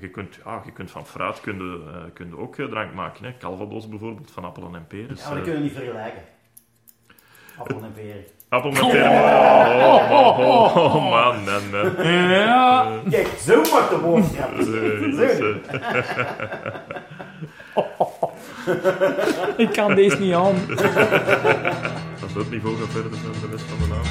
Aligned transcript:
je, 0.00 0.08
kunt, 0.08 0.38
ja, 0.44 0.62
je 0.64 0.72
kunt 0.72 0.90
van 0.90 1.06
fruit 1.06 1.40
kun 1.40 1.56
je, 1.56 1.80
eh, 1.92 2.12
kun 2.14 2.28
je 2.28 2.38
ook 2.38 2.56
eh, 2.58 2.66
drank 2.66 2.94
maken. 2.94 3.24
Hè. 3.24 3.34
Calvados 3.38 3.88
bijvoorbeeld, 3.88 4.30
van 4.30 4.44
appelen 4.44 4.74
en 4.74 4.86
peren. 4.86 5.08
Dus, 5.08 5.20
Ja, 5.22 5.28
maar 5.28 5.34
die 5.34 5.44
eh, 5.44 5.50
kunnen 5.50 5.62
niet 5.62 5.72
vergelijken. 5.76 6.22
Appel 7.58 7.82
en 7.82 7.92
peren. 7.92 8.24
appel 8.48 8.70
met 8.70 8.80
peren. 8.90 9.10
Oh, 9.10 10.10
oh, 10.10 10.38
oh, 10.38 10.76
oh, 10.76 10.94
man, 11.10 11.44
man, 11.44 11.70
man. 11.70 12.06
Ja. 12.30 12.90
Kijk, 13.10 13.26
zo 13.26 13.54
wordt 13.70 13.90
de 13.90 13.98
woordgrap. 13.98 14.52
Eh, 14.58 15.54
Ik 19.56 19.72
kan 19.72 19.94
deze 19.94 20.18
niet 20.18 20.34
aan. 20.34 20.54
Het 22.34 22.50
niveau 22.50 22.76
gaat 22.76 22.88
verder 22.90 23.10
dan 23.10 23.20
de 23.20 23.48
rest 23.50 23.64
van 23.68 23.78
de 23.78 23.86
naam. 23.94 24.08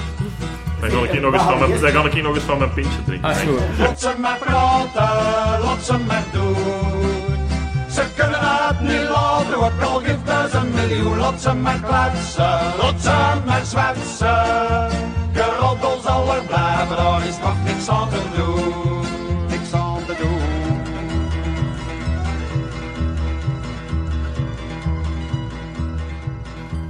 Dan 0.79 0.89
ga 0.89 1.05
ik 1.05 1.11
hier 1.11 1.21
nog 1.21 1.33
eens 1.33 1.43
van 1.43 1.59
mijn, 1.59 1.81
dan 1.81 1.91
ga 1.91 2.03
ik 2.03 2.13
hier 2.13 2.23
nog 2.23 2.35
eens 2.35 2.43
van 2.43 2.57
mijn 2.57 2.73
pintje 2.73 3.03
drinken. 3.05 3.29
Ah. 3.29 3.37
Laat 3.79 3.99
ze 3.99 4.13
maar 4.19 4.37
praten, 4.37 5.63
laat 5.63 5.83
ze 5.83 5.97
maar 6.07 6.23
doen. 6.31 7.43
Ze 7.89 8.03
kunnen 8.15 8.39
het 8.41 8.79
niet 8.81 9.09
laten, 9.09 9.55
ook 9.55 9.81
al 9.81 9.99
geeft 9.99 10.53
een 10.53 10.71
miljoen. 10.73 11.17
Laat 11.17 11.41
ze 11.41 11.53
maar 11.53 11.79
kletsen, 11.79 12.59
laat 12.81 13.01
ze 13.01 13.41
maar 13.45 13.65
zwetsen. 13.65 14.89
Geroddel 15.33 15.99
zal 16.03 16.35
er 16.35 16.43
blijven, 16.43 16.95
daar 16.95 17.27
is 17.27 17.37
nog 17.37 17.55
niks 17.63 17.89
aan 17.89 18.09
te 18.09 18.21
doen. 18.35 19.05
Niks 19.49 19.73
aan 19.73 20.05
te 20.05 20.15
doen. 20.21 20.41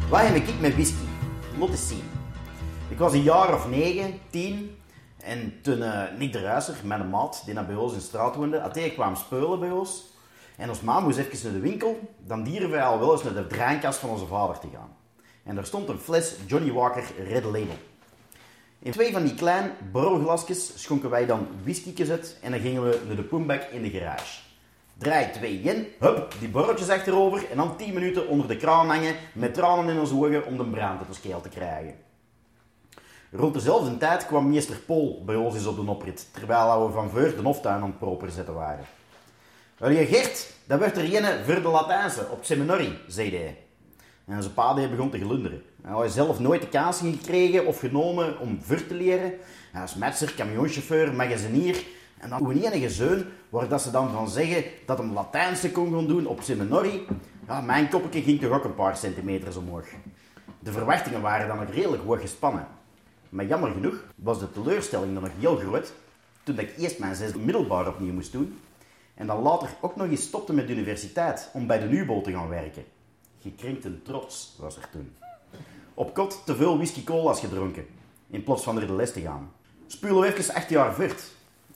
Wat 0.10 0.22
heb 0.22 0.36
ik 0.36 0.60
met 0.60 0.74
whisky? 0.74 1.03
Ik 2.90 2.98
was 2.98 3.14
een 3.14 3.22
jaar 3.22 3.54
of 3.54 3.70
negen, 3.70 4.20
tien. 4.30 4.78
En 5.18 5.54
toen 5.62 5.82
eh, 5.82 6.18
Nick 6.18 6.32
de 6.32 6.42
Ruiser, 6.42 6.76
mijn 6.84 7.10
maat, 7.10 7.42
die 7.46 7.54
naar 7.54 7.66
bij 7.66 7.76
ons 7.76 7.92
in 7.92 7.98
de 7.98 8.04
straat 8.04 8.36
woonde, 8.36 8.60
had 8.60 8.80
kwam 8.94 9.16
speulen 9.16 9.60
bij 9.60 9.72
ons. 9.72 10.04
En 10.58 10.70
ons 10.70 10.82
ma 10.82 11.00
moest 11.00 11.18
even 11.18 11.40
naar 11.44 11.62
de 11.62 11.70
winkel. 11.70 12.00
Dan 12.18 12.44
dieren 12.44 12.70
wij 12.70 12.84
al 12.84 13.00
wel 13.00 13.12
eens 13.12 13.24
naar 13.24 13.34
de 13.34 13.48
drankkast 13.48 14.00
van 14.00 14.10
onze 14.10 14.26
vader 14.26 14.60
te 14.60 14.68
gaan. 14.74 14.96
En 15.44 15.56
daar 15.56 15.66
stond 15.66 15.90
een 15.90 16.00
fles 16.00 16.36
Johnny 16.46 16.72
Walker 16.72 17.04
Red 17.28 17.44
Label. 17.44 17.78
In 18.80 18.92
twee 18.92 19.12
van 19.12 19.24
die 19.24 19.36
kleine 19.36 19.72
borrelglasjes 19.92 20.82
schonken 20.82 21.10
wij 21.10 21.26
dan 21.26 21.48
whisky 21.64 22.10
uit 22.10 22.38
en 22.42 22.52
dan 22.52 22.60
gingen 22.60 22.90
we 22.90 23.02
naar 23.08 23.16
de 23.16 23.24
poembak 23.24 23.64
in 23.64 23.82
de 23.82 23.90
garage. 23.90 24.53
Draai 25.04 25.32
twee 25.32 25.60
in, 25.62 25.88
hup, 26.00 26.36
die 26.40 26.50
borreltjes 26.50 26.90
achterover 26.90 27.50
en 27.52 27.58
dan 27.58 27.78
10 27.78 27.94
minuten 27.94 28.28
onder 28.28 28.48
de 28.48 28.58
kraan 28.58 28.88
hangen 28.88 29.16
met 29.34 29.54
tranen 29.54 29.94
in 29.94 30.00
onze 30.00 30.16
ogen 30.16 30.46
om 30.46 30.58
de 30.58 30.66
brand 30.66 31.08
de 31.08 31.14
scheel 31.14 31.42
te 31.42 31.50
krijgen. 31.50 31.96
Rond 33.32 33.54
dezelfde 33.54 33.98
tijd 33.98 34.26
kwam 34.26 34.50
meester 34.50 34.76
Paul 34.76 35.22
bij 35.26 35.36
ons 35.36 35.56
eens 35.56 35.66
op 35.66 35.76
de 35.76 35.92
oprit, 35.92 36.28
terwijl 36.32 36.88
we 36.88 36.94
van 36.94 37.10
voor 37.10 37.36
de 37.36 37.42
hoftuin 37.42 37.82
aan 37.82 37.90
het 37.90 38.00
proper 38.00 38.32
zetten 38.32 38.54
waren. 38.54 38.86
Wel 39.78 40.06
Gert, 40.06 40.54
dat 40.66 40.80
werd 40.80 40.98
er 40.98 41.14
ene 41.14 41.40
voor 41.46 41.62
de 41.62 41.68
Latijnse 41.68 42.28
op 42.32 42.48
het 42.48 42.58
zei 43.08 43.38
hij. 43.38 43.58
En 44.26 44.42
zijn 44.42 44.54
pa 44.54 44.74
begon 44.74 45.10
te 45.10 45.20
glunderen. 45.20 45.62
Hij 45.82 45.92
had 45.92 46.12
zelf 46.12 46.40
nooit 46.40 46.62
de 46.62 46.68
kans 46.68 47.00
gekregen 47.00 47.66
of 47.66 47.80
genomen 47.80 48.40
om 48.40 48.60
voor 48.62 48.88
te 48.88 48.94
leren. 48.94 49.34
Hij 49.72 49.82
was 49.82 49.96
metser, 49.96 50.34
camionchauffeur, 50.34 51.14
magazinier. 51.14 51.84
En 52.24 52.30
dan 52.30 52.44
hoe 52.44 52.66
enige 52.66 52.90
zoon, 52.90 53.26
waar 53.50 53.68
dat 53.68 53.82
ze 53.82 53.92
dan 53.92 54.12
van 54.12 54.30
zeggen 54.30 54.64
dat 54.86 54.98
hem 54.98 55.14
Latijnse 55.14 55.72
kon 55.72 55.94
gaan 55.94 56.08
doen 56.08 56.26
op 56.26 56.42
seminari. 56.42 57.06
Ja, 57.48 57.62
mijn 57.62 57.90
koppetje 57.90 58.22
ging 58.22 58.42
toch 58.42 58.52
ook 58.52 58.64
een 58.64 58.76
paar 58.76 58.98
centimeters 58.98 59.56
omhoog. 59.56 59.88
De 60.60 60.72
verwachtingen 60.72 61.22
waren 61.22 61.48
dan 61.48 61.60
ook 61.60 61.70
redelijk 61.70 62.04
hoog 62.04 62.22
gespannen. 62.22 62.68
Maar 63.30 63.46
jammer 63.46 63.72
genoeg 63.72 64.04
was 64.16 64.40
de 64.40 64.52
teleurstelling 64.52 65.14
dan 65.14 65.24
nog 65.24 65.32
heel 65.40 65.56
groot 65.56 65.94
toen 66.44 66.60
ik 66.60 66.78
eerst 66.78 67.00
mijn 67.00 67.16
zesde 67.16 67.40
middelbaar 67.40 67.88
opnieuw 67.88 68.14
moest 68.14 68.32
doen. 68.32 68.60
En 69.14 69.28
dan 69.28 69.42
later 69.42 69.70
ook 69.82 69.96
nog 69.96 70.08
eens 70.08 70.24
stopte 70.24 70.54
met 70.54 70.68
de 70.68 70.74
universiteit 70.74 71.50
om 71.54 71.68
bij 71.68 71.80
de 71.80 71.86
NUBO 71.86 72.22
te 72.22 72.32
gaan 72.32 72.50
werken. 72.50 72.84
Gekrenkte 73.42 74.02
trots 74.02 74.56
was 74.60 74.76
er 74.76 74.90
toen. 74.92 75.16
Op 75.94 76.14
kot 76.14 76.42
te 76.46 76.56
veel 76.56 76.76
whisky 76.76 77.04
cola's 77.04 77.40
gedronken, 77.40 77.86
in 78.30 78.44
plaats 78.44 78.64
van 78.64 78.76
naar 78.76 78.88
de 78.88 78.94
les 78.94 79.14
te 79.14 79.22
gaan. 79.22 79.52
We 80.02 80.26
even 80.26 80.54
acht 80.54 80.70
jaar 80.70 80.94
voort. 80.94 81.32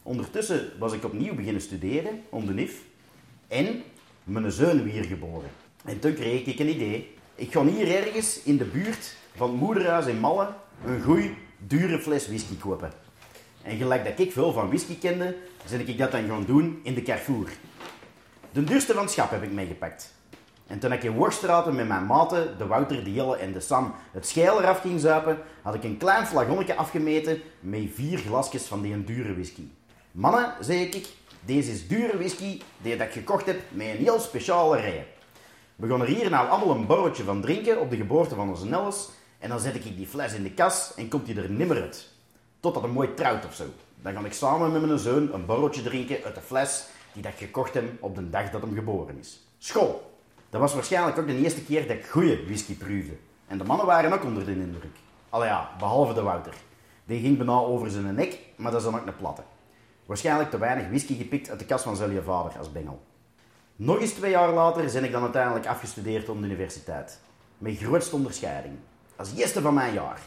Ondertussen 0.08 0.72
was 0.80 0.94
ik 0.94 1.04
opnieuw 1.04 1.36
beginnen 1.36 1.62
studeren, 1.62 2.22
om 2.30 2.46
de 2.46 2.54
NIF. 2.54 2.82
En 3.48 3.84
mijn 4.24 4.52
zoon 4.52 4.84
weer 4.84 5.04
geboren. 5.04 5.50
En 5.86 6.00
toen 6.00 6.14
kreeg 6.14 6.46
ik 6.46 6.60
een 6.60 6.70
idee. 6.70 7.16
Ik 7.36 7.52
ga 7.52 7.66
hier 7.66 8.06
ergens 8.06 8.44
in 8.44 8.58
de 8.58 8.66
buurt 8.66 9.16
van 9.36 9.50
het 9.50 9.60
moederhuis 9.60 10.06
in 10.06 10.20
Malle 10.20 10.48
een 10.86 11.02
goeie, 11.02 11.34
dure 11.58 12.00
fles 12.00 12.28
whisky 12.28 12.58
kopen. 12.58 12.92
En 13.62 13.78
gelijk 13.78 14.06
dat 14.06 14.20
ik 14.20 14.32
veel 14.32 14.52
van 14.52 14.68
whisky 14.68 14.98
kende, 14.98 15.36
ben 15.70 15.88
ik 15.88 15.98
dat 15.98 16.12
dan 16.12 16.28
gaan 16.28 16.46
doen 16.46 16.80
in 16.84 16.94
de 16.94 17.02
Carrefour. 17.02 17.50
De 18.52 18.64
duurste 18.64 18.94
van 18.94 19.04
het 19.04 19.12
schap 19.12 19.32
heb 19.32 19.44
ik 19.44 19.52
meegepakt. 19.52 20.14
En 20.68 20.80
toen 20.80 20.92
ik 20.92 21.04
in 21.04 21.16
Worstraten 21.16 21.76
met 21.76 21.88
mijn 21.88 22.06
maten, 22.06 22.58
de 22.58 22.68
Wouter, 22.68 23.04
de 23.04 23.14
Jelle 23.14 23.38
en 23.38 23.54
de 23.54 23.60
Sam, 23.60 23.94
het 24.12 24.28
scheel 24.28 24.62
eraf 24.62 24.82
ging 24.82 25.00
zuipen, 25.00 25.38
had 25.62 25.76
ik 25.76 25.84
een 25.84 25.98
klein 25.98 26.26
flagonnetje 26.26 26.76
afgemeten 26.76 27.42
met 27.60 27.90
vier 27.94 28.18
glasjes 28.18 28.64
van 28.64 28.82
die 28.82 29.04
dure 29.04 29.34
whisky. 29.34 29.68
Mannen, 30.18 30.54
zei 30.60 30.84
ik, 30.84 31.08
deze 31.46 31.72
is 31.72 31.88
dure 31.88 32.18
whisky 32.18 32.62
die 32.82 32.98
dat 32.98 33.08
ik 33.08 33.14
gekocht 33.14 33.46
heb 33.46 33.62
met 33.70 33.88
een 33.88 33.96
heel 33.96 34.20
speciale 34.20 34.80
rij. 34.80 35.08
We 35.76 35.88
gaan 35.88 36.02
er 36.02 36.08
hier 36.08 36.30
nou 36.30 36.50
allemaal 36.50 36.76
een 36.76 36.86
borreltje 36.86 37.24
van 37.24 37.42
drinken 37.42 37.80
op 37.80 37.90
de 37.90 37.96
geboorte 37.96 38.36
van 38.36 38.50
onze 38.50 38.66
Nelles. 38.66 39.10
En 39.40 39.50
dan 39.50 39.60
zet 39.60 39.76
ik 39.76 39.84
die 39.84 40.08
fles 40.08 40.34
in 40.34 40.44
de 40.44 40.52
kas 40.52 40.94
en 40.96 41.10
komt 41.10 41.26
die 41.26 41.42
er 41.42 41.50
nimmer 41.50 41.82
uit. 41.82 42.10
Totdat 42.60 42.84
hij 42.84 42.92
mooi 42.92 43.14
trouwt 43.14 43.46
of 43.46 43.54
zo. 43.54 43.64
Dan 44.02 44.14
ga 44.14 44.26
ik 44.26 44.34
samen 44.34 44.72
met 44.72 44.86
mijn 44.86 45.00
zoon 45.00 45.34
een 45.34 45.46
borreltje 45.46 45.84
drinken 45.84 46.24
uit 46.24 46.36
de 46.36 46.42
fles 46.42 46.86
die 47.14 47.24
dat 47.24 47.32
ik 47.32 47.38
gekocht 47.38 47.74
heb 47.74 48.04
op 48.04 48.16
de 48.16 48.30
dag 48.30 48.50
dat 48.50 48.62
hem 48.62 48.74
geboren 48.74 49.18
is. 49.20 49.48
School! 49.58 50.12
Dat 50.50 50.62
was 50.62 50.74
waarschijnlijk 50.74 51.18
ook 51.18 51.28
de 51.28 51.38
eerste 51.38 51.64
keer 51.64 51.88
dat 51.88 51.98
ik 51.98 52.06
goede 52.06 52.46
whisky 52.46 52.78
proefde. 52.78 53.18
En 53.48 53.58
de 53.58 53.64
mannen 53.64 53.86
waren 53.86 54.14
ook 54.14 54.24
onder 54.24 54.46
de 54.46 54.52
indruk. 54.52 54.96
Allee 55.30 55.48
ja, 55.48 55.70
behalve 55.80 56.14
de 56.14 56.22
Wouter. 56.22 56.54
Die 57.06 57.22
ging 57.22 57.38
bijna 57.38 57.54
over 57.54 57.92
zijn 57.92 58.16
nek, 58.16 58.40
maar 58.56 58.72
dat 58.72 58.80
is 58.80 58.88
dan 58.92 59.00
ook 59.00 59.08
een 59.08 59.18
platte. 59.18 59.44
Waarschijnlijk 60.08 60.50
te 60.50 60.58
weinig 60.58 60.88
whisky 60.88 61.18
gepikt 61.18 61.50
uit 61.50 61.60
de 61.60 61.66
kas 61.66 61.82
van 61.82 61.96
zijn 61.96 62.24
vader 62.24 62.58
als 62.58 62.72
bengel. 62.72 63.06
Nog 63.76 64.00
eens 64.00 64.12
twee 64.12 64.32
jaar 64.32 64.54
later 64.54 64.92
ben 64.94 65.04
ik 65.04 65.12
dan 65.12 65.22
uiteindelijk 65.22 65.66
afgestudeerd 65.66 66.30
op 66.30 66.40
de 66.40 66.46
universiteit. 66.46 67.20
Met 67.58 67.78
grootste 67.78 68.16
onderscheiding. 68.16 68.76
Als 69.16 69.34
eerste 69.36 69.62
van 69.62 69.74
mijn 69.74 69.94
jaar. 69.94 70.20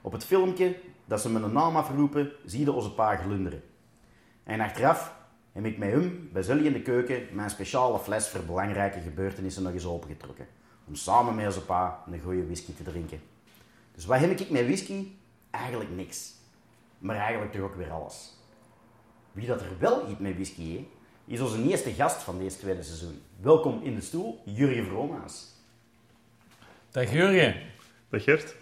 Op 0.00 0.12
het 0.12 0.24
filmpje 0.24 0.76
dat 1.04 1.20
ze 1.20 1.30
mijn 1.30 1.52
naam 1.52 1.76
afroepen, 1.76 2.32
zie 2.44 2.64
je 2.64 2.72
onze 2.72 2.94
pa 2.94 3.16
glunderen. 3.16 3.62
En 4.44 4.60
achteraf 4.60 5.14
heb 5.52 5.64
ik 5.64 5.78
met 5.78 5.90
hem 5.90 6.28
bij 6.32 6.42
Zully 6.42 6.66
in 6.66 6.72
de 6.72 6.82
keuken 6.82 7.26
mijn 7.32 7.50
speciale 7.50 7.98
fles 7.98 8.28
voor 8.28 8.44
belangrijke 8.44 9.00
gebeurtenissen 9.00 9.62
nog 9.62 9.72
eens 9.72 9.86
opengetrokken. 9.86 10.46
Om 10.84 10.94
samen 10.94 11.34
met 11.34 11.46
onze 11.46 11.64
pa 11.64 12.02
een 12.10 12.20
goede 12.20 12.46
whisky 12.46 12.74
te 12.74 12.82
drinken. 12.82 13.20
Dus 13.94 14.04
wat 14.04 14.18
heb 14.18 14.30
ik 14.30 14.50
met 14.50 14.64
whisky? 14.64 15.06
Eigenlijk 15.50 15.90
niks. 15.90 16.32
Maar 16.98 17.16
eigenlijk 17.16 17.52
toch 17.52 17.62
ook 17.62 17.76
weer 17.76 17.90
alles. 17.90 18.42
Wie 19.34 19.46
dat 19.46 19.60
er 19.60 19.66
wel 19.78 20.02
iets 20.10 20.18
met 20.18 20.34
whisky 20.34 20.62
heeft, 20.70 20.88
is 21.26 21.40
onze 21.40 21.68
eerste 21.70 21.90
gast 21.92 22.22
van 22.22 22.38
deze 22.38 22.58
tweede 22.58 22.82
seizoen. 22.82 23.22
Welkom 23.42 23.80
in 23.82 23.94
de 23.94 24.00
stoel, 24.00 24.42
Jurgen 24.44 24.86
Vromaas. 24.86 25.46
Dag 26.90 27.12
Jurgen. 27.12 27.54
Dag 28.10 28.22
Gert, 28.24 28.54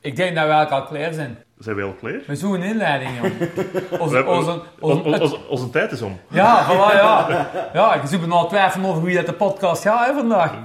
Ik 0.00 0.16
denk 0.16 0.34
dat 0.34 0.44
we 0.44 0.50
eigenlijk 0.50 0.82
al 0.82 0.96
klaar 0.96 1.12
zijn. 1.12 1.38
zijn 1.58 1.76
we 1.76 1.82
al 1.82 1.92
klaar? 1.92 2.20
Met 2.26 2.38
zo'n 2.38 2.62
inleiding, 2.62 3.10
jong. 3.20 3.38
We 3.38 3.96
Onze, 4.00 4.14
hebben- 4.14 4.34
onze, 4.36 4.62
Onze, 4.80 5.02
onze, 5.02 5.20
onze, 5.20 5.48
onze 5.48 5.70
tijd 5.70 5.92
is 5.92 6.02
om. 6.02 6.20
ja, 6.30 6.64
voilà, 6.66 6.94
ja. 6.96 7.50
Ja, 7.72 7.94
ik 7.94 8.06
zit 8.08 8.26
me 8.26 8.34
al 8.34 8.48
twijfelen 8.48 8.90
over 8.90 9.02
wie 9.02 9.16
dat 9.16 9.26
de 9.26 9.32
podcast 9.32 9.82
gaat 9.82 10.06
hè, 10.06 10.14
vandaag. 10.14 10.52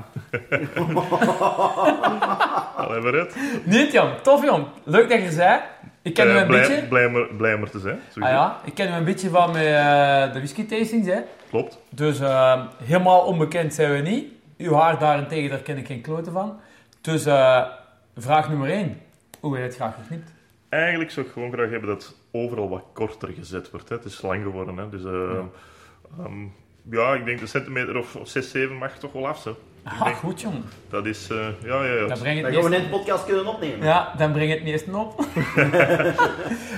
Allee, 2.75 3.01
waaruit? 3.01 3.35
Niet, 3.65 3.91
jong. 3.91 4.17
Tof, 4.21 4.43
jong. 4.43 4.65
Leuk 4.83 5.09
dat 5.09 5.19
je 5.19 5.25
er 5.27 5.35
bent. 5.35 5.61
Ik 6.05 6.13
ken 6.13 6.27
Eh, 6.27 6.31
hem 6.33 6.41
een 6.41 6.47
blij, 6.47 6.67
beetje. 6.67 6.87
Blij, 6.87 7.05
om 7.05 7.15
er- 7.15 7.35
blij 7.37 7.53
om 7.53 7.61
er 7.61 7.69
te 7.69 7.79
zijn. 7.79 7.99
Ah 8.19 8.29
ja, 8.29 8.59
ik 8.65 8.73
ken 8.73 8.87
hem 8.87 8.97
een 8.97 9.03
beetje 9.03 9.29
van 9.29 9.51
mijn, 9.51 9.65
eh, 10.27 10.33
de 10.33 10.37
whisky 10.39 10.65
tastings, 10.65 11.07
hè. 11.07 11.19
Klopt. 11.49 11.79
Dus 11.89 12.19
eh, 12.19 12.61
helemaal 12.83 13.19
onbekend 13.21 13.73
zijn 13.73 13.91
we 13.91 14.09
niet. 14.09 14.25
Uw 14.57 14.73
haar 14.73 14.99
daarentegen, 14.99 15.49
daar 15.49 15.59
ken 15.59 15.77
ik 15.77 15.85
geen 15.85 16.01
kloten 16.01 16.31
van. 16.31 16.59
Dus 17.01 17.25
eh, 17.25 17.61
vraag 18.17 18.49
nummer 18.49 18.69
1. 18.69 18.97
Hoe 19.39 19.51
wil 19.51 19.59
je 19.59 19.65
het 19.67 19.75
graag 19.75 19.95
geknipt? 20.01 20.33
Eigenlijk 20.69 21.11
zou 21.11 21.25
ik 21.25 21.31
gewoon 21.31 21.51
graag 21.51 21.69
hebben 21.69 21.89
dat 21.89 22.03
het 22.03 22.15
overal 22.31 22.69
wat 22.69 22.83
korter 22.93 23.29
gezet 23.29 23.71
wordt. 23.71 23.89
Hè. 23.89 23.95
Het 23.95 24.05
is 24.05 24.21
lang 24.21 24.43
geworden. 24.43 24.77
Hè. 24.77 24.89
Dus, 24.89 25.03
eh, 25.03 25.39
ehm, 26.19 26.43
ja, 26.91 27.13
ik 27.13 27.25
denk 27.25 27.41
een 27.41 27.47
centimeter 27.47 27.97
of 27.97 28.17
6, 28.23 28.49
7 28.51 28.75
mag 28.77 28.97
toch 28.97 29.11
wel 29.11 29.27
af. 29.27 29.39
Zo. 29.41 29.57
Ik 29.85 29.91
Ah, 29.91 30.03
denk, 30.03 30.15
goed, 30.15 30.41
jong. 30.41 30.55
dat 30.89 31.05
is... 31.05 31.27
eh, 31.31 31.37
ja, 31.63 31.83
ja, 31.83 31.93
ja. 31.93 32.07
Dan 32.07 32.17
breng 32.19 32.35
je 32.35 32.41
Dan 32.41 32.51
het 32.51 32.61
gaan 32.61 32.63
we 32.63 32.69
meest... 32.69 32.81
net 32.81 32.91
de 32.91 32.97
podcast 32.97 33.25
kunnen 33.25 33.45
opnemen. 33.47 33.85
Ja, 33.87 34.13
dan 34.17 34.31
breng 34.31 34.51
het 34.51 34.63
meeste 34.63 34.97
op. 34.97 35.19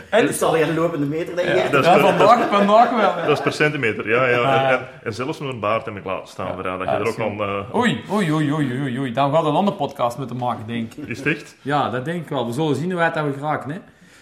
En 0.09 0.25
dan 0.25 0.33
zal 0.33 0.56
je 0.57 0.63
een 0.63 0.75
lopende 0.75 1.06
meter, 1.06 1.36
denk 1.36 1.48
je? 1.48 1.68
Dat 1.71 1.80
is 1.86 1.86
Ja, 1.86 1.94
per- 1.94 2.01
vandaag, 2.06 2.50
vandaag 2.50 2.89
wel. 2.89 3.00
ja. 3.00 3.25
Dat 3.25 3.38
is 3.38 3.44
per 3.44 3.51
centimeter, 3.54 4.09
ja. 4.09 4.25
ja. 4.27 4.69
En, 4.69 4.80
en, 4.80 4.88
en 5.04 5.13
zelfs 5.13 5.39
met 5.39 5.50
een 5.50 5.59
baard 5.59 5.86
heb 5.86 5.95
ik 5.95 6.06
laten 6.06 6.27
staan. 6.27 6.54
voor 6.54 6.63
jou, 6.63 6.77
dat 6.80 6.88
je 6.89 6.94
er 6.95 7.07
ook 7.07 7.18
dat 7.18 7.39
al... 7.39 7.48
eh, 7.69 7.75
Oei, 7.75 8.04
oei, 8.12 8.31
oei, 8.33 8.54
oei, 8.54 8.81
oei, 8.81 9.00
oei. 9.00 9.12
Dan 9.13 9.33
gaat 9.33 9.45
een 9.45 9.54
andere 9.56 9.77
podcast 9.77 10.18
moeten 10.18 10.38
maken, 10.38 10.68
denk 10.68 10.94
ik. 10.94 11.07
is 11.07 11.18
het 11.18 11.27
echt? 11.27 11.56
Ja, 11.62 11.89
dat 11.89 12.06
denk 12.06 12.21
ik 12.24 12.30
wel. 12.30 12.45
We 12.48 12.54
zullen 12.54 12.75
zien 12.75 12.86
hoe 12.86 12.95
wij 12.95 13.06
het 13.06 13.15
hebben 13.15 13.33
geraakt, 13.33 13.65
hè. 13.71 13.77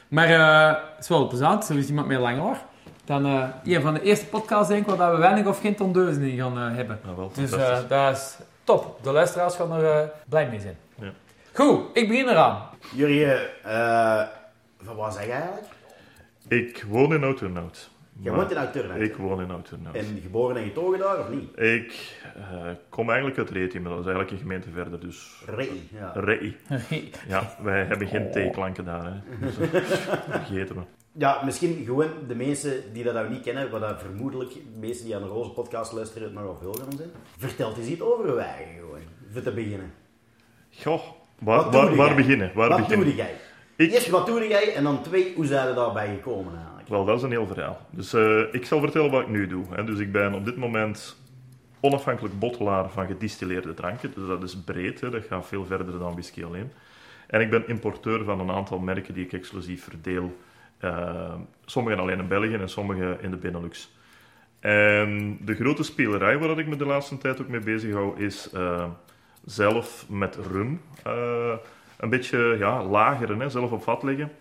Maar 0.07 0.27
eh, 0.29 0.67
het 0.95 1.03
is 1.03 1.07
wel 1.09 1.27
plezant. 1.27 1.65
Zo 1.65 1.73
is 1.73 1.87
iemand 1.87 2.07
met 2.07 2.19
lang 2.19 2.39
haar. 2.41 2.57
dan 3.05 3.25
eh 3.25 3.43
een 3.75 3.81
van 3.81 3.93
de 3.93 4.01
eerste 4.01 4.25
podcasts 4.25 4.67
denk 4.67 4.87
ik 4.89 4.95
waar 4.95 5.11
we 5.11 5.17
weinig 5.17 5.45
of 5.45 5.59
geen 5.61 5.75
tondeuzen 5.75 6.21
in 6.21 6.37
gaan 6.37 6.57
hebben. 6.57 6.99
Ja, 7.05 7.15
wel, 7.15 7.31
Dus 7.35 7.49
fantastisch. 7.49 7.83
eh, 7.83 7.89
dat 7.89 8.15
is 8.17 8.37
top. 8.65 9.03
De 9.03 9.11
luisteraars 9.11 9.55
gaan 9.55 9.71
er 9.71 10.01
eh, 10.01 10.07
blij 10.29 10.49
mee 10.49 10.59
zijn. 10.59 10.77
Ja. 10.99 11.11
Goed, 11.53 11.79
ik 11.93 12.07
begin 12.07 12.27
eraan. 12.27 12.69
Jurgen, 12.95 13.63
eh 13.63 14.21
van 14.85 14.95
waar 14.95 15.11
zeg 15.11 15.25
je 15.25 15.31
eigenlijk? 15.31 15.65
Ik 16.47 16.83
woon 16.89 17.13
in 17.13 17.23
Oud-Turnhout. 17.23 17.89
Jij 18.19 18.31
Maar 18.31 18.39
woont 18.39 18.51
in 18.51 18.57
Oud-Turnhout. 18.57 19.01
Ik 19.01 19.15
woon 19.15 19.41
in 19.41 19.51
Oud-Turnhout. 19.51 19.95
En 19.95 20.19
geboren 20.21 20.57
en 20.57 20.63
getogen 20.63 20.99
daar, 20.99 21.19
of 21.19 21.29
niet? 21.29 21.59
Ik 21.59 22.15
eh, 22.35 22.71
kom 22.89 23.07
eigenlijk 23.09 23.37
uit 23.39 23.49
Reti, 23.49 23.79
maar 23.79 23.89
dat 23.91 23.99
is 23.99 24.05
eigenlijk 24.05 24.31
een 24.35 24.41
gemeente 24.41 24.69
verder, 24.73 24.99
dus... 24.99 25.43
Ree, 25.45 25.87
ja. 25.91 26.11
Rei. 26.15 26.57
Ja, 27.27 27.55
wij 27.63 27.83
hebben 27.83 28.07
geen 28.07 28.31
T-klanken 28.31 28.85
daar, 28.85 29.05
hè. 29.05 29.45
Dus, 29.45 29.57
eh, 29.59 29.81
vergeten 30.45 30.75
we. 30.75 30.81
Ja, 31.17 31.41
misschien 31.45 31.83
gewoon 31.85 32.07
de 32.27 32.35
mensen 32.35 32.93
die 32.93 33.03
dat 33.03 33.13
nou 33.13 33.29
niet 33.29 33.41
kennen, 33.41 33.69
wat 33.69 33.81
dat 33.81 34.01
vermoedelijk 34.01 34.53
de 34.53 34.79
mensen 34.79 35.05
die 35.05 35.15
aan 35.15 35.21
de 35.21 35.27
Roze 35.27 35.49
podcast 35.49 35.91
luisteren 35.93 36.23
het 36.23 36.33
nogal 36.33 36.57
veel 36.61 36.73
gaan 36.73 36.97
zijn. 36.97 37.09
Vertelt 37.37 37.77
eens 37.77 37.87
iets 37.87 38.01
over 38.01 38.25
gewoon, 38.29 38.99
voor 39.31 39.41
te 39.41 39.51
beginnen. 39.51 39.91
Goh, 40.83 41.01
waar, 41.39 41.57
Wat 41.63 41.71
doe 41.71 41.81
waar, 41.81 41.89
jij? 41.89 41.97
waar 41.97 42.15
beginnen? 42.15 42.51
Waar 42.53 42.69
wat 42.69 42.77
beginnen? 42.77 43.05
doe 43.05 43.15
jij? 43.15 43.33
Ik- 43.75 43.91
Eerst, 43.91 44.09
wat 44.09 44.25
doe 44.25 44.47
jij? 44.47 44.75
En 44.75 44.83
dan 44.83 45.01
twee, 45.03 45.33
hoe 45.35 45.45
zijn 45.45 45.67
we 45.67 45.73
daarbij 45.73 46.07
gekomen 46.07 46.53
eigenlijk? 46.55 46.87
Wel, 46.89 47.05
dat 47.05 47.17
is 47.17 47.23
een 47.23 47.29
heel 47.31 47.47
verhaal. 47.47 47.79
Dus 47.89 48.13
eh, 48.13 48.39
ik 48.51 48.65
zal 48.65 48.79
vertellen 48.79 49.11
wat 49.11 49.21
ik 49.21 49.29
nu 49.29 49.47
doe. 49.47 49.65
Hè. 49.69 49.83
Dus 49.83 49.99
ik 49.99 50.11
ben 50.11 50.33
op 50.33 50.45
dit 50.45 50.57
moment 50.57 51.15
onafhankelijk 51.85 52.39
bottelaar 52.39 52.89
van 52.89 53.07
gedistilleerde 53.07 53.73
dranken. 53.73 54.11
Dus 54.15 54.27
dat 54.27 54.43
is 54.43 54.57
breed, 54.57 55.01
hè. 55.01 55.09
dat 55.09 55.25
gaat 55.25 55.47
veel 55.47 55.65
verder 55.65 55.99
dan 55.99 56.11
whisky 56.11 56.43
alleen. 56.43 56.71
En 57.27 57.41
ik 57.41 57.49
ben 57.49 57.67
importeur 57.67 58.23
van 58.23 58.39
een 58.39 58.51
aantal 58.51 58.79
merken 58.79 59.13
die 59.13 59.25
ik 59.25 59.33
exclusief 59.33 59.83
verdeel. 59.83 60.37
Eh, 60.77 61.33
sommige 61.65 61.97
alleen 61.97 62.19
in 62.19 62.27
België 62.27 62.53
en 62.53 62.69
sommige 62.69 63.17
in 63.21 63.31
de 63.31 63.37
Benelux. 63.37 63.93
En 64.59 65.37
de 65.41 65.55
grote 65.55 65.83
spelerij 65.83 66.37
waar 66.37 66.59
ik 66.59 66.67
me 66.67 66.75
de 66.75 66.85
laatste 66.85 67.17
tijd 67.17 67.41
ook 67.41 67.47
mee 67.47 67.59
bezig 67.59 67.93
hou, 67.93 68.19
is 68.19 68.49
eh, 68.53 68.89
zelf 69.45 70.05
met 70.09 70.35
rum 70.35 70.81
eh, 71.03 71.53
een 71.97 72.09
beetje 72.09 72.55
ja, 72.59 72.83
lager, 72.83 73.37
hè, 73.37 73.49
zelf 73.49 73.71
op 73.71 73.83
vat 73.83 74.03
leggen. 74.03 74.31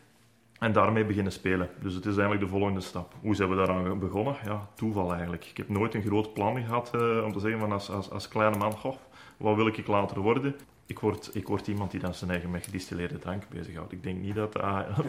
En 0.64 0.72
daarmee 0.72 1.04
beginnen 1.04 1.32
spelen. 1.32 1.68
Dus 1.82 1.94
het 1.94 2.04
is 2.04 2.12
eigenlijk 2.12 2.40
de 2.40 2.48
volgende 2.48 2.80
stap. 2.80 3.12
Hoe 3.20 3.34
zijn 3.34 3.48
we 3.48 3.56
daaraan 3.56 3.98
begonnen? 3.98 4.36
Ja, 4.44 4.68
toeval 4.74 5.10
eigenlijk. 5.12 5.44
Ik 5.50 5.56
heb 5.56 5.68
nooit 5.68 5.94
een 5.94 6.02
groot 6.02 6.32
plan 6.34 6.56
gehad 6.64 6.90
eh, 6.94 7.24
om 7.24 7.32
te 7.32 7.40
zeggen 7.40 7.60
van 7.60 7.72
als, 7.72 7.90
als, 7.90 8.10
als 8.10 8.28
kleine 8.28 8.56
man, 8.56 8.72
goh, 8.72 8.94
wat 9.36 9.56
wil 9.56 9.66
ik 9.66 9.86
later 9.86 10.20
worden? 10.20 10.54
Ik 10.86 10.98
word, 10.98 11.30
ik 11.32 11.48
word 11.48 11.66
iemand 11.66 11.90
die 11.90 12.00
dan 12.00 12.14
zijn 12.14 12.30
eigen 12.30 12.50
met 12.50 12.64
gedistilleerde 12.64 13.18
drank 13.18 13.42
bezighoudt. 13.48 13.92
Ik 13.92 14.02
denk 14.02 14.20
niet 14.20 14.34
dat 14.34 14.52
dat 14.52 14.62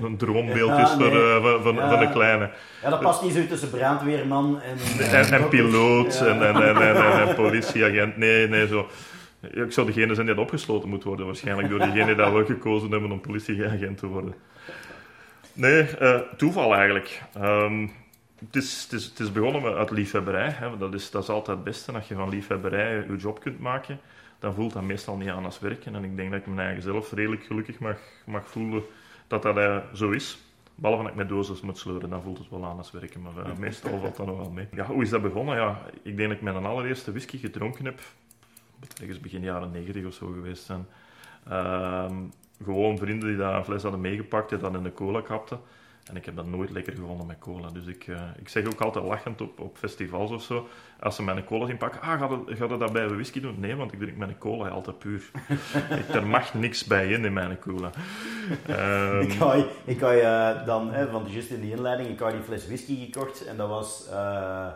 een 0.04 0.18
droombeeld 0.18 0.70
Ja, 0.70 0.84
is 0.84 0.90
voor, 0.90 1.00
nee. 1.12 1.36
eh, 1.36 1.44
van, 1.44 1.62
van, 1.64 1.76
Ja. 1.76 1.90
van 1.90 2.00
de 2.00 2.10
kleine. 2.12 2.52
Ja, 2.82 2.90
dat 2.90 3.00
past 3.00 3.24
niet 3.24 3.34
zo 3.34 3.46
tussen 3.48 3.70
brandweerman 3.70 4.60
en... 4.62 4.78
En, 5.12 5.34
en 5.34 5.48
piloot 5.48 6.18
Ja. 6.20 6.26
en, 6.26 6.42
en, 6.48 6.56
en, 6.56 6.76
en, 6.82 6.96
en- 6.96 7.28
en 7.28 7.36
politieagent. 7.36 8.18
Nee, 8.18 8.48
nee, 8.48 8.68
zo. 8.68 8.88
Ik 9.52 9.72
zou 9.72 9.88
degene 9.88 10.14
zijn 10.14 10.26
die 10.28 10.40
opgesloten 10.40 10.90
moet 10.90 11.04
worden, 11.04 11.26
waarschijnlijk 11.26 11.70
door 11.70 11.80
diegene 11.80 12.16
dat 12.16 12.34
we 12.34 12.46
gekozen 12.46 12.92
hebben 12.92 13.12
om 13.12 13.22
politieagent 13.22 13.98
te 13.98 14.08
worden. 14.08 14.34
Nee, 15.56 15.98
eh, 15.98 16.20
toeval 16.38 16.74
eigenlijk. 16.74 17.22
Ehm, 17.34 17.88
het, 18.40 18.56
is, 18.56 18.84
het, 18.84 18.92
is, 18.92 19.06
het 19.06 19.20
is 19.20 19.32
begonnen 19.32 19.76
uit 19.76 19.92
liefhebberij. 19.92 20.50
Hè. 20.50 20.78
Dat, 20.78 20.94
is, 20.94 21.12
dat 21.12 21.24
is 21.24 21.30
altijd 21.30 21.58
het 21.58 21.66
beste. 21.66 21.92
Als 21.92 22.08
je 22.08 22.16
van 22.16 22.30
liefhebberij 22.30 23.06
je 23.08 23.16
job 23.16 23.40
kunt 23.40 23.60
maken, 23.60 24.00
dan 24.40 24.54
voelt 24.54 24.74
dat 24.74 24.84
meestal 24.84 25.18
niet 25.18 25.30
aan 25.30 25.46
als 25.46 25.60
werken. 25.60 25.96
En 25.96 26.04
ik 26.04 26.16
denk 26.16 26.32
dat 26.32 26.40
ik 26.40 26.46
mijn 26.46 26.60
eigen 26.60 26.84
zelf 26.84 27.12
redelijk 27.12 27.44
gelukkig 27.44 27.80
mag, 27.80 27.98
mag 28.26 28.48
voelen 28.48 28.84
dat 29.28 29.42
dat 29.44 29.58
eh, 29.58 29.78
zo 29.94 30.10
is. 30.10 30.38
Behalve 30.76 31.04
dat 31.04 31.12
ik 31.12 31.18
met 31.18 31.30
dozens 31.30 31.62
moet 31.62 31.78
sleuren, 31.78 32.10
dan 32.10 32.22
voelt 32.22 32.38
het 32.38 32.50
wel 32.50 32.66
aan 32.66 32.78
als 32.78 32.92
werken. 32.92 33.22
Maar 33.22 33.46
eh, 33.46 33.58
meestal 33.58 34.00
valt 34.00 34.16
dat 34.18 34.26
nog 34.26 34.38
wel 34.38 34.52
mee. 34.52 34.68
Ja, 34.72 34.86
hoe 34.86 35.04
is 35.04 35.10
dat 35.10 35.22
begonnen? 35.22 35.56
Ja, 35.56 35.82
ik 36.04 36.18
denk 36.18 36.30
dat 36.30 36.38
ik 36.38 36.44
mijn 36.44 36.66
allereerste 36.66 37.12
whisky 37.12 37.38
gedronken 37.38 37.86
heb. 37.86 38.00
Het 38.80 39.08
moet 39.08 39.22
begin 39.22 39.42
jaren 39.42 39.72
90 39.72 40.06
of 40.06 40.14
zo 40.14 40.28
geweest 40.28 40.64
zijn. 40.64 40.86
Gewoon 42.64 42.98
vrienden 42.98 43.28
die 43.30 43.38
daar 43.38 43.56
een 43.56 43.64
fles 43.66 43.82
hadden 43.82 44.02
meegepakt 44.02 44.52
en 44.52 44.60
dat 44.60 44.74
in 44.74 44.84
de 44.84 44.94
cola 44.94 45.22
kapten. 45.22 45.60
En 46.10 46.16
ik 46.16 46.26
heb 46.26 46.36
dat 46.36 46.46
nooit 46.46 46.70
lekker 46.70 46.94
gevonden 46.94 47.26
met 47.28 47.40
cola. 47.40 47.70
Dus 47.70 47.86
ik, 47.86 48.08
eh, 48.08 48.22
ik 48.40 48.50
zeg 48.50 48.66
ook 48.66 48.82
altijd 48.82 49.06
lachend 49.06 49.42
op, 49.42 49.60
op 49.60 49.78
festivals 49.78 50.32
of 50.32 50.44
zo. 50.44 50.68
Als 51.00 51.16
ze 51.16 51.24
mijn 51.24 51.44
cola 51.46 51.66
zien 51.66 51.78
pakken, 51.78 52.02
ah, 52.02 52.20
gaat 52.20 52.70
het, 52.70 52.80
dat 52.80 52.94
bij 52.94 53.08
whisky 53.08 53.42
doen? 53.42 53.56
Nee, 53.60 53.76
want 53.76 53.94
ik 53.94 54.00
drink 54.00 54.18
mijn 54.18 54.38
cola 54.38 54.70
altijd 54.70 55.00
puur. 55.00 55.22
ik, 56.10 56.16
er 56.16 56.28
mag 56.28 56.54
niks 56.54 56.84
bij 56.84 57.08
in 57.08 57.26
in 57.26 57.34
mijn 57.34 57.60
cola. 57.60 57.90
Ehm, 58.68 59.20
Ik 59.20 59.34
had, 59.34 59.66
ik 59.86 60.00
had 60.00 60.12
je 60.12 60.62
dan, 60.66 60.92
hè, 60.94 61.12
want 61.12 61.32
juist 61.32 61.50
in 61.52 61.62
die 61.62 61.72
inleiding, 61.72 62.10
ik 62.10 62.20
had 62.20 62.32
die 62.32 62.42
fles 62.42 62.66
whisky 62.68 63.06
gekocht 63.06 63.46
en 63.46 63.58
dat 63.58 63.70
was 63.70 64.08
eh, 64.12 64.68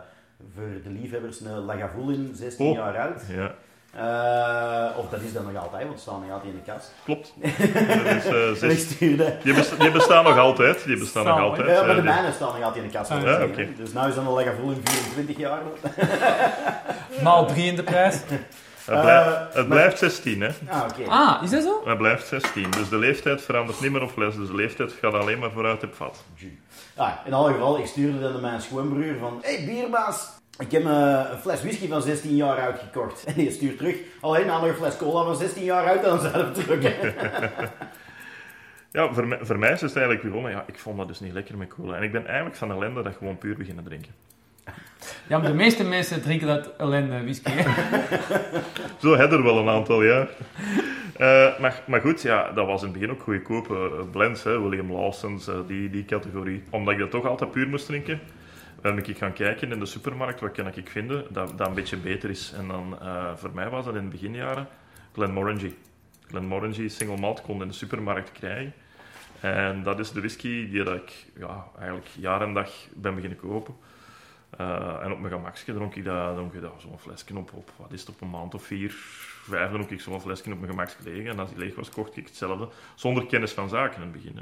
voor 0.54 0.68
de 0.84 0.90
liefhebbers 0.90 1.40
een 1.40 1.58
Lagavulin, 1.64 2.30
16 2.34 2.66
Oh. 2.66 2.74
jaar 2.74 2.98
oud. 2.98 3.22
ja, 3.28 3.54
Eh, 3.90 4.86
of 4.96 5.08
dat 5.10 5.20
is 5.20 5.32
dan 5.32 5.52
nog 5.52 5.62
altijd, 5.62 5.82
want 5.82 5.92
het 5.92 6.00
staat 6.00 6.20
nog 6.20 6.30
altijd 6.30 6.52
in 6.52 6.60
de 6.64 6.72
kast. 6.72 6.92
klopt. 7.04 7.32
Dat 8.04 8.14
is, 8.16 8.26
eh, 8.26 8.52
zes- 8.52 8.90
stuurde... 8.90 9.36
die, 9.42 9.54
besta- 9.54 9.76
die 9.76 9.90
bestaan 9.90 10.24
nog 10.24 10.38
altijd. 10.38 10.84
Die 10.84 10.98
bestaan 10.98 11.24
nog 11.24 11.34
Staan, 11.34 11.48
altijd. 11.48 11.68
Ja, 11.68 11.74
maar 11.82 11.94
de 11.94 11.94
die- 11.94 12.10
mijne 12.10 12.32
staan 12.32 12.48
nog 12.54 12.62
altijd 12.62 12.84
in 12.84 12.90
de 12.90 12.96
kast. 12.98 13.10
Ah, 13.10 13.22
ja. 13.22 13.38
Dus 13.76 13.92
nu 13.92 14.00
is 14.08 14.14
dan 14.14 14.26
een 14.26 14.32
Lagavulin 14.32 14.80
24 14.84 15.36
jaar. 15.36 15.58
Maal 17.22 17.46
drie 17.46 17.64
in 17.66 17.76
de 17.76 17.82
prijs. 17.82 18.14
het, 18.14 19.00
blijft, 19.00 19.28
Eh, 19.28 19.54
het 19.54 19.68
blijft 19.68 19.98
16, 19.98 20.40
hè. 20.40 20.48
Ah, 20.68 20.82
oké. 20.90 21.10
Ah, 21.10 21.42
is 21.42 21.50
dat 21.50 21.62
zo? 21.62 21.82
Het 21.84 21.98
blijft 21.98 22.26
16. 22.26 22.70
Dus 22.70 22.88
de 22.88 22.98
leeftijd 22.98 23.42
verandert 23.42 23.80
niet 23.80 23.92
meer 23.92 24.02
op 24.02 24.10
fles. 24.10 24.36
Dus 24.36 24.48
de 24.48 24.54
leeftijd 24.54 24.92
gaat 25.00 25.14
alleen 25.14 25.38
maar 25.38 25.50
vooruit 25.50 25.82
op 25.84 25.94
vat. 25.94 26.24
Ah, 26.96 27.10
in 27.24 27.32
alle 27.32 27.52
geval, 27.52 27.78
ik 27.78 27.86
stuurde 27.86 28.20
dan 28.20 28.32
naar 28.32 28.40
mijn 28.40 28.60
schoonbroer 28.60 29.14
van... 29.20 29.38
Hé, 29.42 29.54
hey, 29.56 29.64
bierbaas! 29.66 30.38
Ik 30.60 30.70
heb 30.70 30.84
een 30.84 31.38
fles 31.38 31.62
whisky 31.62 31.88
van 31.88 32.02
16 32.02 32.36
jaar 32.36 32.60
oud 32.60 32.78
gekocht. 32.78 33.24
En 33.24 33.34
die 33.40 33.50
stuurt 33.50 33.76
terug. 33.76 33.96
Alleen 34.20 34.48
een 34.48 34.74
fles 34.74 34.96
cola 34.96 35.24
van 35.24 35.36
16 35.36 35.64
jaar 35.64 35.84
oud, 35.84 36.02
dan 36.02 36.18
we 36.18 36.50
terug. 36.52 36.92
Ja, 38.92 39.12
voor 39.12 39.26
mij, 39.26 39.38
voor 39.42 39.58
mij 39.58 39.72
is 39.72 39.80
het 39.80 39.96
eigenlijk 39.96 40.26
begonnen. 40.26 40.50
Ja, 40.50 40.64
ik 40.66 40.78
vond 40.78 40.96
dat 40.96 41.08
dus 41.08 41.20
niet 41.20 41.32
lekker 41.32 41.56
met 41.56 41.68
cola. 41.68 41.96
En 41.96 42.02
ik 42.02 42.12
ben 42.12 42.26
eigenlijk 42.26 42.56
van 42.56 42.70
ellende 42.70 43.02
dat 43.02 43.16
gewoon 43.18 43.38
puur 43.38 43.56
beginnen 43.56 43.84
drinken. 43.84 44.12
Ja, 45.26 45.38
maar 45.38 45.46
de 45.46 45.54
meeste 45.54 45.84
mensen 45.84 46.22
drinken 46.22 46.46
dat 46.46 46.76
ellende 46.76 47.22
whisky. 47.22 47.50
Zo 49.00 49.16
had 49.16 49.32
er 49.32 49.42
wel 49.42 49.58
een 49.58 49.68
aantal, 49.68 50.02
ja. 50.02 50.28
Eh, 51.16 51.58
maar, 51.58 51.82
maar 51.86 52.00
goed, 52.00 52.22
ja, 52.22 52.52
dat 52.52 52.66
was 52.66 52.82
in 52.82 52.88
het 52.88 52.98
begin 52.98 53.10
ook 53.10 53.22
goedkope 53.22 53.74
eh, 53.74 54.10
blends, 54.10 54.42
hè, 54.42 54.60
William 54.60 54.92
Lawson's, 54.92 55.48
eh, 55.48 55.54
die, 55.66 55.90
die 55.90 56.04
categorie. 56.04 56.62
Omdat 56.70 56.94
ik 56.94 57.00
dat 57.00 57.10
toch 57.10 57.26
altijd 57.26 57.50
puur 57.50 57.68
moest 57.68 57.86
drinken, 57.86 58.20
ben 58.80 58.98
ik 58.98 59.18
gaan 59.18 59.32
kijken 59.32 59.72
in 59.72 59.78
de 59.78 59.86
supermarkt, 59.86 60.40
wat 60.40 60.52
kan 60.52 60.66
ik 60.66 60.88
vinden 60.88 61.26
dat, 61.30 61.58
dat 61.58 61.68
een 61.68 61.74
beetje 61.74 61.96
beter 61.96 62.30
is. 62.30 62.52
En 62.52 62.68
dan, 62.68 63.00
eh, 63.00 63.36
voor 63.36 63.50
mij 63.54 63.70
was 63.70 63.84
dat 63.84 63.94
in 63.94 64.04
de 64.04 64.08
beginjaren 64.08 64.68
Glenmorangie. 65.12 65.78
Glenmorangie 66.26 66.88
single 66.88 67.16
malt 67.16 67.42
kon 67.42 67.62
in 67.62 67.68
de 67.68 67.74
supermarkt 67.74 68.32
krijgen. 68.32 68.72
En 69.40 69.82
dat 69.82 69.98
is 69.98 70.12
de 70.12 70.20
whisky 70.20 70.70
die 70.70 70.82
dat 70.82 70.94
ik 70.94 71.26
ja, 71.38 71.64
eigenlijk 71.78 72.08
jaar 72.18 72.42
en 72.42 72.54
dag 72.54 72.70
ben 72.94 73.14
beginnen 73.14 73.38
kopen. 73.38 73.74
Eh, 74.50 74.98
en 75.02 75.12
op 75.12 75.18
mijn 75.18 75.32
gemakje 75.32 75.72
dronk 75.72 75.94
ik 75.94 76.04
dat, 76.04 76.34
dronk 76.34 76.54
ik 76.54 76.62
zo'n 76.78 76.98
flesje 76.98 77.36
op, 77.36 77.52
op, 77.52 77.70
wat 77.76 77.92
is 77.92 78.00
het, 78.00 78.08
op 78.08 78.20
een 78.20 78.30
maand 78.30 78.54
of 78.54 78.64
vier, 78.64 78.90
vijf 79.42 79.70
dronk 79.70 79.90
ik 79.90 80.00
zo'n 80.00 80.20
flesje 80.20 80.52
op 80.52 80.58
mijn 80.58 80.70
gemakje 80.70 80.96
legen. 81.04 81.30
En 81.30 81.38
als 81.38 81.50
die 81.50 81.58
leeg 81.58 81.74
was, 81.74 81.90
kocht 81.90 82.16
ik 82.16 82.26
hetzelfde, 82.26 82.68
zonder 82.94 83.26
kennis 83.26 83.52
van 83.52 83.68
zaken 83.68 83.94
in 83.94 84.02
het 84.02 84.12
begin. 84.12 84.38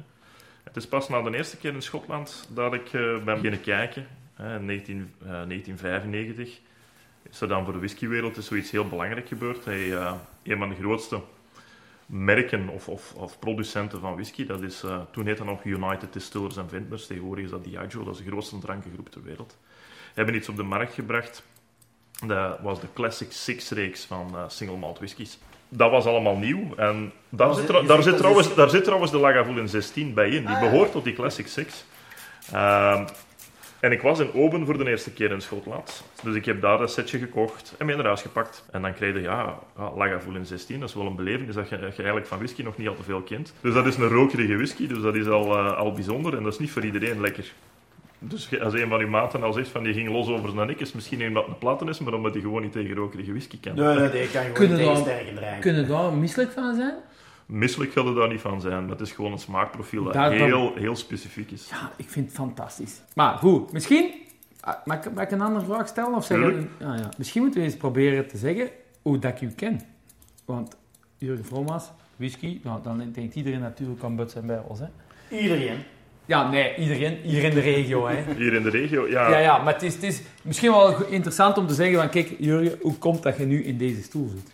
Het 0.62 0.76
is 0.76 0.88
pas 0.88 1.08
na 1.08 1.22
de 1.22 1.36
eerste 1.36 1.56
keer 1.56 1.74
in 1.74 1.82
Schotland 1.82 2.48
dat 2.50 2.74
ik 2.74 2.86
eh, 2.86 3.24
ben 3.24 3.34
beginnen 3.34 3.60
kijken, 3.60 4.06
in 4.38 4.64
19, 4.64 5.12
eh, 5.22 5.28
1995. 5.28 6.58
Is 7.30 7.40
er 7.40 7.48
dan 7.48 7.64
voor 7.64 7.72
de 7.72 7.78
whiskywereld 7.78 8.36
is 8.36 8.46
zoiets 8.46 8.70
heel 8.70 8.88
belangrijk 8.88 9.28
gebeurd. 9.28 9.64
Hij, 9.64 9.92
eh, 9.96 10.12
een 10.42 10.58
van 10.58 10.68
de 10.68 10.74
grootste 10.74 11.20
merken 12.06 12.68
of, 12.68 12.88
of, 12.88 13.12
of 13.14 13.38
producenten 13.38 14.00
van 14.00 14.14
whisky, 14.14 14.46
dat 14.46 14.62
is, 14.62 14.82
eh, 14.82 15.00
toen 15.10 15.26
heette 15.26 15.44
dat 15.44 15.52
nog 15.52 15.64
United 15.64 16.12
Distillers 16.12 16.58
and 16.58 16.70
Vintners, 16.70 17.06
tegenwoordig 17.06 17.44
is 17.44 17.50
dat 17.50 17.64
Diageo, 17.64 18.04
dat 18.04 18.14
is 18.18 18.24
de 18.24 18.30
grootste 18.30 18.58
drankengroep 18.58 19.10
ter 19.10 19.22
wereld 19.22 19.56
hebben 20.14 20.34
iets 20.34 20.48
op 20.48 20.56
de 20.56 20.62
markt 20.62 20.94
gebracht. 20.94 21.42
Dat 22.26 22.58
was 22.60 22.80
de 22.80 22.86
Classic 22.94 23.32
Six-reeks 23.32 24.04
van 24.04 24.36
single 24.50 24.76
malt 24.76 24.98
whiskies. 24.98 25.38
Dat 25.68 25.90
was 25.90 26.04
allemaal 26.04 26.36
nieuw. 26.36 26.74
En 26.76 27.12
daar, 27.28 27.48
Was 27.48 27.56
zit, 27.58 27.86
daar, 27.86 28.02
zit 28.02 28.16
trouwens, 28.16 28.48
is- 28.48 28.54
daar 28.54 28.70
zit 28.70 28.84
trouwens 28.84 29.10
de 29.10 29.18
Lagavulin 29.18 29.68
16 29.68 30.14
bij 30.14 30.28
in. 30.30 30.46
Die 30.46 30.54
Ah, 30.54 30.60
behoort 30.60 30.92
tot 30.92 31.04
die 31.04 31.12
Classic 31.12 31.46
Six. 31.46 31.84
Ehm, 32.52 33.06
en 33.80 33.92
ik 33.92 34.02
was 34.02 34.18
in 34.18 34.32
Oben 34.34 34.66
voor 34.66 34.78
de 34.78 34.90
eerste 34.90 35.12
keer 35.12 35.30
in 35.30 35.40
Schotland. 35.40 36.04
Dus 36.22 36.34
ik 36.34 36.44
heb 36.44 36.60
daar 36.60 36.80
een 36.80 36.88
setje 36.88 37.18
gekocht 37.18 37.74
en 37.78 37.86
mee 37.86 37.96
naar 37.96 38.04
huis 38.04 38.22
gepakt. 38.22 38.64
En 38.70 38.82
dan 38.82 38.94
kreeg 38.94 39.14
je, 39.14 39.20
ja, 39.20 39.58
Lagavulin 39.96 40.46
16, 40.46 40.80
dat 40.80 40.88
is 40.88 40.94
wel 40.94 41.06
een 41.06 41.16
belevenis 41.16 41.54
dat 41.54 41.68
je, 41.68 41.78
dat 41.78 41.90
je 41.90 41.96
eigenlijk 41.96 42.26
van 42.26 42.38
whisky 42.38 42.62
nog 42.62 42.76
niet 42.76 42.88
al 42.88 42.96
te 42.96 43.02
veel 43.02 43.20
kent. 43.22 43.52
Dus 43.60 43.74
dat 43.74 43.86
is 43.86 43.96
een 43.96 44.08
rokerige 44.08 44.56
whisky, 44.56 44.86
dus 44.86 45.00
dat 45.02 45.14
is 45.14 45.26
al, 45.26 45.56
eh, 45.58 45.76
al 45.76 45.92
bijzonder. 45.92 46.36
En 46.36 46.42
dat 46.42 46.52
is 46.52 46.58
niet 46.58 46.70
voor 46.70 46.84
iedereen 46.84 47.20
lekker. 47.20 47.52
Dus 48.20 48.60
als 48.60 48.74
een 48.74 48.88
van 48.88 49.00
uw 49.00 49.08
maten 49.08 49.42
al 49.42 49.52
zegt 49.52 49.68
van 49.68 49.82
die 49.82 49.92
ging 49.94 50.08
los 50.10 50.28
over 50.28 50.50
zijn 50.50 50.66
nek, 50.66 50.80
is 50.80 50.92
misschien 50.92 51.26
omdat 51.26 51.42
het 51.42 51.52
een 51.52 51.58
platten 51.58 51.88
is, 51.88 51.98
maar 51.98 52.12
omdat 52.14 52.32
hij 52.32 52.42
gewoon 52.42 52.62
niet 52.62 52.72
tegen 52.72 52.94
rokerige 52.94 53.30
whisky 53.30 53.60
kan. 53.60 53.74
Nee, 53.74 53.86
nee, 53.98 54.08
nee, 54.08 54.22
ik 54.22 54.30
kan 54.32 54.40
gewoon 54.40 54.52
Kunnen 54.52 54.76
niet 54.76 54.86
tegen 54.86 55.04
dan- 55.04 55.12
sterke 55.14 55.34
drinken. 55.34 55.60
Kunnen 55.60 55.88
daar 55.88 56.12
misselijk 56.12 56.52
van 56.52 56.74
zijn? 56.74 56.94
Misselijk 57.48 57.92
gaat 57.92 58.04
het 58.04 58.14
daar 58.16 58.28
niet 58.28 58.40
van 58.40 58.60
zijn. 58.60 58.86
Dat 58.88 59.00
is 59.00 59.12
gewoon 59.12 59.32
een 59.32 59.38
smaakprofiel 59.38 60.04
dat 60.04 60.12
dan- 60.12 60.32
heel, 60.32 60.72
heel 60.74 60.96
specifiek 60.96 61.50
is. 61.50 61.68
Ja, 61.70 61.92
ik 61.96 62.08
vind 62.10 62.26
het 62.26 62.34
fantastisch. 62.34 63.00
Maar 63.14 63.36
goed, 63.38 63.72
misschien 63.72 64.10
Ah, 64.60 64.74
Mag 64.84 65.04
ik, 65.04 65.14
mag 65.14 65.24
ik 65.24 65.30
een 65.30 65.40
andere 65.40 65.64
vraag 65.64 65.88
stellen? 65.88 66.14
Of 66.14 66.24
zeggen, 66.24 66.48
Tuurlijk. 66.50 66.70
ah, 66.80 66.98
ja. 66.98 67.08
Misschien 67.18 67.42
moeten 67.42 67.60
we 67.60 67.66
eens 67.66 67.76
proberen 67.76 68.28
te 68.28 68.36
zeggen 68.36 68.68
hoe 69.02 69.18
dat 69.18 69.30
ik 69.32 69.40
u 69.40 69.50
ken. 69.56 69.80
Want 70.44 70.76
Jurgen 71.18 71.44
Vroma's, 71.44 71.90
whisky, 72.16 72.60
nou, 72.62 72.82
dan 72.82 73.10
denkt 73.12 73.34
iedereen 73.34 73.60
natuurlijk 73.60 74.02
aan 74.02 74.16
Buts 74.16 74.34
en 74.34 74.46
Barrels. 74.46 74.78
Hè? 74.78 74.86
Iedereen. 75.36 75.78
Ja, 76.26 76.50
nee, 76.50 76.76
iedereen 76.76 77.16
hier 77.22 77.42
in 77.44 77.54
de 77.54 77.60
regio. 77.60 78.06
Hè? 78.06 78.22
Hier 78.36 78.54
in 78.54 78.62
de 78.62 78.70
regio, 78.70 79.06
ja. 79.08 79.30
Ja, 79.30 79.38
ja, 79.38 79.62
maar 79.62 79.72
het 79.72 79.82
is, 79.82 79.94
het 79.94 80.02
is 80.02 80.22
misschien 80.42 80.70
wel 80.70 81.04
interessant 81.06 81.58
om 81.58 81.66
te 81.66 81.74
zeggen 81.74 81.98
van, 81.98 82.08
kijk, 82.08 82.34
Jurgen, 82.38 82.78
hoe 82.80 82.94
komt 82.98 83.22
dat 83.22 83.36
je 83.36 83.44
nu 83.46 83.64
in 83.64 83.78
deze 83.78 84.02
stoel 84.02 84.28
zit? 84.28 84.50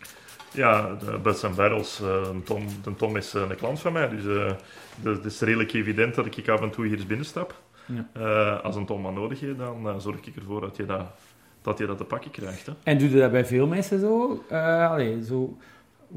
Ja, 0.54 0.94
de 0.94 1.18
Butts 1.23 1.44
and 1.44 1.56
Barrels, 1.56 1.96
de 1.96 2.40
Tom, 2.44 2.66
de 2.82 2.94
Tom 2.96 3.16
is 3.16 3.34
eh, 3.34 3.42
een 3.49 3.56
klant 3.56 3.80
van 3.80 3.92
mij, 3.92 4.08
dus 4.08 4.26
eh, 4.26 4.52
dus 4.96 5.16
het 5.16 5.25
is 5.25 5.40
redelijk 5.40 5.73
evident 5.73 6.14
dat 6.14 6.26
ik 6.26 6.49
af 6.49 6.61
en 6.61 6.70
toe 6.70 6.87
hier 6.87 6.96
eens 6.96 7.06
binnenstap. 7.06 7.62
Ja. 7.87 8.08
Eh, 8.12 8.64
als 8.64 8.76
een 8.76 8.87
Tom 8.87 9.02
wat 9.02 9.14
nodig 9.14 9.40
heeft, 9.40 9.58
dan 9.58 10.00
zorg 10.00 10.26
ik 10.26 10.37
ervoor 10.37 10.61
dat 10.61 10.76
je 10.76 10.87
dat, 10.87 11.06
dat, 11.62 11.78
je 11.78 11.87
dat 11.87 11.99
te 11.99 12.04
pakken 12.04 12.30
krijgt. 12.30 12.66
Hè. 12.66 12.73
En 12.82 12.99
doe 12.99 13.11
je 13.11 13.18
dat 13.18 13.30
bij 13.30 13.44
veel 13.44 13.66
mensen 13.66 14.00
zo? 14.00 14.44
Allee, 14.90 15.25
zo... 15.25 15.56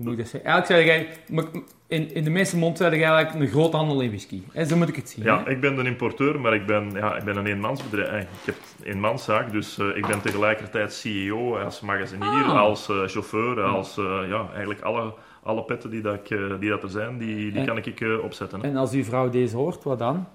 Moet 0.03 0.11
ik 0.11 0.17
dat 0.17 0.27
zeggen? 0.27 0.49
Eigenlijk 0.51 0.85
zeg 0.87 1.07
m- 1.53 1.59
in, 1.87 2.13
in 2.13 2.23
de 2.23 2.29
meeste 2.29 2.57
mond 2.57 2.77
zeg 2.77 2.95
je 2.95 3.03
eigenlijk 3.03 3.39
een 3.45 3.47
groothandel 3.51 4.01
in 4.01 4.09
whisky. 4.09 4.41
En 4.53 4.65
zo 4.67 4.75
moet 4.77 4.87
ik 4.87 4.95
het 4.95 5.09
zien. 5.09 5.23
Ja, 5.23 5.43
hè? 5.43 5.49
ik 5.49 5.59
ben 5.61 5.77
een 5.77 5.85
importeur, 5.85 6.39
maar 6.39 6.53
ik 6.53 6.65
ben, 6.65 6.91
ja, 6.93 7.15
ik 7.15 7.23
ben 7.23 7.37
een 7.37 7.45
eenmansbedrijf. 7.45 8.11
Eh, 8.11 8.19
Ik 8.19 8.45
heb 8.45 8.55
een 8.83 8.91
eenmanszaak, 8.93 9.51
dus 9.51 9.77
eh, 9.77 9.85
ik 9.95 10.07
ben 10.07 10.21
tegelijkertijd 10.21 10.93
CEO, 10.93 11.57
als 11.57 11.81
magasinier, 11.81 12.43
Ah. 12.43 12.59
als 12.59 12.89
eh, 12.89 13.03
chauffeur, 13.05 13.61
als 13.61 13.95
ja, 14.29 14.47
eigenlijk 14.51 14.81
alle, 14.81 15.13
alle 15.43 15.63
petten 15.63 15.89
die, 15.89 16.01
dat 16.01 16.13
ik, 16.15 16.37
die 16.59 16.69
dat 16.69 16.83
er 16.83 16.89
zijn, 16.89 17.17
die, 17.17 17.51
die 17.51 17.59
En- 17.59 17.65
kan 17.65 17.77
ik 17.77 18.03
opzetten. 18.23 18.59
Hè. 18.61 18.67
En 18.67 18.75
als 18.75 18.91
uw 18.91 19.03
vrouw 19.03 19.29
deze 19.29 19.55
hoort, 19.55 19.83
wat 19.83 19.99
dan? 19.99 20.27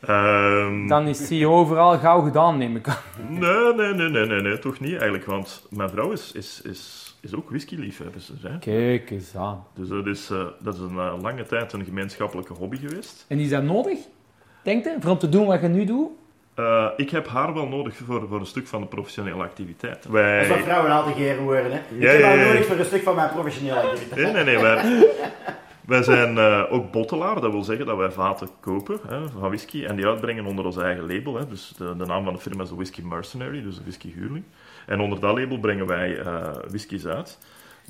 Ehm, 0.00 0.86
Dan 0.88 1.06
is 1.08 1.26
CEO 1.26 1.52
overal 1.52 1.98
gauw 1.98 2.20
gedaan, 2.22 2.58
neem 2.58 2.76
ik 2.76 2.88
aan. 2.88 2.96
Nee, 3.28 3.74
nee, 3.74 3.92
nee, 3.94 4.08
nee, 4.08 4.26
nee, 4.26 4.40
nee, 4.40 4.58
toch 4.58 4.80
niet 4.80 4.90
eigenlijk, 4.92 5.24
want 5.24 5.66
mijn 5.70 5.88
vrouw 5.90 6.10
is, 6.10 6.32
is, 6.32 6.60
is, 6.64 7.05
is 7.26 7.34
ook 7.34 7.48
whisky-liefhebber. 7.50 8.22
Hè? 8.42 8.58
Kijk 8.58 9.10
eens 9.10 9.36
aan. 9.36 9.64
Dus 9.74 9.88
dat 9.88 10.06
is, 10.06 10.30
eh, 10.30 10.44
dat 10.60 10.74
is 10.74 10.80
een 10.80 10.98
eh, 10.98 11.14
lange 11.22 11.42
tijd 11.44 11.72
een 11.72 11.84
gemeenschappelijke 11.84 12.52
hobby 12.52 12.76
geweest. 12.76 13.24
En 13.28 13.38
is 13.38 13.48
dat 13.48 13.62
nodig? 13.62 13.98
Denk 14.62 14.84
je? 14.84 14.96
Voor 15.00 15.10
om 15.10 15.18
te 15.18 15.28
doen 15.28 15.46
wat 15.46 15.60
je 15.60 15.68
nu 15.68 15.84
doet? 15.84 16.08
Eh, 16.54 16.86
ik 16.96 17.10
heb 17.10 17.26
haar 17.28 17.54
wel 17.54 17.66
nodig 17.68 17.96
voor, 17.96 18.28
voor 18.28 18.40
een 18.40 18.46
stuk 18.46 18.66
van 18.66 18.80
de 18.80 18.86
professionele 18.86 19.42
activiteit. 19.42 20.02
Dat 20.02 20.04
is 20.04 20.48
wat 20.48 20.56
Wij... 20.56 20.62
vrouwen 20.62 20.90
altijd 20.90 21.16
geren 21.16 21.42
worden. 21.42 21.72
Hè. 21.72 21.78
Ik 21.78 22.02
Ja, 22.02 22.08
heb 22.10 22.20
ja, 22.20 22.26
haar 22.26 22.38
ja. 22.38 22.44
nodig 22.46 22.66
voor 22.66 22.76
een 22.76 22.84
stuk 22.84 23.02
van 23.02 23.14
mijn 23.14 23.30
professionele 23.30 23.80
activiteit. 23.80 24.32
Nee, 24.32 24.44
nee, 24.44 24.54
nee. 24.54 24.58
Wij, 24.62 25.08
wij 25.86 26.02
zijn 26.02 26.38
ook 26.68 26.90
bottelaar. 26.90 27.40
Dat 27.40 27.52
wil 27.52 27.62
zeggen 27.64 27.86
dat 27.86 27.96
wij 27.96 28.10
vaten 28.10 28.48
kopen 28.60 28.98
hè, 29.08 29.28
van 29.28 29.40
whisky 29.40 29.84
en 29.84 29.96
die 29.96 30.06
uitbrengen 30.06 30.44
onder 30.44 30.64
ons 30.64 30.76
eigen 30.76 31.06
label. 31.14 31.36
Hè. 31.36 31.48
Dus 31.48 31.72
de, 31.76 31.96
de 31.96 32.06
naam 32.06 32.24
van 32.24 32.32
de 32.32 32.40
firma 32.40 32.62
is 32.62 32.68
de 32.68 32.74
Whisky 32.74 33.02
Mercenary, 33.02 33.62
dus 33.62 33.74
de 33.76 33.82
whisky 33.82 34.12
huurling. 34.12 34.44
En 34.86 35.00
onder 35.00 35.20
dat 35.20 35.38
label 35.38 35.58
brengen 35.58 35.86
wij 35.86 36.18
eh 36.18 36.52
whiskies 36.68 37.06
uit. 37.06 37.38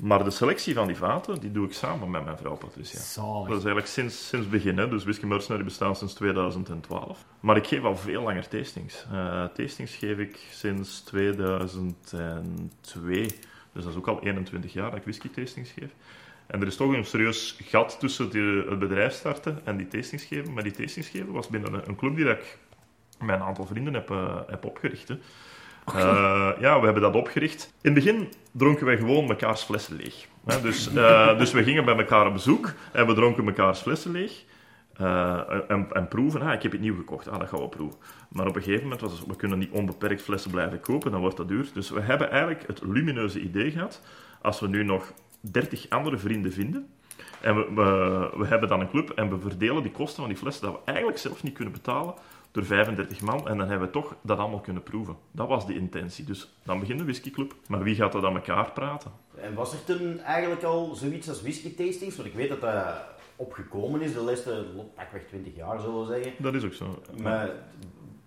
Maar 0.01 0.23
de 0.23 0.29
selectie 0.29 0.73
van 0.73 0.87
die 0.87 0.95
vaten, 0.95 1.39
die 1.39 1.51
doe 1.51 1.65
ik 1.65 1.73
samen 1.73 2.11
met 2.11 2.23
mijn 2.23 2.37
vrouw 2.37 2.55
Patricia. 2.55 2.97
Dat 2.97 3.07
Zalig. 3.07 3.47
is 3.47 3.53
eigenlijk 3.53 3.87
sinds, 3.87 4.27
sinds 4.27 4.45
het 4.45 4.49
begin. 4.49 4.77
Hè. 4.77 4.89
Dus 4.89 5.03
Whisky 5.03 5.25
Mercenary 5.25 5.63
bestaat 5.63 5.97
sinds 5.97 6.13
2012. 6.13 7.25
Maar 7.39 7.57
ik 7.57 7.67
geef 7.67 7.83
al 7.83 7.97
veel 7.97 8.21
langer 8.21 8.47
tastings. 8.47 9.05
Eh, 9.11 9.43
tastings 9.43 9.95
geef 9.95 10.17
ik 10.17 10.39
sinds 10.51 11.01
2002. 11.01 13.25
Dus 13.73 13.83
dat 13.83 13.91
is 13.91 13.95
ook 13.95 14.07
al 14.07 14.23
21 14.23 14.73
jaar 14.73 14.89
dat 14.89 14.99
ik 14.99 15.03
whisky 15.03 15.29
tastings 15.29 15.71
geef. 15.71 15.91
En 16.47 16.61
er 16.61 16.67
is 16.67 16.75
toch 16.75 16.93
een 16.93 17.05
serieus 17.05 17.59
gat 17.63 17.99
tussen 17.99 18.29
het 18.69 18.79
bedrijf 18.79 19.13
starten 19.13 19.59
en 19.63 19.77
die 19.77 19.87
tastings 19.87 20.23
geven. 20.23 20.53
Maar 20.53 20.63
die 20.63 20.71
tastings 20.71 21.09
geven 21.09 21.31
was 21.31 21.47
binnen 21.47 21.87
een, 21.87 21.95
club 21.95 22.15
die 22.15 22.25
dat 22.25 22.37
ik 22.37 22.57
met 23.19 23.35
een 23.35 23.45
aantal 23.45 23.65
vrienden 23.65 23.93
heb, 23.93 24.11
eh, 24.11 24.39
heb 24.47 24.65
opgericht. 24.65 25.07
Hè. 25.07 25.15
Eh, 25.95 26.49
ja, 26.59 26.79
we 26.79 26.85
hebben 26.85 27.01
dat 27.01 27.15
opgericht. 27.15 27.73
In 27.81 27.93
het 27.93 28.03
begin 28.03 28.33
dronken 28.51 28.85
wij 28.85 28.97
gewoon 28.97 29.27
mekaars 29.27 29.63
flessen 29.63 29.95
leeg. 29.95 30.27
Dus, 30.61 30.93
eh, 30.93 31.37
dus 31.37 31.51
we 31.51 31.63
gingen 31.63 31.85
bij 31.85 31.97
elkaar 31.97 32.27
op 32.27 32.33
bezoek 32.33 32.73
en 32.91 33.07
we 33.07 33.13
dronken 33.13 33.43
mekaars 33.43 33.79
flessen 33.79 34.11
leeg. 34.11 34.43
Eh, 34.93 35.39
en, 35.67 35.87
en 35.91 36.07
proeven, 36.07 36.41
ah, 36.41 36.53
ik 36.53 36.61
heb 36.61 36.71
het 36.71 36.81
nieuw 36.81 36.95
gekocht, 36.95 37.29
ah, 37.29 37.39
dat 37.39 37.49
gaan 37.49 37.61
we 37.61 37.67
proeven. 37.67 37.99
Maar 38.29 38.47
op 38.47 38.55
een 38.55 38.61
gegeven 38.61 38.83
moment 38.83 39.01
was 39.01 39.23
we 39.27 39.35
kunnen 39.35 39.59
niet 39.59 39.71
onbeperkt 39.71 40.21
flessen 40.21 40.51
blijven 40.51 40.79
kopen, 40.79 41.11
dan 41.11 41.21
wordt 41.21 41.37
dat 41.37 41.47
duur. 41.47 41.67
Dus 41.73 41.89
we 41.89 42.01
hebben 42.01 42.31
eigenlijk 42.31 42.67
het 42.67 42.81
lumineuze 42.83 43.39
idee 43.39 43.71
gehad, 43.71 44.01
als 44.41 44.59
we 44.59 44.67
nu 44.67 44.83
nog 44.83 45.13
30 45.41 45.89
andere 45.89 46.17
vrienden 46.17 46.53
vinden, 46.53 46.87
en 47.41 47.55
we, 47.55 47.65
we, 47.73 48.29
we 48.37 48.45
hebben 48.45 48.69
dan 48.69 48.79
een 48.79 48.89
club 48.89 49.09
en 49.09 49.29
we 49.29 49.39
verdelen 49.39 49.83
die 49.83 49.91
kosten 49.91 50.19
van 50.19 50.27
die 50.27 50.37
flessen 50.37 50.65
dat 50.65 50.73
we 50.73 50.91
eigenlijk 50.91 51.17
zelf 51.17 51.43
niet 51.43 51.53
kunnen 51.53 51.73
betalen 51.73 52.13
door 52.51 52.65
35 52.65 53.21
man 53.21 53.47
en 53.47 53.57
dan 53.57 53.69
hebben 53.69 53.87
we 53.87 53.93
toch 53.93 54.15
dat 54.21 54.37
allemaal 54.37 54.59
kunnen 54.59 54.83
proeven. 54.83 55.15
Dat 55.31 55.47
was 55.47 55.65
de 55.65 55.75
intentie. 55.75 56.25
Dus 56.25 56.53
dan 56.63 56.79
begint 56.79 56.99
de 56.99 57.05
whiskyclub. 57.05 57.55
Maar 57.67 57.83
wie 57.83 57.95
gaat 57.95 58.11
dat 58.11 58.23
aan 58.23 58.35
elkaar 58.35 58.71
praten? 58.71 59.11
En 59.35 59.53
was 59.53 59.73
er 59.73 59.83
toen 59.83 60.19
eigenlijk 60.19 60.63
al 60.63 60.95
zoiets 60.95 61.29
als 61.29 61.41
whisky 61.41 61.75
tastings? 61.75 62.15
Want 62.15 62.27
ik 62.27 62.33
weet 62.33 62.49
dat 62.49 62.61
dat 62.61 62.95
opgekomen 63.35 64.01
is 64.01 64.13
de 64.13 64.21
laatste 64.21 64.65
pakweg 64.95 65.23
20 65.27 65.55
jaar, 65.55 65.79
zullen 65.79 65.99
we 65.99 66.13
zeggen. 66.13 66.43
Dat 66.43 66.53
is 66.53 66.63
ook 66.63 66.73
zo. 66.73 67.01
Maar 67.21 67.49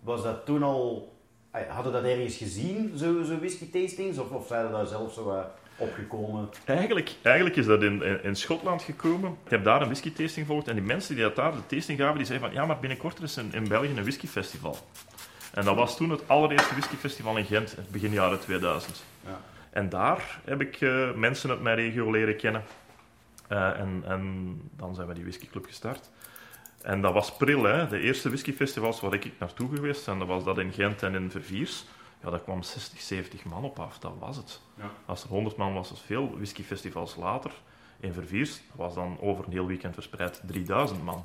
was 0.01 0.23
dat 0.23 0.47
toen 0.47 0.63
al... 0.63 1.13
Hadden 1.69 1.93
dat 1.93 2.05
ergens 2.05 2.37
gezien, 2.37 2.99
zo, 2.99 3.23
zo 3.23 3.39
whisky 3.39 3.71
tastings? 3.71 4.19
Of, 4.19 4.31
of 4.31 4.51
er 4.51 4.71
daar 4.71 4.87
zelf 4.87 5.13
zo 5.13 5.45
opgekomen? 5.81 6.49
Eigenlijk, 6.65 7.11
eigenlijk 7.23 7.57
is 7.57 7.67
dat 7.67 7.83
in, 7.83 8.03
in, 8.03 8.23
in 8.23 8.37
Schotland 8.37 8.83
gekomen. 8.83 9.37
Ik 9.45 9.51
heb 9.51 9.65
daar 9.65 9.81
een 9.81 9.87
whisky 9.87 10.13
tasting 10.13 10.47
gevolgd 10.47 10.69
en 10.69 10.75
die 10.75 10.85
mensen 10.85 11.15
die 11.15 11.25
dat 11.25 11.37
daar 11.37 11.53
de 11.53 11.77
tasting 11.77 11.99
gaven, 11.99 12.17
die 12.17 12.27
zeiden 12.27 12.49
van 12.49 12.57
ja, 12.57 12.67
maar 12.67 12.79
binnenkort 12.79 13.19
er 13.19 13.25
is 13.25 13.37
in, 13.37 13.53
in 13.53 13.69
België 13.69 13.89
een 13.89 14.03
whiskyfestival. 14.03 14.77
En 15.55 15.65
dat 15.65 15.77
was 15.77 15.97
toen 15.97 16.11
het 16.11 16.29
allereerste 16.29 16.73
whiskyfestival 16.73 17.37
in 17.37 17.45
Gent, 17.45 17.77
begin 17.91 18.13
jaren 18.13 18.41
2000. 18.41 19.05
Ja. 19.25 19.41
En 19.71 19.89
daar 19.89 20.41
heb 20.45 20.61
ik 20.61 20.81
eh, 20.81 21.13
mensen 21.15 21.51
uit 21.51 21.63
mijn 21.63 21.77
regio 21.77 22.11
leren 22.11 22.37
kennen. 22.37 22.63
Eh, 23.49 23.79
en, 23.79 24.03
en 24.07 24.55
dan 24.77 24.95
zijn 24.95 25.07
we 25.07 25.15
die 25.15 25.23
whiskyclub 25.23 25.67
gestart. 25.67 26.11
En 26.83 27.01
dat 27.01 27.13
was 27.13 27.37
pril, 27.37 27.63
hè. 27.63 27.89
De 27.89 28.01
eerste 28.01 28.29
whiskyfestivals 28.29 29.01
waar 29.01 29.15
ik 29.15 29.33
naartoe 29.39 29.75
geweest 29.75 30.07
ben, 30.07 30.19
dat 30.19 30.29
was 30.29 30.45
dat 30.45 30.59
in 30.59 30.73
Gent 30.73 31.03
en 31.03 31.15
in 31.15 31.31
Verviers. 31.31 31.85
Ja, 32.23 32.31
daar 32.31 32.41
kwam 32.41 32.63
60, 32.63 33.01
70 33.01 33.45
man 33.45 33.65
op 33.65 33.79
af. 33.79 33.99
Dat 33.99 34.13
was 34.19 34.37
het. 34.37 34.61
Ja. 34.75 34.91
Als 35.07 35.23
er 35.23 35.29
100 35.29 35.57
man 35.57 35.75
was, 35.75 35.91
was 35.91 36.01
veel. 36.01 36.37
Whiskyfestivals 36.37 37.17
later, 37.17 37.51
in 38.01 38.13
Verviers, 38.13 38.61
was 38.73 38.95
dan 38.95 39.19
over 39.21 39.45
een 39.45 39.53
heel 39.53 39.67
weekend 39.67 39.95
verspreid 39.95 40.43
3000 40.47 41.05
man. 41.05 41.25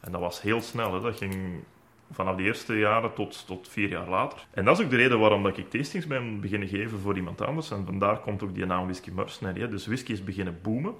En 0.00 0.12
dat 0.12 0.20
was 0.20 0.42
heel 0.42 0.60
snel, 0.60 0.94
hè. 0.94 1.00
Dat 1.00 1.16
ging 1.16 1.62
vanaf 2.10 2.36
de 2.36 2.42
eerste 2.42 2.78
jaren 2.78 3.14
tot, 3.14 3.46
tot 3.46 3.68
vier 3.68 3.88
jaar 3.88 4.08
later. 4.08 4.46
En 4.50 4.64
dat 4.64 4.78
is 4.78 4.84
ook 4.84 4.90
de 4.90 4.96
reden 4.96 5.18
waarom 5.18 5.42
dat 5.42 5.56
ik 5.56 5.70
tastings 5.70 6.06
ben 6.06 6.40
beginnen 6.40 6.68
geven 6.68 6.98
voor 6.98 7.16
iemand 7.16 7.40
anders. 7.40 7.70
En 7.70 7.84
vandaar 7.84 8.18
komt 8.20 8.42
ook 8.42 8.54
die 8.54 8.66
naam 8.66 8.84
Whisky 8.84 9.10
Mercenary. 9.10 9.60
hè. 9.60 9.68
Dus 9.68 9.86
whisky 9.86 10.12
is 10.12 10.24
beginnen 10.24 10.58
boomen. 10.62 10.94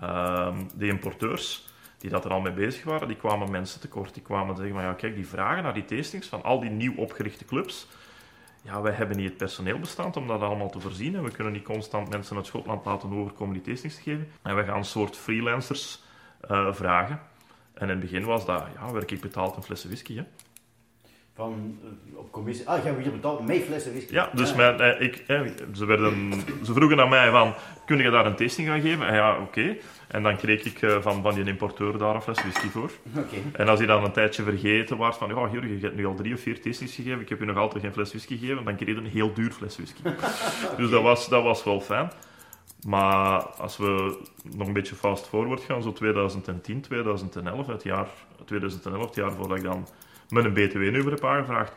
Ehm, 0.00 0.64
de 0.74 0.86
importeurs 0.86 1.66
die 1.98 2.10
dat 2.10 2.24
er 2.24 2.30
al 2.30 2.40
mee 2.40 2.52
bezig 2.52 2.84
waren, 2.84 3.08
die 3.08 3.16
kwamen 3.16 3.50
mensen 3.50 3.80
tekort. 3.80 4.14
Die 4.14 4.22
kwamen 4.22 4.56
zeggen 4.56 4.74
van, 4.74 4.84
ja 4.84 4.92
kijk, 4.92 5.14
die 5.14 5.26
vragen 5.26 5.62
naar 5.62 5.74
die 5.74 5.84
tastings 5.84 6.26
van 6.26 6.42
al 6.42 6.60
die 6.60 6.70
nieuw 6.70 6.94
opgerichte 6.96 7.44
clubs. 7.44 7.86
Ja, 8.68 8.82
wij 8.82 8.92
hebben 8.92 9.16
niet 9.16 9.28
het 9.28 9.36
personeel 9.36 9.78
bestand 9.78 10.16
om 10.16 10.26
dat 10.26 10.40
allemaal 10.40 10.70
te 10.70 10.80
voorzien. 10.80 11.14
En 11.14 11.22
we 11.22 11.30
kunnen 11.30 11.52
niet 11.52 11.64
constant 11.64 12.08
mensen 12.08 12.36
uit 12.36 12.46
Schotland 12.46 12.84
laten 12.84 13.12
overkomen 13.12 13.62
die 13.62 13.74
te 13.74 13.88
geven. 13.88 14.28
En 14.42 14.56
we 14.56 14.64
gaan 14.64 14.76
een 14.76 14.84
soort 14.84 15.16
freelancers 15.16 16.02
eh, 16.40 16.72
vragen. 16.72 17.20
En 17.74 17.82
in 17.82 17.88
het 17.88 18.00
begin 18.00 18.24
was 18.24 18.46
dat, 18.46 18.64
ja, 18.74 18.92
werk 18.92 19.10
ik 19.10 19.20
betaald 19.20 19.56
een 19.56 19.62
flessen 19.62 19.88
whisky, 19.88 20.16
hè. 20.16 20.24
Van, 21.38 21.78
eh, 21.82 22.18
op 22.18 22.32
commissie... 22.32 22.68
Ah, 22.68 22.82
jij 22.82 22.92
wordt 22.92 23.06
hier 23.06 23.16
betaald 23.16 23.46
met 23.46 23.62
flessen 23.62 23.92
whisky? 23.92 24.12
Ja, 24.12 24.30
dus 24.34 24.50
Ah. 24.50 24.56
mijn, 24.56 24.80
eh, 24.80 25.00
ik, 25.06 25.24
eh, 25.26 25.40
ze, 25.72 25.84
werden, 25.84 26.32
ze 26.64 26.72
vroegen 26.72 27.00
aan 27.00 27.08
mij 27.08 27.30
van, 27.30 27.54
kun 27.86 27.98
je 27.98 28.10
daar 28.10 28.26
een 28.26 28.34
tasting 28.36 28.68
gaan 28.68 28.80
geven? 28.80 29.06
En 29.06 29.14
ja, 29.14 29.38
oké. 29.40 29.76
En 30.08 30.22
dan 30.22 30.36
kreeg 30.36 30.64
ik 30.64 30.82
eh, 30.82 30.96
van, 31.00 31.22
van 31.22 31.34
die 31.34 31.44
importeur 31.44 31.98
daar 31.98 32.14
een 32.14 32.22
fles 32.22 32.42
whisky 32.42 32.68
voor. 32.68 32.90
Oké. 33.16 33.36
En 33.52 33.68
als 33.68 33.78
hij 33.78 33.88
dan 33.88 34.04
een 34.04 34.12
tijdje 34.12 34.42
vergeten 34.42 34.96
was 34.96 35.16
van, 35.16 35.28
ja, 35.28 35.48
Jurgen, 35.52 35.74
je 35.78 35.80
hebt 35.80 35.96
nu 35.96 36.06
al 36.06 36.14
drie 36.14 36.34
of 36.34 36.40
vier 36.40 36.60
tastings 36.60 36.94
gegeven, 36.94 37.20
ik 37.20 37.28
heb 37.28 37.38
je 37.38 37.44
nog 37.44 37.56
altijd 37.56 37.82
geen 37.82 37.92
fles 37.92 38.10
whisky 38.10 38.38
gegeven, 38.38 38.64
dan 38.64 38.76
kreeg 38.76 38.88
je 38.88 39.00
een 39.00 39.06
heel 39.06 39.32
duur 39.34 39.50
fles 39.50 39.76
whisky. 39.76 40.02
Dus 40.80 40.90
dat 40.90 41.02
was, 41.02 41.28
dat 41.28 41.42
was 41.42 41.64
wel 41.64 41.80
fijn. 41.80 42.10
Maar 42.86 43.42
als 43.42 43.76
we 43.76 44.18
nog 44.56 44.66
een 44.66 44.72
beetje 44.72 44.94
fast 44.94 45.26
forward 45.26 45.60
gaan, 45.60 45.82
zo 45.82 45.92
2010, 45.92 46.80
2011, 46.80 47.66
het 47.66 47.82
jaar, 47.82 48.06
2011, 48.44 49.04
het 49.06 49.14
jaar 49.14 49.32
voordat 49.32 49.56
ik 49.56 49.62
dan 49.64 49.88
mijn 50.28 50.52
BTW-nummer 50.52 51.10
heb 51.10 51.24
aangevraagd, 51.24 51.72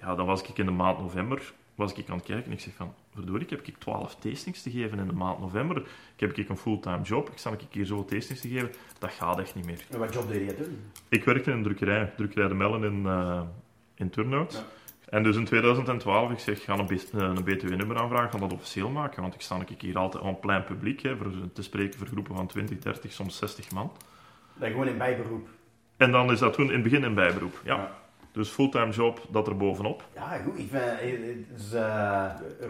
ja, 0.00 0.14
dan 0.14 0.26
was 0.26 0.42
ik 0.42 0.58
in 0.58 0.66
de 0.66 0.72
maand 0.72 0.98
november 0.98 1.52
was 1.76 1.94
ik 1.94 2.08
aan 2.08 2.16
het 2.16 2.26
kijken 2.26 2.44
en 2.44 2.52
ik 2.52 2.60
zeg 2.60 2.74
van, 2.74 2.94
verdorie, 3.14 3.46
heb 3.48 3.66
ik 3.66 3.78
12 3.78 4.14
tastings 4.14 4.62
te 4.62 4.70
geven 4.70 4.98
in 4.98 5.06
de 5.06 5.12
maand 5.12 5.38
november. 5.38 5.76
Ik 5.76 6.20
heb 6.20 6.36
ik 6.36 6.48
een 6.48 6.56
fulltime 6.56 7.02
job, 7.02 7.30
ik 7.30 7.38
sta 7.38 7.50
ik 7.50 7.60
hier 7.70 7.84
zo 7.84 8.04
tastings 8.04 8.40
te 8.40 8.48
geven. 8.48 8.72
Dat 8.98 9.10
gaat 9.10 9.38
echt 9.38 9.54
niet 9.54 9.66
meer. 9.66 9.84
En 9.90 9.98
wat 9.98 10.14
job 10.14 10.28
deed 10.28 10.50
je 10.50 10.56
toen? 10.56 10.78
Ik 11.08 11.24
werkte 11.24 11.50
in 11.50 11.56
een 11.56 11.62
drukkerij, 11.62 12.12
drukkerij 12.16 12.48
De 12.48 12.54
Mellen 12.54 12.84
in, 12.84 13.06
eh 13.06 13.40
in 13.94 14.10
Turnhout. 14.10 14.52
Ja. 14.52 14.64
En 15.08 15.22
dus 15.22 15.36
in 15.36 15.44
2012, 15.44 16.30
ik 16.30 16.38
zeg, 16.38 16.64
ga 16.64 16.78
een, 16.78 16.88
eh, 16.88 17.20
een 17.20 17.44
BTW-nummer 17.44 17.96
aanvragen, 17.96 18.30
ga 18.30 18.38
dat 18.38 18.52
officieel 18.52 18.90
maken, 18.90 19.22
want 19.22 19.34
ik 19.34 19.40
sta 19.40 19.60
ik 19.66 19.80
hier 19.80 19.98
altijd 19.98 20.24
aan 20.24 20.40
plein 20.40 20.64
publiek, 20.64 21.02
hè, 21.02 21.16
voor, 21.16 21.32
te 21.52 21.62
spreken 21.62 21.98
voor 21.98 22.06
groepen 22.06 22.34
van 22.34 22.46
20, 22.46 22.78
30, 22.78 23.12
soms 23.12 23.36
60 23.36 23.70
man. 23.70 23.92
Dat 24.54 24.70
gewoon 24.70 24.88
in 24.88 24.98
bijberoep. 24.98 25.48
En 25.96 26.10
dan 26.10 26.32
is 26.32 26.38
dat 26.38 26.52
toen 26.52 26.66
in 26.66 26.72
het 26.72 26.82
begin 26.82 27.02
een 27.02 27.14
bijberoep, 27.14 27.60
ja. 27.64 27.74
Ja. 27.74 27.90
Dus 28.32 28.48
fulltime 28.48 28.90
job, 28.90 29.20
dat 29.30 29.46
er 29.46 29.56
bovenop. 29.56 30.04
Ja, 30.14 30.40
goed. 30.44 30.58
Ik 30.58 30.68
vind 30.70 30.82
eh, 30.82 30.90
het 31.00 31.60
is, 31.60 31.72
eh, 31.72 31.80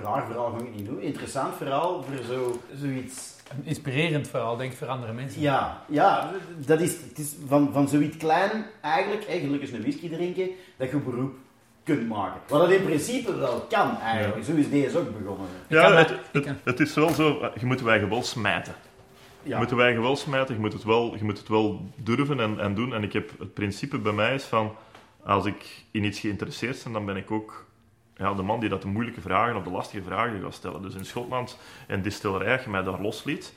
raar 0.02 0.26
verhaal, 0.26 0.50
ga 0.50 0.64
ik 0.64 0.74
niet 0.74 0.86
doen. 0.86 1.00
Interessant 1.00 1.54
verhaal 1.56 2.02
voor 2.02 2.24
zo, 2.24 2.60
zoiets. 2.74 3.34
Een 3.50 3.64
inspirerend 3.64 4.28
verhaal, 4.28 4.56
denk 4.56 4.72
ik, 4.72 4.78
voor 4.78 4.86
andere 4.86 5.12
mensen. 5.12 5.40
Ja, 5.40 5.82
ja 5.88 6.30
dat 6.66 6.80
is, 6.80 6.92
het 7.08 7.18
is 7.18 7.34
van, 7.46 7.72
van 7.72 7.88
zoiets 7.88 8.16
klein 8.16 8.50
eigenlijk, 8.80 9.24
hè, 9.26 9.38
gelukkig 9.38 9.72
een 9.72 9.80
whisky 9.80 10.08
drinken, 10.08 10.48
dat 10.76 10.90
je 10.90 10.96
beroep 10.96 11.34
kunt 11.84 12.08
maken. 12.08 12.40
Wat 12.48 12.60
dat 12.60 12.70
in 12.70 12.84
principe 12.84 13.36
wel 13.36 13.66
kan 13.68 14.00
eigenlijk. 14.00 14.44
Zo 14.44 14.52
is 14.54 14.70
deze 14.70 14.98
ook 14.98 15.18
begonnen. 15.18 15.46
Ja, 15.68 15.92
het, 15.92 16.12
het, 16.32 16.48
het 16.64 16.80
is 16.80 16.94
wel 16.94 17.08
zo, 17.08 17.40
eh, 17.40 17.48
je 17.60 17.66
moet 17.66 17.80
wij 17.80 18.08
wel 18.08 18.22
smijten. 18.22 18.74
Je 19.46 19.52
Ja. 19.52 19.58
moet 19.58 19.68
de 19.68 19.74
wijgen 19.76 20.02
wel 20.02 20.16
smijten, 20.16 20.54
je 20.54 20.60
moet 20.60 20.72
het 20.72 20.84
wel, 20.84 21.14
je 21.16 21.24
moet 21.24 21.38
het 21.38 21.48
wel 21.48 21.90
durven 21.96 22.40
en, 22.40 22.60
en 22.60 22.74
doen. 22.74 22.94
En 22.94 23.02
ik 23.02 23.12
heb 23.12 23.30
het 23.38 23.54
principe 23.54 23.98
bij 23.98 24.12
mij 24.12 24.34
is 24.34 24.44
van, 24.44 24.74
als 25.24 25.44
ik 25.44 25.84
in 25.90 26.04
iets 26.04 26.20
geïnteresseerd 26.20 26.84
ben, 26.84 26.92
dan 26.92 27.04
ben 27.04 27.16
ik 27.16 27.30
ook 27.30 27.64
ja, 28.16 28.34
de 28.34 28.42
man 28.42 28.60
die 28.60 28.68
dat 28.68 28.82
de 28.82 28.88
moeilijke 28.88 29.20
vragen 29.20 29.56
of 29.56 29.62
de 29.62 29.70
lastige 29.70 30.02
vragen 30.02 30.40
gaat 30.42 30.54
stellen. 30.54 30.82
Dus 30.82 30.94
in 30.94 31.04
Schotland, 31.04 31.58
een 31.88 32.02
distillerij, 32.02 32.60
je 32.64 32.70
mij 32.70 32.82
daar 32.82 33.00
losliet, 33.00 33.54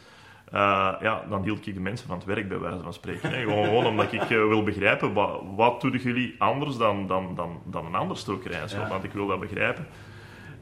eh, 0.51 0.93
ja, 1.01 1.23
dan 1.29 1.43
hield 1.43 1.67
ik 1.67 1.73
de 1.73 1.79
mensen 1.79 2.07
van 2.07 2.17
het 2.17 2.25
werk 2.25 2.49
bij 2.49 2.59
wijze 2.59 2.83
van 2.83 2.93
spreken. 2.93 3.31
Hè. 3.31 3.41
Gewoon, 3.41 3.65
gewoon 3.65 3.85
omdat 3.85 4.13
ik 4.13 4.21
eh, 4.21 4.27
wil 4.27 4.63
begrijpen, 4.63 5.13
wat, 5.13 5.41
wat 5.55 5.81
doen 5.81 5.97
jullie 5.97 6.35
anders 6.37 6.77
dan, 6.77 7.07
dan, 7.07 7.35
dan, 7.35 7.61
dan 7.65 7.85
een 7.85 7.95
andere 7.95 8.19
stokerij 8.19 8.61
in 8.61 8.69
Schotland? 8.69 9.03
Ik 9.03 9.11
wil 9.13 9.27
dat 9.27 9.39
begrijpen. 9.39 9.87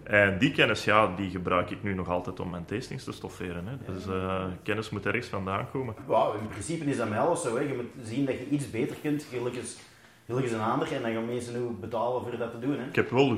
En 0.08 0.38
die 0.38 0.52
kennis, 0.52 0.84
ja, 0.84 1.16
die 1.16 1.30
gebruik 1.30 1.70
ik 1.70 1.84
nu 1.84 1.94
nog 1.94 2.10
altijd 2.10 2.40
om 2.40 2.50
mijn 2.50 2.66
tastings 2.66 3.04
te 3.04 3.12
stofferen. 3.12 3.68
Hè. 3.68 3.94
Dus 3.94 4.08
eh, 4.08 4.46
kennis 4.64 4.90
moet 4.90 5.06
ergens 5.06 5.28
vandaan 5.28 5.70
komen. 5.72 5.96
Wauw, 6.06 6.34
in 6.34 6.48
principe 6.48 6.86
is 6.86 6.98
dat 6.98 7.10
mij 7.10 7.20
alles 7.20 7.42
zo. 7.42 7.56
Hè. 7.56 7.62
Je 7.62 7.74
moet 7.74 8.08
zien 8.08 8.26
dat 8.26 8.38
je 8.38 8.50
iets 8.50 8.70
beter 8.70 8.96
kunt, 9.02 9.28
gelukkig 9.30 9.62
is, 9.62 10.52
een 10.52 10.60
ander. 10.60 10.94
En 10.94 11.02
dan 11.02 11.14
gaan 11.14 11.26
mensen 11.26 11.54
nu 11.54 11.70
betalen 11.80 12.22
voor 12.22 12.38
dat 12.38 12.52
te 12.52 12.60
doen. 12.60 12.80
Hè. 12.80 12.86
Ik 12.86 12.96
heb 12.96 13.10
wel 13.10 13.38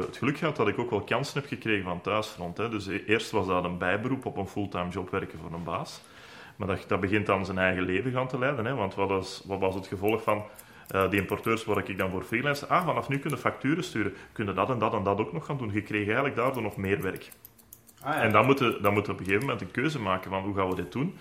het 0.00 0.16
geluk 0.16 0.38
gehad 0.38 0.56
dat 0.56 0.68
ik 0.68 0.78
ook 0.78 0.90
wel 0.90 1.00
kansen 1.00 1.40
heb 1.40 1.48
gekregen 1.48 1.84
van 1.84 2.00
thuisfront. 2.00 2.56
Hè. 2.56 2.68
Dus 2.68 2.86
e- 2.86 3.02
eerst 3.06 3.30
was 3.30 3.46
dat 3.46 3.64
een 3.64 3.78
bijberoep 3.78 4.26
op 4.26 4.36
een 4.36 4.48
fulltime 4.48 4.90
job 4.90 5.10
werken 5.10 5.38
voor 5.38 5.52
een 5.52 5.64
baas. 5.64 6.00
Maar 6.56 6.68
dat, 6.68 6.84
dat 6.88 7.00
begint 7.00 7.26
dan 7.26 7.44
zijn 7.44 7.58
eigen 7.58 7.82
leven 7.82 8.12
gaan 8.12 8.28
te 8.28 8.38
leiden. 8.38 8.64
Hè. 8.64 8.74
Want 8.74 8.94
wat 8.94 9.08
was, 9.08 9.42
wat 9.46 9.60
was 9.60 9.74
het 9.74 9.86
gevolg 9.86 10.22
van 10.22 10.42
eh, 10.90 11.10
die 11.10 11.20
importeurs 11.20 11.64
waar 11.64 11.88
ik 11.88 11.98
dan 11.98 12.10
voor 12.10 12.22
freelance? 12.22 12.66
Ah, 12.66 12.86
vanaf 12.86 13.08
nu 13.08 13.18
kunnen 13.18 13.38
facturen 13.38 13.84
sturen. 13.84 14.14
Kunnen 14.32 14.54
dat 14.54 14.70
en 14.70 14.78
dat 14.78 14.94
en 14.94 15.02
dat 15.02 15.18
ook 15.18 15.32
nog 15.32 15.46
gaan 15.46 15.58
doen. 15.58 15.72
Je 15.72 15.82
kreeg 15.82 16.04
eigenlijk 16.04 16.36
daardoor 16.36 16.62
nog 16.62 16.76
meer 16.76 17.02
werk. 17.02 17.30
Ah, 18.02 18.14
ja. 18.14 18.20
En 18.20 18.32
dan 18.32 18.46
moeten, 18.46 18.82
dan 18.82 18.92
moeten 18.92 19.12
we 19.12 19.18
op 19.18 19.26
een 19.26 19.32
gegeven 19.32 19.48
moment 19.48 19.60
een 19.60 19.70
keuze 19.70 20.00
maken 20.00 20.30
van 20.30 20.42
hoe 20.42 20.54
gaan 20.54 20.68
we 20.68 20.74
dit 20.74 20.92
doen. 20.92 21.16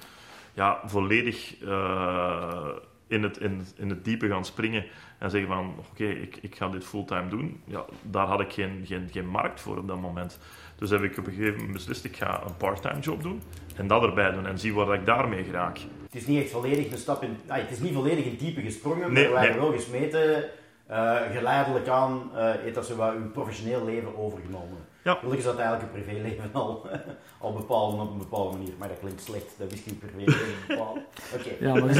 Ja, 0.53 0.79
volledig 0.85 1.63
eh, 1.63 2.67
in, 3.09 3.23
het, 3.23 3.37
in, 3.37 3.65
in 3.77 3.89
het 3.89 4.05
diepe 4.05 4.27
gaan 4.27 4.45
springen 4.45 4.85
en 5.17 5.29
zeggen 5.29 5.49
van 5.49 5.73
oké, 5.91 6.03
ik, 6.05 6.37
ik 6.41 6.55
ga 6.55 6.67
dit 6.69 6.85
fulltime 6.85 7.27
doen. 7.29 7.61
Ja, 7.65 7.85
daar 8.01 8.27
had 8.27 8.39
ik 8.39 8.51
geen, 8.53 8.81
geen, 8.85 9.09
geen 9.11 9.27
markt 9.27 9.61
voor 9.61 9.77
op 9.77 9.87
dat 9.87 9.99
moment. 10.01 10.39
Dus 10.75 10.89
heb 10.89 11.01
ik 11.03 11.17
op 11.17 11.27
een 11.27 11.33
gegeven 11.33 11.55
moment 11.55 11.73
beslist, 11.73 12.05
ik 12.05 12.15
ga 12.15 12.41
een 12.45 12.57
parttime 12.57 12.99
job 12.99 13.21
doen 13.21 13.41
en 13.75 13.87
dat 13.87 14.03
erbij 14.03 14.31
doen 14.31 14.45
en 14.47 14.59
zie 14.59 14.73
waar 14.73 14.85
dat 14.85 14.95
ik 14.95 15.05
daarmee 15.05 15.43
geraak. 15.43 15.77
Het 16.03 16.15
is 16.21 16.27
niet 16.27 16.41
echt 16.41 16.51
volledig 16.51 16.91
een 16.91 16.97
stap 16.97 17.23
in... 17.23 17.37
ah, 17.47 17.57
het 17.57 17.71
is 17.71 17.79
niet 17.79 17.93
volledig 17.93 18.25
in 18.25 18.35
diepe 18.37 18.61
gesprongen, 18.61 19.13
Nee, 19.13 19.23
maar 19.23 19.33
wij 19.33 19.41
nee. 19.41 19.49
hebben 19.51 19.69
wel 19.69 19.79
gesmeten. 19.79 20.43
eh, 20.87 21.15
geleidelijk 21.31 21.87
aan 21.87 22.29
eh, 22.35 22.51
heeft 22.59 22.75
dat 22.75 22.85
zo 22.85 22.95
wat 22.95 23.13
uw 23.13 23.31
professioneel 23.31 23.85
leven 23.85 24.17
overgenomen. 24.17 24.77
Ja. 25.03 25.13
Gelukkig 25.13 25.39
is 25.39 25.45
dat 25.45 25.57
eigenlijk 25.57 25.93
uw 25.93 26.01
privéleven 26.01 26.49
al, 26.53 26.87
al 27.41 27.53
bepalen 27.53 27.99
op 27.99 28.11
een 28.11 28.17
bepaalde 28.17 28.57
manier. 28.57 28.73
Maar 28.77 28.87
dat 28.87 28.99
klinkt 28.99 29.21
slecht, 29.21 29.55
dat 29.57 29.69
wist 29.69 29.85
je 29.85 29.91
uw 29.91 29.97
privéleven 29.97 30.55
bepalen. 30.67 31.03
Oké. 31.35 31.49
Ja, 31.59 31.73
maar 31.73 31.87
je 31.87 31.93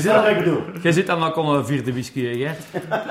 zit, 0.00 0.12
wat 0.12 0.26
ik 0.26 0.38
bedoel. 0.38 0.62
je 0.82 0.92
zit 0.92 1.06
dan 1.06 1.22
ook 1.22 1.34
al 1.34 1.54
een 1.54 1.66
vierde 1.66 1.92
whisky, 1.92 2.42
hè? 2.42 2.54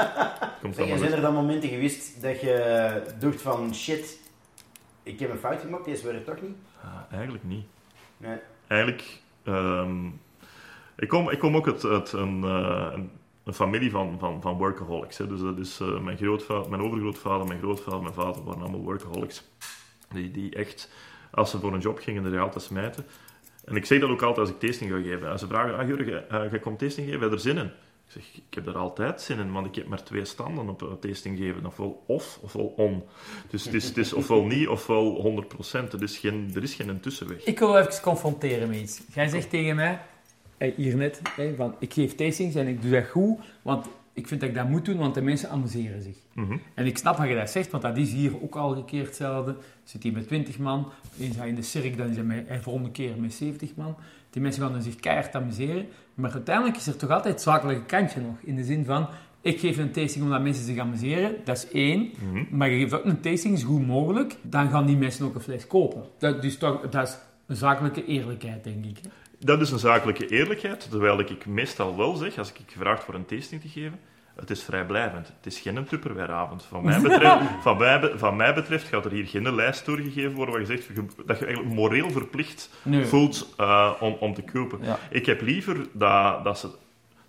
Komt 0.62 0.75
Zeg, 0.75 0.98
zijn 0.98 1.12
er 1.12 1.22
dan 1.22 1.34
momenten 1.34 1.69
geweest 1.69 2.22
dat 2.22 2.41
je 2.41 3.15
dacht 3.19 3.41
van 3.41 3.75
shit, 3.75 4.19
ik 5.03 5.19
heb 5.19 5.31
een 5.31 5.38
fout 5.38 5.62
gemaakt, 5.62 5.86
deze 5.86 6.05
werkt 6.05 6.25
toch 6.25 6.41
niet? 6.41 6.57
Ah, 6.81 7.13
eigenlijk 7.17 7.43
niet. 7.43 7.65
Nee. 8.17 8.37
Eigenlijk, 8.68 9.22
ehm, 9.44 10.05
ik, 10.96 11.07
kom, 11.07 11.29
ik 11.29 11.40
kom 11.40 11.55
ook 11.55 11.68
uit, 11.68 11.85
uit 11.85 12.11
een, 12.11 12.44
eh, 12.44 12.87
een, 12.94 13.11
een 13.48 13.53
familie 13.53 13.92
van, 13.92 14.16
van, 14.20 14.42
van 14.42 14.57
workaholics. 14.57 15.18
Hè. 15.18 15.27
Dus 15.27 15.42
dat 15.42 15.57
is 15.57 15.79
eh, 15.79 16.00
mijn, 16.00 16.18
grootvader, 16.18 16.70
mijn 16.70 16.81
overgrootvader, 16.81 17.48
mijn 17.48 17.60
grootvader, 17.60 18.01
mijn 18.01 18.14
vader 18.14 18.44
waren 18.44 18.62
allemaal 18.62 18.81
workaholics. 18.81 19.44
Die, 20.14 20.31
die 20.31 20.55
echt, 20.55 20.90
als 21.31 21.50
ze 21.50 21.60
voor 21.60 21.74
een 21.74 21.79
job 21.79 22.00
gingen, 22.00 22.33
er 22.33 22.40
altijd 22.40 22.64
smijten. 22.64 23.05
En 23.66 23.75
ik 23.75 23.86
zeg 23.86 24.00
dat 24.00 24.10
ook 24.10 24.22
altijd 24.22 24.48
als 24.48 24.55
ik 24.55 24.60
tasting 24.60 24.92
ga 24.92 25.01
geven. 25.01 25.31
En 25.31 25.40
ze 25.40 25.48
vragen, 25.48 25.77
ah 25.77 25.88
Jurgen, 25.88 26.29
eh, 26.29 26.50
jij 26.50 26.60
komt 26.60 26.79
tasting 26.79 27.07
geven, 27.07 27.22
heb 27.22 27.29
je 27.29 27.36
er 27.36 27.42
zin 27.42 27.57
in? 27.57 27.72
Ik 28.05 28.14
zeg, 28.14 28.24
ik 28.36 28.53
heb 28.53 28.68
er 28.68 28.77
altijd 28.77 29.22
zin 29.22 29.40
in, 29.40 29.51
want 29.51 29.68
ik 29.68 29.75
heb 29.75 29.88
maar 29.88 30.03
twee 30.03 30.25
standen 30.25 30.70
op 30.70 30.81
een 30.81 31.00
tasting 31.00 31.38
geven. 31.38 31.66
Ofwel 31.66 32.03
off, 32.07 32.40
ofwel 32.42 32.74
on. 32.77 33.03
Dus 33.50 33.66
het 33.66 33.74
is, 33.74 33.88
het 33.88 33.98
is 33.98 34.14
ofwel 34.14 34.44
niet, 34.44 34.68
ofwel 34.68 35.44
100%. 35.90 35.92
Er 35.92 36.03
is 36.03 36.18
geen, 36.18 36.51
er 36.55 36.64
is 36.64 36.74
geen 36.74 37.00
tussenweg. 37.00 37.44
Ik 37.44 37.60
wil 37.60 37.77
even 37.77 38.01
confronteren 38.01 38.68
met 38.68 38.77
iets. 38.77 39.01
Jij 39.14 39.27
zegt 39.27 39.50
tegen 39.50 39.75
mij, 39.75 40.01
hier 40.57 40.96
net, 40.96 41.22
van, 41.55 41.75
ik 41.79 41.93
geef 41.93 42.15
tastings 42.15 42.55
en 42.55 42.67
ik 42.67 42.81
doe 42.81 42.91
dat 42.91 43.07
goed, 43.07 43.37
want 43.61 43.85
ik 44.17 44.27
vind 44.27 44.39
dat 44.39 44.50
ik 44.50 44.55
dat 44.55 44.70
moet 44.70 44.85
doen, 44.85 44.98
want 44.98 45.13
de 45.13 45.22
mensen 45.22 45.50
amuseren 45.50 46.01
zich. 46.01 46.15
Mhm. 46.33 46.57
En 46.74 46.85
ik 46.85 46.98
snap 46.98 47.17
wat 47.17 47.27
je 47.27 47.35
dat 47.35 47.50
zegt, 47.50 47.72
want 47.72 47.83
dat 47.83 47.98
is 47.98 48.11
hier 48.11 48.43
ook 48.43 48.55
al 48.55 48.75
een 48.75 48.85
keer 48.85 49.05
hetzelfde. 49.05 49.55
Zit 49.83 50.03
hier 50.03 50.13
met 50.13 50.27
20 50.27 50.59
man, 50.59 50.87
eens 51.20 51.35
je 51.35 51.48
in 51.48 51.55
de 51.55 51.61
cirk, 51.61 51.98
dan 51.98 52.09
is 52.09 52.15
hij 52.15 52.25
met, 52.25 52.48
hij 52.48 52.61
volgende 52.61 52.91
keer 52.91 53.11
met 53.17 53.33
70 53.33 53.75
man. 53.75 53.96
Die 54.29 54.41
mensen 54.41 54.61
gaan 54.61 54.72
dan 54.72 54.81
zich 54.81 54.96
keihard 54.96 55.35
amuseren. 55.35 55.85
Maar 56.13 56.31
uiteindelijk 56.31 56.77
is 56.77 56.87
er 56.87 56.98
toch 56.98 57.09
altijd 57.09 57.33
het 57.33 57.43
zakelijke 57.43 57.85
kantje 57.85 58.22
nog. 58.22 58.35
In 58.41 58.55
de 58.55 58.63
zin 58.63 58.85
van, 58.85 59.07
ik 59.41 59.59
geef 59.59 59.77
een 59.77 59.91
tasting 59.91 60.24
omdat 60.24 60.41
mensen 60.41 60.65
zich 60.65 60.77
amuseren, 60.77 61.35
dat 61.43 61.57
is 61.57 61.72
één. 61.72 62.11
Mhm. 62.20 62.57
Maar 62.57 62.70
je 62.70 62.79
geeft 62.79 62.93
ook 62.93 63.05
een 63.05 63.22
tasting, 63.22 63.59
zo 63.59 63.67
goed 63.67 63.87
mogelijk, 63.87 64.35
dan 64.41 64.70
gaan 64.70 64.85
die 64.85 64.98
mensen 64.98 65.25
ook 65.25 65.35
een 65.35 65.41
fles 65.41 65.67
kopen. 65.67 66.03
Dat, 66.17 66.41
dus 66.41 66.57
toch, 66.57 66.89
dat 66.89 67.07
is 67.07 67.17
een 67.48 67.55
zakelijke 67.55 68.05
eerlijkheid, 68.05 68.63
denk 68.63 68.85
ik. 68.85 69.00
Dat 69.39 69.61
is 69.61 69.71
een 69.71 69.79
zakelijke 69.79 70.27
eerlijkheid, 70.27 70.89
terwijl 70.89 71.19
ik 71.19 71.45
meestal 71.45 71.97
wel 71.97 72.15
zeg, 72.15 72.37
als 72.37 72.50
ik 72.53 72.59
gevraagd 72.67 73.03
voor 73.03 73.13
een 73.13 73.25
tasting 73.25 73.61
te 73.61 73.67
geven, 73.67 74.00
het 74.35 74.50
is 74.50 74.63
vrijblijvend. 74.63 75.27
Het 75.27 75.45
is 75.45 75.59
geen 75.59 75.85
Tupperwareavond. 75.85 76.63
Van 76.65 76.83
mij 76.85 77.01
betreft, 77.09 77.37
van 77.61 77.77
mij, 77.77 78.11
van 78.15 78.35
mij 78.35 78.53
betreft 78.53 78.87
gaat 78.87 79.05
er 79.05 79.11
hier 79.11 79.27
geen 79.27 79.55
lijst 79.55 79.85
doorgegeven 79.85 80.33
worden 80.33 80.53
waar 80.53 80.63
je 80.63 80.67
zegt 80.77 80.95
dat 81.25 81.39
je 81.39 81.45
eigenlijk 81.45 81.75
moreel 81.75 82.09
verplicht 82.11 82.69
Nee. 82.81 83.05
voelt 83.05 83.53
eh, 83.57 83.91
om, 84.00 84.13
om 84.19 84.33
te 84.33 84.41
kopen. 84.41 84.79
Ja. 84.81 85.00
Ik 85.09 85.25
heb 85.25 85.41
liever 85.41 85.77
dat, 85.93 86.43
dat, 86.43 86.59
ze, 86.59 86.69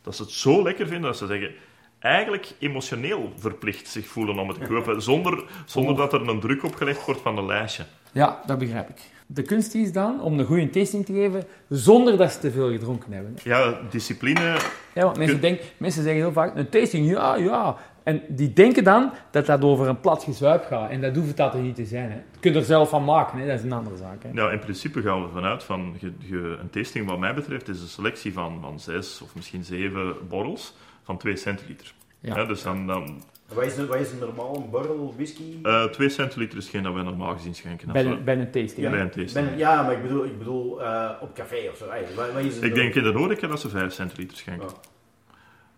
dat 0.03 0.17
ze 0.17 0.23
het 0.23 0.31
zo 0.33 0.63
lekker 0.63 0.87
vinden 0.87 1.07
dat 1.11 1.19
ze 1.19 1.27
zeggen 1.27 1.51
eigenlijk 1.99 2.53
emotioneel 2.59 3.33
verplicht 3.37 3.89
zich 3.89 4.07
voelen 4.07 4.39
om 4.39 4.49
het 4.49 4.61
te 4.61 4.67
kopen, 4.67 5.03
zonder, 5.03 5.45
zonder 5.65 5.97
dat 5.97 6.13
er 6.13 6.29
een 6.29 6.41
druk 6.41 6.65
opgelegd 6.65 7.05
wordt 7.05 7.21
van 7.21 7.39
een 7.39 7.47
lijstje. 7.47 7.85
Ja, 8.13 8.43
dat 8.47 8.59
begrijp 8.59 8.89
ik. 8.89 9.01
De 9.31 9.43
kunst 9.43 9.75
is 9.75 9.93
dan 9.93 10.21
om 10.23 10.39
een 10.39 10.45
goede 10.45 10.71
tasting 10.71 11.07
te 11.07 11.13
geven 11.13 11.45
zonder 11.69 12.17
dat 12.17 12.33
ze 12.33 12.39
te 12.39 12.51
veel 12.51 12.71
gedronken 12.71 13.13
hebben. 13.13 13.35
Ja, 13.45 13.79
discipline 13.91 14.57
Ja, 14.95 15.05
want 15.05 15.17
mensen, 15.19 15.41
denken, 15.41 15.65
mensen 15.77 16.03
zeggen 16.03 16.21
heel 16.23 16.33
vaak, 16.33 16.57
een 16.57 16.69
tasting, 16.69 17.11
ja, 17.11 17.37
ja. 17.37 17.77
En 18.03 18.23
die 18.29 18.53
denken 18.53 18.85
dan 18.85 19.13
dat 19.31 19.47
dat 19.47 19.63
over 19.63 19.89
een 19.89 20.01
plat 20.01 20.23
gezuip 20.25 20.65
gaat. 20.65 20.91
En 20.91 21.01
dat 21.01 21.17
hoeft 21.17 21.37
dat 21.37 21.55
er 21.55 21.61
niet 21.61 21.75
te 21.75 21.85
zijn. 21.85 22.11
Hè. 22.11 22.17
Je 22.17 22.39
kunt 22.41 22.57
er 22.57 22.65
zelf 22.65 22.89
van 22.89 23.05
maken, 23.05 23.39
hè. 23.39 23.47
dat 23.47 23.59
is 23.59 23.65
een 23.65 23.73
andere 23.73 23.97
zaak. 23.97 24.23
Hè. 24.23 24.33
Nou, 24.33 24.53
in 24.53 24.59
principe 24.59 25.03
gaan 25.03 25.21
we 25.21 25.27
ervan 25.27 25.45
uit 25.45 25.63
van 25.65 25.95
je, 25.99 26.13
je- 26.19 26.57
een 26.61 26.71
tasting, 26.71 27.07
wat 27.07 27.19
mij 27.19 27.35
betreft, 27.35 27.69
is 27.69 27.81
een 27.81 27.87
selectie 27.89 28.33
van, 28.33 28.59
van 28.61 28.81
zes 28.81 29.21
of 29.23 29.35
misschien 29.35 29.65
zeven 29.65 30.15
borrels 30.29 30.75
van 31.03 31.19
2 31.19 31.37
centiliter. 31.37 31.95
Ja. 32.21 32.37
Ja, 32.37 32.45
dus 32.45 32.63
dan, 32.63 32.87
dan 32.87 33.23
Wat 33.55 33.65
is, 33.65 33.77
een- 33.77 33.87
wat 33.87 33.97
is 33.97 34.13
een 34.13 34.19
normaal 34.19 34.57
een 34.57 34.71
borrel 34.71 35.13
whisky? 35.17 35.59
eh 35.63 35.85
2 35.85 36.09
centiliter 36.09 36.59
is 36.59 36.69
geen 36.69 36.83
dat 36.83 36.95
wij 36.95 37.03
normaal 37.03 37.33
gezien 37.33 37.55
schenken. 37.55 37.93
Bij, 37.93 38.05
een, 38.05 38.25
bij 38.25 38.39
een 38.39 38.51
tasting. 38.51 38.87
Ja. 38.87 38.91
bij 38.91 39.01
een 39.01 39.11
tasting. 39.11 39.49
Ben- 39.49 39.59
ja, 39.59 39.83
maar 39.83 39.93
ik 39.93 40.03
bedoel, 40.03 40.25
ik 40.25 40.39
bedoel 40.39 40.83
eh, 40.83 41.11
op 41.21 41.35
café 41.35 41.69
of 41.71 41.77
zo. 41.77 41.87
Wat, 41.87 42.33
wat 42.33 42.43
is 42.45 42.57
een 42.57 42.63
Ik 42.63 42.75
denk 42.75 42.95
in 42.95 43.03
de 43.03 43.13
horeca 43.13 43.47
dat 43.47 43.61
ze 43.61 43.69
5 43.69 43.93
centiliter 43.93 44.37
schenken. 44.37 44.69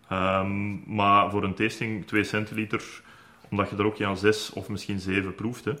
Ja. 0.09 0.39
Ehm, 0.39 0.95
maar 0.95 1.29
voor 1.31 1.43
een 1.43 1.53
tasting 1.53 2.07
2 2.07 2.23
centiliter, 2.23 3.01
omdat 3.49 3.69
je 3.69 3.75
er 3.75 3.85
ook 3.85 3.95
ja 3.95 4.15
6 4.15 4.53
of 4.53 4.69
misschien 4.69 4.99
7 4.99 5.35
proeft. 5.35 5.65
Hè. 5.65 5.71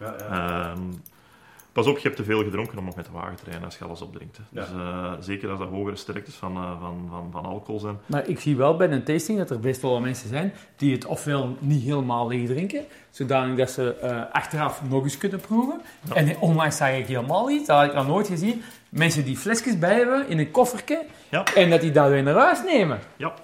Ja, 0.00 0.14
ja. 0.18 0.70
Ehm, 0.70 0.82
pas 1.72 1.86
op, 1.86 1.96
je 1.96 2.02
hebt 2.02 2.16
te 2.16 2.24
veel 2.24 2.44
gedronken 2.44 2.78
om 2.78 2.84
nog 2.84 2.96
met 2.96 3.04
de 3.04 3.10
wagen 3.12 3.36
te 3.36 3.44
rijden 3.44 3.64
als 3.64 3.78
je 3.78 3.84
alles 3.84 4.00
opdrinkt. 4.00 4.40
Ja. 4.50 4.60
Dus 4.60 4.70
eh, 4.70 5.12
zeker 5.20 5.50
als 5.50 5.58
dat 5.58 5.68
hogere 5.68 5.96
sterktes 5.96 6.34
van, 6.34 6.56
eh, 6.56 6.80
van, 6.80 7.06
van, 7.10 7.28
van 7.32 7.44
alcohol 7.44 7.80
zijn. 7.80 7.98
Maar 8.06 8.28
ik 8.28 8.40
zie 8.40 8.56
wel 8.56 8.76
bij 8.76 8.90
een 8.90 9.02
tasting 9.04 9.38
dat 9.38 9.50
er 9.50 9.60
best 9.60 9.82
wel 9.82 9.90
wat 9.90 10.00
mensen 10.00 10.28
zijn 10.28 10.52
die 10.76 10.92
het 10.92 11.04
ofwel 11.06 11.56
niet 11.58 11.82
helemaal 11.82 12.28
leeg 12.28 12.46
drinken, 12.48 12.84
zodanig 13.10 13.56
dat 13.56 13.70
ze 13.70 13.94
eh, 13.94 14.22
achteraf 14.32 14.82
nog 14.88 15.02
eens 15.02 15.18
kunnen 15.18 15.40
proeven. 15.40 15.80
En 16.14 16.36
onlangs 16.38 16.76
zag 16.76 16.92
ik 16.92 17.06
helemaal 17.06 17.50
iets, 17.50 17.66
dat 17.66 17.76
had 17.76 17.86
ik 17.86 17.94
nog 17.94 18.06
nooit 18.06 18.28
gezien. 18.28 18.62
Mensen 18.88 19.24
die 19.24 19.36
flesjes 19.36 19.78
bij 19.78 19.94
hebben 19.94 20.28
in 20.28 20.38
een 20.38 20.50
koffertje 20.50 21.04
Ja. 21.28 21.44
en 21.54 21.70
dat 21.70 21.80
die 21.80 21.90
dat 21.90 22.08
weer 22.08 22.22
naar 22.22 22.34
huis 22.34 22.62
nemen. 22.64 22.98
Ja, 23.16 23.34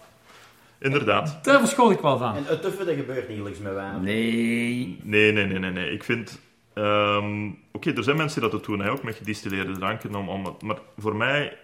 inderdaad. 0.79 1.39
Daar 1.45 1.59
verschool 1.61 1.91
ik 1.91 2.01
wel 2.01 2.19
van. 2.19 2.37
En 2.37 2.45
het 2.47 2.63
tuffe, 2.63 2.85
dat 2.85 2.95
gebeurt 2.95 3.29
niet 3.29 3.63
met 3.63 3.75
wijn. 3.75 4.03
Nee. 4.03 5.01
Nee, 5.03 5.33
nee, 5.33 5.47
nee, 5.47 5.59
nee. 5.59 5.71
nee. 5.71 5.91
Ik 5.91 6.05
vind... 6.05 6.39
ehm, 6.83 7.51
Oké, 7.73 7.93
er 7.93 8.05
zijn 8.05 8.17
mensen 8.17 8.41
die 8.41 8.51
dat 8.51 8.65
doen, 8.65 8.81
hè, 8.81 8.91
ook 8.91 9.03
met 9.03 9.17
gedistilleerde 9.17 9.73
dranken. 9.73 10.15
Om, 10.15 10.29
om 10.29 10.45
het, 10.45 10.63
maar 10.63 10.79
voor 10.97 11.17
mij 11.17 11.59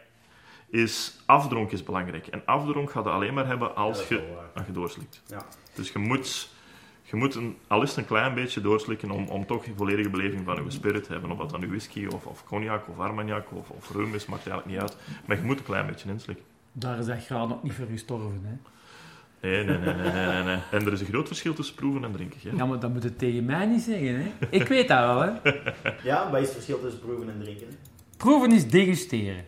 is 0.72 1.22
afdronk 1.26 1.72
is 1.72 1.82
belangrijk. 1.82 2.26
En 2.26 2.42
afdronk 2.44 2.90
gaat 2.90 3.04
je 3.04 3.10
alleen 3.10 3.34
maar 3.34 3.46
hebben 3.46 3.76
als 3.76 4.08
je, 4.08 4.36
als 4.54 4.66
je 4.66 4.72
doorslikt. 4.72 5.22
Ja. 5.26 5.42
Dus 5.74 5.92
je 5.92 5.98
moet, 5.98 6.48
je 7.02 7.16
moet 7.16 7.34
een, 7.34 7.56
al 7.66 7.82
is 7.82 7.88
het 7.88 7.98
een 7.98 8.06
klein 8.06 8.34
beetje 8.34 8.60
doorslikken 8.60 9.10
om, 9.10 9.28
om 9.28 9.46
toch 9.46 9.66
een 9.66 9.76
volledige 9.76 10.10
beleving 10.10 10.44
van 10.44 10.64
je 10.64 10.70
spirit 10.70 11.04
te 11.04 11.12
hebben. 11.12 11.30
Of 11.30 11.38
dat 11.38 11.50
dan 11.50 11.60
nu 11.60 11.68
whisky 11.68 12.06
of, 12.06 12.26
of 12.26 12.44
cognac 12.44 12.88
of 12.88 12.98
armagnac 12.98 13.52
of, 13.52 13.70
of 13.70 13.90
rum 13.90 14.14
is, 14.14 14.26
maakt 14.26 14.46
eigenlijk 14.46 14.66
niet 14.66 14.90
uit. 14.90 14.96
Maar 15.26 15.36
je 15.36 15.42
moet 15.42 15.58
een 15.58 15.64
klein 15.64 15.86
beetje 15.86 16.08
inslikken. 16.08 16.44
Daar 16.72 16.98
is 16.98 17.06
dat 17.06 17.24
graan 17.24 17.48
nog 17.48 17.62
niet 17.62 17.72
voor 17.72 17.86
gestorven. 17.86 18.40
Hè? 18.44 18.70
Nee, 19.42 19.64
nee, 19.64 19.78
nee, 19.78 19.94
nee, 19.94 20.42
nee. 20.42 20.56
En 20.70 20.86
er 20.86 20.92
is 20.92 21.00
een 21.00 21.06
groot 21.06 21.26
verschil 21.26 21.54
tussen 21.54 21.74
proeven 21.74 22.04
en 22.04 22.12
drinken. 22.12 22.38
Hè? 22.42 22.56
Ja, 22.56 22.64
maar 22.66 22.78
dat 22.78 22.92
moet 22.92 23.02
het 23.02 23.18
tegen 23.18 23.44
mij 23.44 23.66
niet 23.66 23.80
zeggen. 23.82 24.14
Hè? 24.16 24.46
Ik 24.50 24.68
weet 24.68 24.88
dat 24.88 24.98
wel. 24.98 25.20
Hè? 25.20 25.30
Ja, 26.10 26.30
wat 26.30 26.40
is 26.40 26.44
het 26.46 26.54
verschil 26.54 26.80
tussen 26.80 27.00
proeven 27.00 27.28
en 27.28 27.40
drinken? 27.42 27.66
Proeven 28.16 28.52
is 28.52 28.68
degusteren. 28.68 29.44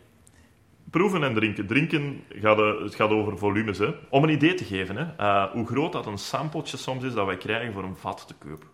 Proeven 0.90 1.22
en 1.22 1.34
drinken. 1.34 1.66
Drinken 1.66 2.20
gaat, 2.28 2.58
eh, 2.58 2.82
het 2.82 2.94
gaat 2.94 3.10
over 3.10 3.38
volumes. 3.38 3.78
Hè. 3.78 3.88
Om 4.08 4.22
een 4.22 4.28
idee 4.30 4.54
te 4.54 4.64
geven, 4.64 4.96
hè, 4.96 5.04
eh, 5.16 5.44
hoe 5.52 5.66
groot 5.66 5.92
dat 5.92 6.06
een 6.06 6.18
sampletje 6.18 6.76
soms 6.76 7.04
is 7.04 7.14
dat 7.14 7.26
wij 7.26 7.36
krijgen 7.36 7.72
voor 7.72 7.84
een 7.84 7.96
vat 7.96 8.24
te 8.26 8.34
kopen. 8.48 8.68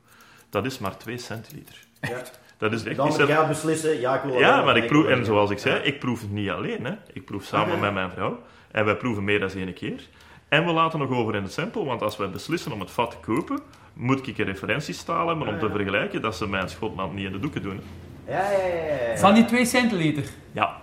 Dat 0.51 0.65
is 0.65 0.79
maar 0.79 0.97
2 0.97 1.19
centiliter. 1.19 1.75
Ja. 2.01 2.23
Dat 2.59 2.73
is 2.73 2.85
echt 2.85 2.97
Dan 2.97 3.09
niet 3.09 3.17
jij 3.27 3.47
beslissen, 3.47 4.01
ja, 4.01 4.15
ik 4.17 4.23
wil 4.23 4.39
Ja, 4.39 4.63
maar 4.63 4.77
ik 4.77 4.87
proef, 4.87 5.07
en 5.07 5.25
zoals 5.25 5.51
ik 5.51 5.59
zei, 5.59 5.75
Ja. 5.75 5.81
ik 5.81 5.99
proef 5.99 6.21
het 6.21 6.31
niet 6.31 6.51
alleen. 6.51 6.85
Hè. 6.85 6.93
Ik 7.13 7.25
proef 7.25 7.45
samen 7.45 7.67
Ah, 7.69 7.75
ja. 7.75 7.81
met 7.81 7.93
mijn 7.95 8.11
vrouw. 8.11 8.43
En 8.71 8.85
wij 8.85 8.97
proeven 8.97 9.25
meer 9.25 9.41
dan 9.41 9.51
één 9.51 9.75
keer. 9.75 10.09
En 10.51 10.65
we 10.67 10.73
laten 10.73 10.99
nog 10.99 11.11
over 11.11 11.35
in 11.35 11.43
het 11.43 11.53
sample, 11.53 11.85
want 11.85 12.03
als 12.03 12.17
wij 12.17 12.31
beslissen 12.31 12.73
om 12.73 12.81
het 12.81 12.91
vat 12.91 13.11
te 13.11 13.17
kopen, 13.17 13.61
moet 13.93 14.27
ik 14.27 14.39
een 14.39 14.45
referentiestaal 14.45 15.27
hebben 15.29 15.47
om 15.49 15.55
Ah, 15.55 15.61
te 15.61 15.67
ja. 15.67 15.73
vergelijken 15.73 16.23
dat 16.23 16.37
ze 16.37 16.49
mijn 16.49 16.69
schotland 16.69 17.15
niet 17.15 17.25
in 17.27 17.33
de 17.33 17.39
doeken 17.41 17.63
doen. 17.63 17.81
ja, 18.27 18.51
ja, 18.51 18.59
ja, 18.59 19.11
ja. 19.13 19.17
Van 19.19 19.35
die 19.35 19.45
2 19.45 19.65
centiliter. 19.65 20.25
Ja. 20.53 20.77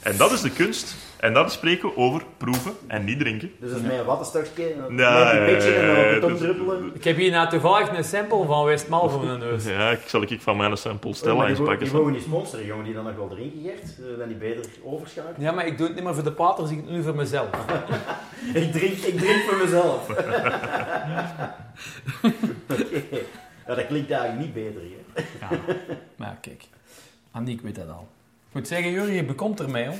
En 0.00 0.16
dat 0.16 0.32
is 0.32 0.40
de 0.40 0.50
kunst. 0.50 0.96
En 1.20 1.32
dat 1.34 1.52
spreken 1.52 1.88
we 1.88 1.96
over 1.96 2.22
proeven 2.36 2.72
en 2.86 3.04
niet 3.04 3.18
drinken. 3.18 3.50
Dus 3.60 3.70
dat 3.70 3.78
is 3.78 3.84
met 3.86 3.98
een 3.98 4.04
wattenstokje, 4.04 4.74
dan 4.76 4.96
Ja, 4.96 5.32
die 5.32 5.40
petje 5.54 5.72
en 5.74 5.86
dan 5.86 5.96
op 5.96 6.02
ja, 6.04 6.12
de 6.14 6.18
top 6.20 6.28
dus- 6.30 6.38
druppelen. 6.38 6.90
Ik 6.94 7.04
heb 7.04 7.16
hier 7.16 7.30
nou 7.30 7.48
toevallig 7.48 7.96
een 7.96 8.04
sample 8.04 8.44
van 8.46 8.64
Westmal 8.64 9.10
voor 9.10 9.24
mijn 9.24 9.38
neus. 9.38 9.64
Ja, 9.64 9.90
ik 9.90 10.00
zal 10.06 10.22
ik 10.22 10.40
van 10.40 10.56
mijn 10.56 10.76
sample 10.76 11.10
Oh, 11.10 11.16
stellen 11.16 11.36
maar 11.36 11.46
en 11.46 11.54
die, 11.54 11.64
pakken. 11.64 11.84
die 11.84 11.94
mogen 11.96 12.12
niet 12.12 12.22
sponsoren, 12.22 12.66
jongen, 12.66 12.84
die 12.84 12.94
dan 12.94 13.04
nog 13.04 13.16
wel 13.16 13.28
drinken, 13.28 13.60
Gert. 13.62 13.96
We 13.96 14.14
dan 14.18 14.28
niet 14.28 14.38
beter 14.38 14.64
overschakelen? 14.84 15.34
Ja, 15.40 15.52
maar 15.52 15.66
ik 15.66 15.76
doe 15.78 15.86
het 15.86 15.94
niet 15.96 16.04
meer 16.04 16.14
voor 16.14 16.24
de 16.24 16.32
paters, 16.32 16.70
ik 16.70 16.76
doe 16.76 16.86
het 16.86 16.94
nu 16.96 17.02
voor 17.02 17.14
mezelf. 17.14 17.48
Ik 18.54 18.72
drink, 18.72 18.92
ik 18.92 19.18
drink 19.18 19.42
voor 19.48 19.58
mezelf. 19.58 20.08
Oké. 22.70 23.18
Ja, 23.66 23.74
dat 23.74 23.86
klinkt 23.86 24.10
eigenlijk 24.10 24.40
niet 24.40 24.54
beter, 24.54 24.80
hè. 24.80 25.22
Ja. 25.40 25.60
Maar 26.16 26.36
kijk. 26.40 26.64
Aniek 27.32 27.60
weet 27.60 27.74
dat 27.74 27.88
al. 27.88 28.08
Ik 28.48 28.54
moet 28.54 28.68
zeggen, 28.68 28.90
Jurgen, 28.90 29.14
je 29.14 29.24
bekomt 29.24 29.60
ermee, 29.60 29.86
hoor. 29.86 29.96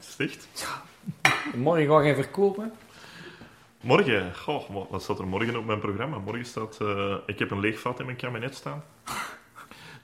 Sticht. 0.00 0.48
Morgen 1.54 1.86
ga 1.88 2.00
je 2.00 2.14
verkopen. 2.14 2.72
Morgen, 3.80 4.34
goh, 4.36 4.70
wat- 4.90 5.02
staat 5.02 5.18
er 5.18 5.26
morgen 5.26 5.56
op 5.56 5.64
mijn 5.64 5.78
programma? 5.78 6.18
Morgen 6.18 6.44
staat, 6.44 6.78
eh, 6.80 7.14
ik 7.26 7.38
heb 7.38 7.50
een 7.50 7.60
leeg 7.60 7.80
vat 7.80 7.98
in 8.00 8.04
mijn 8.04 8.16
kabinet 8.16 8.54
staan. 8.54 8.84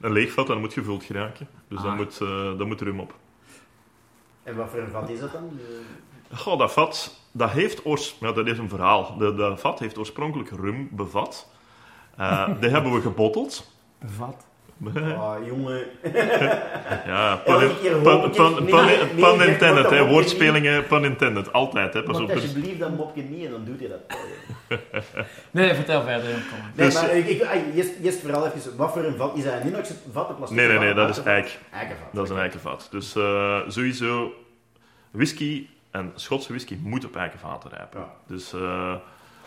Een 0.00 0.12
leeg 0.12 0.32
vat, 0.32 0.46
dat 0.46 0.58
moet 0.58 0.72
gevuld 0.72 1.04
geraken. 1.04 1.48
Dus 1.68 1.78
Ah. 1.78 1.84
daar 1.84 1.94
moet, 1.94 2.20
eh 2.20 2.58
daar 2.58 2.66
moet 2.66 2.80
rum 2.80 3.00
op. 3.00 3.14
En 4.42 4.56
wat 4.56 4.70
voor 4.70 4.78
een 4.78 4.90
vat 4.90 5.08
is 5.08 5.20
dat 5.20 5.32
dan? 5.32 5.58
Eh, 6.30 6.38
Goh, 6.38 6.58
dat 6.58 6.72
vat, 6.72 7.20
dat 7.32 7.50
heeft 7.50 7.84
oors... 7.84 8.16
Ja, 8.20 8.32
dat 8.32 8.46
is 8.46 8.58
een 8.58 8.68
verhaal. 8.68 9.16
De, 9.18 9.34
dat 9.34 9.60
vat 9.60 9.78
heeft 9.78 9.98
oorspronkelijk 9.98 10.50
rum 10.50 10.88
bevat. 10.92 11.48
Eh, 12.16 12.60
die 12.60 12.70
hebben 12.70 12.92
we 12.94 13.00
gebotteld. 13.00 13.72
Bevat. 13.98 14.46
Ah, 14.94 15.34
jongen. 15.48 15.84
Ja, 17.06 17.36
pun, 17.36 17.62
intended, 19.48 19.86
Gert, 19.86 19.90
hè. 19.90 20.06
Woordspelingen, 20.06 20.86
pun 20.86 21.04
intended. 21.04 21.52
Altijd, 21.52 21.94
hè. 21.94 22.02
Pas 22.02 22.12
Maak 22.18 22.22
op. 22.28 22.34
Dus- 22.34 22.42
alsjeblieft 22.42 22.78
dat 22.78 22.96
mopje 22.96 23.22
niet 23.22 23.44
en 23.44 23.50
dan 23.50 23.64
doet 23.64 23.78
hij 23.80 23.88
dat. 23.88 24.00
Nee, 25.50 25.74
vertel 25.74 26.02
verder. 26.02 26.30
Kom. 26.30 26.58
Nee, 26.74 26.86
Dus- 26.86 26.94
maar 26.94 27.16
ik, 27.16 27.26
ik, 27.28 27.42
ah, 27.42 27.76
eerst, 27.76 27.90
eerst 28.02 28.20
vooral 28.20 28.46
even, 28.46 28.76
wat 28.76 28.92
voor 28.92 29.04
een 29.04 29.16
vat? 29.16 29.36
Is 29.36 29.44
dat 29.44 29.52
een 29.60 29.66
inox 29.68 29.90
vat? 30.12 30.28
Een 30.28 30.36
plastic 30.36 30.58
Nee, 30.58 30.68
nee, 30.68 30.78
nee, 30.78 30.94
dat 30.94 31.08
is 31.08 31.22
eik. 31.22 31.58
Eikenvat. 31.72 32.06
Dat 32.12 32.24
is 32.24 32.30
een 32.30 32.38
eikenvat. 32.38 32.88
Dus 32.90 33.16
eh, 33.16 33.58
sowieso, 33.68 34.32
whisky 35.10 35.66
en 35.90 36.12
Schotse 36.14 36.48
whisky 36.48 36.76
moet 36.82 37.04
op 37.04 37.16
eikenvaten 37.16 37.70
rijpen. 37.70 38.00
Ja. 38.00 38.12
Dus 38.26 38.52
eh, 38.52 38.94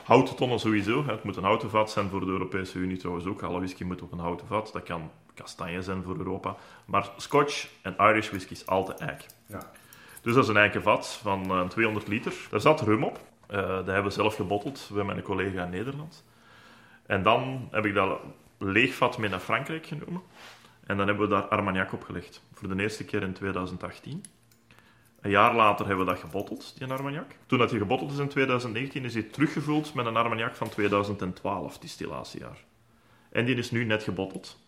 houten 0.03 0.35
tonnen 0.35 0.59
sowieso. 0.59 1.03
hè. 1.05 1.11
Het 1.11 1.23
moet 1.23 1.35
een 1.35 1.43
houten 1.43 1.69
vat 1.69 1.91
zijn 1.91 2.09
voor 2.09 2.19
de 2.19 2.25
Europese 2.31 2.77
Unie 2.77 2.97
trouwens 2.97 3.25
ook. 3.27 3.41
Alle 3.41 3.57
whisky 3.57 3.83
moet 3.83 4.01
op 4.01 4.11
een 4.11 4.19
houten 4.19 4.47
vat. 4.47 4.69
Dat 4.73 4.83
kan 4.83 5.11
kastanje 5.33 5.81
zijn 5.81 6.03
voor 6.03 6.17
Europa. 6.17 6.55
Maar 6.85 7.09
Scotch 7.17 7.67
en 7.81 7.95
Irish 7.97 8.29
whisky 8.29 8.51
is 8.51 8.65
altijd 8.65 8.99
eik. 8.99 9.25
Ja. 9.45 9.71
Dus 10.21 10.33
dat 10.33 10.43
is 10.43 10.49
een 10.49 10.57
eikenvat 10.57 11.19
van 11.21 11.51
eh, 11.51 11.67
200 11.67 12.07
liter. 12.07 12.33
Daar 12.49 12.61
zat 12.61 12.81
rum 12.81 13.03
op. 13.03 13.19
Eh, 13.47 13.57
dat 13.57 13.85
hebben 13.85 14.03
we 14.03 14.09
zelf 14.09 14.35
gebotteld 14.35 14.89
bij 14.93 15.03
mijn 15.03 15.21
collega 15.21 15.63
in 15.63 15.69
Nederland. 15.69 16.23
En 17.05 17.23
dan 17.23 17.67
heb 17.71 17.85
ik 17.85 17.93
dat 17.93 18.19
leegvat 18.57 19.17
mee 19.17 19.29
naar 19.29 19.39
Frankrijk 19.39 19.85
genomen. 19.85 20.21
En 20.85 20.97
dan 20.97 21.07
hebben 21.07 21.29
we 21.29 21.33
daar 21.33 21.47
Armagnac 21.47 21.93
op 21.93 22.03
gelegd. 22.03 22.43
Voor 22.53 22.75
de 22.75 22.83
eerste 22.83 23.05
keer 23.05 23.21
in 23.21 23.33
2018. 23.33 24.23
Een 25.21 25.31
jaar 25.31 25.55
later 25.55 25.87
hebben 25.87 26.05
we 26.05 26.11
dat 26.11 26.21
gebotteld, 26.21 26.73
die 26.77 26.87
Armagnac. 26.87 27.31
Toen 27.45 27.59
dat 27.59 27.69
die 27.69 27.79
gebotteld 27.79 28.11
is 28.11 28.17
in 28.17 28.27
2019, 28.27 29.03
is 29.03 29.13
die 29.13 29.29
teruggevuld 29.29 29.93
met 29.93 30.05
een 30.05 30.15
Armagnac 30.15 30.55
van 30.55 30.69
2012, 30.69 31.77
distillatiejaar. 31.77 32.57
En 33.31 33.45
die 33.45 33.55
is 33.55 33.71
nu 33.71 33.83
net 33.83 34.03
gebotteld. 34.03 34.59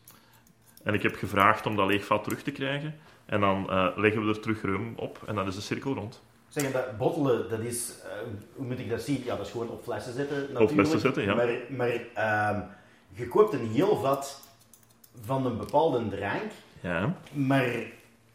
En 0.84 0.94
ik 0.94 1.04
heb 1.04 1.16
gevraagd 1.16 1.66
om 1.66 1.76
dat 1.76 1.88
leegvat 1.88 2.24
terug 2.24 2.42
te 2.42 2.52
krijgen. 2.52 2.96
En 3.26 3.40
dan 3.40 3.70
eh, 3.70 3.88
leggen 3.96 4.26
we 4.26 4.34
er 4.34 4.40
terug 4.40 4.62
rum 4.62 4.94
op 4.96 5.20
en 5.28 5.36
dan 5.36 5.48
is 5.48 5.56
de 5.56 5.62
cirkel 5.62 5.94
rond. 5.94 6.22
Zeg, 6.48 6.72
dat 6.72 6.98
bottelen, 6.98 7.50
dat 7.50 7.60
is, 7.60 7.94
eh, 8.04 8.10
hoe 8.56 8.66
moet 8.66 8.80
ik 8.80 8.90
dat 8.90 9.02
zien? 9.02 9.22
Ja, 9.26 9.36
dat 9.36 9.46
is 9.46 9.52
gewoon 9.52 9.70
op 9.70 9.84
flessen 9.84 10.14
zetten 10.14 10.38
natuurlijk. 10.42 10.72
flessen 10.72 11.00
zetten, 11.00 11.24
ja. 11.24 11.36
Maar, 11.36 11.50
maar 11.70 12.00
ehm, 12.14 12.62
je 13.10 13.28
koopt 13.28 13.54
een 13.54 13.68
heel 13.68 13.96
vat 13.98 14.42
van 15.22 15.46
een 15.46 15.58
bepaalde 15.58 16.08
drank, 16.08 16.52
Ja. 16.80 17.14
maar 17.32 17.74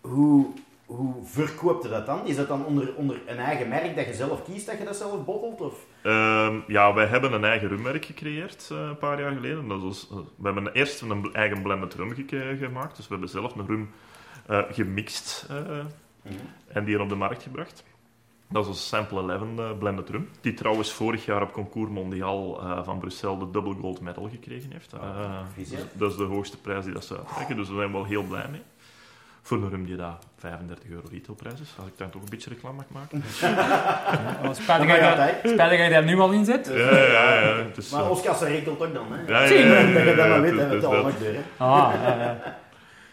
hoe, 0.00 0.46
hoe 0.88 1.14
verkoopt 1.24 1.82
je 1.82 1.88
dat 1.88 2.06
dan? 2.06 2.26
Is 2.26 2.36
dat 2.36 2.48
dan 2.48 2.64
onder, 2.64 2.94
onder 2.94 3.20
een 3.26 3.38
eigen 3.38 3.68
merk 3.68 3.96
dat 3.96 4.06
je 4.06 4.14
zelf 4.14 4.44
kiest 4.44 4.66
dat 4.66 4.78
je 4.78 4.84
dat 4.84 4.96
zelf 4.96 5.24
bottelt? 5.24 5.60
Of? 5.60 5.84
Ehm, 6.02 6.56
ja, 6.66 6.94
wij 6.94 7.06
hebben 7.06 7.32
een 7.32 7.44
eigen 7.44 7.68
rummerk 7.68 8.04
gecreëerd 8.04 8.68
eh, 8.72 8.78
een 8.78 8.98
paar 8.98 9.20
jaar 9.20 9.32
geleden. 9.32 9.68
Dat 9.68 9.82
is, 9.82 10.08
eh, 10.10 10.16
we 10.36 10.44
hebben 10.44 10.72
eerst 10.72 11.00
een 11.00 11.28
eigen 11.32 11.62
blended 11.62 11.94
rum 11.94 12.14
ge- 12.26 12.56
gemaakt. 12.60 12.96
Dus 12.96 13.04
we 13.06 13.12
hebben 13.12 13.30
zelf 13.30 13.54
een 13.56 13.66
rum 13.66 13.90
eh, 14.46 14.62
gemixt 14.70 15.46
eh, 15.50 15.78
en 16.68 16.84
die 16.84 17.00
op 17.02 17.08
de 17.08 17.14
markt 17.14 17.42
gebracht. 17.42 17.84
Dat 18.50 18.62
is 18.62 18.68
onze 18.68 18.82
Sample 18.82 19.32
11 19.32 19.42
eh, 19.58 19.78
blended 19.78 20.08
rum. 20.10 20.28
Die 20.40 20.54
trouwens 20.54 20.92
vorig 20.92 21.24
jaar 21.24 21.42
op 21.42 21.52
Concours 21.52 21.90
Mondial 21.90 22.60
van 22.84 22.98
Brussel 22.98 23.38
de 23.38 23.50
double 23.50 23.74
gold 23.74 24.00
medal 24.00 24.28
gekregen 24.28 24.70
heeft. 24.72 24.92
Eh, 24.92 25.40
vies, 25.54 25.70
hè? 25.70 25.76
dus 25.76 25.86
dat 25.92 26.10
is 26.10 26.16
de 26.16 26.24
hoogste 26.24 26.60
prijs 26.60 26.84
die 26.84 26.92
dat 26.94 27.04
ze 27.04 27.16
uitreiken. 27.18 27.56
Dus 27.56 27.66
daar 27.66 27.76
zijn 27.76 27.88
we 27.88 27.92
wel 27.96 28.04
heel 28.06 28.22
blij 28.22 28.48
mee. 28.50 28.62
Voor 29.42 29.56
een 29.56 29.70
rum 29.70 29.84
die 29.86 29.96
daar 29.96 30.16
35 30.38 30.88
euro 30.90 31.02
retailprijs 31.12 31.60
is. 31.60 31.74
Als 31.78 31.86
ik 31.86 31.92
daar 31.98 32.10
toch 32.10 32.22
een 32.22 32.28
beetje 32.30 32.50
reclame 32.50 32.76
mag 32.76 32.86
maken. 32.88 33.22
Spijtig 34.54 34.86
dat 34.86 34.96
je 34.96 35.02
daar- 35.16 35.34
spijtig 35.44 35.78
dat 35.78 35.86
je 35.86 35.90
daar 35.90 36.04
nu 36.04 36.18
al 36.18 36.30
in 36.30 36.44
zit. 36.44 36.66
Ja, 36.72 36.76
ja, 36.96 37.40
ja. 37.40 37.56
Het 37.56 37.76
is, 37.76 37.90
Maar 37.90 38.02
eh, 38.02 38.10
Oscar 38.10 38.38
regelt 38.48 38.80
ook 38.80 38.94
dan, 38.94 39.06
hè? 39.12 39.32
ja, 39.32 39.42
ja, 39.42 39.54
ja, 39.54 39.78
ja, 39.78 39.92
Dat 39.92 40.04
je 40.04 40.14
dat 40.14 40.28
maar 40.28 40.40
weet, 40.40 40.54
we 40.54 40.60
het 40.60 40.80
dat. 40.80 40.92
nog. 40.92 41.12
Ah, 41.56 41.92
ja, 42.02 42.14
ja. 42.20 42.36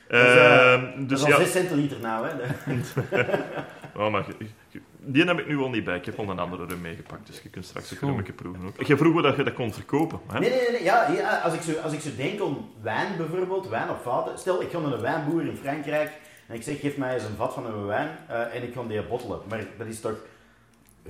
Ehm, 0.08 0.82
Dat 0.98 1.10
dus 1.10 1.20
is 1.20 1.26
al 1.26 1.32
ja, 1.32 1.38
6 1.38 1.52
centiliter 1.52 1.98
nou, 2.02 2.28
hè? 2.28 2.32
Oh, 3.96 4.12
maar 4.14 4.26
die 5.06 5.24
heb 5.24 5.40
ik 5.40 5.48
nu 5.48 5.58
al 5.58 5.70
niet 5.70 5.84
bij. 5.84 5.96
Ik 5.98 6.06
heb 6.06 6.20
al 6.20 6.30
een 6.30 6.40
andere 6.40 6.66
rum 6.66 6.82
meegepakt, 6.82 7.28
dus 7.28 7.42
je 7.42 7.50
kunt 7.50 7.66
straks 7.66 7.92
een 7.92 7.98
rummetje 8.02 8.34
proeven 8.34 8.66
ook. 8.66 8.82
Je 8.88 8.98
vroeg 8.98 9.14
me 9.14 9.22
dat 9.22 9.36
je 9.36 9.44
dat 9.44 9.54
kon 9.54 9.74
verkopen. 9.74 10.20
Hè? 10.28 10.40
Nee, 10.40 10.50
nee, 10.50 10.72
nee. 10.72 10.84
Ja, 10.84 11.12
ja, 11.12 11.40
als, 11.40 11.54
ik 11.54 11.62
zo, 11.62 11.72
als 11.84 11.94
ik 11.94 12.00
zo 12.00 12.10
denk 12.18 12.44
om 12.44 12.70
wijn 12.82 13.18
bijvoorbeeld, 13.18 13.68
wijn 13.70 13.90
op 13.90 14.00
vaten. 14.04 14.40
Stel, 14.40 14.62
ik 14.62 14.70
ga 14.72 14.80
naar 14.80 14.92
een 14.94 15.02
wijnboer 15.02 15.42
in 15.46 15.58
Frankrijk 15.58 16.12
en 16.48 16.56
ik 16.56 16.64
zeg, 16.64 16.80
geef 16.80 16.98
mij 16.98 17.14
eens 17.14 17.24
een 17.24 17.36
vat 17.36 17.54
van 17.54 17.66
een 17.66 17.86
wijn 17.86 18.18
eh, 18.28 18.56
en 18.56 18.64
ik 18.64 18.72
kan 18.74 18.88
die 18.88 19.04
bottelen. 19.04 19.40
Maar 19.50 19.66
dat 19.78 19.88
is 19.88 20.00
toch 20.00 20.16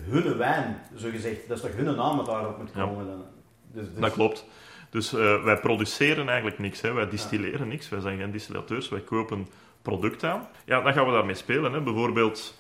hun 0.01 0.37
wijn, 0.37 0.81
zo 0.95 1.09
gezegd. 1.09 1.47
Dat 1.47 1.57
is 1.57 1.63
toch 1.63 1.75
hun 1.75 1.95
naam 1.95 2.17
dat 2.17 2.25
daarop 2.25 2.57
moet 2.57 2.69
Ja. 2.75 2.83
komen. 2.85 3.05
Dan. 3.05 3.23
Dus, 3.71 3.85
dus, 3.89 3.99
Dat 4.01 4.11
klopt. 4.11 4.45
Dus 4.89 5.13
eh, 5.13 5.43
wij 5.43 5.57
produceren 5.59 6.27
eigenlijk 6.27 6.59
niks. 6.59 6.81
Hè. 6.81 6.93
Wij 6.93 7.09
distilleren 7.09 7.67
niks. 7.67 7.89
Wij 7.89 7.99
zijn 7.99 8.17
geen 8.19 8.31
distillateurs. 8.31 8.89
Wij 8.89 8.99
kopen 8.99 9.47
product 9.81 10.23
aan. 10.23 10.47
Ja, 10.65 10.81
dan 10.81 10.93
gaan 10.93 11.05
we 11.05 11.11
daarmee 11.11 11.35
spelen. 11.35 11.73
Hè. 11.73 11.81
Bijvoorbeeld 11.81 12.57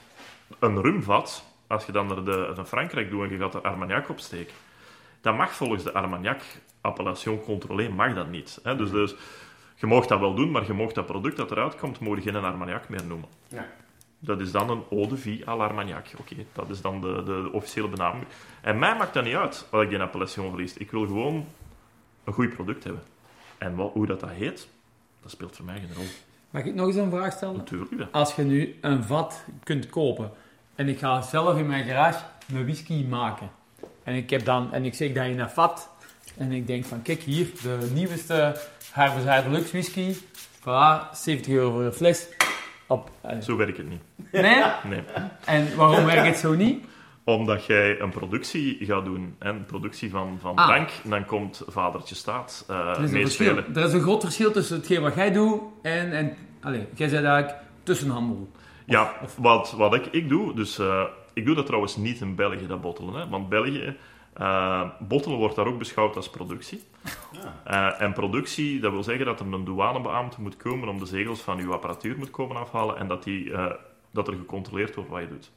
een 0.59 0.81
rumvat. 0.81 1.45
Als 1.67 1.85
je 1.85 1.91
dan 1.91 2.07
naar, 2.07 2.23
de, 2.23 2.53
naar 2.55 2.65
Frankrijk 2.65 3.09
doet 3.09 3.23
en 3.23 3.29
je 3.29 3.37
gaat 3.37 3.53
er 3.53 3.61
Armagnac 3.61 4.09
opsteken. 4.09 4.53
Dat 5.21 5.37
mag 5.37 5.53
volgens 5.53 5.83
de 5.83 5.93
Armagnac 5.93 6.41
appellation 6.81 7.41
contrôlée 7.41 7.95
mag 7.95 8.13
dat 8.13 8.29
niet. 8.29 8.59
Hè. 8.63 8.75
Dus, 8.75 8.91
dus 8.91 9.15
je 9.75 9.87
mag 9.87 10.05
dat 10.05 10.19
wel 10.19 10.35
doen, 10.35 10.51
maar 10.51 10.65
je 10.65 10.73
mag 10.73 10.91
dat 10.91 11.05
product 11.05 11.37
dat 11.37 11.51
eruit 11.51 11.75
komt, 11.75 11.97
je 11.99 12.21
geen 12.21 12.35
Armagnac 12.35 12.89
meer 12.89 13.05
noemen. 13.05 13.29
Ja. 13.47 13.65
Dat 14.19 14.39
is 14.39 14.51
dan 14.51 14.69
een 14.69 14.83
eau 14.89 15.07
de 15.07 15.17
vie 15.17 15.47
à 15.47 15.55
l'Armagnac. 15.55 16.07
Oké, 16.19 16.35
dat 16.53 16.69
is 16.69 16.81
dan 16.81 17.01
de, 17.01 17.23
de, 17.25 17.49
officiële 17.51 17.87
benaming. 17.87 18.25
En 18.61 18.79
mij 18.79 18.95
maakt 18.95 19.13
dat 19.13 19.23
niet 19.23 19.35
uit 19.35 19.67
wat 19.71 19.81
ik 19.81 19.89
die 19.89 19.99
appellation 19.99 20.49
verlies. 20.49 20.77
Ik 20.77 20.91
wil 20.91 21.05
gewoon 21.05 21.45
een 22.23 22.33
goed 22.33 22.49
product 22.49 22.83
hebben. 22.83 23.03
En 23.57 23.75
wat, 23.75 23.91
hoe 23.93 24.05
dat, 24.05 24.19
dat 24.19 24.29
heet, 24.29 24.67
dat 25.21 25.31
speelt 25.31 25.55
voor 25.55 25.65
mij 25.65 25.79
geen 25.79 25.93
rol. 25.95 26.05
Mag 26.49 26.63
ik 26.63 26.73
nog 26.73 26.87
eens 26.87 26.95
een 26.95 27.09
vraag 27.09 27.33
stellen? 27.33 27.57
Natuurlijk. 27.57 27.91
ja. 27.97 28.07
Als 28.11 28.35
je 28.35 28.43
nu 28.43 28.75
een 28.81 29.03
vat 29.03 29.45
kunt 29.63 29.89
kopen 29.89 30.31
en 30.75 30.87
ik 30.87 30.99
ga 30.99 31.21
zelf 31.21 31.57
in 31.57 31.67
mijn 31.67 31.85
garage 31.85 32.19
een 32.53 32.63
whisky 32.63 33.05
maken. 33.09 33.49
En 34.03 34.15
ik, 34.15 34.29
heb 34.29 34.45
dan, 34.45 34.73
en 34.73 34.85
ik 34.85 34.93
zeg 34.93 35.11
dat 35.11 35.25
in 35.25 35.39
een 35.39 35.49
vat 35.49 35.89
en 36.37 36.51
ik 36.51 36.67
denk 36.67 36.85
van 36.85 37.01
kijk 37.01 37.21
hier, 37.21 37.47
de 37.61 37.89
nieuwste 37.93 38.57
Harvest 38.91 39.43
Deluxe 39.45 39.71
whisky. 39.71 40.13
Voilà, 40.59 41.11
70 41.13 41.53
euro 41.53 41.71
voor 41.71 41.83
een 41.83 41.93
fles. 41.93 42.27
Op, 42.87 43.09
eh, 43.21 43.39
Zo 43.41 43.55
werkt 43.55 43.77
het 43.77 43.89
niet. 43.89 44.01
nee? 44.31 44.63
Nee. 44.83 45.03
En 45.45 45.75
waarom 45.75 46.05
werkt 46.05 46.27
het 46.27 46.37
zo 46.37 46.53
niet? 46.53 46.85
Omdat 47.23 47.65
jij 47.65 47.99
een 47.99 48.09
productie 48.09 48.77
gaat 48.81 49.05
doen, 49.05 49.35
hè, 49.39 49.49
een 49.49 49.65
productie 49.65 50.09
van, 50.09 50.37
van 50.41 50.55
Ah. 50.55 50.67
drank, 50.67 50.89
dan 51.03 51.25
komt 51.25 51.61
vadertje 51.67 52.15
staat 52.15 52.65
eh 52.67 52.75
Er 52.75 52.89
is, 53.03 53.11
een 53.11 53.17
meespelen. 53.17 53.53
verschil, 53.55 53.81
er 53.81 53.87
is 53.87 53.93
een 53.93 54.01
groot 54.01 54.21
verschil 54.23 54.51
tussen 54.51 54.77
hetgeen 54.77 55.01
wat 55.01 55.15
jij 55.15 55.31
doet 55.31 55.61
en... 55.81 56.11
en 56.11 56.35
allez, 56.61 56.81
jij 56.95 57.07
zegt 57.09 57.23
eigenlijk 57.23 57.57
tussenhandel. 57.83 58.51
Ja, 58.85 59.13
wat, 59.37 59.71
wat 59.71 59.93
ik, 59.93 60.05
ik 60.05 60.29
doe, 60.29 60.53
dus 60.53 60.79
eh, 60.79 61.03
ik 61.33 61.45
doe 61.45 61.55
dat 61.55 61.65
trouwens 61.65 61.95
niet 61.95 62.21
in 62.21 62.35
België, 62.35 62.67
dat 62.67 62.81
bottelen. 62.81 63.13
Hè, 63.13 63.29
want 63.29 63.49
België, 63.49 63.97
eh 64.33 64.89
bottelen 64.99 65.37
wordt 65.37 65.55
daar 65.55 65.67
ook 65.67 65.77
beschouwd 65.77 66.15
als 66.15 66.29
productie. 66.29 66.83
Eh, 67.63 68.01
en 68.01 68.13
productie, 68.13 68.79
dat 68.79 68.91
wil 68.91 69.03
zeggen 69.03 69.25
dat 69.25 69.39
er 69.39 69.53
een 69.53 69.65
douanebeambte 69.65 70.41
moet 70.41 70.57
komen 70.57 70.89
om 70.89 70.99
de 70.99 71.05
zegels 71.05 71.41
van 71.41 71.59
uw 71.59 71.73
apparatuur 71.73 72.17
moet 72.17 72.31
komen 72.31 72.55
afhalen 72.55 72.97
en 72.97 73.07
dat, 73.07 73.23
die, 73.23 73.51
dat 74.11 74.27
er 74.27 74.33
gecontroleerd 74.33 74.95
wordt 74.95 75.09
wat 75.09 75.21
je 75.21 75.27
doet. 75.27 75.51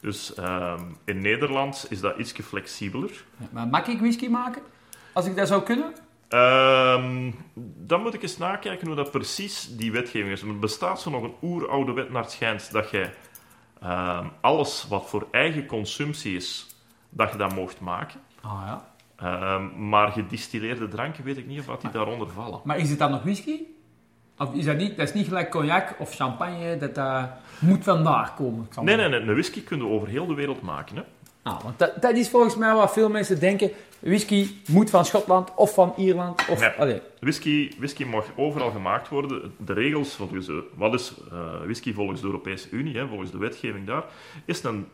Dus 0.00 0.34
ehm, 0.34 0.82
in 1.04 1.20
Nederland 1.20 1.86
is 1.88 2.00
dat 2.00 2.18
iets 2.18 2.32
flexibeler. 2.32 3.24
Maar 3.50 3.66
mag 3.66 3.86
ik 3.86 3.98
whisky 3.98 4.28
maken? 4.28 4.62
Als 5.12 5.26
ik 5.26 5.36
dat 5.36 5.48
zou 5.48 5.62
kunnen? 5.62 5.94
Ehm, 6.34 7.30
dan 7.86 8.02
moet 8.02 8.14
ik 8.14 8.22
eens 8.22 8.38
nakijken 8.38 8.86
hoe 8.86 8.96
dat 8.96 9.10
precies 9.10 9.76
die 9.76 9.92
wetgeving 9.92 10.32
is. 10.32 10.42
Er 10.42 10.58
bestaat 10.58 11.00
zo 11.00 11.10
nog 11.10 11.22
een 11.22 11.34
oeroude 11.42 11.92
wet 11.92 12.10
naar 12.10 12.22
het 12.22 12.30
schijnt 12.30 12.72
dat 12.72 12.90
je 12.90 13.10
ehm, 13.80 14.26
alles 14.40 14.86
wat 14.88 15.08
voor 15.08 15.26
eigen 15.30 15.66
consumptie 15.66 16.36
is, 16.36 16.66
dat 17.10 17.32
je 17.32 17.38
dat 17.38 17.54
mocht 17.54 17.80
maken. 17.80 18.20
Ah 18.40 18.62
ja. 18.66 18.92
Ehm, 19.16 19.88
maar 19.88 20.12
gedistilleerde 20.12 20.88
dranken 20.88 21.24
weet 21.24 21.36
ik 21.36 21.46
niet 21.46 21.60
of 21.60 21.66
dat 21.66 21.80
die 21.80 21.90
daaronder 21.90 22.30
vallen. 22.30 22.60
Maar 22.64 22.78
is 22.78 22.90
het 22.90 22.98
dan 22.98 23.10
nog 23.10 23.22
whisky? 23.22 23.60
Of 24.38 24.54
is 24.54 24.64
dat 24.64 24.76
niet, 24.76 24.96
dat 24.96 25.08
is 25.08 25.14
niet 25.14 25.26
gelijk 25.26 25.50
cognac 25.50 25.94
of 25.98 26.14
champagne, 26.14 26.76
dat 26.92 27.28
moet 27.58 27.84
vandaar 27.84 28.32
komen? 28.32 28.68
Nee, 28.82 28.96
nee, 28.96 29.08
nee, 29.08 29.20
een 29.20 29.26
whisky 29.26 29.64
kun 29.64 29.78
je 29.78 29.86
over 29.86 30.08
heel 30.08 30.26
de 30.26 30.34
wereld 30.34 30.62
maken. 30.62 30.96
Hè? 30.96 31.02
Ah, 31.44 31.62
want 31.62 31.78
dat, 31.78 32.02
dat 32.02 32.16
is 32.16 32.28
volgens 32.28 32.56
mij 32.56 32.74
wat 32.74 32.92
veel 32.92 33.08
mensen 33.08 33.40
denken. 33.40 33.70
Whisky 33.98 34.50
moet 34.68 34.90
van 34.90 35.04
Schotland 35.04 35.54
of 35.54 35.74
van 35.74 35.94
Ierland. 35.96 36.48
Of, 36.48 36.60
Nee. 36.60 36.68
allee, 36.70 37.00
Whisky, 37.20 37.72
whisky 37.78 38.04
mag 38.04 38.24
overal 38.36 38.70
gemaakt 38.70 39.08
worden. 39.08 39.54
De 39.58 39.72
regels, 39.72 40.14
volgens, 40.14 40.46
de- 40.46 40.68
wat 40.74 40.94
is 40.94 41.14
eh, 41.32 41.60
whisky 41.64 41.92
volgens 41.94 42.20
de 42.20 42.26
Europese 42.26 42.68
Unie, 42.70 42.96
hè, 42.96 43.06
volgens 43.08 43.30
de 43.30 43.38
wetgeving 43.38 43.86
daar, 43.86 44.04
is 44.44 44.62
een 44.62 44.88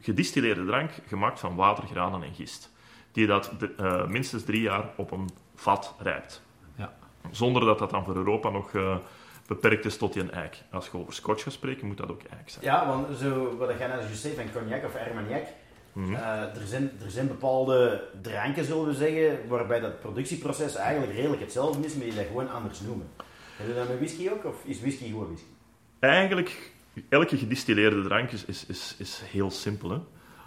gedistilleerde 0.00 0.64
drank 0.64 0.90
gemaakt 1.06 1.40
van 1.40 1.54
water, 1.56 1.84
granen 1.86 2.22
en 2.22 2.34
gist. 2.34 2.70
Die 3.12 3.26
dat 3.26 3.50
de- 3.58 3.72
eh, 3.76 4.06
minstens 4.06 4.44
drie 4.44 4.62
jaar 4.62 4.84
op 4.96 5.10
een 5.10 5.28
vat 5.54 5.94
rijpt. 5.98 6.42
Ja. 6.76 6.92
Zonder 7.30 7.64
dat 7.64 7.78
dat 7.78 7.90
dan 7.90 8.04
voor 8.04 8.16
Europa 8.16 8.50
nog 8.50 8.74
eh, 8.74 8.96
beperkt 9.46 9.84
is 9.84 9.96
tot 9.96 10.12
die 10.12 10.30
eik. 10.30 10.56
Als 10.70 10.86
je 10.92 10.98
over 10.98 11.12
scotch 11.12 11.42
gaat 11.42 11.52
spreken, 11.52 11.86
moet 11.86 11.96
dat 11.96 12.10
ook 12.10 12.22
eik 12.22 12.50
zijn. 12.50 12.64
Ja, 12.64 12.86
want 12.86 13.18
zo, 13.18 13.56
wat 13.56 13.68
jij 13.78 13.86
net 13.86 14.00
juist 14.00 14.20
zei 14.20 14.34
van 14.34 14.44
cognac 14.52 14.84
of 14.84 14.96
armagnac, 14.96 15.42
Mhm. 15.92 16.14
eh, 16.14 16.40
er, 16.40 16.66
zijn, 16.66 16.90
er 17.04 17.10
zijn 17.10 17.26
bepaalde 17.26 18.04
dranken, 18.22 18.64
zullen 18.64 18.86
we 18.86 18.94
zeggen, 18.94 19.48
waarbij 19.48 19.80
dat 19.80 20.00
productieproces 20.00 20.74
eigenlijk 20.74 21.12
redelijk 21.12 21.40
hetzelfde 21.40 21.86
is, 21.86 21.94
maar 21.94 22.04
die 22.04 22.14
dat 22.14 22.26
gewoon 22.26 22.50
anders 22.50 22.80
noemen. 22.80 23.08
Heb 23.56 23.66
je 23.66 23.74
dat 23.74 23.88
met 23.88 23.98
whisky 23.98 24.28
ook, 24.30 24.44
of 24.44 24.64
is 24.64 24.80
whisky 24.80 25.08
gewoon 25.08 25.26
whisky? 25.26 25.46
Eigenlijk, 25.98 26.72
elke 27.08 27.36
gedistilleerde 27.36 28.02
drank 28.02 28.30
is, 28.30 28.44
is, 28.44 28.66
is, 28.66 28.94
is 28.98 29.22
heel 29.24 29.50
simpel. 29.50 29.90
Hè? 29.90 29.98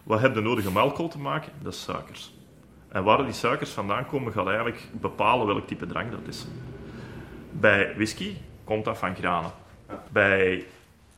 Wat 0.04 0.20
heb 0.22 0.36
je 0.36 0.42
nodig 0.42 0.68
om 0.68 0.78
alcohol 0.78 1.10
te 1.10 1.20
maken? 1.20 1.52
Dat 1.62 1.74
is 1.74 1.82
suikers. 1.82 2.34
En 2.88 3.04
waar 3.04 3.24
die 3.24 3.34
suikers 3.34 3.70
vandaan 3.70 4.06
komen, 4.08 4.32
gaat 4.32 4.48
eigenlijk 4.48 4.88
bepalen 4.92 5.48
welk 5.48 5.68
type 5.68 5.86
drank 5.86 6.12
dat 6.12 6.28
is. 6.28 6.46
Bij 7.52 7.94
whisky 7.96 8.36
komt 8.64 8.86
dat 8.86 8.98
van 8.98 9.16
granen. 9.16 9.52
Ja. 9.88 10.04
Bij 10.12 10.66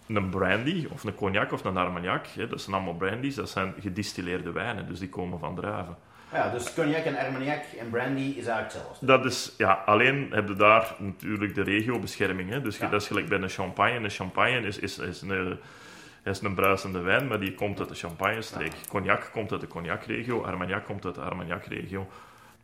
een 0.07 0.29
brandy, 0.29 0.87
of 0.91 1.03
een 1.03 1.15
cognac 1.15 1.51
of 1.51 1.63
een 1.65 1.77
armagnac, 1.77 2.25
hè, 2.27 2.47
dat 2.47 2.61
zijn 2.61 2.75
allemaal 2.75 2.93
brandies, 2.95 3.35
dat 3.35 3.49
zijn 3.49 3.73
gedistilleerde 3.79 4.51
wijnen, 4.51 4.87
dus 4.87 4.99
die 4.99 5.09
komen 5.09 5.39
van 5.39 5.55
druiven. 5.55 5.97
Ja, 6.33 6.49
dus 6.49 6.73
cognac 6.73 7.03
en 7.05 7.17
armagnac 7.17 7.63
en 7.79 7.89
brandy 7.89 8.21
is 8.21 8.35
eigenlijk 8.35 8.63
hetzelfde. 8.73 9.05
Dat 9.05 9.25
is, 9.25 9.53
ja, 9.57 9.71
alleen 9.85 10.27
heb 10.31 10.47
je 10.47 10.53
daar 10.53 10.95
natuurlijk 10.97 11.55
de 11.55 11.63
regiobescherming. 11.63 12.49
Hè? 12.49 12.61
Dus 12.61 12.77
Ja. 12.77 12.89
dat 12.89 13.01
is 13.01 13.07
gelijk 13.07 13.27
bij 13.29 13.39
een 13.41 13.49
champagne. 13.49 13.95
Een 13.99 14.09
champagne 14.09 14.59
is, 14.67 14.79
is, 14.79 14.97
is, 14.97 15.21
een, 15.21 15.59
is 16.23 16.41
een 16.41 16.55
bruisende 16.55 16.99
wijn, 16.99 17.27
maar 17.27 17.39
die 17.39 17.53
komt 17.53 17.79
uit 17.79 17.89
de 17.89 17.95
champagne-streek. 17.95 18.73
Cognac 18.89 19.29
komt 19.31 19.51
uit 19.51 19.61
de 19.61 19.67
cognac-regio, 19.67 20.43
Armagnac 20.43 20.85
komt 20.85 21.05
uit 21.05 21.15
de 21.15 21.21
Armagnac-regio. 21.21 22.07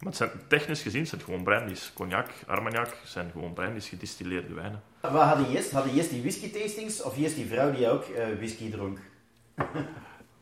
Maar 0.04 0.12
het 0.12 0.22
zijn, 0.22 0.30
technisch 0.48 0.82
gezien 0.82 1.08
zijn 1.08 1.20
het 1.20 1.30
gewoon 1.30 1.44
brandies. 1.44 1.92
Cognac, 1.94 2.30
Armagnac 2.48 2.96
zijn 3.04 3.32
gewoon 3.32 3.54
brandies, 3.54 3.90
gedistilleerde 3.90 4.54
wijnen. 4.54 4.82
Wat 5.02 5.12
hadden 5.12 5.50
je 5.50 5.56
eerst? 5.56 5.72
Hadden 5.72 5.92
je 5.92 5.98
eerst 5.98 6.10
die 6.10 6.22
whisky 6.22 6.52
tastings 6.52 7.02
of 7.02 7.18
eerst 7.18 7.36
die 7.36 7.46
vrouw 7.46 7.72
die 7.72 7.90
ook 7.90 8.04
eh, 8.04 8.26
whisky 8.38 8.72
dronk? 8.72 9.00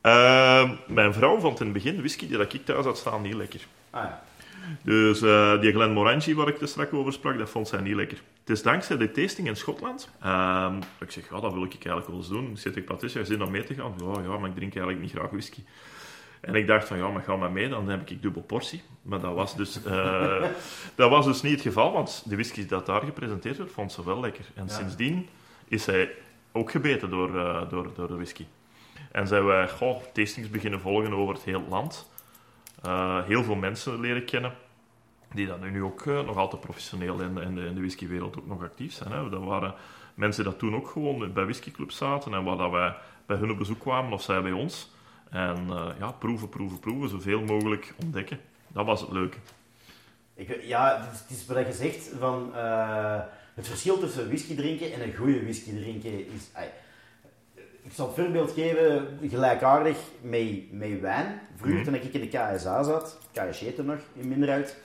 Ehm, 0.02 0.76
mijn 0.88 1.14
vrouw 1.14 1.40
vond 1.40 1.60
in 1.60 1.66
het 1.66 1.74
begin 1.74 1.98
whisky 1.98 2.28
die 2.28 2.38
dat 2.38 2.54
ik 2.54 2.66
thuis 2.66 2.86
had 2.86 2.98
staan 2.98 3.22
niet 3.22 3.34
lekker. 3.34 3.66
Ah 3.90 4.04
ja. 4.04 4.24
Dus 4.82 5.22
eh, 5.22 5.62
die 5.62 5.72
Glenmorangie 5.72 6.36
waar 6.36 6.48
ik 6.48 6.62
er 6.62 6.68
straks 6.68 6.92
over 6.92 7.14
sprak, 7.14 7.38
dat 7.38 7.50
vond 7.50 7.68
zij 7.68 7.82
niet 7.82 7.96
lekker. 7.96 8.18
Het 8.40 8.50
is 8.50 8.62
dankzij 8.62 8.98
de 8.98 9.12
tasting 9.12 9.48
in 9.48 9.56
Schotland. 9.56 10.10
Ehm, 10.22 10.78
ik 11.00 11.12
zeg, 11.12 11.30
ja, 11.30 11.40
dat 11.40 11.54
wil 11.54 11.64
ik 11.64 11.74
eigenlijk 11.74 12.08
wel 12.08 12.18
eens 12.18 12.28
doen. 12.28 12.52
Ik 12.52 12.58
zeg 12.58 12.74
tegen 12.74 12.88
Patricia, 12.88 13.24
zin 13.24 13.44
om 13.44 13.52
mee 13.52 13.64
te 13.64 13.74
gaan? 13.74 13.94
Ja, 13.98 14.22
ja, 14.22 14.38
maar 14.38 14.50
ik 14.50 14.56
drink 14.56 14.76
eigenlijk 14.76 15.02
niet 15.02 15.12
graag 15.12 15.30
whisky. 15.30 15.62
En 16.42 16.56
ik 16.56 16.68
dacht 16.68 16.88
van, 16.88 16.98
ja, 16.98 17.08
maar 17.10 17.22
ga 17.22 17.36
maar 17.36 17.52
mee, 17.52 17.70
dan 17.70 17.90
heb 17.90 18.10
ik 18.10 18.22
dubbel 18.22 18.42
portie. 18.42 18.82
Maar 19.02 19.20
dat 19.20 19.34
was 19.34 19.56
dus, 19.56 19.84
eh, 19.84 20.44
dat 20.96 21.10
was 21.10 21.26
dus 21.26 21.42
niet 21.42 21.52
het 21.52 21.62
geval, 21.62 21.92
want 21.92 22.24
de 22.26 22.36
whisky 22.36 22.66
dat 22.66 22.86
daar 22.86 23.02
gepresenteerd 23.02 23.58
werd, 23.58 23.72
vond 23.72 23.92
ze 23.92 24.06
wel 24.06 24.20
lekker. 24.20 24.46
En 24.56 24.66
Ja. 24.66 24.74
sindsdien 24.74 25.28
is 25.68 25.84
zij 25.84 26.12
ook 26.52 26.72
gebeten 26.72 27.10
door, 27.10 27.38
eh, 27.40 27.70
door, 27.70 27.94
door 27.96 28.08
de 28.08 28.16
whisky. 28.16 28.46
En 29.12 29.28
zijn 29.28 29.46
wij 29.46 29.70
goh, 29.70 30.02
tastings 30.14 30.50
beginnen 30.50 30.80
volgen 30.80 31.14
over 31.14 31.34
het 31.34 31.44
hele 31.44 31.64
land. 31.70 32.10
Eh, 32.84 33.24
heel 33.26 33.44
veel 33.44 33.56
mensen 33.56 34.00
leren 34.00 34.26
kennen, 34.26 34.54
die 35.34 35.48
dan 35.48 35.72
nu 35.72 35.84
ook 35.84 36.06
nog 36.06 36.38
altijd 36.38 36.62
professioneel 36.62 37.20
in, 37.20 37.38
in, 37.38 37.56
de, 37.56 37.66
in 37.66 37.74
de 37.74 37.80
whiskywereld 37.80 38.38
ook 38.38 38.48
nog 38.48 38.64
actief 38.64 38.94
zijn. 38.94 39.12
Hè. 39.12 39.30
Dat 39.30 39.44
waren 39.44 39.74
mensen 40.14 40.44
die 40.44 40.56
toen 40.56 40.76
ook 40.76 40.88
gewoon 40.88 41.34
bij 41.34 41.44
whiskyclubs 41.44 41.98
zaten 41.98 42.34
en 42.34 42.44
waar 42.44 42.58
dat 42.58 42.72
wij 42.72 42.96
bij 43.26 43.38
hun 43.38 43.52
op 43.52 43.58
bezoek 43.58 43.80
kwamen 43.80 44.14
of 44.14 44.22
zij 44.22 44.42
bij 44.42 44.52
ons. 44.52 44.91
En 45.32 45.58
eh, 45.70 45.88
ja, 46.00 46.12
proeven, 46.12 46.50
proeven, 46.50 46.80
proeven, 46.80 47.10
zoveel 47.10 47.42
mogelijk 47.42 47.94
ontdekken. 48.04 48.40
Dat 48.68 48.86
was 48.86 49.02
het 49.02 49.12
leuke. 49.12 49.38
Ik, 50.34 50.60
ja, 50.64 51.08
het 51.12 51.38
is, 51.38 51.46
wat 51.46 51.66
je 51.66 51.74
zegt 51.74 52.10
van 52.20 52.56
eh, 52.56 53.20
het 53.54 53.68
verschil 53.68 54.00
tussen 54.00 54.28
whisky 54.28 54.56
drinken 54.56 54.94
en 54.94 55.02
een 55.02 55.16
goede 55.16 55.42
whisky 55.44 55.76
drinken 55.80 56.12
is. 56.28 56.50
ik 57.84 57.92
zal 57.94 58.08
het 58.08 58.16
voorbeeld 58.16 58.52
geven, 58.52 59.20
gelijkaardig 59.30 59.98
met, 60.22 60.72
met 60.72 61.00
wijn. 61.00 61.40
Vroeger 61.56 61.76
Mhm. 61.80 61.86
toen 61.86 61.96
ik 61.96 62.14
in 62.14 62.22
de 62.22 62.28
KSA 62.28 62.84
zat, 62.84 63.18
KSJ 63.34 63.74
nog 63.84 64.00
in 64.14 64.28
Minderhout, 64.28 64.76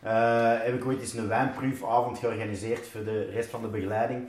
eh 0.00 0.60
heb 0.62 0.74
ik 0.74 0.84
ooit 0.84 1.00
eens 1.00 1.12
een 1.14 1.28
wijnproefavond 1.28 2.18
georganiseerd 2.18 2.88
voor 2.88 3.04
de 3.04 3.30
rest 3.30 3.50
van 3.50 3.62
de 3.62 3.68
begeleiding. 3.68 4.28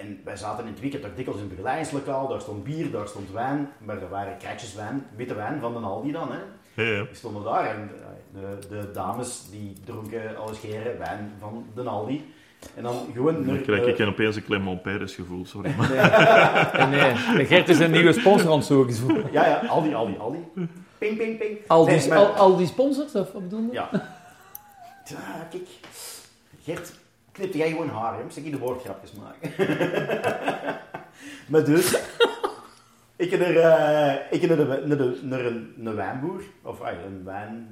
En 0.00 0.20
wij 0.24 0.36
zaten 0.36 0.64
in 0.64 0.70
het 0.70 0.80
weekend 0.80 1.04
ook 1.04 1.16
dikwijls 1.16 1.40
in 1.40 1.46
het 1.46 1.56
begeleidingslokaal. 1.56 2.28
Daar 2.28 2.40
stond 2.40 2.64
bier, 2.64 2.90
daar 2.90 3.08
stond 3.08 3.30
wijn, 3.32 3.68
maar 3.78 4.02
er 4.02 4.08
waren 4.08 4.36
kratjes 4.38 4.74
wijn, 4.74 5.06
witte 5.16 5.34
wijn 5.34 5.60
van 5.60 5.72
de 5.72 5.78
Aldi 5.78 6.12
dan. 6.12 6.28
Hè. 6.32 6.38
Ja, 6.82 6.90
ja. 6.90 7.02
Die 7.04 7.14
stonden 7.14 7.42
daar 7.44 7.64
en 7.66 7.90
eh, 8.34 8.40
de, 8.40 8.68
de 8.68 8.90
dames 8.92 9.42
die 9.50 9.72
dronken 9.84 10.36
alles 10.36 10.56
scheren 10.56 10.98
wijn 10.98 11.32
van 11.38 11.66
de 11.74 11.82
Aldi. 11.82 12.32
En 12.74 12.82
dan 12.82 13.06
gewoon... 13.14 13.46
Dan 13.46 13.60
krijg 13.62 13.86
ik 13.86 13.98
eh, 13.98 14.06
een 14.06 14.12
opeens 14.12 14.36
een 14.36 14.44
Clement 14.44 14.82
Peres 14.82 15.14
gevoel, 15.14 15.46
sorry. 15.46 15.74
Maar 15.76 15.90
En 16.82 16.90
nee, 16.90 17.12
de 17.36 17.44
Gert 17.44 17.68
is 17.68 17.78
een 17.78 17.90
nieuwe 17.90 18.12
sponsor 18.12 18.50
aan 18.50 18.56
het 18.56 18.66
zoeken. 18.66 19.24
Ja, 19.32 19.46
ja, 19.46 19.66
Aldi, 19.68 19.94
Aldi, 19.94 20.16
Aldi. 20.18 20.38
Ping, 20.98 21.16
ping, 21.16 21.38
ping. 21.38 21.58
Al 21.66 21.84
Nee, 21.86 21.98
die, 21.98 22.08
maar- 22.08 22.18
al, 22.18 22.26
al 22.26 22.56
die 22.56 22.66
sponsors, 22.66 23.14
of 23.14 23.32
wat 23.32 23.42
bedoel 23.42 23.60
je? 23.60 23.72
Ja. 23.72 23.88
Ja, 25.04 25.46
kijk. 25.50 25.68
Gert, 26.62 26.92
knipte 27.32 27.58
jij 27.58 27.68
gewoon 27.70 27.88
haar, 27.88 28.16
hè? 28.16 28.22
Moest 28.22 28.36
ik 28.36 28.42
hier 28.42 28.52
de 28.52 28.58
woordgrapjes 28.58 29.12
maken. 29.12 29.50
maar 31.50 31.64
dus... 31.64 31.98
Ik 33.16 33.32
er, 33.32 33.56
eh, 33.60 34.14
ik 34.30 34.48
naar, 34.48 34.56
de, 34.56 34.82
naar, 34.86 34.96
de, 34.96 35.20
naar 35.22 35.40
een, 35.44 35.74
een 35.84 35.94
wijnboer, 35.94 36.42
of 36.62 36.80
ah, 36.80 36.92
een 37.06 37.24
wijn, 37.24 37.68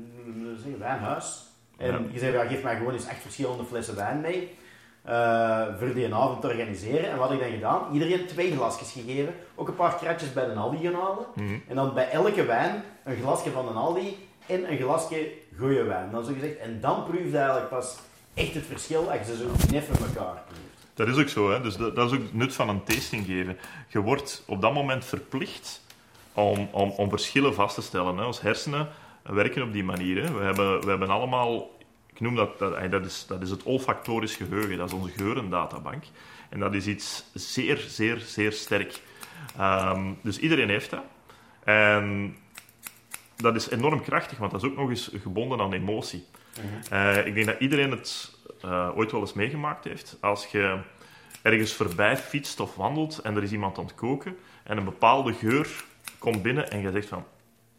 je, 0.65 0.77
wijnhuis. 0.79 1.43
En 1.77 1.93
Ja. 1.93 2.01
je 2.13 2.19
zei, 2.19 2.33
ja, 2.33 2.45
geef 2.47 2.63
mij 2.63 2.77
gewoon 2.77 2.93
eens 2.93 3.07
echt 3.07 3.21
verschillende 3.21 3.65
flessen 3.65 3.97
wijn 3.97 4.21
mee. 4.21 4.57
eh, 5.05 5.67
voor 5.79 5.95
die 5.95 6.15
avond 6.15 6.41
te 6.41 6.47
organiseren. 6.47 7.11
En 7.11 7.19
wat 7.19 7.31
ik 7.33 7.39
dan 7.41 7.51
gedaan? 7.51 7.83
Iedereen 7.93 8.27
twee 8.27 8.53
glasjes 8.57 8.93
gegeven. 8.93 9.35
Ook 9.55 9.69
een 9.69 9.75
paar 9.75 9.95
kratjes 9.97 10.33
bij 10.33 10.45
de 10.47 10.53
Aldi 10.55 10.79
gaan 10.85 10.95
halen. 11.01 11.27
Mhm. 11.35 11.55
En 11.69 11.75
dan 11.77 11.95
bij 11.95 12.11
elke 12.11 12.45
wijn 12.45 12.83
een 13.05 13.17
glasje 13.17 13.51
van 13.51 13.69
een 13.69 13.77
Aldi 13.77 14.29
en 14.47 14.71
een 14.71 14.79
glasje 14.79 15.31
goede 15.59 15.83
wijn. 15.83 16.11
Dan 16.11 16.25
zo 16.25 16.33
gezegd. 16.33 16.57
En 16.59 16.81
dan 16.81 17.05
proefde 17.05 17.37
eigenlijk 17.39 17.69
pas 17.69 17.99
echt 18.39 18.55
het 18.55 18.67
verschil 18.67 19.11
als 19.11 19.27
ze 19.27 19.37
zo 19.37 20.05
elkaar. 20.05 20.43
Dat 20.95 21.09
is 21.09 21.17
ook 21.17 21.29
zo, 21.29 21.51
hè. 21.51 21.61
Dus 21.61 21.77
dat, 21.77 21.97
is 21.97 22.19
ook 22.19 22.23
het 22.23 22.35
nut 22.35 22.55
van 22.55 22.69
een 22.69 22.85
tasting 22.85 23.27
geven. 23.27 23.59
Je 23.89 24.01
wordt 24.01 24.43
op 24.47 24.61
dat 24.61 24.75
moment 24.75 25.05
verplicht 25.05 25.83
om, 26.33 26.69
om, 26.71 26.91
om 26.91 27.09
verschillen 27.09 27.55
vast 27.55 27.75
te 27.75 27.83
stellen. 27.83 28.17
Hè. 28.17 28.25
Ons 28.25 28.41
hersenen 28.41 28.89
werken 29.23 29.63
op 29.63 29.73
die 29.73 29.85
manier. 29.85 30.23
Hè. 30.23 30.33
We, 30.33 30.45
hebben, 30.45 30.81
we 30.81 30.89
hebben 30.89 31.09
allemaal... 31.09 31.77
Ik 32.07 32.21
noem 32.21 32.35
dat... 32.35 32.59
Dat, 32.59 32.91
dat, 32.91 33.05
is, 33.05 33.25
dat 33.29 33.43
is 33.43 33.51
het 33.51 33.63
olfactorisch 33.63 34.35
geheugen. 34.35 34.79
Dat 34.79 34.89
is 34.89 34.95
onze 34.95 35.13
geurendatabank. 35.17 36.05
En 36.49 36.59
dat 36.59 36.75
is 36.75 36.87
iets 36.87 37.25
zeer, 37.35 37.77
zeer, 37.89 38.19
zeer 38.19 38.53
sterk. 38.53 39.01
Ehm, 39.57 40.13
dus 40.23 40.39
iedereen 40.39 40.69
heeft 40.69 40.91
dat. 40.91 41.03
En 41.65 42.37
dat 43.37 43.55
is 43.55 43.71
enorm 43.71 44.03
krachtig, 44.03 44.39
want 44.39 44.51
dat 44.51 44.63
is 44.63 44.69
ook 44.69 44.77
nog 44.77 44.89
eens 44.89 45.11
gebonden 45.23 45.61
aan 45.61 45.73
emotie. 45.73 46.25
Eh, 46.91 47.27
ik 47.27 47.35
denk 47.35 47.47
dat 47.47 47.61
iedereen 47.61 47.91
het 47.91 48.33
eh, 48.63 48.91
ooit 48.97 49.13
wel 49.13 49.21
eens 49.21 49.33
meegemaakt 49.33 49.85
heeft. 49.85 50.17
Als 50.21 50.47
je 50.47 50.79
ergens 51.43 51.73
voorbij 51.73 52.17
fietst 52.17 52.61
of 52.61 52.75
wandelt 52.75 53.19
en 53.19 53.37
er 53.37 53.43
is 53.43 53.53
iemand 53.53 53.79
aan 53.79 53.85
het 53.85 53.95
koken 53.95 54.37
en 54.63 54.77
een 54.77 54.85
bepaalde 54.85 55.33
geur 55.33 55.85
komt 56.19 56.43
binnen 56.43 56.71
en 56.71 56.81
je 56.81 56.91
zegt 56.91 57.09
van... 57.09 57.25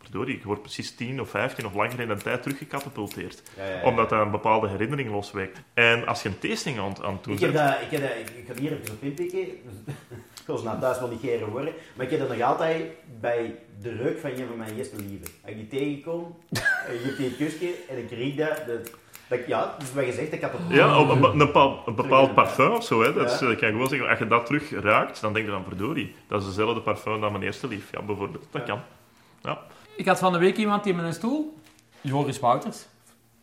Verdorie, 0.01 0.35
ik 0.35 0.43
word 0.43 0.61
precies 0.61 0.95
10 0.95 1.21
of 1.21 1.29
15 1.29 1.65
of 1.65 1.73
langer 1.73 1.99
in 1.99 2.07
de 2.07 2.17
tijd 2.17 2.43
teruggecatapulteerd. 2.43 3.43
Ja, 3.57 3.65
ja, 3.65 3.75
ja. 3.75 3.83
Omdat 3.83 4.09
dat 4.09 4.21
een 4.21 4.31
bepaalde 4.31 4.67
herinnering 4.67 5.11
loswekt. 5.11 5.61
En 5.73 6.07
als 6.07 6.21
je 6.21 6.29
een 6.29 6.39
tasting 6.39 6.79
aan, 6.79 7.03
aan 7.03 7.13
het 7.13 7.23
doen 7.23 7.33
Ik 7.33 7.39
heb 7.39 7.53
dat, 7.53 7.81
ik, 7.81 7.91
heb 7.91 8.01
dat, 8.01 8.11
ik, 8.11 8.49
ik 8.49 8.57
hier 8.57 8.71
even 8.71 8.93
op 8.93 9.03
inpikken. 9.03 9.47
Was 10.49 10.63
naar 10.63 10.79
thuis 10.79 10.99
wel 10.99 11.09
niet 11.09 11.19
geren 11.19 11.49
worden. 11.49 11.73
Maar 11.95 12.05
ik 12.05 12.11
heb 12.11 12.19
dat 12.19 12.29
nog 12.37 12.41
altijd 12.41 12.83
bij 13.19 13.55
de 13.81 13.91
reuk 13.95 14.19
van 14.19 14.29
een 14.29 14.47
van 14.47 14.57
mijn 14.57 14.77
eerste 14.77 14.95
liefde. 14.95 15.27
Als 15.41 15.51
ik 15.51 15.55
die 15.69 15.79
tegenkom, 15.79 16.35
en 16.87 16.93
je 16.93 16.99
hebt 17.03 17.17
die 17.17 17.35
kusje 17.35 17.73
en 17.89 17.97
ik 17.97 18.09
riek 18.11 18.37
dat. 18.37 18.63
dat, 18.67 18.91
dat 19.27 19.39
ja, 19.47 19.59
dat 19.77 19.81
is 19.87 19.93
wat 19.93 20.05
je 20.05 20.11
zegt, 20.13 20.33
ik 20.33 20.41
had 20.41 20.51
het... 20.51 20.61
Ja, 20.75 20.99
op 20.99 21.09
een, 21.09 21.23
een, 21.23 21.37
bepaald, 21.37 21.87
een 21.87 21.95
bepaald 21.95 22.33
parfum 22.33 22.71
of 22.71 22.83
zo. 22.83 23.01
Hè. 23.03 23.13
Dat 23.13 23.31
is, 23.31 23.39
Ja. 23.39 23.49
eh, 23.49 23.57
kan 23.57 23.67
je 23.67 23.73
gewoon 23.73 23.87
zeggen, 23.87 24.09
als 24.09 24.19
je 24.19 24.27
dat 24.27 24.45
terug 24.45 24.71
ruikt, 24.71 25.21
dan 25.21 25.33
denk 25.33 25.45
je 25.45 25.51
dan, 25.51 25.63
verdorie, 25.63 26.15
dat 26.27 26.41
is 26.41 26.47
dezelfde 26.47 26.81
parfum 26.81 27.21
dan 27.21 27.31
mijn 27.31 27.43
eerste 27.43 27.67
lief. 27.67 27.91
Ja, 27.91 28.01
bijvoorbeeld. 28.01 28.45
Dat 28.51 28.63
kan. 28.63 28.79
Ja. 29.41 29.59
Ik 29.95 30.05
had 30.05 30.19
van 30.19 30.33
de 30.33 30.39
week 30.39 30.57
iemand 30.57 30.85
in 30.85 30.95
mijn 30.95 31.13
stoel, 31.13 31.57
Joris 32.01 32.39
Wouters. 32.39 32.85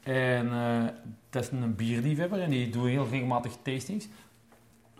En 0.02 0.52
eh, 0.52 0.84
dat 1.30 1.42
is 1.42 1.50
een 1.50 1.74
bierliefhebber 1.76 2.40
en 2.40 2.50
die 2.50 2.70
doet 2.70 2.86
heel 2.86 3.06
regelmatig 3.10 3.52
tastings. 3.62 4.08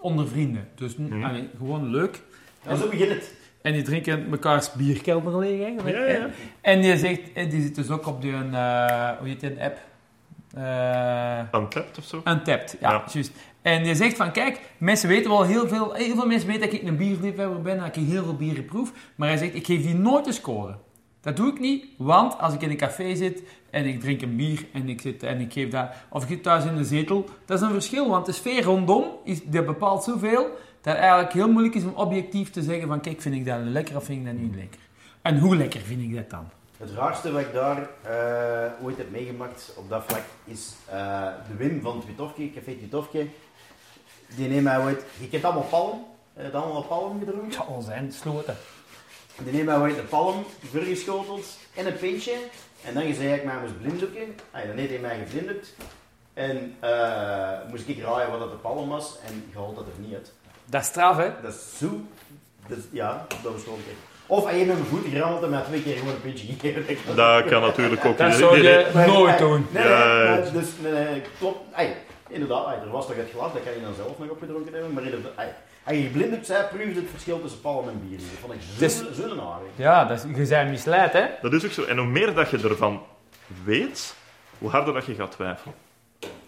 Onder 0.07 0.29
vrienden. 0.29 0.69
Dus 0.75 0.97
allee, 1.23 1.49
gewoon 1.59 1.91
leuk. 1.91 2.23
En 2.63 2.77
zo 2.77 2.89
begint 2.89 3.09
het. 3.11 3.35
En 3.63 3.73
die 3.73 3.83
drinken 3.83 4.29
mekaars 4.29 4.73
bierkelder 4.73 5.39
leeg 5.39 5.63
eigenlijk. 5.65 5.97
Ja, 5.97 6.03
hè. 6.03 6.17
ja. 6.17 6.29
En 6.61 6.81
die 6.81 6.97
zegt, 6.97 7.21
en 7.35 7.49
die 7.49 7.63
zit 7.63 7.75
dus 7.75 7.91
ook 7.91 8.07
op 8.07 8.23
die, 8.23 8.33
eh 8.33 8.39
hoe 9.19 9.29
heet 9.29 9.41
die, 9.41 9.51
een 9.51 9.61
app? 9.61 9.79
Eh 10.55 11.61
Untapped 11.61 11.99
of 11.99 12.05
zo? 12.05 12.17
Untapped, 12.25 12.77
ja, 12.81 12.91
Ja. 12.91 13.05
juist. 13.13 13.31
En 13.63 13.85
je 13.85 13.95
zegt 13.95 14.17
van, 14.17 14.33
kijk, 14.33 14.61
mensen 14.79 15.09
weten 15.09 15.31
wel 15.31 15.43
heel 15.45 15.69
veel, 15.69 15.93
heel 15.93 16.15
veel 16.15 16.27
mensen 16.27 16.49
weten 16.49 16.63
dat 16.71 16.73
ik 16.73 16.83
een 16.89 16.97
bierliefhebber 16.97 17.63
ben, 17.63 17.79
dat 17.79 17.87
ik 17.87 17.95
heel 17.95 18.25
veel 18.25 18.37
bieren 18.37 18.65
proef, 18.65 18.93
maar 19.15 19.29
hij 19.29 19.37
zegt, 19.37 19.55
ik 19.55 19.67
geef 19.67 19.83
die 19.83 19.95
nooit 19.95 20.27
een 20.27 20.33
score. 20.33 20.77
Dat 21.27 21.37
doe 21.37 21.51
ik 21.53 21.61
niet, 21.61 21.87
want 21.97 22.39
als 22.39 22.55
ik 22.55 22.63
in 22.63 22.71
een 22.71 22.77
café 22.77 23.15
zit 23.15 23.43
en 23.71 23.85
ik 23.85 24.01
drink 24.01 24.23
een 24.23 24.37
bier 24.37 24.67
en 24.73 24.89
ik, 24.89 25.01
zit, 25.01 25.23
en 25.23 25.41
ik 25.41 25.53
geef 25.53 25.71
dat, 25.71 25.89
of 26.09 26.23
ik 26.23 26.29
zit 26.29 26.43
thuis 26.43 26.65
in 26.65 26.77
de 26.77 26.85
zetel, 26.85 27.29
dat 27.45 27.59
is 27.59 27.67
een 27.67 27.73
verschil, 27.73 28.09
want 28.09 28.27
de 28.27 28.33
sfeer 28.33 28.63
rondom, 28.63 29.05
is, 29.25 29.45
dat 29.45 29.67
bepaalt 29.67 30.05
zoveel, 30.05 30.43
dat 30.81 30.95
het 30.95 30.97
eigenlijk 30.97 31.33
heel 31.33 31.49
moeilijk 31.49 31.75
is 31.75 31.85
om 31.85 31.93
objectief 31.95 32.51
te 32.51 32.63
zeggen 32.63 32.89
van, 32.89 33.01
kijk, 33.01 33.21
vind 33.21 33.35
ik 33.35 33.45
dat 33.45 33.59
lekker 33.61 33.97
of 33.97 34.05
vind 34.05 34.19
ik 34.19 34.25
dat 34.25 34.43
niet 34.43 34.55
lekker. 34.55 34.81
En 35.23 35.39
hoe 35.39 35.57
lekker 35.57 35.81
vind 35.81 36.03
ik 36.03 36.15
dat 36.15 36.31
dan? 36.31 36.49
Het 36.77 36.91
raarste 36.91 37.33
wat 37.33 37.41
ik 37.41 37.53
daar 37.53 37.89
eh, 38.03 38.85
ooit 38.85 38.97
heb 38.97 39.11
meegemaakt 39.11 39.75
op 39.77 39.89
dat 39.89 40.05
vlak 40.07 40.25
is 40.45 40.75
eh, 40.89 41.27
de 41.49 41.57
Wim 41.57 41.81
van 41.81 41.97
het 41.97 42.07
Witofke, 42.07 42.51
Café 42.51 42.71
het 42.71 42.81
Witofke. 42.81 43.27
Die 44.37 44.49
neemt 44.49 44.65
mij 44.65 44.79
ooit... 44.79 45.05
Je 45.19 45.29
kent 45.29 45.45
allemaal 45.45 45.63
palm. 45.63 46.05
Je 46.37 46.43
hebt 46.43 46.55
allemaal 46.55 46.83
palm 46.83 47.19
gedronken. 47.19 47.45
Het 47.45 47.55
zal 47.55 47.83
zijn, 47.83 48.13
sloten. 48.13 48.57
Die 49.39 49.53
neemt 49.53 49.67
mij 49.67 49.77
een 49.99 50.09
palm, 50.09 50.45
voorgeschoteld 50.73 51.47
en 51.75 51.87
een 51.87 51.97
pintje. 51.99 52.35
En 52.85 52.95
dan 52.95 53.15
zei 53.15 53.35
ik 53.35 53.45
mij 53.45 53.55
moest 53.61 53.81
blinddoeken. 53.81 54.35
Ah, 54.51 54.63
dan 54.67 54.77
heeft 54.77 54.91
hij 54.91 54.99
mij 54.99 55.19
geblinddoekt. 55.27 55.75
En 56.35 56.77
eh, 56.81 57.51
moest 57.71 57.89
ik 57.89 58.03
raaien 58.03 58.31
wat 58.31 58.39
dat 58.41 58.51
de 58.51 58.57
palm 58.57 58.89
was. 58.89 59.17
En 59.27 59.45
je 59.51 59.59
haalt 59.59 59.77
dat 59.77 59.85
er 59.85 60.01
niet 60.01 60.15
uit. 60.15 60.33
Dat 60.65 60.81
is 60.81 60.87
straf, 60.87 61.17
hè? 61.17 61.31
Dat 61.43 61.53
is 61.55 61.79
zo... 61.79 62.01
Dat 62.69 62.79
is- 62.79 62.85
ja, 62.91 63.27
dat 63.43 63.53
was 63.53 63.63
gewoon. 63.63 63.79
Of 64.27 64.43
als 64.45 64.53
je 64.53 64.65
met 64.65 64.67
mijn 64.67 64.85
voet 64.89 65.07
gerammeld 65.11 65.43
en 65.43 65.51
mij 65.51 65.63
twee 65.63 65.83
keer 65.83 65.97
gewoon 65.97 66.15
een 66.15 66.21
pintje 66.21 66.47
gegeven. 66.47 67.17
Dat 67.17 67.45
kan 67.45 67.61
natuurlijk 67.63 68.05
ook. 68.05 68.19
Dat 68.19 68.35
zou 68.35 68.57
je 68.63 68.91
nee. 68.95 69.07
nooit 69.07 69.39
doen. 69.39 69.67
Nee, 69.71 69.83
Ja, 69.85 70.15
nee, 70.17 70.45
ja. 70.45 70.51
dus, 70.51 70.67
nee, 70.83 70.93
nee, 70.93 71.23
klopt. 71.39 71.59
Inderdaad, 72.29 72.67
ey, 72.67 72.81
er 72.81 72.91
was 72.91 73.07
toch 73.07 73.17
het 73.17 73.31
glas, 73.35 73.53
dat 73.53 73.63
kan 73.65 73.73
je 73.73 73.81
dan 73.81 73.95
zelf 73.95 74.19
nog 74.19 74.29
opgedronken 74.29 74.73
hebben. 74.73 74.93
Maar 74.93 75.03
inderdaad, 75.03 75.33
als 75.87 75.97
je 75.97 76.03
geblinddoekt 76.03 76.47
zei, 76.47 76.65
proefde 76.67 77.01
het 77.01 77.11
verschil 77.11 77.41
tussen 77.41 77.61
palm 77.61 77.89
en 77.89 78.09
bier. 78.09 78.19
Dat 78.19 78.27
vond 78.41 78.53
ik 78.53 78.61
Dus- 78.79 78.97
zo 78.97 79.23
aardig. 79.23 79.69
Ja, 79.77 80.05
dat 80.05 80.17
is, 80.25 80.37
je 80.37 80.47
bent 80.49 80.71
misleid, 80.71 81.13
hè? 81.13 81.25
Dat 81.43 81.53
is 81.53 81.65
ook 81.65 81.71
zo. 81.71 81.83
En 81.85 81.99
hoe 81.99 82.07
meer 82.07 82.35
dat 82.35 82.51
je 82.51 82.59
ervan 82.69 83.03
weet, 83.65 84.17
hoe 84.59 84.71
harder 84.71 84.95
dat 84.95 85.07
je 85.07 85.15
gaat 85.15 85.31
twijfelen. 85.33 85.75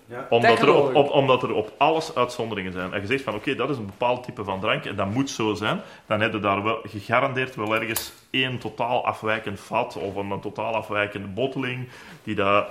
Ja. 0.07 0.27
Omdat 0.31 0.59
er, 0.59 0.94
op- 0.94 1.11
omdat 1.11 1.42
er 1.42 1.53
op 1.53 1.72
alles 1.79 2.14
uitzonderingen 2.14 2.72
zijn. 2.72 2.92
En 2.92 3.01
je 3.01 3.07
zegt 3.07 3.22
van, 3.22 3.35
oké, 3.35 3.55
dat 3.55 3.70
is 3.70 3.77
een 3.77 3.87
bepaald 3.87 4.24
type 4.24 4.44
van 4.44 4.61
drank 4.61 4.85
en 4.85 4.96
dat 4.96 5.11
moet 5.11 5.31
zo 5.31 5.55
zijn. 5.55 5.81
Dan 6.07 6.20
heb 6.20 6.33
je 6.33 6.40
daar 6.40 6.62
wel 6.62 6.79
gegarandeerd 6.83 7.55
wel 7.55 7.74
ergens 7.74 8.12
één 8.31 8.59
totaal 8.59 9.07
afwijkend 9.07 9.61
vat 9.61 9.96
of 9.96 10.14
een, 10.14 10.31
een 10.31 10.40
totaal 10.40 10.74
afwijkende 10.74 11.27
botteling 11.29 11.88
die 12.22 12.35
dat, 12.35 12.66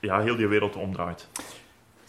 ja, 0.00 0.20
heel 0.20 0.36
die 0.36 0.46
wereld 0.46 0.76
omdraait. 0.76 1.28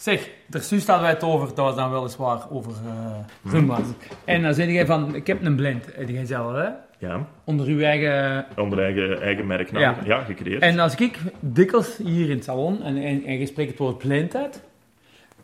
Zeg, 0.04 0.30
daar 0.48 0.62
juist 0.70 0.88
hadden 0.88 1.06
wij 1.06 1.14
het 1.14 1.24
over, 1.24 1.48
dat 1.48 1.58
was 1.58 1.76
dan 1.76 1.92
weliswaar 1.92 2.52
over 2.52 2.72
eh 2.72 3.52
Rumba's. 3.52 3.88
En 4.26 4.42
dan 4.42 4.54
zei 4.54 4.72
jij 4.72 4.86
van, 4.86 5.16
ik 5.16 5.28
heb 5.28 5.46
een 5.46 5.56
blend, 5.56 5.86
heb 5.96 6.10
jij 6.10 6.26
zelf, 6.26 6.54
hè? 6.54 6.68
Ja, 6.98 7.28
Onder 7.44 7.68
uw 7.68 7.82
eigen... 7.82 8.46
onder 8.58 8.84
eigen, 8.84 9.22
eigen 9.22 9.48
merknaam. 9.48 9.82
Ja. 9.82 9.98
Ja, 10.06 10.24
gecreëerd. 10.24 10.62
En 10.62 10.80
als 10.80 10.96
ik 10.96 11.20
dikwijls 11.40 11.98
hier 11.98 12.30
in 12.30 12.36
het 12.36 12.44
salon, 12.44 12.84
en, 12.84 12.98
en, 12.98 13.24
en 13.26 13.40
je 13.40 13.46
spreekt 13.46 13.70
het 13.70 13.80
woord 13.80 13.98
blend 13.98 14.36
uit, 14.36 14.64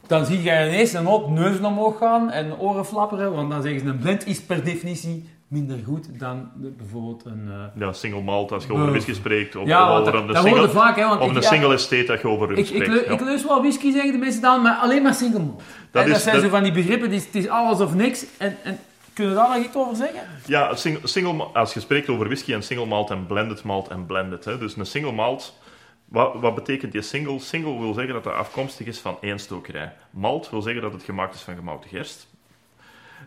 dan 0.07 0.25
zie 0.25 0.41
je 0.41 0.67
ineens 0.67 0.93
een 0.93 1.05
hoop 1.05 1.29
neuzen 1.29 1.65
omhoog 1.65 1.97
gaan 1.97 2.31
en 2.31 2.57
oren 2.57 2.85
flapperen, 2.85 3.33
want 3.33 3.49
dan 3.51 3.61
zeggen 3.61 3.79
ze, 3.79 3.87
een 3.87 3.99
blend 3.99 4.27
is 4.27 4.41
per 4.41 4.63
definitie 4.63 5.29
minder 5.49 5.79
goed 5.85 6.19
dan 6.19 6.51
de- 6.55 6.69
bijvoorbeeld 6.69 7.25
een... 7.25 7.47
eh, 7.47 7.81
Ja, 7.81 7.93
single 7.93 8.21
malt, 8.21 8.51
als 8.51 8.65
je 8.65 8.73
over 8.73 8.89
whisky 8.89 9.13
spreekt. 9.13 9.55
Of, 9.55 9.67
ja, 9.67 9.89
over 9.89 10.11
dat, 10.11 10.21
een 10.21 10.27
dat 10.27 10.43
single, 10.43 10.69
vaak, 10.69 10.95
hè, 10.95 11.07
want 11.07 11.19
of 11.21 11.29
ik, 11.29 11.35
een 11.35 11.41
ja, 11.41 11.47
single 11.47 11.73
estate 11.73 12.03
dat 12.03 12.21
je 12.21 12.27
over 12.27 12.47
rum 12.47 12.57
Ik, 12.57 12.69
ik, 12.69 12.83
spreekt. 12.83 13.05
ja. 13.05 13.11
ik 13.11 13.19
leus 13.21 13.43
wel 13.43 13.61
whisky, 13.61 13.91
zeggen 13.91 14.11
de 14.11 14.17
mensen 14.17 14.41
dan, 14.41 14.61
maar 14.61 14.75
alleen 14.75 15.01
maar 15.03 15.13
single 15.13 15.39
malt. 15.39 15.61
Dat 15.91 16.03
en 16.03 16.09
dat 16.09 16.21
zijn 16.21 16.35
dat- 16.35 16.43
zo 16.43 16.49
van 16.49 16.63
die 16.63 16.71
begrippen, 16.71 17.09
het 17.11 17.19
is, 17.19 17.25
het 17.25 17.35
is 17.35 17.47
alles 17.47 17.79
of 17.79 17.93
niks. 17.95 18.25
En, 18.37 18.57
en 18.63 18.79
kunnen 19.13 19.33
we 19.33 19.39
daar 19.39 19.55
nog 19.57 19.65
iets 19.65 19.75
over 19.75 19.95
zeggen? 19.95 20.19
Ja, 20.45 20.75
single, 20.75 21.07
single, 21.07 21.43
als 21.43 21.73
je 21.73 21.79
spreekt 21.79 22.09
over 22.09 22.25
whisky 22.25 22.53
en 22.53 22.63
single 22.63 22.85
malt 22.85 23.09
en 23.09 23.25
blended 23.27 23.63
malt 23.63 23.87
en 23.87 24.05
blended. 24.05 24.45
Hè. 24.45 24.57
Dus 24.57 24.75
een 24.77 24.85
single 24.85 25.11
malt, 25.11 25.57
wat, 26.05 26.33
wat 26.39 26.55
betekent 26.55 26.91
die 26.91 27.01
single? 27.01 27.39
Single 27.39 27.79
wil 27.79 27.93
zeggen 27.93 28.13
dat 28.13 28.25
het 28.25 28.33
afkomstig 28.33 28.85
is 28.87 28.99
van 28.99 29.17
één 29.21 29.39
stokerij. 29.39 29.93
Malt 30.09 30.49
wil 30.49 30.61
zeggen 30.61 30.81
dat 30.81 30.93
het 30.93 31.03
gemaakt 31.03 31.35
is 31.35 31.41
van 31.41 31.55
gemouten 31.55 31.89
gerst. 31.89 32.27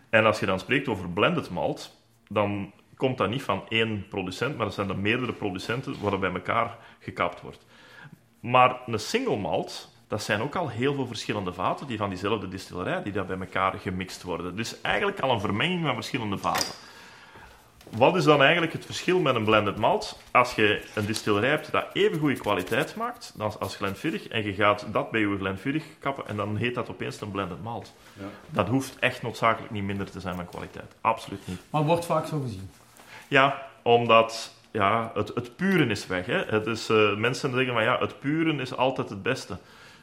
En 0.09 0.25
als 0.25 0.39
je 0.39 0.45
dan 0.45 0.59
spreekt 0.59 0.87
over 0.87 1.09
blended 1.09 1.49
malt, 1.49 1.95
dan 2.29 2.71
komt 2.97 3.17
dat 3.17 3.29
niet 3.29 3.43
van 3.43 3.63
één 3.69 4.07
producent, 4.09 4.57
maar 4.57 4.65
dat 4.65 4.75
zijn 4.75 4.89
er 4.89 4.97
meerdere 4.97 5.33
producenten 5.33 6.01
waar 6.01 6.11
dat 6.11 6.19
bij 6.19 6.33
elkaar 6.33 6.77
gekapt 6.99 7.41
wordt. 7.41 7.65
Maar 8.39 8.81
een 8.85 8.99
single 8.99 9.37
malt, 9.37 9.91
dat 10.07 10.23
zijn 10.23 10.41
ook 10.41 10.55
al 10.55 10.69
heel 10.69 10.93
veel 10.93 11.07
verschillende 11.07 11.53
vaten 11.53 11.87
die 11.87 11.97
van 11.97 12.09
diezelfde 12.09 12.47
distillerij, 12.47 13.03
die 13.03 13.13
daar 13.13 13.25
bij 13.25 13.39
elkaar 13.39 13.73
gemixt 13.73 14.23
worden. 14.23 14.55
Dus 14.55 14.81
eigenlijk 14.81 15.19
al 15.19 15.31
een 15.31 15.39
vermenging 15.39 15.85
van 15.85 15.93
verschillende 15.93 16.37
vaten. 16.37 16.73
Wat 17.97 18.15
is 18.15 18.23
dan 18.23 18.41
eigenlijk 18.41 18.73
het 18.73 18.85
verschil 18.85 19.19
met 19.19 19.35
een 19.35 19.43
blended 19.43 19.77
malt? 19.77 20.19
Als 20.31 20.55
je 20.55 20.83
een 20.95 21.05
distillerij 21.05 21.49
hebt 21.49 21.71
dat 21.71 21.85
even 21.93 22.19
goede 22.19 22.39
kwaliteit 22.39 22.95
maakt 22.95 23.33
als, 23.37 23.59
als 23.59 23.75
Glenfiddich, 23.75 24.27
en 24.27 24.43
je 24.43 24.53
gaat 24.53 24.85
dat 24.91 25.11
bij 25.11 25.19
je 25.19 25.37
Glenfiddich 25.37 25.83
kappen, 25.99 26.27
en 26.27 26.35
dan 26.35 26.55
heet 26.55 26.75
dat 26.75 26.89
opeens 26.89 27.21
een 27.21 27.31
blended 27.31 27.63
malt. 27.63 27.93
Ja. 28.13 28.25
Dat 28.49 28.67
hoeft 28.67 28.99
echt 28.99 29.21
noodzakelijk 29.21 29.71
niet 29.71 29.83
minder 29.83 30.11
te 30.11 30.19
zijn 30.19 30.35
van 30.35 30.45
kwaliteit. 30.45 30.95
Absoluut 31.01 31.47
niet. 31.47 31.59
Maar 31.69 31.83
wordt 31.83 32.05
vaak 32.05 32.25
zo 32.25 32.39
gezien. 32.39 32.69
Ja, 33.27 33.67
omdat 33.81 34.53
ja, 34.71 35.11
het, 35.13 35.31
het 35.35 35.55
puren 35.55 35.89
is 35.89 36.07
weg. 36.07 36.25
Hè. 36.25 36.43
Het 36.45 36.65
is, 36.65 36.89
eh, 36.89 37.15
mensen 37.15 37.53
zeggen 37.53 37.73
van 37.73 37.83
ja, 37.83 37.99
het 37.99 38.19
puren 38.19 38.59
is 38.59 38.75
altijd 38.75 39.09
het 39.09 39.23
beste. 39.23 39.57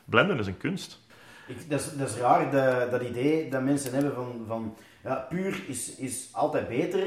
Blenden 0.05 0.39
is 0.39 0.47
een 0.47 0.57
kunst. 0.57 1.01
Ik, 1.47 1.71
dat, 1.71 1.81
is, 1.81 1.97
dat 1.97 2.09
is 2.09 2.17
raar, 2.17 2.51
dat, 2.51 2.91
dat 2.91 3.03
idee 3.03 3.51
dat 3.51 3.63
mensen 3.63 3.93
hebben 3.93 4.15
van, 4.15 4.45
van 4.47 4.77
ja, 5.05 5.15
puur 5.29 5.63
is, 5.67 5.97
is 5.97 6.29
altijd 6.33 6.69
beter. 6.69 7.03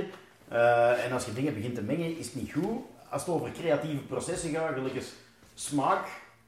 Eh, 0.53 1.05
en 1.05 1.11
als 1.11 1.25
je 1.25 1.33
dingen 1.33 1.53
begint 1.53 1.75
te 1.75 1.81
mengen, 1.81 2.17
is 2.17 2.25
het 2.25 2.35
niet 2.35 2.51
goed. 2.53 2.81
Als 3.09 3.25
het 3.25 3.35
over 3.35 3.51
creatieve 3.51 4.03
processen 4.03 4.49
gaat, 4.49 4.73
gelukkig 4.73 5.03
smaak, 5.53 6.05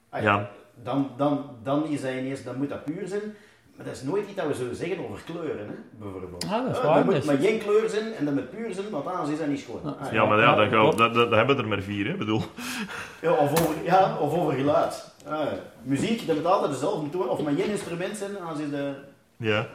ah 0.10 0.22
Ja. 0.24 0.50
dan, 0.84 1.12
dan, 1.18 1.50
dan, 1.64 1.86
is 1.88 2.02
dat 2.02 2.12
ineens, 2.12 2.44
dan 2.44 2.58
moet 2.58 2.70
dat 2.70 2.84
puur 2.86 3.08
zijn. 3.08 3.22
Maar 3.76 3.86
dat 3.86 3.96
is 3.96 4.02
nooit 4.02 4.26
iets 4.28 4.36
dat 4.36 4.48
we 4.48 4.54
zullen 4.54 4.76
zeggen 4.76 5.00
over 5.10 5.22
kleuren, 5.26 5.68
hè, 5.68 5.74
bijvoorbeeld. 6.00 6.44
Ah, 6.44 6.52
dat 6.66 6.72
is 6.72 6.78
Eh, 6.78 6.84
waar, 6.84 6.96
Dat 6.96 7.06
moet 7.06 7.14
dus. 7.16 7.26
maar 7.26 7.38
geen 7.38 7.60
kleur 7.60 7.90
zijn 7.90 8.14
en 8.14 8.26
dat 8.26 8.34
moet 8.34 8.50
puur 8.50 8.74
zijn, 8.74 8.90
want 8.90 9.06
anders 9.06 9.30
is 9.30 9.38
dat 9.38 9.48
niet 9.48 9.60
schoon. 9.60 9.80
Ja. 9.84 9.90
Ah, 10.00 10.12
Ja, 10.14 10.26
maar 10.26 10.38
ja, 10.40 10.44
Ja, 10.44 10.56
dan, 10.56 10.70
gaan 10.70 10.80
we, 10.80 10.82
klopt. 10.84 10.98
dat, 10.98 11.14
dat, 11.14 11.30
dat 11.30 11.38
hebben 11.38 11.56
we 11.56 11.62
er 11.62 11.68
maar 11.68 11.82
vier. 11.82 12.08
Hè. 12.08 12.14
Bedoel, 12.18 12.42
Ja, 13.22 13.32
of, 13.32 13.52
over, 13.52 13.84
ja, 13.84 14.18
of 14.20 14.34
over 14.34 14.54
geluid. 14.54 15.14
Ah, 15.28 15.46
muziek, 15.84 16.28
dat 16.28 16.36
moet 16.36 16.46
altijd 16.46 16.72
dezelfde 16.72 17.10
toon. 17.10 17.30
Of 17.30 17.42
maar 17.42 17.54
geen 17.54 17.70
instrument 17.70 18.18
zijn, 18.18 18.40
anders 18.40 18.60
is 18.60 18.70
de... 18.70 18.94
ja. 19.38 19.68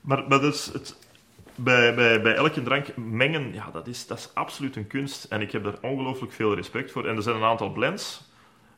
Maar, 0.00 0.18
maar 0.28 0.40
dat 0.40 0.54
is 0.54 0.70
het, 0.72 0.96
bij, 1.56 1.94
bij, 1.94 2.22
bij 2.22 2.34
elke 2.34 2.62
drank 2.62 2.96
mengen, 2.96 3.52
ja, 3.52 3.70
dat 3.72 3.86
is, 3.86 4.06
dat 4.06 4.18
is 4.18 4.30
absoluut 4.34 4.76
een 4.76 4.86
kunst. 4.86 5.24
En 5.24 5.40
ik 5.40 5.52
heb 5.52 5.64
daar 5.64 5.78
ongelooflijk 5.80 6.32
veel 6.32 6.54
respect 6.54 6.90
voor. 6.90 7.06
En 7.06 7.16
er 7.16 7.22
zijn 7.22 7.36
een 7.36 7.42
aantal 7.42 7.70
blends 7.70 8.24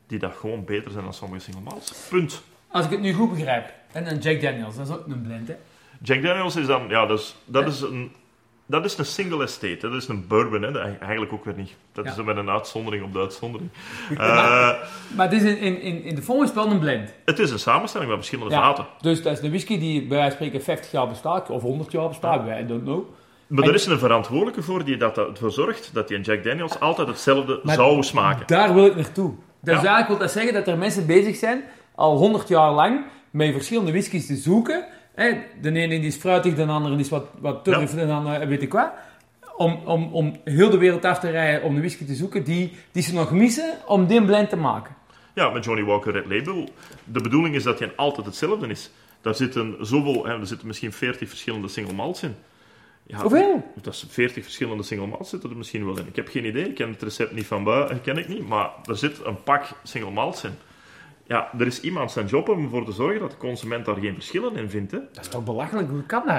die 0.07 0.18
dat 0.18 0.37
gewoon 0.37 0.64
beter 0.64 0.91
zijn 0.91 1.05
dan 1.05 1.14
sommige 1.14 1.43
single 1.43 1.62
malts. 1.62 2.09
Punt. 2.09 2.43
Als 2.68 2.85
ik 2.85 2.91
het 2.91 3.01
nu 3.01 3.12
goed 3.12 3.31
begrijp. 3.31 3.72
En 3.93 4.11
een 4.11 4.18
Jack 4.18 4.41
Daniels, 4.41 4.76
dat 4.76 4.89
is 4.89 4.95
ook 4.95 5.07
een 5.07 5.22
blend, 5.22 5.49
hè? 5.49 5.55
Jack 6.03 6.22
Daniels 6.22 6.57
is 6.57 6.66
dan, 6.66 6.89
ja, 6.89 7.07
dat 7.07 7.18
is, 7.18 7.37
dat 7.45 7.66
is 7.66 7.81
een... 7.81 8.12
Dat 8.70 8.84
is 8.84 8.98
een 8.98 9.04
single 9.04 9.42
estate, 9.42 9.78
dat 9.80 9.92
is 9.94 10.08
een 10.08 10.26
bourbon, 10.26 10.62
hè. 10.62 10.72
Dat 10.72 10.82
eigenlijk 11.00 11.32
ook 11.32 11.44
weer 11.44 11.54
niet. 11.56 11.76
Dat 11.92 12.04
Ja. 12.04 12.10
is 12.10 12.22
met 12.22 12.36
een 12.36 12.50
uitzondering 12.50 13.04
op 13.04 13.12
de 13.12 13.18
uitzondering. 13.18 13.70
Eh, 14.10 14.18
Maar 15.16 15.28
het 15.30 15.32
is 15.32 15.42
in, 15.42 15.58
in, 15.80 16.02
in, 16.02 16.14
de 16.14 16.22
het 16.40 16.54
wel 16.54 16.70
een 16.70 16.78
blend. 16.78 17.14
het 17.24 17.38
is 17.38 17.50
een 17.50 17.58
samenstelling 17.58 18.08
met 18.08 18.18
verschillende 18.18 18.54
Ja. 18.54 18.60
vaten. 18.60 18.86
Dus 19.00 19.22
dat 19.22 19.32
is 19.32 19.42
een 19.42 19.48
whisky 19.50 19.78
die 19.78 19.98
bij 20.06 20.16
wijze 20.16 20.36
van 20.36 20.46
spreken 20.46 20.62
50 20.64 20.90
jaar 20.90 21.08
bestaat, 21.08 21.50
of 21.50 21.62
100 21.62 21.92
jaar 21.92 22.08
bestaat, 22.08 22.46
I 22.60 22.66
don't 22.66 22.82
know. 22.82 23.04
Maar 23.46 23.62
En- 23.62 23.68
er 23.68 23.74
is 23.74 23.86
een 23.86 23.98
verantwoordelijke 23.98 24.62
voor 24.62 24.84
die 24.84 24.96
dat 24.96 25.18
ervoor 25.18 25.50
zorgt 25.52 25.90
dat 25.94 26.08
die 26.08 26.16
een 26.16 26.22
Jack 26.22 26.44
Daniels 26.44 26.80
altijd 26.80 27.08
hetzelfde 27.08 27.60
zou 27.64 28.02
smaken. 28.02 28.46
Daar 28.46 28.74
wil 28.74 28.86
ik 28.86 28.94
naartoe. 28.96 29.32
Dus 29.60 29.74
Ja. 29.74 29.78
eigenlijk 29.78 30.08
wil 30.08 30.18
dat 30.18 30.30
zeggen 30.30 30.52
dat 30.54 30.66
er 30.68 30.78
mensen 30.78 31.06
bezig 31.06 31.36
zijn, 31.36 31.62
al 31.94 32.16
100 32.16 32.48
jaar 32.48 32.72
lang, 32.72 33.04
met 33.30 33.52
verschillende 33.52 33.90
whiskies 33.90 34.26
te 34.26 34.36
zoeken. 34.36 34.84
De 35.60 35.72
ene 35.72 35.88
die 35.88 36.06
is 36.06 36.16
fruitig, 36.16 36.54
de 36.54 36.66
andere 36.66 36.94
die 36.94 37.04
is 37.04 37.10
wat, 37.10 37.26
wat 37.40 37.64
turf, 37.64 37.96
en 37.96 38.06
dan 38.06 38.32
eh, 38.32 38.48
weet 38.48 38.62
ik 38.62 38.72
wat. 38.72 38.90
Om, 39.56 39.80
om, 39.84 40.12
om 40.12 40.36
heel 40.44 40.70
de 40.70 40.78
wereld 40.78 41.04
af 41.04 41.18
te 41.18 41.30
rijden 41.30 41.62
om 41.62 41.74
de 41.74 41.80
whisky 41.80 42.04
te 42.04 42.14
zoeken 42.14 42.44
die, 42.44 42.72
die 42.92 43.02
ze 43.02 43.14
nog 43.14 43.30
missen 43.30 43.74
om 43.86 44.06
die 44.06 44.24
blend 44.24 44.48
te 44.48 44.56
maken. 44.56 44.94
Ja, 45.34 45.50
met 45.50 45.64
Johnny 45.64 45.84
Walker 45.84 46.12
Red 46.12 46.26
Label. 46.26 46.68
De 47.04 47.20
bedoeling 47.20 47.54
is 47.54 47.62
dat 47.62 47.78
hij 47.78 47.92
altijd 47.96 48.26
hetzelfde 48.26 48.66
is. 48.66 48.90
Daar 49.20 49.34
zitten 49.34 49.76
zoveel, 49.80 50.26
hè, 50.26 50.40
er 50.40 50.46
zitten 50.46 50.66
misschien 50.66 50.92
40 50.92 51.28
verschillende 51.28 51.68
single 51.68 51.94
malts 51.94 52.22
in. 52.22 52.34
Ja, 53.06 53.20
Hoeveel? 53.20 53.72
Dat 53.82 53.94
is 53.94 54.06
40 54.08 54.44
verschillende 54.44 54.82
single 54.82 55.06
malts 55.06 55.30
zitten 55.30 55.50
er 55.50 55.56
misschien 55.56 55.84
wel 55.84 55.98
in. 55.98 56.06
Ik 56.06 56.16
heb 56.16 56.28
geen 56.28 56.44
idee, 56.44 56.68
ik 56.68 56.74
ken 56.74 56.90
het 56.90 57.02
recept 57.02 57.32
niet 57.32 57.46
van 57.46 57.64
buiten, 57.64 58.00
ken 58.00 58.16
ik 58.16 58.28
niet, 58.28 58.48
maar 58.48 58.70
er 58.84 58.96
zit 58.96 59.24
een 59.24 59.42
pak 59.42 59.64
single 59.82 60.10
malts 60.10 60.44
in. 60.44 60.54
Ja, 61.29 61.51
er 61.59 61.66
is 61.66 61.81
iemand 61.81 62.11
zijn 62.11 62.26
job 62.26 62.49
om 62.49 62.62
ervoor 62.62 62.85
te 62.85 62.93
zorgen 62.93 63.20
dat 63.20 63.31
de 63.31 63.37
consument 63.37 63.85
daar 63.85 63.97
geen 63.97 64.14
verschillen 64.14 64.57
in 64.57 64.70
vindt. 64.70 64.93
Hè. 64.93 64.99
Dat 65.12 65.24
is 65.24 65.29
toch 65.31 65.45
belachelijk, 65.45 65.89
hoe 65.91 66.03
kan 66.03 66.22
dat? 66.26 66.37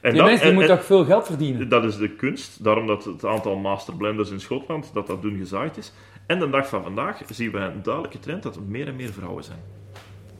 En 0.00 0.10
Die 0.10 0.20
dat- 0.20 0.28
mensen 0.30 0.38
die 0.38 0.48
en- 0.48 0.54
moeten 0.54 0.70
en- 0.72 0.76
toch 0.78 0.86
veel 0.86 1.04
geld 1.04 1.26
verdienen? 1.26 1.68
Dat 1.68 1.84
is 1.84 1.96
de 1.96 2.08
kunst, 2.10 2.64
daarom 2.64 2.86
dat 2.86 3.04
het 3.04 3.24
aantal 3.24 3.56
masterblenders 3.56 4.30
in 4.30 4.40
Schotland 4.40 4.90
dat 4.94 5.06
dat 5.06 5.22
dun 5.22 5.38
gezaaid 5.38 5.76
is. 5.76 5.92
En 6.26 6.38
de 6.38 6.50
dag 6.50 6.68
van 6.68 6.82
vandaag 6.82 7.20
zien 7.28 7.50
we 7.50 7.58
een 7.58 7.82
duidelijke 7.82 8.18
trend 8.18 8.42
dat 8.42 8.56
er 8.56 8.62
meer 8.62 8.86
en 8.88 8.96
meer 8.96 9.12
vrouwen 9.12 9.44
zijn. 9.44 9.58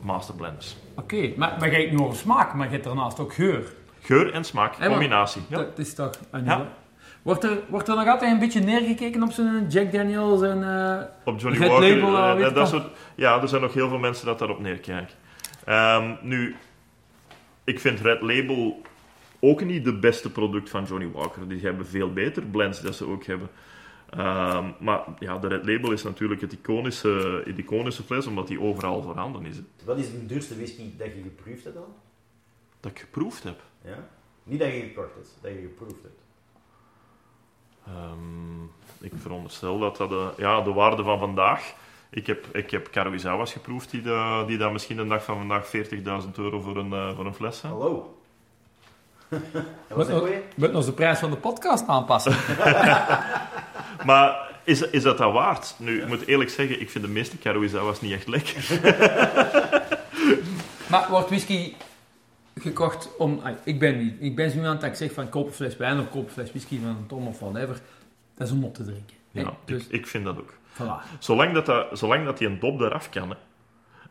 Masterblenders. 0.00 0.76
Oké, 0.96 1.32
maar, 1.36 1.56
maar 1.58 1.70
je 1.70 1.76
hebt 1.76 1.90
nu 1.90 1.98
over 1.98 2.16
smaak, 2.16 2.54
maar 2.54 2.66
je 2.66 2.72
hebt 2.72 2.84
daarnaast 2.84 3.20
ook 3.20 3.34
geur. 3.34 3.72
Geur 4.00 4.32
en 4.32 4.44
smaak, 4.44 4.74
combinatie. 4.86 5.42
Ja. 5.48 5.56
Dat 5.56 5.78
is 5.78 5.94
toch... 5.94 6.10
een- 6.30 6.44
Ja. 6.44 6.68
Wordt, 7.24 7.44
er, 7.44 7.58
wordt 7.68 7.88
er 7.88 7.96
nog 7.96 8.06
altijd 8.08 8.32
een 8.32 8.38
beetje 8.38 8.60
neergekeken 8.60 9.22
op 9.22 9.30
zo'n 9.32 9.66
Jack 9.68 9.92
Daniels 9.92 10.42
en... 10.42 10.62
eh, 10.62 11.02
Op 11.24 11.40
Johnny 11.40 11.58
Red 11.58 11.68
Walker, 11.68 11.96
Label, 12.00 12.44
eh, 12.46 12.54
dat, 12.54 12.68
soort, 12.68 12.86
ja, 13.14 13.42
er 13.42 13.48
zijn 13.48 13.62
nog 13.62 13.74
heel 13.74 13.88
veel 13.88 13.98
mensen 13.98 14.26
dat 14.26 14.38
daarop 14.38 14.60
neerkijken. 14.60 15.14
Ehm, 15.64 16.14
nu, 16.22 16.56
ik 17.64 17.80
vind 17.80 18.00
Red 18.00 18.20
Label 18.22 18.82
ook 19.40 19.64
niet 19.64 19.84
de 19.84 19.98
beste 19.98 20.30
product 20.32 20.70
van 20.70 20.84
Johnny 20.84 21.10
Walker. 21.12 21.48
Die 21.48 21.60
hebben 21.60 21.86
veel 21.86 22.12
beter 22.12 22.42
blends 22.42 22.80
dat 22.80 22.94
ze 22.94 23.06
ook 23.06 23.24
hebben. 23.24 23.48
Ehm, 24.10 24.64
maar 24.80 25.00
ja, 25.18 25.38
de 25.38 25.48
Red 25.48 25.66
Label 25.66 25.92
is 25.92 26.02
natuurlijk 26.02 26.40
het 26.40 26.52
iconische, 26.52 27.42
het 27.44 27.58
iconische 27.58 28.02
fles, 28.02 28.26
omdat 28.26 28.46
die 28.48 28.60
overal 28.60 29.02
voorhanden 29.02 29.46
is. 29.46 29.56
hè. 29.56 29.62
Wat 29.84 29.98
is 29.98 30.10
de 30.10 30.26
duurste 30.26 30.56
whisky 30.56 30.82
dat 30.98 31.06
je 31.06 31.22
geproefd 31.22 31.64
hebt 31.64 31.76
dan? 31.76 31.94
Dat 32.80 32.90
ik 32.90 32.98
geproefd 32.98 33.42
heb. 33.42 33.62
Ja? 33.84 34.08
Niet 34.42 34.58
dat 34.58 34.68
je 34.72 34.80
gekocht 34.80 35.14
hebt, 35.14 35.38
dat 35.42 35.50
je 35.52 35.60
geproefd 35.60 36.02
hebt. 36.02 36.22
Ehm, 37.86 38.62
ik 39.00 39.12
veronderstel 39.16 39.78
dat 39.78 39.96
dat 39.96 40.08
de, 40.08 40.28
ja, 40.36 40.60
de 40.60 40.72
waarde 40.72 41.02
van 41.02 41.18
vandaag... 41.18 41.74
Ik 42.10 42.26
heb, 42.26 42.46
ik 42.52 42.70
heb 42.70 42.90
Karuizawas 42.90 43.52
geproefd, 43.52 43.90
die, 43.90 44.02
de, 44.02 44.44
die 44.46 44.58
dan 44.58 44.72
misschien 44.72 44.96
de 44.96 45.06
dag 45.06 45.24
van 45.24 45.36
vandaag 45.36 45.66
40.000 45.66 46.30
euro 46.36 46.60
voor 46.60 46.76
een, 46.76 46.92
eh, 46.92 47.14
voor 47.16 47.26
een 47.26 47.34
fles 47.34 47.58
zijn. 47.58 47.72
Hallo. 47.72 48.18
dat 49.88 50.08
een 50.08 50.42
moeten 50.54 50.74
ons 50.74 50.86
de 50.86 50.92
prijs 50.92 51.18
van 51.18 51.30
de 51.30 51.36
podcast 51.36 51.86
aanpassen. 51.86 52.36
Maar 54.04 54.50
is, 54.64 54.82
is 54.82 55.02
dat 55.02 55.18
dat 55.18 55.32
waard? 55.32 55.74
Nu, 55.78 56.02
ik 56.02 56.08
moet 56.08 56.26
eerlijk 56.26 56.50
zeggen, 56.50 56.80
ik 56.80 56.90
vind 56.90 57.04
de 57.04 57.10
meeste 57.10 57.36
Karuizawas 57.36 58.00
niet 58.00 58.12
echt 58.12 58.28
lekker. 58.28 58.80
maar 60.90 61.06
wordt 61.10 61.28
whisky 61.28 61.74
gekocht 62.54 63.16
om... 63.16 63.40
ik 63.64 63.78
ben 63.78 63.98
niet. 63.98 64.14
Ik 64.18 64.36
ben 64.36 64.50
zo 64.50 64.56
iemand 64.56 64.80
dat 64.80 64.90
ik 64.90 64.96
zeg 64.96 65.12
van 65.12 65.28
koop 65.28 65.46
een 65.46 65.52
fles 65.52 65.76
wijn 65.76 66.00
of 66.00 66.10
koop 66.10 66.24
een 66.24 66.32
fles 66.32 66.50
whisky 66.50 66.80
van 66.80 66.88
een 66.88 67.06
ton 67.06 67.26
of 67.26 67.38
whatever. 67.38 67.80
Dat 68.34 68.46
is 68.46 68.52
om 68.52 68.64
op 68.64 68.74
te 68.74 68.84
drinken. 68.84 69.16
Ja, 69.30 69.56
dus, 69.64 69.86
ik, 69.86 69.92
ik 69.92 70.06
vind 70.06 70.24
dat 70.24 70.38
ook. 70.38 70.54
voilà. 70.72 71.18
Zolang 71.18 71.52
dat, 71.52 71.66
dat, 71.66 71.98
zolang 71.98 72.24
dat 72.24 72.38
die 72.38 72.48
een 72.48 72.58
dop 72.58 72.80
eraf 72.80 73.08
kan. 73.08 73.30
Hè. 73.30 73.36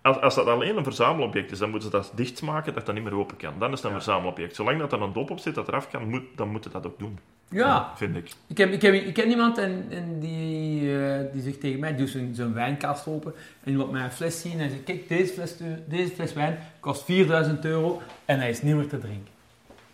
Als, 0.04 0.20
als 0.22 0.36
dat 0.36 0.47
alleen 0.47 0.78
een 0.78 0.84
verzamelobject 0.84 1.51
is, 1.51 1.58
dan 1.60 1.70
moeten 1.70 1.91
ze 1.91 1.97
dat 1.97 2.12
dichtmaken 2.16 2.74
dat 2.74 2.86
dat 2.86 2.95
niet 2.95 3.04
meer 3.04 3.16
open 3.16 3.38
kan. 3.38 3.54
Dan 3.60 3.72
is 3.72 3.82
het 3.82 3.86
een 3.91 4.01
verzamelobject. 4.01 4.56
Zolang 4.56 4.80
dat 4.80 4.91
er 4.91 5.01
een 5.01 5.14
dop 5.14 5.30
op 5.30 5.39
zit 5.39 5.56
dat 5.56 5.68
eraf 5.68 5.89
kan, 5.89 6.10
moet, 6.10 6.24
dan 6.36 6.49
moet 6.49 6.64
het 6.64 6.74
dat 6.74 6.86
ook 6.86 6.99
doen. 6.99 7.20
Ja, 7.49 7.91
Vind 7.95 8.16
ik. 8.16 8.32
ik, 8.47 8.58
heb, 8.58 8.72
ik, 8.72 8.82
heb, 8.82 8.93
ik 8.93 9.14
ken 9.14 9.30
iemand 9.30 9.58
en, 9.58 9.86
en 9.89 10.20
die, 10.20 10.97
eh, 10.97 11.34
die 11.34 11.41
zegt 11.41 11.60
tegen 11.60 11.80
mij, 11.80 11.95
doe 11.95 12.08
zo'n 12.08 12.32
zo'n 12.36 12.54
wijnkast 12.54 13.08
open 13.08 13.34
en 13.64 13.72
die 13.72 13.76
laat 13.78 13.91
mij 13.91 14.04
een 14.04 14.12
fles 14.12 14.41
zien 14.41 14.60
en 14.60 14.70
zegt, 14.70 14.84
kijk, 14.84 15.08
deze 15.08 15.34
fles, 15.34 15.56
deze 15.88 16.14
fles 16.14 16.34
wijn 16.34 16.60
kost 16.80 17.04
4000 17.04 17.66
euro 17.66 18.01
en 18.26 18.39
hij 18.39 18.49
is 18.49 18.62
niet 18.62 18.76
meer 18.76 18.88
te 18.88 18.97
drinken. 18.99 19.32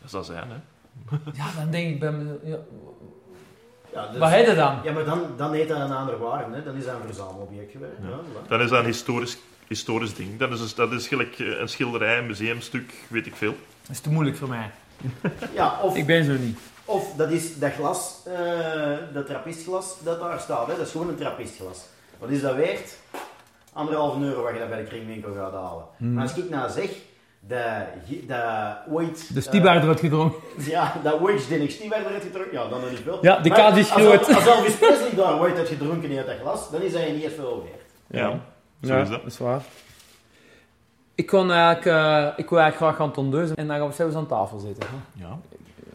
Dat 0.01 0.09
zou 0.09 0.23
zijn, 0.23 0.43
hè. 0.49 0.55
Ja, 1.33 1.45
dan 1.61 1.71
denk 1.71 1.89
ik 1.93 1.99
bij 1.99 2.11
me, 2.11 2.39
ja, 2.43 2.57
Ja, 3.93 4.07
dus- 4.07 4.19
wat 4.19 4.29
heet 4.29 4.47
het 4.47 4.55
dan? 4.55 4.77
Ja, 4.83 4.91
maar 4.91 5.05
dan, 5.05 5.21
dan 5.37 5.53
heet 5.53 5.67
dat 5.67 5.79
een 5.79 5.91
andere 5.95 6.17
waarde. 6.17 6.55
Hè? 6.55 6.63
Dan 6.63 6.75
is 6.75 6.85
dat 6.85 6.93
een 6.95 7.05
verzamelobject 7.05 7.71
geweest. 7.71 7.93
Ja. 8.01 8.19
Dan 8.47 8.61
is 8.61 8.69
dat 8.69 8.79
een 8.79 8.85
historisch, 8.85 9.37
historisch 9.69 10.13
ding. 10.15 10.37
Dat 10.39 10.51
is, 10.59 10.75
dat 10.75 10.91
is 10.91 11.07
gelijk 11.07 11.39
eh, 11.39 11.59
een 11.59 11.67
schilderij, 11.69 12.17
een 12.17 12.25
museumstuk, 12.27 12.93
weet 13.07 13.25
ik 13.25 13.35
veel. 13.35 13.55
Dat 13.81 13.91
is 13.91 13.99
te 13.99 14.09
moeilijk 14.09 14.37
voor 14.37 14.49
mij. 14.49 14.69
ja, 15.53 15.79
of, 15.81 15.95
Ik 15.95 16.05
ben 16.05 16.23
zo 16.23 16.33
niet. 16.33 16.59
of 16.85 17.13
dat 17.15 17.31
is 17.31 17.59
dat 17.59 17.71
glas, 17.73 18.15
eh, 18.25 18.97
dat 19.13 19.25
trappistglas 19.25 19.95
dat 20.03 20.19
daar 20.19 20.39
staat. 20.39 20.67
Hè? 20.67 20.75
Dat 20.77 20.85
is 20.85 20.91
gewoon 20.91 21.09
een 21.09 21.15
trappistglas. 21.15 21.85
Wat 22.17 22.29
is 22.29 22.41
dat 22.41 22.55
waard? 22.55 22.97
Anderhalve 23.73 24.25
euro 24.25 24.41
wat 24.43 24.53
je 24.53 24.59
dat 24.59 24.69
bij 24.69 24.81
de 24.81 24.87
kringwinkel 24.87 25.33
gaat 25.33 25.53
halen. 25.53 25.85
Maar 25.97 26.23
als 26.23 26.35
ik 26.35 26.49
nou 26.49 26.71
zeg 26.71 26.89
dat, 27.39 27.87
ooit... 28.89 29.33
De 29.33 29.39
eh, 29.39 29.45
Stiebaard 29.45 29.85
wordt 29.85 29.99
gedronken. 29.99 30.39
Ja, 30.65 30.93
dat 31.03 31.19
ooit 31.21 31.47
Dennis 31.49 31.73
Stieber 31.73 31.97
eruit 31.97 32.23
gedronken, 32.23 32.51
ja, 32.51 32.67
dan 32.67 32.83
is 32.83 32.91
het 32.91 33.03
wel. 33.03 33.17
Ja, 33.21 33.39
de 33.39 33.49
kaas 33.49 33.77
is 33.77 33.91
als- 33.91 34.01
groot. 34.01 34.35
Als 34.35 34.45
Elvis 34.45 34.73
Presley 34.75 35.15
daar 35.15 35.39
ooit 35.39 35.57
had 35.57 35.67
gedronken 35.67 36.17
uit 36.17 36.25
dat 36.25 36.39
glas, 36.41 36.71
dan 36.71 36.81
is 36.81 36.93
hij 36.93 37.11
niet 37.11 37.23
eens 37.23 37.33
veel 37.33 37.57
waard. 37.57 37.81
Ja, 38.21 38.39
zo 38.83 39.01
is 39.01 39.09
dat. 39.09 39.25
is 39.25 39.37
waar. 39.37 39.61
Ik 41.15 41.25
kon 41.25 41.51
eigenlijk, 41.51 41.85
eh, 41.85 42.33
ik 42.37 42.49
wil 42.49 42.59
eigenlijk 42.59 42.75
graag 42.75 42.95
gaan 42.95 43.13
tondeuzen 43.13 43.55
en 43.55 43.67
dan 43.67 43.77
gaan 43.77 43.87
we 43.87 43.93
zelfs 43.93 44.15
aan 44.15 44.27
tafel 44.27 44.59
zitten. 44.59 44.89
hè. 44.89 45.23
Ja. 45.25 45.39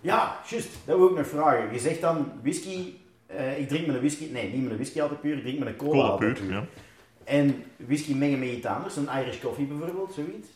Ja, 0.01 0.37
juist. 0.49 0.69
Dat 0.85 0.97
wil 0.99 1.09
ik 1.09 1.17
nog 1.17 1.27
vragen. 1.27 1.73
Je 1.73 1.79
zegt 1.79 2.01
dan 2.01 2.33
whisky, 2.43 2.93
eh, 3.27 3.59
ik 3.59 3.69
drink 3.69 3.87
met 3.87 3.95
een 3.95 4.01
whisky, 4.01 4.29
nee, 4.33 4.53
niet 4.53 4.63
met 4.63 4.71
een 4.71 4.77
whisky 4.77 5.01
altijd 5.01 5.21
puur, 5.21 5.37
ik 5.37 5.43
drink 5.43 5.59
met 5.59 5.69
een 5.69 5.77
cola, 5.77 5.91
Cola 5.91 6.09
altijd 6.09 6.35
puur, 6.35 6.51
ja. 6.51 6.65
En 7.25 7.65
whisky 7.77 8.15
mengen 8.15 8.39
met 8.39 8.49
iets 8.49 8.67
anders, 8.67 8.97
een 8.97 9.09
Irish 9.21 9.41
coffee 9.41 9.67
bijvoorbeeld, 9.67 10.13
zoiets. 10.15 10.49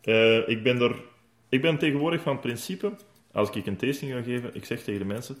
Eh, 0.00 0.48
ik, 0.48 0.62
ben 0.62 0.80
er, 0.80 0.96
ik 1.48 1.60
ben 1.62 1.78
tegenwoordig 1.78 2.22
van 2.22 2.32
het 2.32 2.40
principe, 2.40 2.92
als 3.32 3.50
ik 3.50 3.66
een 3.66 3.76
tasting 3.76 4.12
ga 4.12 4.22
geven, 4.22 4.54
ik 4.54 4.64
zeg 4.64 4.82
tegen 4.82 5.00
de 5.00 5.06
mensen, 5.06 5.36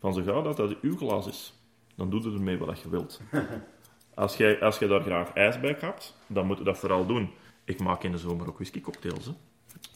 van 0.00 0.14
zo 0.14 0.22
gauw 0.22 0.42
dat 0.42 0.56
dat 0.56 0.74
uw 0.80 0.96
glas 0.96 1.26
is, 1.26 1.54
dan 1.96 2.10
doe 2.10 2.22
je 2.22 2.30
ermee 2.36 2.58
wat 2.58 2.80
je 2.80 2.88
wilt. 2.88 3.20
Als 4.14 4.36
jij, 4.36 4.60
als 4.60 4.78
jij 4.78 4.88
daar 4.88 5.00
graag 5.00 5.28
ijs 5.34 5.60
bij 5.60 5.74
kapt, 5.74 6.14
dan 6.26 6.46
moet 6.46 6.58
je 6.58 6.64
dat 6.64 6.78
vooral 6.78 7.06
doen. 7.06 7.30
Ik 7.64 7.80
maak 7.80 8.02
in 8.02 8.12
de 8.12 8.18
zomer 8.18 8.48
ook 8.48 8.54
whisky 8.56 8.80
cocktails. 8.80 9.24
Hè. 9.24 9.32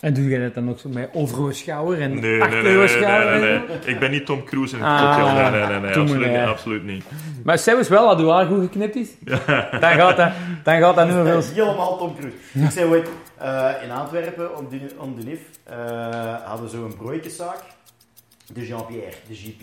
En 0.01 0.15
doe 0.15 0.25
jij 0.29 0.39
dat 0.41 0.55
dan 0.55 0.69
ook 0.71 0.79
zo 0.79 0.89
met 0.89 1.09
overschouwer 1.13 2.01
en 2.01 2.11
Nee, 2.11 2.21
nee, 2.21 2.39
nee, 2.39 2.39
nee, 2.39 2.63
nee, 2.63 2.63
achteroverschouwer? 2.63 3.41
nee, 3.41 3.59
nee. 3.69 3.79
Ik 3.85 3.99
ben 3.99 4.11
niet 4.11 4.27
Tom 4.27 4.45
Cruise 4.45 4.77
in 4.77 4.83
het 4.83 4.91
Ah, 4.91 5.17
cocktail. 5.17 5.51
Nee, 5.51 5.61
nee, 5.61 5.81
nee, 5.81 5.81
nee, 5.81 5.97
absoluut, 5.97 6.31
niet, 6.31 6.47
absoluut 6.47 6.85
niet. 6.85 7.05
Maar 7.45 7.59
zelfs 7.59 7.89
wel, 7.89 8.09
als 8.09 8.23
haar 8.23 8.47
goed 8.47 8.63
geknipt 8.63 8.97
is, 8.97 9.09
dan, 9.25 9.39
gaat 9.81 10.17
dat, 10.17 10.33
dan 10.65 10.79
gaat 10.81 10.97
dat 10.97 11.07
niet 11.09 11.17
meer 11.17 11.43
veel... 11.43 11.65
Helemaal 11.65 11.99
Tom 11.99 12.17
Cruise. 12.17 12.37
Ik 12.65 12.71
zei 12.71 12.87
ooit, 12.91 13.09
eh, 13.37 13.71
in 13.83 13.91
Antwerpen, 13.91 14.57
om 14.57 14.69
de, 14.69 14.81
om 14.99 15.17
de 15.21 15.25
NIF, 15.25 15.41
eh, 15.65 16.35
hadden 16.45 16.69
ze 16.71 16.77
zo'n 16.77 16.97
broodjeszaak. 16.97 17.61
De 18.53 18.67
Jean-Pierre, 18.67 19.17
de 19.29 19.35
GP. 19.35 19.63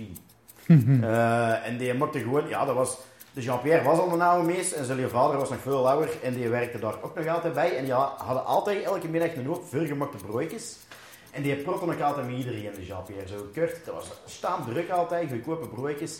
Eh, 1.03 1.68
en 1.68 1.78
die 1.78 1.93
maakte 1.93 2.20
gewoon, 2.20 2.43
ja, 2.49 2.66
dat 2.66 2.76
was... 2.76 2.97
De 3.36 3.41
Jean-Pierre 3.41 3.83
was 3.83 3.99
al 3.99 4.11
een 4.13 4.21
oude 4.21 4.47
mees 4.47 4.73
en 4.73 4.86
zijn 4.86 5.09
vader 5.09 5.38
was 5.38 5.49
nog 5.49 5.59
veel 5.61 5.89
ouder 5.89 6.09
en 6.23 6.33
die 6.33 6.49
werkte 6.49 6.79
daar 6.79 6.93
ook 7.01 7.15
nog 7.15 7.27
altijd 7.27 7.53
bij. 7.53 7.77
En 7.77 7.83
die 7.83 7.93
ha- 7.93 8.13
hadden 8.17 8.45
altijd 8.45 8.83
elke 8.83 9.07
middag 9.07 9.36
een 9.36 9.45
hoop 9.45 9.63
veelgemakte 9.69 10.17
broodjes. 10.17 10.77
En 11.31 11.41
die 11.41 11.55
protten 11.55 11.93
ook 11.93 12.01
altijd 12.01 12.27
met 12.27 12.36
iedereen, 12.38 12.69
de 12.75 12.86
Jean-Pierre. 12.86 13.27
Zo 13.27 13.36
kort, 13.53 13.86
dat 13.86 13.93
was 13.93 14.11
staan 14.25 14.65
druk 14.65 14.89
altijd, 14.89 15.29
goedkope 15.31 15.67
broodjes. 15.67 16.19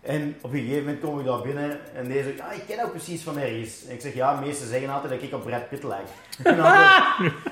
En 0.00 0.36
op 0.40 0.52
een 0.52 0.58
gegeven 0.58 0.84
moment 0.84 1.00
kom 1.00 1.18
ik 1.18 1.26
daar 1.26 1.40
binnen 1.40 1.94
en 1.94 2.08
deze 2.08 2.22
zegt, 2.22 2.40
ah, 2.40 2.56
ik 2.56 2.62
ken 2.66 2.76
jou 2.76 2.88
precies 2.88 3.22
van 3.22 3.38
ergens. 3.38 3.84
En 3.86 3.94
ik 3.94 4.00
zeg, 4.00 4.14
ja, 4.14 4.34
de 4.36 4.46
meesten 4.46 4.68
zeggen 4.68 4.88
altijd 4.90 5.12
dat 5.12 5.22
ik 5.22 5.34
op 5.34 5.44
Brad 5.44 5.68
Pitt 5.68 5.82
lijk. 5.82 6.06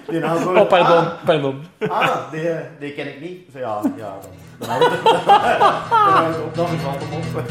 Die 0.09 0.25
antwoord, 0.31 0.57
Oh, 0.59 0.69
pardon, 0.69 1.13
pardon. 1.25 1.65
Ah, 1.79 1.91
ah 1.91 2.31
die, 2.31 2.51
die 2.79 2.93
ken 2.93 3.07
ik 3.07 3.21
niet. 3.21 3.49
Zeg, 3.53 3.63
ja, 3.63 3.81
ja, 3.97 4.19
dan, 4.59 4.69
dan 4.69 4.91
het 4.91 5.03
dan 5.05 5.13
houdt 5.91 6.37
het 6.37 6.45
op, 6.45 6.55
dan 6.55 6.67
valt 6.79 7.01
hem 7.01 7.13
op. 7.13 7.47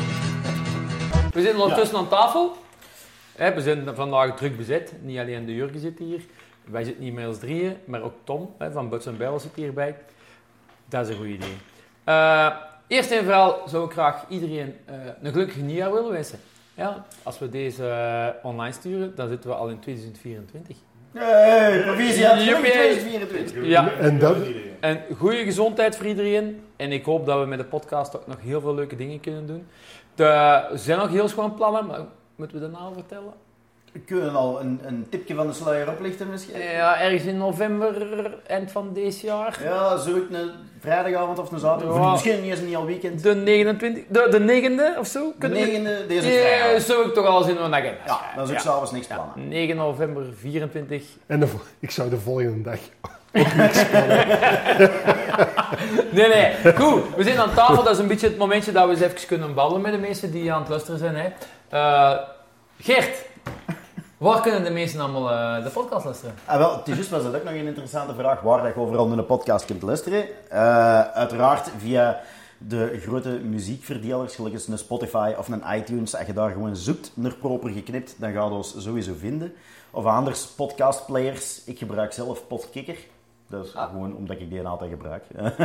We 1.36 1.42
zitten 1.42 1.62
ondertussen 1.62 1.98
aan 1.98 2.08
tafel. 2.08 2.56
Hè, 3.36 3.54
we 3.54 3.62
zijn 3.62 3.96
vandaag 3.96 4.36
druk 4.36 4.58
bezet. 4.58 4.94
Niet 5.02 5.20
alleen 5.20 5.46
de 5.46 5.56
Jurgen 5.56 5.80
zit 5.80 6.00
hier. 6.00 6.22
Wij 6.64 6.84
zitten 6.84 7.04
niet 7.04 7.14
met 7.14 7.28
ons 7.28 7.40
drieën, 7.40 7.78
maar 7.86 8.02
ook 8.02 8.14
Tom 8.24 8.54
hè, 8.58 8.72
van 8.72 8.90
Buts 8.90 9.06
en 9.06 9.18
Bijl 9.18 9.40
zit 9.40 9.52
hierbij. 9.56 9.96
Dat 10.86 11.08
is 11.08 11.10
een 11.10 11.20
goed 11.20 11.28
idee. 11.28 11.58
Eh, 12.04 12.52
eerst 12.88 13.12
en 13.12 13.24
vooral 13.24 13.62
zou 13.68 13.86
ik 13.86 13.92
graag 13.92 14.26
iedereen 14.30 14.76
eh, 14.86 14.96
een 15.22 15.32
gelukkig 15.32 15.58
nieuwjaar 15.58 15.94
willen 15.94 16.12
wensen. 16.12 16.40
Ja, 16.74 17.06
als 17.24 17.40
we 17.40 17.50
deze 17.50 17.88
eh, 17.90 18.46
online 18.46 18.74
sturen, 18.74 19.16
dan 19.16 19.28
zitten 19.28 19.50
we 19.50 19.56
al 19.56 19.70
in 19.70 19.80
2024. 19.80 20.78
Hey, 21.14 21.82
proficiat, 21.82 22.44
Joepie. 22.44 22.72
2024. 22.72 23.66
Ja, 23.66 23.92
En 23.92 24.20
dat, 24.20 24.38
en 24.80 25.02
goede 25.18 25.44
gezondheid 25.44 25.98
voor 25.98 26.06
iedereen. 26.06 26.62
En 26.76 26.92
ik 26.92 27.06
hoop 27.06 27.26
dat 27.26 27.40
we 27.40 27.46
met 27.46 27.60
de 27.60 27.66
podcast 27.66 28.16
ook 28.16 28.28
nog 28.28 28.42
heel 28.42 28.62
veel 28.62 28.76
leuke 28.76 28.96
dingen 28.96 29.20
kunnen 29.20 29.48
doen. 29.48 29.68
De- 30.16 30.24
Er 30.72 30.78
zijn 30.78 30.98
nog 31.00 31.10
heel 31.10 31.28
schoon 31.28 31.54
plannen, 31.54 31.86
maar 31.86 32.00
moeten 32.36 32.58
we 32.58 32.64
daarna 32.64 32.78
al 32.78 32.94
vertellen? 32.94 33.34
We 33.92 34.00
kunnen 34.02 34.36
al 34.36 34.60
een, 34.62 34.80
een 34.84 35.08
tipje 35.10 35.36
van 35.36 35.48
de 35.48 35.54
sluier 35.54 35.90
oplichten 35.90 36.30
misschien. 36.30 36.60
Ja, 36.62 37.02
ergens 37.02 37.24
in 37.24 37.38
november, 37.38 38.38
eind 38.48 38.72
van 38.72 38.94
deze 38.94 39.26
jaar. 39.26 39.60
Ja, 39.64 39.98
zoek 39.98 40.30
een 40.32 40.50
vrijdagavond 40.80 41.40
of 41.40 41.52
een 41.52 41.60
zaterdag. 41.60 41.96
Ja. 41.98 42.12
Misschien 42.12 42.42
niet 42.42 42.50
eens 42.52 42.60
een 42.60 42.68
heel 42.68 42.86
weekend. 42.86 43.24
De 43.24 43.36
29, 43.36 44.04
de, 44.10 44.28
de 44.30 44.40
negende 44.40 44.96
of 45.00 45.08
zo? 45.08 45.28
De 45.32 45.36
Kunnen 45.38 45.60
we- 45.60 45.66
negende, 45.66 46.06
deze 46.08 46.28
Ja, 46.28 46.40
vrijdag. 46.42 46.82
zou 46.82 47.08
ik 47.08 47.14
toch 47.14 47.26
al 47.26 47.38
eens 47.38 47.48
in 47.48 47.54
mijn 47.70 47.74
agenda 47.74 48.02
Ja, 48.06 48.20
dan 48.36 48.46
zou 48.48 48.58
ik 48.58 48.64
Ja. 48.64 48.70
s'avonds 48.72 48.92
niks 48.92 49.08
plannen. 49.08 49.48
9 49.48 49.76
november 49.76 50.24
24. 50.34 51.04
en 51.28 51.40
de, 51.40 51.48
ik 51.80 51.92
zou 51.92 52.10
de 52.10 52.18
volgende 52.18 52.62
dag. 52.62 52.80
Nee, 56.12 56.28
nee, 56.28 56.74
goed. 56.74 57.16
We 57.16 57.24
zijn 57.24 57.40
aan 57.40 57.54
tafel. 57.54 57.84
Dat 57.84 57.94
is 57.94 58.00
een 58.00 58.08
beetje 58.08 58.28
het 58.28 58.38
momentje 58.38 58.72
dat 58.72 58.86
we 58.86 58.92
eens 58.92 59.00
even 59.00 59.28
kunnen 59.28 59.54
babbelen 59.54 59.82
met 59.82 59.92
de 59.92 59.98
mensen 59.98 60.32
die 60.32 60.54
aan 60.54 60.60
het 60.60 60.70
luisteren 60.70 61.00
zijn. 61.00 61.16
Hè. 61.16 61.30
Eh, 61.70 62.20
Gert, 62.80 63.26
waar 64.18 64.42
kunnen 64.42 64.64
de 64.64 64.70
mensen 64.70 65.00
allemaal 65.00 65.32
eh, 65.32 65.64
de 65.64 65.70
podcast 65.70 66.06
luisteren? 66.06 66.36
Ah, 66.46 66.58
wel, 66.58 66.78
het 66.78 66.88
is 66.88 66.94
juist 66.94 67.10
was 67.10 67.24
dat 67.24 67.36
ook 67.36 67.44
nog 67.44 67.54
een 67.54 67.68
interessante 67.68 68.14
vraag, 68.14 68.42
waar 68.42 68.64
dat 68.64 68.74
je 68.74 68.80
overal 68.80 69.10
in 69.10 69.16
de 69.16 69.24
podcast 69.24 69.66
kunt 69.66 69.82
luisteren. 69.82 70.26
Eh, 70.50 71.02
uiteraard 71.02 71.70
via 71.78 72.22
de 72.58 73.00
grote 73.02 73.30
muziekverdelers, 73.30 74.36
gelijk 74.36 74.54
als 74.54 74.68
een 74.68 74.78
Spotify 74.78 75.34
of 75.38 75.48
een 75.48 75.64
iTunes. 75.74 76.16
Als 76.16 76.28
je 76.28 76.34
daar 76.34 76.52
gewoon 76.52 76.76
zoekt 76.76 77.12
naar 77.14 77.36
proper 77.36 77.70
geknipt, 77.70 78.16
dan 78.18 78.34
gaat 78.34 78.48
je 78.48 78.54
ons 78.54 78.76
sowieso 78.78 79.14
vinden. 79.18 79.54
Of 79.92 80.06
anders 80.06 80.46
podcastplayers. 80.46 81.62
Ik 81.66 81.78
gebruik 81.78 82.14
zelf 82.14 82.48
Podkikker. 82.48 82.98
Dat 83.56 83.66
is 83.66 83.72
gewoon 83.72 84.16
omdat 84.16 84.40
ik 84.40 84.50
die 84.50 84.68
altijd 84.68 84.92
gebruik. 84.92 85.24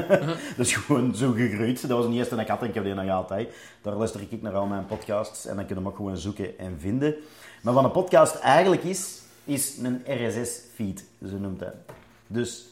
dat 0.56 0.66
is 0.66 0.76
gewoon 0.76 1.14
zo 1.14 1.32
gegroeid. 1.32 1.88
Dat 1.88 1.98
was 1.98 2.06
niet 2.06 2.16
eerste 2.16 2.34
dat 2.34 2.44
ik 2.44 2.50
had 2.50 2.62
en 2.62 2.68
ik 2.68 2.74
heb 2.74 2.84
die 2.84 2.94
nog 2.94 3.08
altijd. 3.08 3.54
Daar 3.82 3.94
luister 3.94 4.20
ik 4.28 4.42
naar 4.42 4.54
al 4.54 4.66
mijn 4.66 4.86
podcasts 4.86 5.46
en 5.46 5.56
dan 5.56 5.66
kun 5.66 5.74
je 5.74 5.80
hem 5.80 5.90
ook 5.90 5.96
gewoon 5.96 6.16
zoeken 6.16 6.58
en 6.58 6.76
vinden. 6.78 7.14
Maar 7.62 7.74
wat 7.74 7.84
een 7.84 7.90
podcast 7.90 8.34
eigenlijk 8.34 8.82
is, 8.82 9.22
is 9.44 9.78
een 9.78 10.02
RSS-feed, 10.06 11.04
zo 11.28 11.36
noemt 11.36 11.60
hij. 11.60 11.72
Dus, 12.26 12.68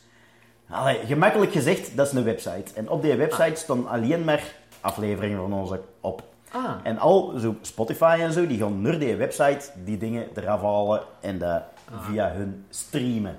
allee, 0.69 1.07
gemakkelijk 1.07 1.53
gezegd, 1.53 1.97
dat 1.97 2.07
is 2.07 2.13
een 2.13 2.25
website. 2.25 2.75
En 2.75 2.89
op 2.89 3.03
die 3.03 3.15
website 3.15 3.55
staan 3.55 3.89
alleen 3.89 4.25
maar 4.25 4.55
afleveringen 4.81 5.39
van 5.39 5.53
ons 5.53 5.71
op. 6.01 6.23
Ah. 6.51 6.75
En 6.83 6.99
al 6.99 7.33
zo 7.39 7.57
Spotify 7.61 8.19
en 8.21 8.33
zo, 8.33 8.47
die 8.47 8.59
gaan 8.59 8.81
naar 8.81 8.99
die 8.99 9.17
website 9.17 9.71
die 9.85 9.99
dingen 9.99 10.29
eraf 10.35 10.61
halen 10.61 11.01
en 11.21 11.39
dat 11.39 11.63
via 12.01 12.31
hun 12.31 12.65
streamen. 12.69 13.39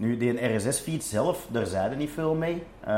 Nu, 0.00 0.16
die 0.16 0.56
RSS-feed 0.56 1.04
zelf, 1.04 1.46
daar 1.50 1.66
zeiden 1.66 1.98
niet 1.98 2.10
veel 2.10 2.34
mee. 2.34 2.62
Eh, 2.80 2.88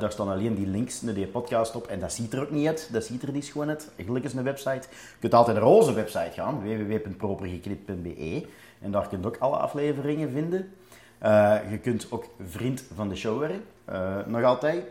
daar 0.00 0.12
staan 0.12 0.28
alleen 0.28 0.54
die 0.54 0.66
links 0.66 1.02
naar 1.02 1.14
die 1.14 1.26
podcast 1.26 1.74
op 1.76 1.86
en 1.86 2.00
dat 2.00 2.12
ziet 2.12 2.32
er 2.32 2.40
ook 2.40 2.50
niet 2.50 2.66
uit. 2.66 2.88
Dat 2.92 3.04
ziet 3.04 3.22
er 3.22 3.32
niet 3.32 3.44
gewoon 3.46 3.68
uit. 3.68 3.90
Gelukkig 3.96 4.30
is 4.32 4.36
een 4.38 4.44
website. 4.44 4.88
Je 4.90 5.16
kunt 5.20 5.34
altijd 5.34 5.56
naar 5.56 5.66
onze 5.66 5.92
website 5.92 6.30
gaan, 6.32 6.62
www.propergeknipt.be. 6.62 8.46
En 8.80 8.90
daar 8.90 9.08
kun 9.08 9.20
je 9.20 9.26
ook 9.26 9.36
alle 9.38 9.56
afleveringen 9.56 10.30
vinden. 10.30 10.72
Eh, 11.18 11.56
je 11.70 11.78
kunt 11.78 12.06
ook 12.10 12.24
vriend 12.48 12.84
van 12.94 13.08
de 13.08 13.16
show 13.16 13.36
worden, 13.36 13.64
eh, 13.84 14.16
nog 14.26 14.42
altijd. 14.42 14.84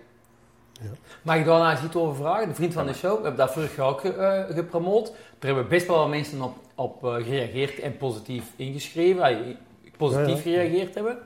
Mag 1.22 1.36
ik 1.36 1.46
daar 1.46 1.60
nou 1.60 1.72
eens 1.72 1.84
iets 1.84 1.96
over 1.96 2.16
vragen? 2.16 2.48
De 2.48 2.56
vriend 2.56 2.74
van 2.74 2.86
de 2.86 2.94
show, 2.94 3.18
we 3.18 3.22
hebben 3.22 3.46
dat 3.46 3.54
vorig 3.54 3.76
jaar 3.76 3.88
ook 3.88 4.02
ge- 4.02 4.14
eh, 4.14 4.56
gepromoot. 4.56 5.08
Er 5.40 5.46
hebben 5.46 5.68
best 5.68 5.88
wel 5.88 5.98
wat 5.98 6.10
mensen 6.10 6.42
op, 6.42 6.56
op 6.76 7.04
eh, 7.04 7.14
gereageerd 7.14 7.80
en 7.80 7.98
positief 7.98 8.44
ingeschreven. 8.56 9.58
positief 9.98 10.44
Ja, 10.44 10.52
ja. 10.52 10.58
gereageerd 10.58 10.96
hebben. 10.96 11.18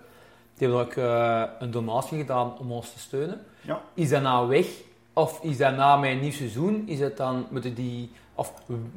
Die 0.57 0.67
hebben 0.67 0.85
ook 0.85 0.93
eh, 0.93 1.41
een 1.59 1.71
donatie 1.71 2.17
gedaan 2.17 2.53
om 2.59 2.71
ons 2.71 2.91
te 2.93 2.99
steunen. 2.99 3.41
Ja. 3.61 3.81
Is 3.93 4.09
dat 4.09 4.21
nou 4.21 4.47
weg? 4.49 4.65
Of 5.13 5.39
is 5.43 5.57
dat 5.57 5.75
na 5.75 5.95
mijn 5.95 6.19
nieuw 6.19 6.31
seizoen? 6.31 6.83
Is 6.87 6.99
het 6.99 7.17
dan, 7.17 7.45
moeten 7.49 7.73
die, 7.73 8.11
of 8.35 8.53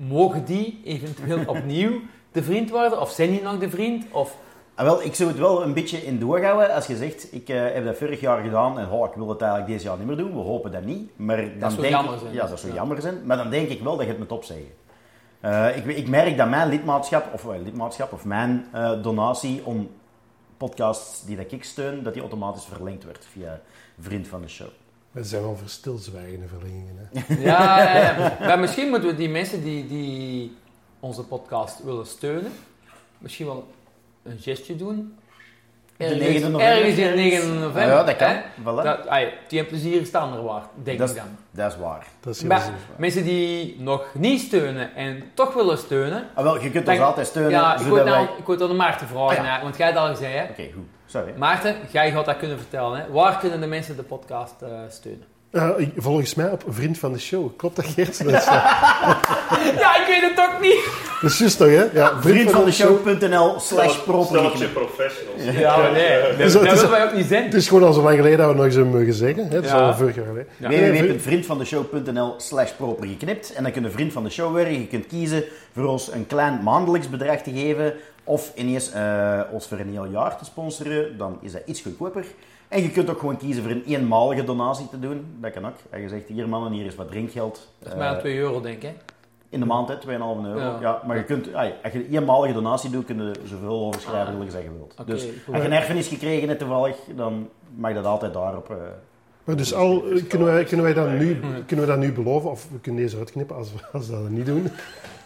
mogen 0.09 0.45
die 0.45 0.81
eventueel 0.85 1.41
opnieuw 1.57 2.01
de 2.33 2.43
vriend 2.43 2.71
worden? 2.71 3.01
Of 3.01 3.11
zijn 3.11 3.31
die 3.31 3.43
nog 3.43 3.59
de 3.59 3.71
vriend? 3.71 4.05
Of, 4.11 4.37
Ah, 4.75 4.87
wel, 4.87 5.03
ik 5.03 5.15
zou 5.15 5.29
het 5.29 5.39
wel 5.39 5.63
een 5.63 5.75
beetje 5.75 6.07
in 6.07 6.19
doorhouden 6.19 6.75
als 6.75 6.87
je 6.87 6.97
zegt, 6.97 7.33
ik 7.35 7.49
eh, 7.49 7.61
heb 7.63 7.85
dat 7.85 7.97
vorig 7.97 8.21
jaar 8.21 8.43
gedaan 8.43 8.79
en 8.79 8.91
oh, 8.91 9.09
ik 9.09 9.15
wil 9.15 9.29
het 9.29 9.41
eigenlijk 9.41 9.73
deze 9.73 9.85
jaar 9.85 9.99
niet 9.99 10.07
meer 10.07 10.17
doen. 10.17 10.33
We 10.33 10.39
hopen 10.39 10.73
dat 10.73 10.85
niet. 10.85 11.11
Maar 11.17 11.59
dan 11.59 11.71
zou 11.71 11.83
denk 11.83 11.95
jammer 11.95 12.15
ik, 12.15 12.21
zijn. 12.21 12.33
Ja, 12.35 12.47
dat 12.47 12.61
zou 12.61 12.73
Ja. 12.73 12.79
jammer 12.79 13.01
zijn. 13.01 13.21
Maar 13.25 13.37
dan 13.37 13.51
denk 13.51 13.69
ik 13.69 13.81
wel 13.83 13.93
dat 13.97 14.03
je 14.05 14.11
het 14.11 14.19
moet 14.19 14.33
opzeggen. 14.33 14.67
Eh, 15.41 15.77
ik, 15.77 15.85
ik 15.87 16.09
merk 16.09 16.37
dat 16.37 16.49
mijn 16.49 16.69
lidmaatschap, 16.69 17.25
of, 17.33 17.45
lidmaatschap, 17.65 18.13
of 18.13 18.25
mijn 18.25 18.67
donatie 19.03 19.61
om 19.65 19.91
podcasts 20.61 21.25
die 21.25 21.37
dat 21.37 21.53
ik 21.53 21.65
steun, 21.65 22.03
dat 22.03 22.13
die 22.13 22.23
automatisch 22.23 22.65
verlengd 22.65 23.05
wordt 23.05 23.27
via 23.33 23.61
vriend 23.99 24.29
van 24.29 24.41
de 24.41 24.49
show. 24.49 24.69
We 25.11 25.25
zijn 25.25 25.43
wel 25.43 25.57
voor 25.57 25.69
stilzwijgende 25.69 26.49
verlengingen. 26.49 26.97
Hè. 26.97 27.35
ja, 27.51 27.83
ja, 27.83 28.19
ja. 28.19 28.37
Maar 28.41 28.59
misschien 28.59 28.89
moeten 28.89 29.09
we 29.09 29.17
die 29.17 29.29
mensen 29.29 29.63
die, 29.63 29.87
die 29.87 30.57
onze 31.01 31.23
podcast 31.23 31.85
willen 31.85 32.07
steunen, 32.07 32.53
misschien 33.19 33.47
wel 33.47 33.67
een 34.23 34.39
gestje 34.39 34.77
doen. 34.77 35.15
De 36.09 36.15
Ergens, 36.15 36.39
9e 36.43 36.51
november. 36.51 36.61
ergens 36.61 36.99
in 36.99 37.15
9 37.15 37.55
november. 37.55 37.83
Ah, 37.83 37.89
ja, 37.89 38.03
dat 38.05 38.17
kan. 38.17 38.29
hè. 38.29 38.41
Voilà. 38.63 38.85
Dat, 38.85 39.09
ai, 39.09 39.29
die 39.49 39.59
hebben 39.59 39.79
plezier 39.81 40.07
staan 40.07 40.35
er 40.37 40.43
waar, 40.43 40.63
denk 40.83 40.99
Dat 40.99 41.11
ik 41.11 41.17
is, 41.17 41.23
dan. 41.23 41.31
dat 41.51 41.73
is 41.73 41.79
waar. 41.79 42.07
Dat 42.21 42.35
is 42.35 42.41
heel 42.41 42.49
Maar 42.49 42.71
mensen 42.97 43.25
die 43.25 43.77
nog 43.81 44.07
niet 44.15 44.41
steunen 44.41 44.95
en 44.95 45.23
toch 45.35 45.55
willen 45.55 45.79
steunen. 45.79 46.27
Ah, 46.35 46.43
wel, 46.45 46.61
je 46.63 46.71
kunt 46.71 46.87
dan- 46.87 46.95
ons 46.95 47.05
altijd 47.05 47.27
steunen, 47.27 47.51
ja, 47.51 47.73
ik 47.73 47.79
wil 47.79 47.89
zodat 47.89 48.05
wij... 48.05 48.13
dan, 48.15 48.29
aan 48.71 48.77
Maarten 48.77 49.07
vragen, 49.07 49.39
Ah, 49.39 49.45
ja. 49.45 49.63
want 49.63 49.77
jij 49.77 49.87
had 49.93 49.97
al 49.97 50.09
gezegd, 50.09 50.33
hè. 50.35 50.43
Oké, 50.43 50.63
goed. 50.75 50.87
Sorry. 51.07 51.33
Maarten, 51.37 51.77
jij 51.91 52.11
gaat 52.11 52.25
dat 52.25 52.37
kunnen 52.37 52.59
vertellen. 52.59 52.99
Hè. 52.99 53.11
Waar 53.13 53.39
kunnen 53.39 53.61
de 53.61 53.67
mensen 53.67 53.97
de 53.97 54.03
podcast 54.03 54.63
eh, 54.63 54.69
steunen? 54.89 55.25
Eh, 55.51 55.71
volgens 55.97 56.35
mij 56.35 56.51
op 56.51 56.63
Vriend 56.69 56.99
van 56.99 57.13
de 57.13 57.19
Show. 57.19 57.57
Klopt 57.57 57.77
dat, 57.77 57.85
is, 57.97 58.19
eh, 58.21 58.27
Ja, 59.83 59.97
ik 60.01 60.05
weet 60.09 60.31
het 60.31 60.41
ook 60.49 60.61
niet. 60.61 60.89
dat 61.23 61.31
is 61.31 61.39
juist 61.39 61.59
toch, 61.59 61.69
hè? 61.69 61.85
Ja, 61.93 62.21
Vriendvandeshow.nl 62.21 63.61
slash 63.61 63.97
professionals. 63.99 64.61
Ja, 65.59 65.91
nee, 65.91 66.23
dat, 66.23 66.37
Dus 66.37 66.55
willen 66.55 66.91
wij 66.91 67.05
ook 67.05 67.15
niet 67.15 67.27
zijn. 67.27 67.45
Het 67.45 67.55
is 67.55 67.69
gewoon 67.69 67.83
al 67.83 67.93
zo 67.93 68.03
lang 68.03 68.17
geleden 68.17 68.39
dat 68.39 68.49
we 68.49 68.55
nog 68.55 68.65
eens 68.65 68.75
hebben 68.75 68.99
mogen 68.99 69.15
zeggen. 69.15 69.49
Hè? 69.49 69.55
Het 69.55 69.65
is 69.65 69.71
Ja. 69.71 69.77
al 69.87 69.95
vorig 69.95 70.15
jaar 70.15 70.27
geleden. 70.27 70.47
Ja. 70.57 70.69
www.vriendvandeshow.nl 70.69 72.35
slash 72.37 72.71
proper 72.71 73.07
geknipt. 73.07 73.53
En 73.53 73.63
dan 73.63 73.73
kun 73.73 73.83
je 73.83 73.91
vriend 73.91 74.13
van 74.13 74.25
de 74.25 74.31
show 74.31 74.51
worden. 74.51 74.73
Je 74.73 74.87
kunt 74.87 75.07
kiezen 75.07 75.45
voor 75.75 75.85
ons 75.85 76.13
een 76.13 76.27
klein 76.27 76.63
maandelijks 76.63 77.11
bedrag 77.11 77.37
te 77.43 77.53
geven. 77.53 77.95
Of 78.25 78.53
ineens 78.55 78.93
eh, 78.93 79.41
ons 79.51 79.67
voor 79.67 79.79
een 79.79 79.91
heel 79.91 80.07
jaar 80.07 80.39
te 80.39 80.45
sponsoren. 80.45 81.19
Dan 81.19 81.39
is 81.43 81.53
dat 81.53 81.63
iets 81.65 81.81
goedkoper. 81.81 82.25
En 82.71 82.83
je 82.83 82.91
kunt 82.91 83.11
ook 83.11 83.19
gewoon 83.19 83.37
kiezen 83.37 83.63
voor 83.63 83.73
een 83.73 83.85
eenmalige 83.87 84.45
donatie 84.45 84.89
te 84.89 84.99
doen. 85.01 85.25
Dat 85.41 85.53
kan 85.53 85.67
ook. 85.67 85.75
En 85.91 86.01
je 86.01 86.09
zegt, 86.09 86.27
hier 86.27 86.49
mannen, 86.49 86.73
hier 86.73 86.87
is 86.87 86.95
wat 86.95 87.09
drinkgeld. 87.11 87.69
Dat 87.79 87.93
is 87.93 87.99
maar 87.99 88.09
aan 88.09 88.15
Eh, 88.15 88.21
2 88.21 88.39
euro, 88.39 88.61
denk 88.61 88.77
ik. 88.77 88.83
hè. 88.83 88.93
in 89.49 89.61
de 89.61 89.67
maand, 89.67 89.89
hè, 89.89 89.95
2,5 89.99 90.45
euro. 90.47 90.59
Ja. 90.59 90.79
Ja. 90.81 91.03
maar 91.07 91.17
je 91.17 91.25
kunt, 91.25 91.55
ai, 91.55 91.73
als 91.83 91.93
je 91.93 91.99
een 91.99 92.17
eenmalige 92.17 92.55
donatie 92.55 92.91
doet, 92.91 93.05
kun 93.05 93.17
je 93.25 93.33
zoveel 93.45 93.87
overschrijven 93.87 94.41
als 94.41 94.53
je 94.53 94.71
wilt. 94.79 94.95
Oké, 95.01 95.11
dus 95.11 95.23
goed. 95.45 95.55
als 95.55 95.63
je 95.63 95.69
een 95.69 95.75
erfenis 95.75 96.09
gekregen 96.09 96.49
hebt 96.49 96.61
toevallig, 96.61 96.97
dan 97.17 97.49
mag 97.75 97.95
dat 97.95 98.05
altijd 98.05 98.33
daarop... 98.33 98.71
eh, 98.71 98.77
Maar 99.45 99.57
dus 99.57 99.75
al, 99.75 100.05
eh, 100.11 100.23
kunnen, 100.29 100.47
wij, 100.49 100.65
kunnen, 100.65 100.85
wij 100.87 100.95
dat 100.95 101.11
nu, 101.11 101.41
kunnen 101.67 101.87
we 101.87 101.91
dat 101.93 102.01
nu 102.01 102.13
beloven, 102.13 102.51
of 102.51 102.67
we 102.73 102.81
kunnen 102.81 103.03
deze 103.03 103.17
uitknippen 103.19 103.57
als 103.57 103.73
we, 103.73 103.79
als 103.93 104.07
we 104.07 104.13
dat 104.13 104.29
niet 104.29 104.47
doen, 104.47 104.63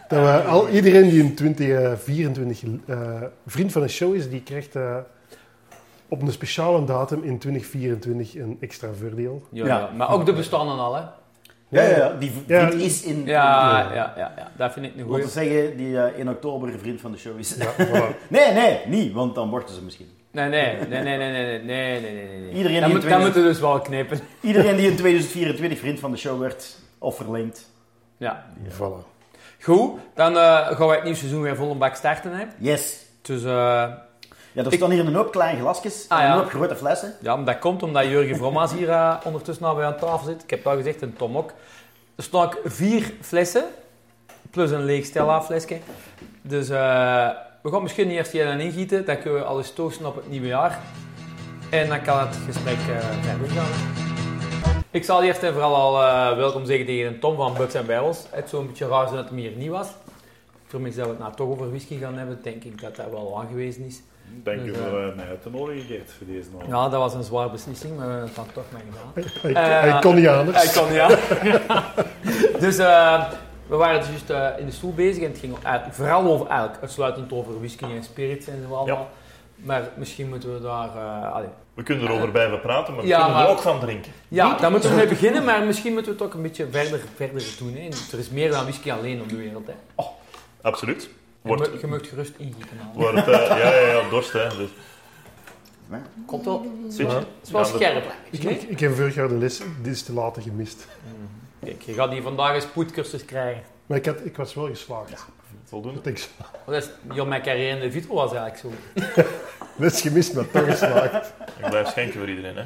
dat 0.08 0.20
we 0.20 0.42
al, 0.48 0.68
iedereen 0.68 1.08
die 1.08 1.22
in 1.22 1.34
2024 1.34 2.62
eh, 2.86 3.22
vriend 3.46 3.72
van 3.72 3.82
een 3.82 3.88
show 3.90 4.14
is, 4.14 4.30
die 4.30 4.42
krijgt 4.42 4.76
eh, 4.76 4.96
op 6.14 6.22
een 6.22 6.32
speciale 6.32 6.84
datum 6.84 7.22
in 7.22 7.38
2024 7.38 8.34
een 8.34 8.56
extra 8.60 8.88
voordeel. 9.00 9.42
Ja, 9.50 9.66
Ja. 9.66 9.78
ja. 9.78 9.90
Maar 9.96 10.10
ook 10.12 10.26
de 10.26 10.32
bestanden 10.32 10.78
al, 10.78 10.94
hè. 10.94 11.00
ja, 11.68 11.82
ja, 11.82 11.96
ja, 11.96 12.12
die 12.18 12.32
vriend 12.46 12.74
is 12.74 13.02
in... 13.02 13.22
Ja, 13.26 13.80
ja, 13.94 14.12
ja, 14.16 14.32
ja. 14.36 14.50
dat 14.56 14.72
vind 14.72 14.86
ik 14.86 14.92
een 14.92 14.98
Ik 14.98 15.04
goeie. 15.04 15.20
wil 15.22 15.30
zeggen, 15.30 15.76
die 15.76 15.98
eh, 16.00 16.18
in 16.18 16.28
oktober 16.28 16.68
een 16.72 16.78
vriend 16.78 17.00
van 17.00 17.12
de 17.12 17.18
show 17.18 17.38
is. 17.38 17.54
Voilà. 17.58 18.28
nee, 18.28 18.52
nee, 18.52 18.80
niet, 18.86 19.12
want 19.12 19.34
dan 19.34 19.50
worden 19.50 19.74
ze 19.74 19.82
misschien. 19.82 20.08
Nee, 20.30 20.48
nee, 20.48 20.76
nee, 20.88 21.02
nee, 21.02 21.02
nee, 21.02 21.32
nee, 21.32 21.60
nee, 21.60 22.00
nee, 22.00 22.40
nee. 22.40 22.52
Iedereen 22.52 22.80
dat, 22.80 22.84
die 22.90 22.94
moet, 22.94 23.04
in 23.04 23.10
dat 23.10 23.20
2000 23.20 23.22
moeten 23.22 23.42
we 23.42 23.48
dus 23.48 23.60
wel 23.60 23.80
knippen. 23.80 24.18
Iedereen 24.40 24.76
die 24.76 24.90
in 24.90 24.96
2024 24.96 25.78
vriend 25.78 26.00
van 26.00 26.10
de 26.10 26.16
show 26.16 26.40
werd, 26.40 26.76
of 26.98 27.16
verlengd, 27.16 27.70
Ja. 28.16 28.44
Voilà. 28.68 29.12
Goed, 29.62 29.90
dan 30.14 30.36
eh, 30.36 30.66
gaan 30.66 30.86
wij 30.86 30.94
het 30.94 31.02
nieuwe 31.04 31.18
seizoen 31.18 31.42
weer 31.42 31.56
vol 31.56 31.70
een 31.70 31.78
bak 31.78 31.94
starten. 31.94 32.32
Hè. 32.36 32.44
Yes. 32.58 33.02
Dus 33.22 33.44
eh, 33.44 33.92
Ja, 34.54 34.64
er 34.64 34.72
staan 34.72 34.90
hier 34.90 35.06
een 35.06 35.14
hoop 35.14 35.32
kleine 35.32 35.60
glasjes 35.60 36.04
Ah, 36.08 36.20
en 36.22 36.30
een 36.30 36.36
hoop 36.38 36.48
grote 36.48 36.76
flessen. 36.76 37.14
ja, 37.20 37.36
maar 37.36 37.44
dat 37.44 37.58
komt 37.58 37.82
omdat 37.82 38.04
Jurgen 38.04 38.36
Vromans 38.36 38.72
hier 38.72 38.90
eh, 38.90 39.16
ondertussen 39.24 39.66
al 39.66 39.74
bij 39.74 39.84
aan 39.84 39.96
tafel 39.96 40.26
zit. 40.26 40.42
Ik 40.42 40.50
heb 40.50 40.64
dat 40.64 40.76
gezegd 40.76 41.02
en 41.02 41.14
Tom 41.16 41.36
ook. 41.36 41.52
Er 42.14 42.22
staan 42.22 42.44
ook 42.44 42.60
vier 42.64 43.12
flessen, 43.20 43.64
plus 44.50 44.70
een 44.70 44.84
leeg 44.84 45.04
Stella 45.04 45.42
flesje. 45.42 45.78
Dus 46.42 46.68
eh, 46.68 47.28
we 47.62 47.70
gaan 47.70 47.82
misschien 47.82 48.10
eerst 48.10 48.32
hier 48.32 48.46
aan 48.46 48.60
ingieten, 48.60 49.04
dan 49.04 49.18
kunnen 49.20 49.40
we 49.40 49.46
alles 49.46 49.72
toosten 49.72 50.06
op 50.06 50.16
het 50.16 50.28
nieuwe 50.30 50.46
jaar. 50.46 50.78
En 51.70 51.88
dan 51.88 52.02
kan 52.02 52.18
het 52.18 52.36
gesprek 52.46 52.78
eh 52.78 52.98
verder 53.20 53.48
gaan. 53.48 53.70
Ik 54.90 55.04
zal 55.04 55.22
eerst 55.22 55.42
en 55.42 55.52
vooral 55.52 55.74
al 55.74 56.02
eh, 56.02 56.36
welkom 56.36 56.64
zeggen 56.64 56.86
tegen 56.86 57.20
Tom 57.20 57.36
van 57.36 57.54
Bucks 57.54 57.74
en 57.74 57.86
Barrels. 57.86 58.24
Het 58.30 58.44
is 58.44 58.50
zo'n 58.50 58.66
beetje 58.66 58.88
raar 58.88 59.10
dat 59.10 59.28
hij 59.28 59.38
hier 59.38 59.56
niet 59.56 59.70
was. 59.70 59.88
Voor 60.66 60.80
mij 60.80 60.90
dat 60.90 61.04
we 61.04 61.10
het 61.10 61.18
nou 61.18 61.34
toch 61.34 61.48
over 61.48 61.68
whisky 61.68 61.98
gaan 61.98 62.18
hebben, 62.18 62.38
denk 62.42 62.64
ik 62.64 62.80
dat 62.80 62.96
dat 62.96 63.10
wel 63.10 63.38
aangewezen 63.40 63.84
is. 63.84 64.02
Dank 64.26 64.60
u 64.60 64.74
voor 64.74 64.98
eh, 65.00 65.16
mij 65.16 65.28
uit 65.28 65.42
te 65.42 65.50
nodigen, 65.50 65.82
Gert, 65.86 66.12
voor 66.18 66.26
deze 66.26 66.48
nog. 66.52 66.66
Ja, 66.66 66.88
dat 66.88 67.00
was 67.00 67.14
een 67.14 67.22
zware 67.22 67.50
beslissing, 67.50 67.96
maar 67.96 68.06
we 68.06 68.12
hebben 68.12 68.28
het 68.34 68.36
dan 68.36 68.46
toch 68.54 68.64
maar 68.72 68.80
gedaan. 68.90 69.32
Hij, 69.54 69.84
Eh, 69.84 69.90
hij 69.90 70.00
kon 70.00 70.14
niet 70.14 70.26
anders. 70.28 70.72
Hij 70.72 70.82
kon, 70.82 70.92
ja. 70.92 71.08
dus 72.64 72.78
eh, 72.78 73.24
we 73.66 73.76
waren 73.76 73.98
dus 74.00 74.08
juist 74.08 74.30
eh, 74.30 74.48
in 74.58 74.66
de 74.66 74.72
stoel 74.72 74.94
bezig 74.94 75.22
en 75.22 75.30
het 75.30 75.38
ging 75.38 75.54
eigenlijk 75.62 75.94
vooral 75.96 76.24
over, 76.32 76.46
eigenlijk 76.46 76.80
uitsluitend 76.80 77.32
over 77.32 77.58
whisky 77.58 77.84
en 77.84 78.02
spirits 78.04 78.46
en 78.46 78.64
zo 78.68 78.74
allemaal. 78.74 79.08
Maar 79.56 79.88
misschien 79.96 80.28
moeten 80.28 80.54
we 80.54 80.60
daar... 80.60 80.88
eh. 80.96 81.40
We 81.74 81.82
kunnen 81.82 82.04
erover 82.06 82.30
blijven 82.30 82.60
praten, 82.60 82.94
maar 82.94 83.02
we 83.02 83.08
Ja, 83.08 83.16
kunnen 83.18 83.36
maar- 83.36 83.44
er 83.46 83.50
ook 83.52 83.58
van 83.58 83.80
drinken. 83.80 84.12
Ja, 84.28 84.56
daar 84.56 84.70
moeten 84.70 84.90
we 84.90 84.96
mee 84.96 85.06
beginnen, 85.08 85.44
maar 85.44 85.64
misschien 85.64 85.92
moeten 85.92 86.12
we 86.12 86.18
het 86.18 86.26
ook 86.28 86.34
een 86.34 86.42
beetje 86.42 86.66
verder, 86.70 87.00
verder 87.14 87.42
doen. 87.58 87.74
Hè. 87.74 87.88
Er 88.12 88.18
is 88.18 88.30
meer 88.30 88.50
dan 88.50 88.62
whisky 88.62 88.92
alleen 88.92 89.20
op 89.20 89.28
de 89.28 89.36
wereld. 89.36 89.66
Hè. 89.66 89.72
Absoluut. 90.62 91.08
Je, 91.44 91.50
Wordt, 91.50 91.80
je 91.80 91.86
mag 91.86 92.08
gerust 92.08 92.32
ingieten. 92.36 92.78
wordt, 92.94 93.16
eh, 93.18 93.46
ja, 93.48 93.56
ja, 93.56 93.80
ja, 93.80 94.08
dorst, 94.08 94.32
hè. 94.32 94.48
Dus, 94.56 94.70
Komt 96.26 96.44
wel. 96.44 96.66
Het 96.82 96.92
is 97.42 97.50
wel 97.50 97.60
Ja, 97.60 97.64
scherp. 97.64 98.04
Ik, 98.30 98.42
ik, 98.42 98.62
ik 98.62 98.80
heb 98.80 98.94
vorig 98.94 99.14
jaar 99.14 99.28
de 99.28 99.34
les 99.34 99.60
distillaten 99.82 100.42
gemist. 100.42 100.86
Kijk, 101.64 101.82
je 101.82 101.92
gaat 101.92 102.10
hier 102.10 102.22
vandaag 102.22 102.54
een 102.54 102.60
spoedcursus 102.60 103.24
krijgen. 103.24 103.62
Maar 103.86 103.98
ik, 103.98 104.06
had, 104.06 104.24
ik 104.24 104.36
was 104.36 104.54
wel 104.54 104.66
geslaagd. 104.66 105.26
Voldoende. 105.64 106.00
Dat 106.00 106.12
ik 106.12 106.28
Dat 106.66 106.74
is, 106.74 106.90
ja, 107.14 107.24
mijn 107.24 107.42
carrière 107.42 107.76
in 107.76 107.80
de 107.80 107.90
vitro 107.90 108.14
was 108.14 108.32
eigenlijk 108.32 108.58
zo. 108.58 109.22
les 109.84 110.00
gemist, 110.00 110.34
maar 110.34 110.50
toch 110.50 110.64
geslaagd. 110.64 111.32
Ik 111.60 111.68
blijf 111.68 111.88
schenken 111.88 112.18
voor 112.18 112.28
iedereen, 112.28 112.56
hè. 112.56 112.64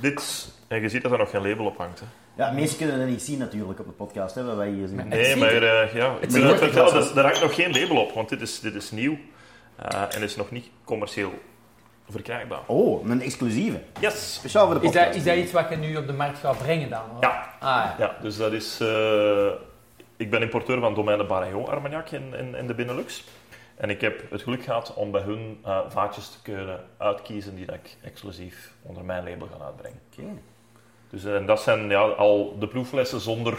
Dit, 0.00 0.48
en 0.68 0.80
je 0.80 0.88
ziet 0.88 1.02
dat 1.02 1.12
er 1.12 1.18
nog 1.18 1.30
geen 1.30 1.48
label 1.48 1.66
op 1.66 1.76
hangt, 1.76 2.00
hè. 2.00 2.06
Ja, 2.36 2.50
mensen 2.50 2.76
kunnen 2.78 2.98
dat 2.98 3.08
niet 3.08 3.22
zien 3.22 3.38
natuurlijk 3.38 3.80
op 3.80 3.86
de 3.86 3.92
podcast, 3.92 4.34
hè, 4.34 4.44
wat 4.44 4.56
wij 4.56 4.68
hier 4.68 4.88
zien. 4.88 5.08
Nee, 5.08 5.36
maar 5.36 5.48
eh, 5.62 5.94
ja, 5.94 6.16
ik 6.20 6.30
wil 6.30 6.48
het 6.48 6.58
vertellen, 6.58 6.94
er, 6.94 7.16
er 7.18 7.24
hangt 7.24 7.40
nog 7.40 7.54
geen 7.54 7.72
label 7.72 7.96
op, 7.96 8.12
want 8.12 8.28
dit 8.28 8.40
is, 8.40 8.60
dit 8.60 8.74
is 8.74 8.90
nieuw. 8.90 9.16
Eh, 9.76 10.02
en 10.14 10.22
is 10.22 10.36
nog 10.36 10.50
niet 10.50 10.70
commercieel 10.84 11.32
verkrijgbaar. 12.10 12.60
Oh, 12.66 13.08
een 13.08 13.22
exclusieve. 13.22 13.80
Yes! 14.00 14.34
Speciaal 14.34 14.66
voor 14.66 14.74
de 14.74 14.80
Is 14.80 14.86
podcast. 14.86 15.06
dat, 15.06 15.16
is 15.16 15.24
dat 15.24 15.36
iets 15.36 15.52
wat 15.52 15.68
je 15.70 15.76
nu 15.76 15.96
op 15.96 16.06
de 16.06 16.12
markt 16.12 16.38
gaat 16.38 16.58
brengen 16.58 16.90
dan? 16.90 17.02
hoor? 17.10 17.22
Ja. 17.22 17.54
Ah, 17.60 17.68
ja. 17.68 17.94
Ja, 17.98 18.16
dus 18.22 18.36
dat 18.36 18.52
is... 18.52 18.80
eh, 18.80 19.50
ik 20.16 20.30
ben 20.30 20.42
importeur 20.42 20.80
van 20.80 20.94
Domaine 20.94 21.22
de 21.22 21.28
Barillon 21.28 21.66
Armagnac 21.68 22.10
in, 22.10 22.34
in, 22.34 22.54
in 22.54 22.66
de 22.66 22.74
Benelux. 22.74 23.24
En 23.76 23.90
ik 23.90 24.00
heb 24.00 24.30
het 24.30 24.42
geluk 24.42 24.62
gehad 24.64 24.94
om 24.94 25.10
bij 25.10 25.20
hun 25.22 25.58
eh, 25.64 25.78
vaatjes 25.88 26.28
te 26.28 26.42
kunnen 26.42 26.80
uitkiezen 26.98 27.54
die 27.54 27.66
dat 27.66 27.74
ik 27.74 27.96
exclusief 28.02 28.72
onder 28.82 29.04
mijn 29.04 29.24
label 29.24 29.48
ga 29.58 29.64
uitbrengen. 29.64 30.00
Oké. 30.12 30.24
Dus 31.12 31.24
eh, 31.24 31.34
en 31.34 31.46
dat 31.46 31.60
zijn 31.62 31.88
ja, 31.88 32.00
al 32.00 32.56
de 32.58 32.66
proeflessen 32.66 33.20
zonder, 33.20 33.54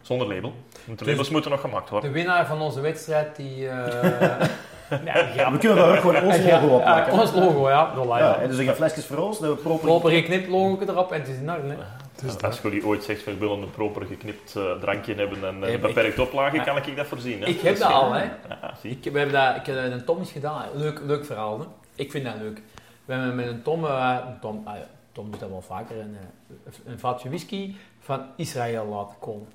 zonder 0.00 0.26
label. 0.34 0.52
Want 0.86 0.98
De 0.98 1.04
Dus- 1.04 1.06
labels 1.06 1.30
moeten 1.30 1.50
nog 1.50 1.60
gemaakt 1.60 1.88
worden. 1.90 2.12
De 2.12 2.18
winnaar 2.18 2.46
van 2.46 2.60
onze 2.60 2.80
wedstrijd, 2.80 3.36
die... 3.36 3.68
eh 3.68 4.48
ja, 5.04 5.28
Ja, 5.36 5.52
we 5.52 5.58
kunnen 5.58 5.76
daar 5.78 5.88
ook 5.90 6.00
gewoon 6.00 6.22
ons 6.22 6.36
ja, 6.36 6.60
logo 6.60 6.74
op 6.74 6.80
ja, 6.82 6.92
plakken. 6.92 7.12
ons 7.20 7.32
logo, 7.34 7.68
ja. 7.68 7.94
Voilà, 7.94 8.08
Ja, 8.08 8.18
ja. 8.18 8.36
hè, 8.38 8.48
dus 8.48 8.58
ik 8.58 8.66
heb 8.66 8.76
flesjes 8.76 9.06
voor 9.06 9.16
ons, 9.16 9.38
dat 9.38 9.50
we 9.50 9.62
proper... 9.62 9.84
Proper 9.86 10.10
geknipt 10.10 10.48
logo 10.48 10.78
erop 10.88 11.12
en 11.12 11.20
het 11.20 11.28
is 11.28 11.36
in 11.36 11.50
orde. 11.50 11.76
Dus 12.22 12.32
dat. 12.32 12.44
Als 12.44 12.60
jullie 12.60 12.86
ooit 12.86 13.04
zegt, 13.04 13.24
we 13.24 13.36
willen 13.36 13.62
een 13.62 13.70
proper 13.70 14.06
geknipt 14.06 14.56
eh, 14.56 14.62
drankje 14.80 15.14
hebben 15.14 15.44
en 15.44 15.60
Ja, 15.60 15.66
een 15.74 15.80
beperkt 15.80 16.18
oplage, 16.18 16.56
Ja. 16.56 16.62
kan 16.62 16.76
ik 16.76 16.96
dat 16.96 17.06
voorzien. 17.06 17.40
Hè? 17.40 17.46
Ik 17.46 17.60
heb 17.60 17.78
dat 17.78 17.92
al, 17.92 18.12
hè. 18.12 18.22
Ja, 18.48 18.74
zie. 18.80 18.90
Ik, 19.02 19.12
we 19.12 19.18
hebben 19.18 19.40
dat, 19.44 19.56
ik 19.56 19.66
heb 19.66 19.74
dat 19.74 19.84
met 19.84 19.92
een 19.92 20.04
Tom 20.04 20.18
eens 20.18 20.32
gedaan. 20.32 20.64
Leuk, 20.74 21.00
leuk 21.04 21.24
verhaal, 21.24 21.58
hè. 21.58 21.64
Ik 21.94 22.10
vind 22.10 22.24
dat 22.24 22.34
leuk. 22.40 22.62
We 23.04 23.12
hebben 23.12 23.34
met 23.34 23.46
een 23.46 23.62
Tom... 23.62 23.84
een 23.84 24.38
Tom, 24.40 24.62
ah 24.64 24.74
ja, 24.76 24.86
Tom 25.12 25.30
doet 25.30 25.40
dat 25.40 25.48
wel 25.48 25.62
vaker. 25.62 25.98
Een, 26.00 26.16
eh, 26.16 26.72
een 26.84 26.98
vatje 26.98 27.28
whisky 27.28 27.74
van 28.00 28.22
Israël 28.36 28.86
laten 28.86 29.16
komen. 29.18 29.46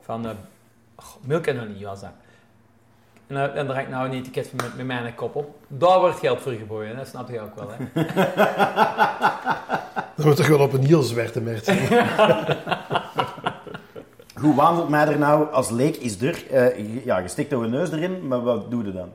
Van 0.00 0.26
uh, 0.26 0.30
Milk 1.20 1.46
en 1.46 1.58
Honey 1.58 1.84
was 1.84 2.00
dat. 2.00 2.10
En, 3.26 3.36
uh, 3.36 3.56
en 3.56 3.66
daar 3.66 3.76
heb 3.76 3.84
ik 3.84 3.90
nou 3.90 4.08
een 4.08 4.14
etiket 4.14 4.52
met, 4.52 4.76
met 4.76 4.86
mijn 4.86 5.14
kop 5.14 5.34
op. 5.34 5.56
Daar 5.68 6.00
wordt 6.00 6.18
geld 6.18 6.40
voor 6.40 6.52
geboden, 6.52 6.96
dat 6.96 7.06
snap 7.06 7.28
je 7.28 7.40
ook 7.40 7.54
wel. 7.54 7.70
Hè. 7.70 7.76
Dat 10.16 10.26
moet 10.26 10.36
toch 10.36 10.48
wel 10.48 10.60
op 10.60 10.72
een 10.72 10.84
heel 10.84 11.02
zwarte 11.02 11.40
merk. 11.40 11.66
Hoe 14.40 14.54
wandelt 14.54 14.88
mij 14.88 15.06
er 15.06 15.18
nou 15.18 15.52
als 15.52 15.70
leek 15.70 15.96
is 15.96 16.20
er? 16.20 16.46
Eh, 16.50 16.76
je- 16.76 17.04
ja, 17.04 17.18
je 17.18 17.28
stikt 17.28 17.50
je 17.50 17.56
neus 17.56 17.90
erin, 17.90 18.28
maar 18.28 18.42
wat 18.42 18.70
doe 18.70 18.84
je 18.84 18.92
dan? 18.92 19.12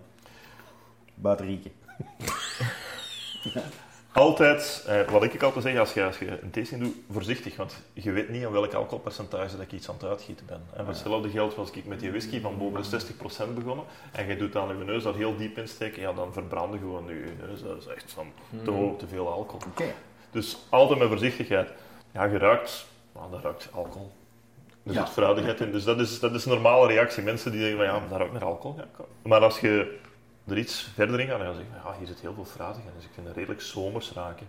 Buiten 1.15 1.45
rieken. 1.45 1.71
Altijd, 4.13 4.83
eh, 4.87 5.09
wat 5.09 5.23
ik 5.23 5.43
altijd 5.43 5.63
zeg 5.65 5.77
als 5.77 5.93
je, 5.93 6.03
als 6.03 6.17
je 6.19 6.41
een 6.41 6.51
tasting 6.51 6.81
doet, 6.81 6.95
voorzichtig, 7.11 7.55
want 7.55 7.75
je 7.93 8.11
weet 8.11 8.29
niet 8.29 8.45
aan 8.45 8.51
welk 8.51 8.73
alcoholpercentage 8.73 9.51
dat 9.51 9.65
ik 9.65 9.71
iets 9.71 9.89
aan 9.89 9.95
het 9.99 10.03
uitgieten 10.09 10.45
ben. 10.45 10.61
En 10.73 10.85
voor 10.85 10.93
hetzelfde 10.93 11.29
geld 11.29 11.55
was 11.55 11.71
ik 11.71 11.85
met 11.85 11.99
die 11.99 12.09
whisky 12.09 12.41
van 12.41 12.57
boven 12.57 12.81
de 12.81 12.87
60% 12.87 13.53
begonnen, 13.55 13.85
en 14.11 14.27
je 14.27 14.37
doet 14.37 14.53
dan 14.53 14.77
je 14.77 14.83
neus 14.83 15.03
daar 15.03 15.15
heel 15.15 15.37
diep 15.37 15.57
in 15.57 15.67
steken, 15.67 16.01
ja, 16.01 16.13
dan 16.13 16.33
verbranden 16.33 16.79
gewoon 16.79 17.07
je 17.07 17.31
neus. 17.47 17.61
Dat 17.61 17.77
is 17.77 17.85
echt 17.87 18.11
van 18.11 18.31
te 18.63 18.71
hoog, 18.71 18.97
te 18.99 19.07
veel 19.07 19.31
alcohol. 19.31 19.61
Dus 20.31 20.57
altijd 20.69 20.99
met 20.99 21.07
voorzichtigheid. 21.07 21.69
Ja, 22.11 22.23
je 22.23 22.37
ruikt, 22.37 22.85
nou, 23.13 23.31
dat 23.31 23.41
ruikt 23.43 23.69
alcohol. 23.71 24.11
Er 24.83 24.93
Ja. 24.93 25.05
zit 25.05 25.13
fruitigheid 25.13 25.59
in, 25.59 25.71
dus 25.71 25.83
dat 25.83 25.99
is, 25.99 26.19
dat 26.19 26.33
is 26.33 26.45
een 26.45 26.51
normale 26.51 26.87
reactie. 26.87 27.23
Mensen 27.23 27.51
die 27.51 27.59
denken 27.59 27.77
van 27.77 27.85
ja, 27.95 28.01
dat 28.09 28.17
ruikt 28.17 28.33
naar 28.33 28.45
alcohol. 28.45 28.77
Ja, 28.77 29.05
maar 29.21 29.41
als 29.41 29.59
je 29.59 29.99
er 30.47 30.57
iets 30.57 30.89
verder 30.93 31.19
in 31.19 31.27
gaat, 31.27 31.37
dan 31.37 31.47
ga 31.47 31.53
je 31.53 31.57
zeggen 31.57 31.81
ja, 31.83 31.97
hier 31.97 32.07
zit 32.07 32.19
heel 32.19 32.33
veel 32.33 32.45
fruitig 32.45 32.83
in, 32.83 32.91
dus 32.95 33.05
ik 33.05 33.11
vind 33.13 33.27
het 33.27 33.35
redelijk 33.35 33.61
zomers 33.61 34.11
raken. 34.13 34.47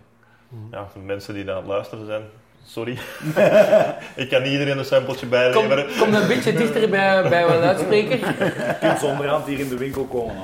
Ja, 0.71 0.87
voor 0.87 1.01
de 1.01 1.07
mensen 1.07 1.33
die 1.33 1.49
aan 1.49 1.57
het 1.57 1.65
luisteren 1.65 2.05
zijn, 2.05 2.23
sorry. 2.65 2.91
ik 4.23 4.29
kan 4.29 4.41
niet 4.41 4.51
iedereen 4.51 4.77
een 4.77 4.85
sampletje 4.85 5.19
Kom, 5.19 5.29
bijleveren. 5.29 5.97
kom 5.99 6.13
een 6.13 6.27
beetje 6.27 6.53
dichter 6.53 6.89
bij, 6.89 7.29
bij 7.29 7.45
wat 7.45 7.61
uitspreker. 7.61 8.17
Je 8.17 8.77
kunt 8.79 8.99
zonderhand 8.99 9.45
hier 9.45 9.59
in 9.59 9.69
de 9.69 9.77
winkel 9.77 10.05
komen. 10.05 10.35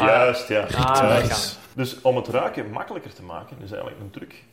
Juist, 0.00 0.48
ja. 0.48 0.66
Ah. 0.76 1.24
Dus 1.74 2.00
om 2.00 2.16
het 2.16 2.28
ruiken 2.28 2.70
makkelijker 2.70 3.14
te 3.14 3.22
maken, 3.22 3.56
is 3.62 3.70
eigenlijk 3.70 4.00
een 4.00 4.10
truc. 4.10 4.44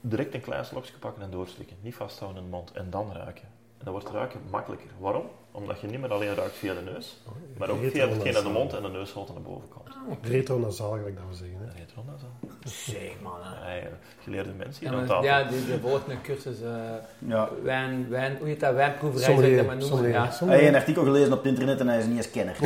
Direct 0.00 0.34
een 0.34 0.40
klein 0.40 0.64
slokje 0.64 0.92
pakken 0.98 1.22
en 1.22 1.30
doorslikken. 1.30 1.76
Niet 1.80 1.94
vasthouden 1.94 2.42
in 2.42 2.50
de 2.50 2.56
mond 2.56 2.72
en 2.72 2.90
dan 2.90 3.12
ruiken. 3.12 3.44
En 3.78 3.84
dan 3.84 3.92
wordt 3.92 4.10
ruiken 4.10 4.40
makkelijker. 4.50 4.88
Waarom? 4.98 5.30
Omdat 5.56 5.80
je 5.80 5.86
niet 5.86 6.00
meer 6.00 6.12
alleen 6.12 6.34
ruikt 6.34 6.54
via 6.56 6.74
de 6.74 6.80
neus, 6.92 7.16
maar 7.58 7.68
ook 7.70 7.78
via 7.90 8.08
hetgeen 8.08 8.36
aan 8.36 8.42
de 8.44 8.50
mond 8.50 8.72
en 8.74 8.82
de 8.82 8.88
neusholte 8.88 9.32
naar 9.32 9.42
boven 9.42 9.68
komt. 9.68 9.88
Retro-nasaal, 10.22 10.90
ga 10.90 10.96
ik 11.06 11.14
dat 11.16 11.24
wel 11.26 11.34
zeggen. 11.34 11.58
Hè. 11.58 11.78
Retronasaal. 11.80 12.28
Zeg 12.64 13.12
man. 13.22 13.32
hè. 13.42 13.74
Ja, 13.74 13.82
ja, 13.82 13.88
geleerde 14.22 14.50
mensen 14.56 14.84
Ja, 14.84 14.90
hier 14.90 14.98
aan 15.00 15.06
tafel. 15.06 15.24
ja, 15.24 15.42
die, 15.44 15.64
die 15.66 15.78
volgt 15.80 16.08
een 16.08 16.20
cursus 16.22 16.62
eh, 16.62 16.70
Ja. 17.18 17.48
wijn, 17.62 18.06
wijn, 18.08 18.36
hoe 18.38 18.46
heet 18.48 18.60
dat, 18.60 18.74
wijnproeverij, 18.74 19.24
zou 19.34 19.44
ik 19.46 19.56
dat 19.56 19.66
maar 19.66 19.76
noemen. 19.76 19.96
Sommelier. 19.96 20.12
Ja. 20.14 20.46
Hij 20.46 20.56
heeft 20.58 20.68
een 20.68 20.74
artikel 20.74 21.04
gelezen 21.04 21.32
op 21.32 21.38
het 21.38 21.46
internet 21.46 21.80
en 21.80 21.88
hij 21.88 21.98
is 21.98 22.06
niet 22.06 22.16
eens 22.16 22.30
kenner. 22.30 22.56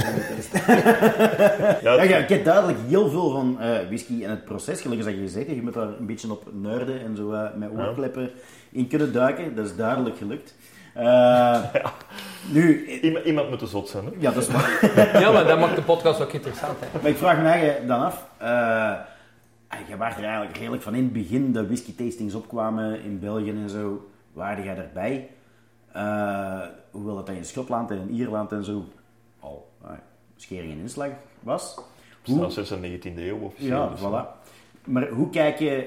Ja, 1.83 1.93
Ja, 1.95 2.03
ja, 2.03 2.17
ik 2.17 2.29
heb 2.29 2.45
duidelijk 2.45 2.79
heel 2.87 3.09
veel 3.11 3.31
van 3.31 3.61
eh, 3.61 3.87
whisky 3.87 4.25
en 4.25 4.31
het 4.31 4.45
proces, 4.45 4.81
gelukkig 4.81 5.07
dat 5.07 5.15
je 5.15 5.21
gezegd 5.21 5.45
hebt. 5.47 5.59
Je 5.59 5.63
moet 5.65 5.75
daar 5.75 5.89
een 5.99 6.07
beetje 6.07 6.31
op 6.31 6.49
nerden 6.53 7.01
en 7.01 7.17
zo 7.17 7.33
eh, 7.33 7.55
met 7.55 7.71
oorkleppen 7.71 8.31
in 8.71 8.89
kunnen 8.89 9.13
duiken. 9.13 9.55
Dat 9.55 9.65
is 9.67 9.77
duidelijk 9.77 10.17
gelukt. 10.17 10.55
Eh, 10.95 11.65
Nu, 12.53 12.87
Iemand, 13.01 13.25
iemand 13.25 13.51
moet 13.51 13.61
de 13.61 13.67
zot 13.67 13.89
zijn, 13.89 14.05
hè? 14.05 14.11
ja, 14.19 14.31
dat 14.31 14.43
is 14.43 14.49
waar. 14.49 14.91
ja, 15.23 15.33
maar 15.33 15.47
dat 15.47 15.59
maakt 15.59 15.77
de 15.77 15.83
podcast 15.83 16.21
ook 16.23 16.33
interessant. 16.33 16.81
Hè. 16.81 16.87
Maar 17.03 17.11
ik 17.11 17.17
vraag 17.17 17.37
me 17.37 17.87
dan 17.87 18.01
af. 18.01 18.27
eh, 18.39 18.95
je 19.89 19.97
was 19.97 20.17
er 20.17 20.25
eigenlijk 20.25 20.57
redelijk 20.57 20.83
van 20.83 20.95
in 20.95 21.03
het 21.03 21.13
begin 21.13 21.53
de 21.53 21.67
whisky 21.67 21.95
tastings 21.95 22.35
opkwamen 22.35 23.03
in 23.03 23.19
België 23.19 23.51
en 23.51 23.71
zo. 23.71 24.09
Waarde 24.33 24.63
jij 24.63 24.75
daarbij? 24.75 25.29
Eh, 25.93 26.61
hoewel 26.91 27.15
dat 27.15 27.29
in 27.29 27.45
Schotland 27.45 27.91
en 27.91 27.99
in 27.99 28.11
Ierland 28.15 28.53
en 28.53 28.65
zo 28.65 28.85
al 29.41 29.71
eh, 29.85 29.91
schering 30.37 30.73
en 30.73 30.79
inslag 30.79 31.11
was. 31.41 31.79
Zelfs 32.23 32.55
sinds 32.55 32.71
de 32.71 32.99
19e 32.99 33.19
eeuw 33.19 33.39
officieel. 33.39 33.77
Ja, 33.77 33.89
dus, 33.89 34.01
voilà. 34.01 34.47
Maar 34.85 35.09
hoe 35.09 35.31
kijken, 35.31 35.85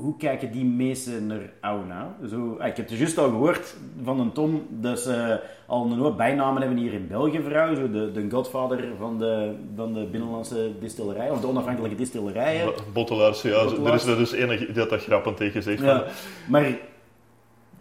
hoe 0.00 0.16
kijken 0.16 0.52
die 0.52 0.64
mensen 0.64 1.26
naar 1.26 1.52
nou? 1.86 2.28
Zo, 2.28 2.56
ah, 2.58 2.66
ik 2.66 2.76
heb 2.76 2.88
het 2.88 2.98
juist 2.98 3.18
al 3.18 3.28
gehoord 3.28 3.76
van 4.02 4.20
een 4.20 4.32
Tom 4.32 4.66
dat 4.68 5.00
ze 5.00 5.40
al 5.66 5.84
een 5.84 5.98
hoop 5.98 6.16
bijnamen 6.16 6.62
hebben 6.62 6.78
hier 6.78 6.92
in 6.92 7.06
België. 7.08 7.42
Zo 7.76 7.90
de, 7.90 8.12
de 8.12 8.26
godvader 8.30 8.84
van 8.98 9.18
de, 9.18 9.54
van 9.76 9.94
de 9.94 10.04
binnenlandse 10.04 10.70
distillerij, 10.80 11.30
of 11.30 11.40
de 11.40 11.46
onafhankelijke 11.46 11.96
distillerijen. 11.96 12.64
Bo- 12.64 12.74
Bottelaars, 12.92 13.42
ja. 13.42 13.58
Er 13.84 13.94
is 13.94 14.04
er 14.04 14.16
dus 14.16 14.32
enig 14.32 14.76
had 14.76 14.90
dat 14.90 15.02
grappend 15.02 15.36
tegen. 15.36 15.84
Ja, 15.84 15.98
van, 15.98 16.12
maar 16.48 16.78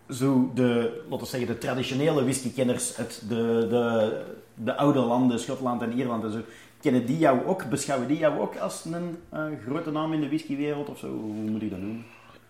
zo 0.09 0.51
de, 0.53 1.01
laten 1.09 1.25
we 1.25 1.25
zeggen, 1.25 1.47
de 1.47 1.57
traditionele 1.57 2.23
whiskykenners 2.23 2.97
uit 2.97 3.23
de, 3.29 3.67
de, 3.69 4.17
de 4.53 4.75
oude 4.75 4.99
landen, 4.99 5.39
Schotland 5.39 5.81
en 5.81 5.93
Ierland 5.93 6.23
en 6.23 6.31
zo, 6.31 6.39
kennen 6.81 7.05
die 7.05 7.17
jou 7.17 7.45
ook, 7.45 7.69
beschouwen 7.69 8.07
die 8.07 8.17
jou 8.17 8.39
ook 8.39 8.57
als 8.57 8.85
een 8.85 9.17
eh, 9.29 9.45
grote 9.65 9.91
naam 9.91 10.13
in 10.13 10.21
de 10.21 10.27
whiskywereld 10.27 10.89
of 10.89 10.97
zo? 10.97 11.07
Hoe 11.07 11.33
moet 11.33 11.61
ik 11.61 11.69
dat 11.69 11.79
noemen? 11.79 12.05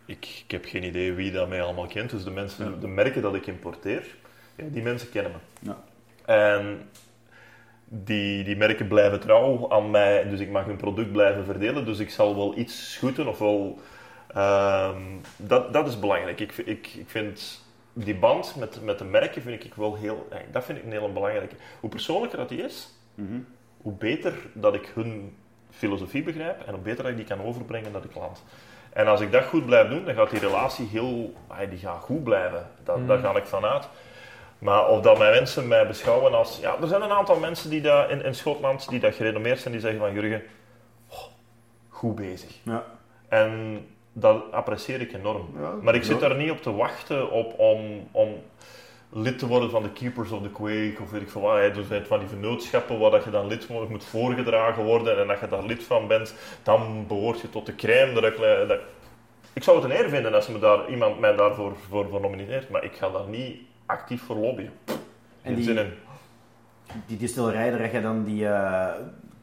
Ik, 0.06 0.42
ik 0.46 0.52
heb 0.52 0.66
geen 0.66 0.84
idee 0.84 1.14
wie 1.14 1.32
dat 1.32 1.50
mij 1.50 1.62
allemaal 1.62 1.88
kent. 1.88 2.10
Dus 2.10 2.24
de 2.24 2.32
mensen, 2.32 2.80
de 2.80 2.88
merken 2.88 3.22
dat 3.22 3.36
ik 3.36 3.48
importeer, 3.48 4.16
ja, 4.56 4.64
die 4.68 4.84
mensen 4.84 5.10
kennen 5.10 5.32
me. 5.32 5.38
Ja. 5.72 5.78
En 6.26 6.90
die, 7.86 8.44
die 8.44 8.56
merken 8.58 8.88
blijven 8.88 9.20
trouw 9.20 9.70
aan 9.72 9.92
mij, 9.92 10.30
dus 10.30 10.40
ik 10.40 10.50
mag 10.50 10.66
hun 10.66 10.76
product 10.78 11.12
blijven 11.12 11.46
verdelen. 11.46 11.86
Dus 11.86 12.00
ik 12.00 12.10
zal 12.10 12.36
wel 12.36 12.58
iets 12.58 12.94
schoeten 12.94 13.28
of 13.28 13.40
wel. 13.40 13.80
ehm, 14.28 15.02
dat, 15.38 15.74
dat 15.74 15.88
is 15.88 16.00
belangrijk. 16.00 16.40
Ik, 16.40 16.58
ik, 16.58 16.88
ik 16.98 17.10
vind 17.10 17.62
die 17.94 18.16
band 18.16 18.56
met, 18.56 18.80
met 18.84 18.98
de 18.98 19.06
merken 19.06 19.42
vind 19.42 19.64
ik 19.64 19.74
wel 19.74 19.96
heel. 19.96 20.28
ja, 20.32 20.38
Dat 20.52 20.64
vind 20.66 20.78
ik 20.78 20.84
een 20.84 20.92
heel 20.92 21.14
belangrijke. 21.14 21.56
Hoe 21.80 21.90
persoonlijker 21.90 22.38
dat 22.38 22.50
die 22.50 22.62
is, 22.64 22.90
Mhm. 23.16 23.40
Hoe 23.82 23.94
beter 23.94 24.34
dat 24.54 24.74
ik 24.74 24.92
hun 24.94 25.38
filosofie 25.70 26.24
begrijp 26.24 26.62
en 26.66 26.74
hoe 26.74 26.84
beter 26.84 27.04
dat 27.04 27.12
ik 27.12 27.18
die 27.18 27.26
kan 27.26 27.42
overbrengen 27.42 27.92
naar 27.92 28.02
de 28.02 28.08
klant. 28.08 28.44
En 28.94 29.08
als 29.08 29.22
ik 29.22 29.32
dat 29.32 29.44
goed 29.44 29.66
blijf 29.66 29.90
doen, 29.90 30.06
dan 30.06 30.14
gaat 30.14 30.30
die 30.30 30.40
relatie 30.40 30.88
heel, 30.88 31.34
die 31.70 31.80
gaat 31.80 32.02
goed 32.02 32.24
blijven. 32.24 32.68
Dat, 32.84 33.08
Daar 33.08 33.18
ga 33.18 33.36
ik 33.36 33.46
vanuit. 33.46 33.88
Maar 34.60 34.88
of 34.88 35.02
dat 35.02 35.18
mijn 35.18 35.34
mensen 35.34 35.68
mij 35.68 35.88
beschouwen 35.88 36.34
als... 36.34 36.60
Ja, 36.60 36.76
er 36.82 36.88
zijn 36.88 37.02
een 37.02 37.12
aantal 37.12 37.40
mensen 37.40 37.70
die 37.70 37.82
dat 37.82 38.10
in, 38.10 38.24
in 38.24 38.36
Schotland 38.36 38.90
die 38.90 39.00
dat 39.00 39.16
gerenommeerd 39.16 39.60
zijn, 39.60 39.74
die 39.74 39.82
zeggen 39.82 40.00
van 40.00 40.14
Jurgen, 40.14 40.44
oh, 41.10 41.24
goed 41.90 42.16
bezig. 42.16 42.58
Ja. 42.64 42.84
En 43.28 43.80
dat 44.14 44.52
apprecieer 44.52 45.02
ik 45.02 45.14
enorm. 45.14 45.50
Ja, 45.60 45.72
maar 45.82 45.96
ik 45.96 46.02
ja. 46.02 46.08
zit 46.08 46.20
daar 46.20 46.36
niet 46.36 46.52
op 46.52 46.62
te 46.62 46.72
wachten 46.72 47.32
op 47.32 47.60
om, 47.60 48.08
om 48.12 48.36
lid 49.12 49.39
te 49.39 49.47
worden 49.47 49.70
van 49.70 49.84
de 49.84 49.91
Keepers 49.91 50.32
of 50.32 50.41
the 50.41 50.49
Quake 50.49 50.95
of 51.01 51.12
weet 51.12 51.22
ik 51.22 51.30
veel 51.30 51.41
wat. 51.41 51.57
hè. 51.57 51.72
Dus 51.72 51.88
het 51.89 52.07
van 52.07 52.20
die 52.20 52.28
vennootschappen 52.28 52.99
waar 52.99 53.12
dat 53.12 53.24
je 53.24 53.30
dan 53.30 53.47
lid 53.47 53.70
moet, 53.70 53.89
moet 53.89 54.03
voorgedragen 54.03 54.84
worden 54.84 55.20
en 55.20 55.28
dat 55.28 55.39
je 55.39 55.47
daar 55.47 55.64
lid 55.66 55.84
van 55.84 56.07
bent, 56.07 56.34
dan 56.64 57.05
behoort 57.07 57.41
je 57.41 57.49
tot 57.49 57.66
de 57.66 57.76
crème. 57.76 58.14
Dat 58.14 58.24
ik, 58.24 58.38
dat, 58.68 58.80
ik 59.53 59.64
zou 59.64 59.82
het 59.82 59.91
een 59.91 59.97
eer 60.03 60.10
vinden 60.10 60.34
als 60.34 60.47
me 60.47 60.60
daar, 60.60 60.89
iemand 60.89 61.20
mij 61.20 61.36
daarvoor 61.36 61.74
voor, 61.89 62.10
voor 62.10 62.22
nomineert, 62.22 62.70
maar 62.70 62.84
ik 62.84 62.93
ga 62.93 63.10
daar 63.10 63.28
niet 63.28 63.57
actief 63.86 64.22
voor 64.22 64.36
lobbyen. 64.36 64.72
En 64.86 64.95
Geen 65.43 65.55
die- 65.55 65.64
zin 65.64 65.78
in. 65.78 65.91
Die 67.05 67.18
distillerij, 67.18 67.70
daar 67.72 67.82
heb 67.82 67.91
je 67.93 68.01
dan 68.01 68.24
die 68.24 68.47
eh, 68.47 68.88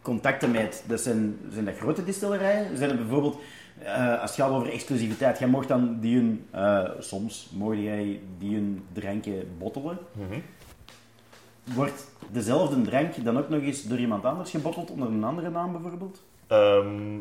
contacten 0.03 0.51
met. 0.51 0.85
Dat 0.87 1.01
zijn, 1.01 1.39
zijn 1.53 1.65
dat 1.65 1.77
grote 1.77 2.05
distillerijen? 2.05 2.77
Zijn 2.77 2.91
er 2.91 2.97
bijvoorbeeld, 2.97 3.39
eh, 3.79 4.21
als 4.21 4.31
het 4.31 4.41
gaat 4.41 4.51
over 4.51 4.73
exclusiviteit, 4.73 5.39
jij 5.39 5.49
mocht 5.49 5.69
dan 5.69 6.01
die 6.01 6.17
hun, 6.17 6.47
eh, 6.51 6.85
soms 6.99 7.49
mocht 7.53 7.77
jij 7.79 8.21
die 8.39 8.55
hun 8.55 8.85
dranken 8.93 9.57
bottelen. 9.59 9.99
Mhm. 10.13 10.41
Wordt 11.65 12.11
dezelfde 12.31 12.83
drank 12.83 13.25
dan 13.25 13.39
ook 13.39 13.49
nog 13.49 13.63
eens 13.63 13.83
door 13.83 13.99
iemand 13.99 14.25
anders 14.25 14.51
gebotteld, 14.51 14.91
onder 14.91 15.09
een 15.09 15.25
andere 15.25 15.51
naam 15.51 15.73
bijvoorbeeld? 15.73 16.23
Ehm, 16.47 17.19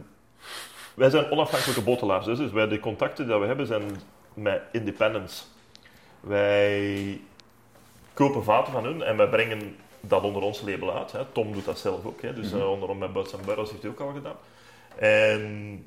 wij 0.94 1.10
zijn 1.10 1.32
onafhankelijke 1.32 1.82
bottelaars, 1.82 2.26
dus, 2.26 2.38
dus 2.38 2.52
wij, 2.52 2.68
de 2.68 2.80
contacten 2.80 3.28
die 3.28 3.36
we 3.36 3.46
hebben 3.46 3.68
zijn 3.68 3.84
met 4.34 4.62
independents. 4.72 5.48
Wij 6.20 7.22
kopen 8.14 8.44
vaten 8.44 8.74
van 8.74 8.84
hun 8.84 9.04
en 9.04 9.18
wij 9.18 9.30
brengen 9.30 9.76
dat 10.02 10.24
onder 10.24 10.42
ons 10.42 10.62
label 10.62 10.98
uit. 10.98 11.12
Hè. 11.12 11.26
Tom 11.26 11.54
doet 11.54 11.66
dat 11.66 11.80
zelf 11.80 12.06
ook, 12.06 12.22
hè. 12.22 12.34
dus 12.34 12.52
eh, 12.52 12.72
onder 12.72 12.96
met 12.96 13.14
Buds 13.14 13.36
Barrels 13.46 13.70
heeft 13.70 13.82
hij 13.82 13.92
ook 13.92 14.00
al 14.00 14.14
gedaan. 14.14 14.36
En 14.96 15.84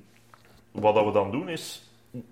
wat 0.71 0.95
dat 0.95 1.05
we 1.05 1.13
dan 1.13 1.31
doen 1.31 1.49
is, 1.49 1.83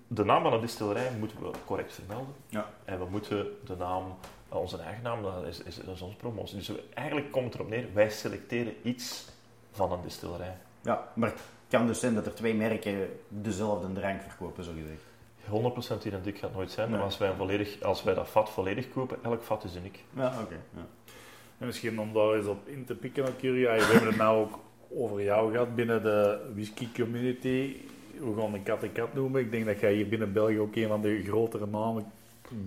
de 0.07 0.23
naam 0.25 0.41
van 0.43 0.53
een 0.53 0.61
distillerij 0.61 1.11
moeten 1.19 1.37
we 1.41 1.51
correct 1.65 1.93
vermelden. 1.93 2.33
Ja. 2.49 2.69
En 2.85 2.99
we 2.99 3.05
moeten 3.09 3.47
de 3.65 3.75
naam, 3.75 4.03
eh, 4.49 4.57
onze 4.59 4.77
eigen 4.77 5.03
naam, 5.03 5.21
dat 5.23 5.43
is, 5.47 5.61
is, 5.63 5.75
dat 5.75 5.95
is 5.95 6.01
onze 6.01 6.15
promotie. 6.17 6.55
Dus 6.57 6.67
we- 6.67 6.83
eigenlijk 6.93 7.31
komt 7.31 7.45
het 7.45 7.53
erop 7.55 7.69
neer, 7.69 7.85
wij 7.93 8.09
selecteren 8.09 8.73
iets 8.83 9.25
van 9.71 9.91
een 9.91 10.01
distillerij. 10.01 10.57
Ja, 10.81 11.07
maar 11.13 11.29
het 11.29 11.39
kan 11.69 11.87
dus 11.87 11.99
zijn 11.99 12.15
dat 12.15 12.25
er 12.25 12.33
twee 12.35 12.53
merken 12.53 13.09
dezelfde 13.27 13.93
drank 13.93 14.21
verkopen, 14.21 14.63
zo 14.63 14.71
gezegd. 14.77 15.01
100% 15.49 16.05
identiek 16.05 16.35
gaat 16.37 16.43
het 16.49 16.53
nooit 16.57 16.71
zijn, 16.71 16.87
Nee. 16.87 16.95
maar 16.97 17.05
als 17.05 17.17
wij, 17.17 17.29
een 17.29 17.35
volledig, 17.35 17.81
als 17.81 18.03
wij 18.03 18.13
dat 18.13 18.29
vat 18.29 18.49
volledig 18.49 18.89
kopen, 18.89 19.17
elk 19.23 19.43
vat 19.43 19.63
is 19.63 19.75
uniek. 19.75 20.03
Ja, 20.15 20.33
oké. 20.41 20.53
ja. 20.75 20.85
En 21.57 21.65
misschien 21.65 21.99
om 21.99 22.13
daar 22.13 22.33
eens 22.33 22.45
op 22.45 22.67
in 22.67 22.85
te 22.85 22.95
pikken 22.95 23.25
Jury. 23.41 23.59
Ja, 23.61 23.75
we 23.75 23.83
hebben 23.83 24.07
het 24.07 24.17
nou 24.17 24.39
ook 24.41 24.59
over 24.95 25.21
jou 25.23 25.51
gehad 25.51 25.75
binnen 25.75 26.03
de 26.03 26.49
whisky 26.53 26.87
community. 26.95 27.75
We 28.19 28.41
gaan 28.41 28.51
de 28.51 28.59
kat 28.63 28.83
en 28.83 28.91
kat 28.91 29.13
noemen. 29.13 29.41
Ik 29.41 29.51
denk 29.51 29.65
dat 29.65 29.79
jij 29.79 29.93
hier 29.93 30.07
binnen 30.07 30.33
België 30.33 30.59
ook 30.59 30.75
een 30.75 30.87
van 30.87 31.01
de 31.01 31.23
grotere 31.27 31.65
namen 31.71 32.05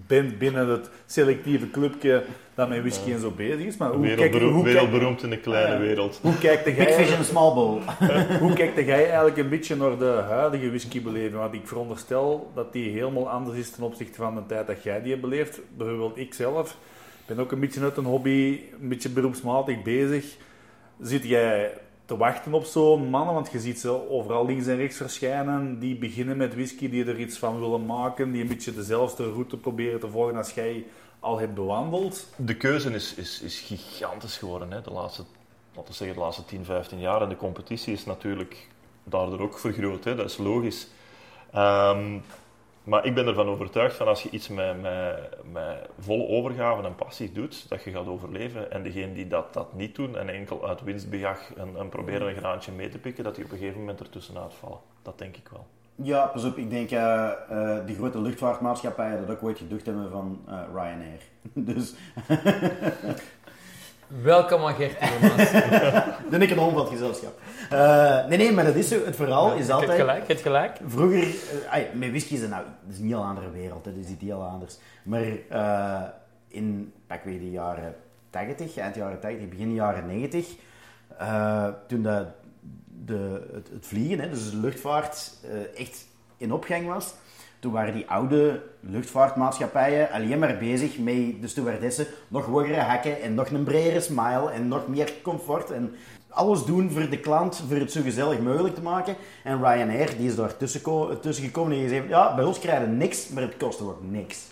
bent 0.07 0.39
binnen 0.39 0.69
het 0.69 0.91
selectieve 1.07 1.71
clubje 1.71 2.25
dat 2.55 2.69
met 2.69 2.81
whisky 2.81 3.13
en 3.13 3.21
zo 3.21 3.31
bezig 3.31 3.59
is. 3.67 3.77
Maar 3.77 3.91
hoe, 3.91 4.07
kijk, 4.07 4.17
Wereldberoemd, 4.17 4.55
hoe, 4.55 4.63
kijk, 4.63 4.75
wereldberoemd 4.75 5.23
in 5.23 5.31
de 5.31 5.39
kleine 5.39 5.73
Ja. 5.75 5.81
wereld. 5.81 6.19
hoe 6.23 6.39
kijkt 6.39 6.65
Big 6.65 6.75
fish 6.75 7.09
jij, 7.09 7.17
and 7.17 7.27
small 7.27 7.55
bowl. 7.55 7.81
hoe 8.41 8.53
kijkt 8.53 8.87
jij 8.87 9.05
eigenlijk 9.07 9.37
een 9.37 9.49
beetje 9.49 9.77
naar 9.77 9.99
de 9.99 10.23
huidige 10.29 10.69
whiskybeleving? 10.69 11.35
Want 11.35 11.55
ik 11.55 11.67
veronderstel 11.69 12.51
dat 12.55 12.73
die 12.73 12.91
helemaal 12.91 13.29
anders 13.31 13.59
is 13.59 13.71
ten 13.71 13.83
opzichte 13.83 14.15
van 14.15 14.35
de 14.35 14.47
tijd 14.47 14.67
dat 14.67 14.83
jij 14.83 15.01
die 15.03 15.11
hebt 15.11 15.23
beleefd. 15.23 15.61
Bijvoorbeeld 15.77 16.19
ik 16.19 16.35
zelf 16.35 16.77
ben 17.27 17.39
ook 17.39 17.53
een 17.53 17.61
beetje 17.61 17.81
uit 17.83 17.97
een 17.97 18.05
hobby, 18.05 18.61
een 18.81 18.89
beetje 18.89 19.09
beroepsmatig 19.09 19.83
bezig. 19.83 20.37
Zit 21.01 21.25
jij 21.25 21.73
te 22.11 22.17
wachten 22.17 22.55
op 22.55 22.65
zo'n 22.65 23.09
mannen? 23.09 23.35
Want 23.35 23.51
je 23.53 23.61
ziet 23.61 23.81
ze 23.81 24.11
overal 24.11 24.47
links 24.47 24.67
en 24.67 24.77
rechts 24.77 24.97
verschijnen. 24.97 25.79
Die 25.79 25.97
beginnen 25.97 26.37
met 26.37 26.55
whisky, 26.55 26.89
die 26.91 27.05
er 27.05 27.19
iets 27.19 27.39
van 27.39 27.61
willen 27.61 27.87
maken. 27.87 28.33
Die 28.33 28.43
een 28.43 28.49
beetje 28.49 28.75
dezelfde 28.75 29.33
route 29.33 29.57
proberen 29.57 30.01
te 30.01 30.09
volgen 30.09 30.37
als 30.37 30.51
jij 30.51 30.87
al 31.21 31.39
hebt 31.39 31.55
bewandeld. 31.55 32.27
De 32.37 32.57
keuze 32.57 32.91
is, 32.91 33.15
is, 33.15 33.41
is 33.41 33.61
gigantisch 33.61 34.37
geworden 34.37 34.71
hè, 34.71 34.81
de 34.81 34.91
laatste, 34.91 35.23
laten 35.75 35.91
we 35.91 35.97
zeggen, 35.97 36.17
de 36.17 36.23
laatste 36.23 36.45
10, 36.45 36.65
15 36.65 36.99
jaar. 36.99 37.23
En 37.23 37.29
de 37.29 37.37
competitie 37.37 37.93
is 37.93 38.05
natuurlijk 38.05 38.69
daardoor 39.05 39.41
ook 39.41 39.59
vergroot, 39.59 40.05
hè, 40.05 40.15
dat 40.15 40.31
is 40.31 40.37
logisch. 40.37 40.87
Ehm, 41.53 42.19
maar 42.85 43.05
ik 43.05 43.15
ben 43.15 43.27
ervan 43.27 43.49
overtuigd 43.49 43.97
van 43.97 44.07
als 44.07 44.23
je 44.23 44.31
iets 44.31 44.49
met, 44.49 44.81
met, 44.83 45.37
met 45.53 45.89
volle 45.99 46.29
overgave 46.29 46.83
en 46.83 46.95
passie 46.95 47.33
doet, 47.33 47.69
dat 47.69 47.83
je 47.83 47.91
gaat 47.91 48.07
overleven. 48.07 48.71
En 48.71 48.83
degenen 48.83 49.15
die 49.15 49.29
dat, 49.29 49.53
dat 49.55 49.75
niet 49.75 49.95
doen 49.95 50.17
en 50.17 50.29
enkel 50.29 50.69
uit 50.69 50.83
winstbejag 50.83 51.55
en, 51.55 51.77
en 51.77 51.89
proberen 51.89 52.29
een 52.29 52.37
graantje 52.37 52.73
mee 52.73 52.89
te 52.89 52.99
pikken, 52.99 53.25
dat 53.25 53.35
die 53.35 53.45
op 53.45 53.51
een 53.51 53.59
gegeven 53.59 53.81
moment 53.81 54.01
ertussenuit 54.01 54.55
vallen. 54.55 54.79
Dat 55.03 55.19
denk 55.19 55.37
ik 55.37 55.49
wel. 55.49 55.67
Ja, 56.03 56.27
pas 56.27 56.45
op, 56.45 56.57
ik 56.57 56.71
denk 56.71 56.91
eh 56.91 57.31
die 57.87 57.97
grote 57.97 58.21
luchtvaartmaatschappijen 58.21 59.27
dat 59.27 59.37
ook 59.37 59.43
ooit 59.43 59.59
geducht 59.59 59.87
hebben 59.87 60.11
van 60.11 60.41
eh, 60.49 60.61
Ryanair. 60.73 61.21
Dus 61.53 61.95
Welkom 64.11 64.65
aan 64.65 64.75
Gert 64.75 65.01
dan 66.31 66.43
ik 66.43 66.51
een 66.51 66.59
hond 66.59 66.73
van 66.73 66.81
het 66.81 66.91
gezelschap. 66.91 67.41
Eh, 67.71 68.27
nee, 68.27 68.39
nee, 68.39 68.53
maar 68.53 68.65
dat 68.65 68.75
is 68.75 68.89
zo. 68.89 69.05
Het 69.05 69.17
verhaal 69.17 69.55
is 69.55 69.71
altijd... 69.71 69.99
gelijk, 69.99 70.21
je 70.21 70.27
hebt 70.27 70.41
gelijk. 70.41 70.79
Vroeger, 70.87 71.35
ai, 71.71 71.87
met 71.95 72.09
whisky 72.09 72.35
is 72.35 72.41
nou, 72.41 72.65
dat 72.85 72.95
is 72.95 72.99
een 72.99 73.07
heel 73.07 73.25
andere 73.25 73.51
wereld, 73.51 73.85
hè, 73.85 73.95
dat 73.95 74.05
is 74.05 74.11
iets 74.11 74.23
heel 74.23 74.43
anders. 74.43 74.79
Maar 75.03 75.23
eh, 75.49 76.09
in, 76.49 76.93
pak 77.07 77.25
weer 77.25 77.39
de 77.39 77.51
jaren 77.51 77.95
80, 78.31 78.77
eind 78.77 78.95
jaren 78.95 79.21
80, 79.21 79.49
begin 79.49 79.75
jaren 79.75 80.07
90, 80.07 80.49
eh, 81.19 81.69
toen 81.87 82.03
dat 82.03 82.27
de, 83.05 83.49
het, 83.53 83.69
het 83.73 83.87
vliegen, 83.87 84.21
hè, 84.21 84.31
dus 84.31 84.51
de 84.51 84.57
luchtvaart, 84.57 85.33
eh, 85.43 85.81
echt 85.81 86.07
in 86.37 86.53
opgang 86.53 86.87
was, 86.87 87.15
toen 87.61 87.73
waren 87.73 87.95
die 87.95 88.09
oude 88.11 88.63
luchtvaartmaatschappijen 88.81 90.11
alleen 90.11 90.39
maar 90.39 90.57
bezig 90.59 90.99
met 90.99 91.15
de 91.41 91.49
stewardessen 91.49 92.07
nog 92.29 92.45
hogere 92.47 92.81
hakken 92.81 93.21
en 93.23 93.35
nog 93.35 93.51
een 93.51 93.65
bredere 93.65 94.01
smile 94.01 94.51
en 94.51 94.69
nog 94.69 94.89
meer 94.89 95.13
comfort 95.23 95.71
en 95.71 95.95
alles 96.29 96.65
doen 96.65 96.91
voor 96.91 97.09
de 97.11 97.19
klant, 97.21 97.63
voor 97.69 97.77
het 97.77 97.93
zo 97.93 98.03
gezellig 98.03 98.39
mogelijk 98.41 98.75
te 98.75 98.83
maken. 98.83 99.15
En 99.45 99.57
Ryanair, 99.59 100.17
die 100.17 100.29
is 100.29 100.37
daar 100.37 100.57
tussen, 100.57 100.81
ko- 100.83 101.19
tussen 101.21 101.45
gekomen 101.45 101.77
en 101.79 101.89
zei, 101.89 102.09
ja, 102.09 102.35
bij 102.35 102.45
ons 102.45 102.59
krijgen 102.59 102.89
we 102.91 102.95
niks, 102.97 103.29
maar 103.29 103.43
het 103.43 103.57
kost 103.57 103.81
ook 103.83 103.99
niks. 104.11 104.47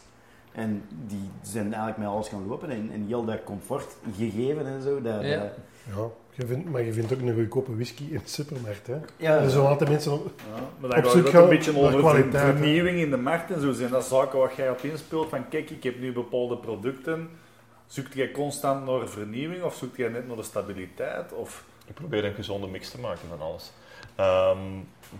En 0.53 0.83
die 1.07 1.31
zijn 1.43 1.65
eigenlijk 1.67 1.97
met 1.97 2.07
alles 2.09 2.29
gaan 2.29 2.47
lopen 2.47 2.71
en, 2.71 2.91
en 2.93 3.05
heel 3.07 3.25
dat 3.25 3.45
comfort 3.45 3.97
gegeven 4.17 4.67
en 4.67 4.83
zo. 4.83 5.03
Dat, 5.03 5.23
Ja. 5.23 5.39
dat- 5.39 5.53
Ja, 5.97 6.03
je 6.39 6.47
vindt, 6.47 6.71
maar 6.71 6.83
je 6.83 6.93
vindt 6.93 7.13
ook 7.13 7.21
een 7.21 7.35
goedkope 7.35 7.75
whisky 7.75 8.03
in 8.11 8.21
de 8.25 8.29
supermarkt. 8.31 8.87
Hè? 8.87 8.97
ja, 9.17 9.39
Er 9.39 9.51
zijn 9.51 9.65
altijd 9.67 9.91
mensen 9.91 10.13
op, 10.13 10.31
Ja, 10.55 10.61
maar 10.79 10.91
Op 10.91 10.95
dan 10.97 11.03
gaat 11.05 11.13
zoek 11.13 11.29
gaan 11.29 11.43
een 11.43 11.49
beetje 11.49 11.73
naar 11.73 11.95
over 11.95 12.31
vernieuwing 12.31 12.99
in 12.99 13.11
de 13.11 13.17
markt 13.17 13.51
en 13.51 13.61
zo. 13.61 13.73
Zijn 13.73 13.91
dat 13.91 14.05
zaken 14.05 14.39
waar 14.39 14.53
jij 14.57 14.71
op 14.71 14.79
inspeelt? 14.83 15.29
Van 15.29 15.49
kijk, 15.49 15.71
ik 15.71 15.83
heb 15.83 16.01
nu 16.01 16.13
bepaalde 16.13 16.57
producten. 16.57 17.29
Zoekt 17.87 18.15
jij 18.15 18.31
constant 18.31 18.87
naar 18.87 19.09
vernieuwing 19.09 19.63
of 19.63 19.75
zoekt 19.75 19.97
jij 19.97 20.09
net 20.09 20.27
naar 20.27 20.37
de 20.37 20.43
stabiliteit? 20.43 21.33
Of... 21.33 21.65
Ik 21.87 21.95
probeer 21.95 22.25
een 22.25 22.35
gezonde 22.35 22.67
mix 22.67 22.91
te 22.91 23.01
maken 23.01 23.29
van 23.29 23.41
alles. 23.41 23.73
Ehm, 24.15 24.59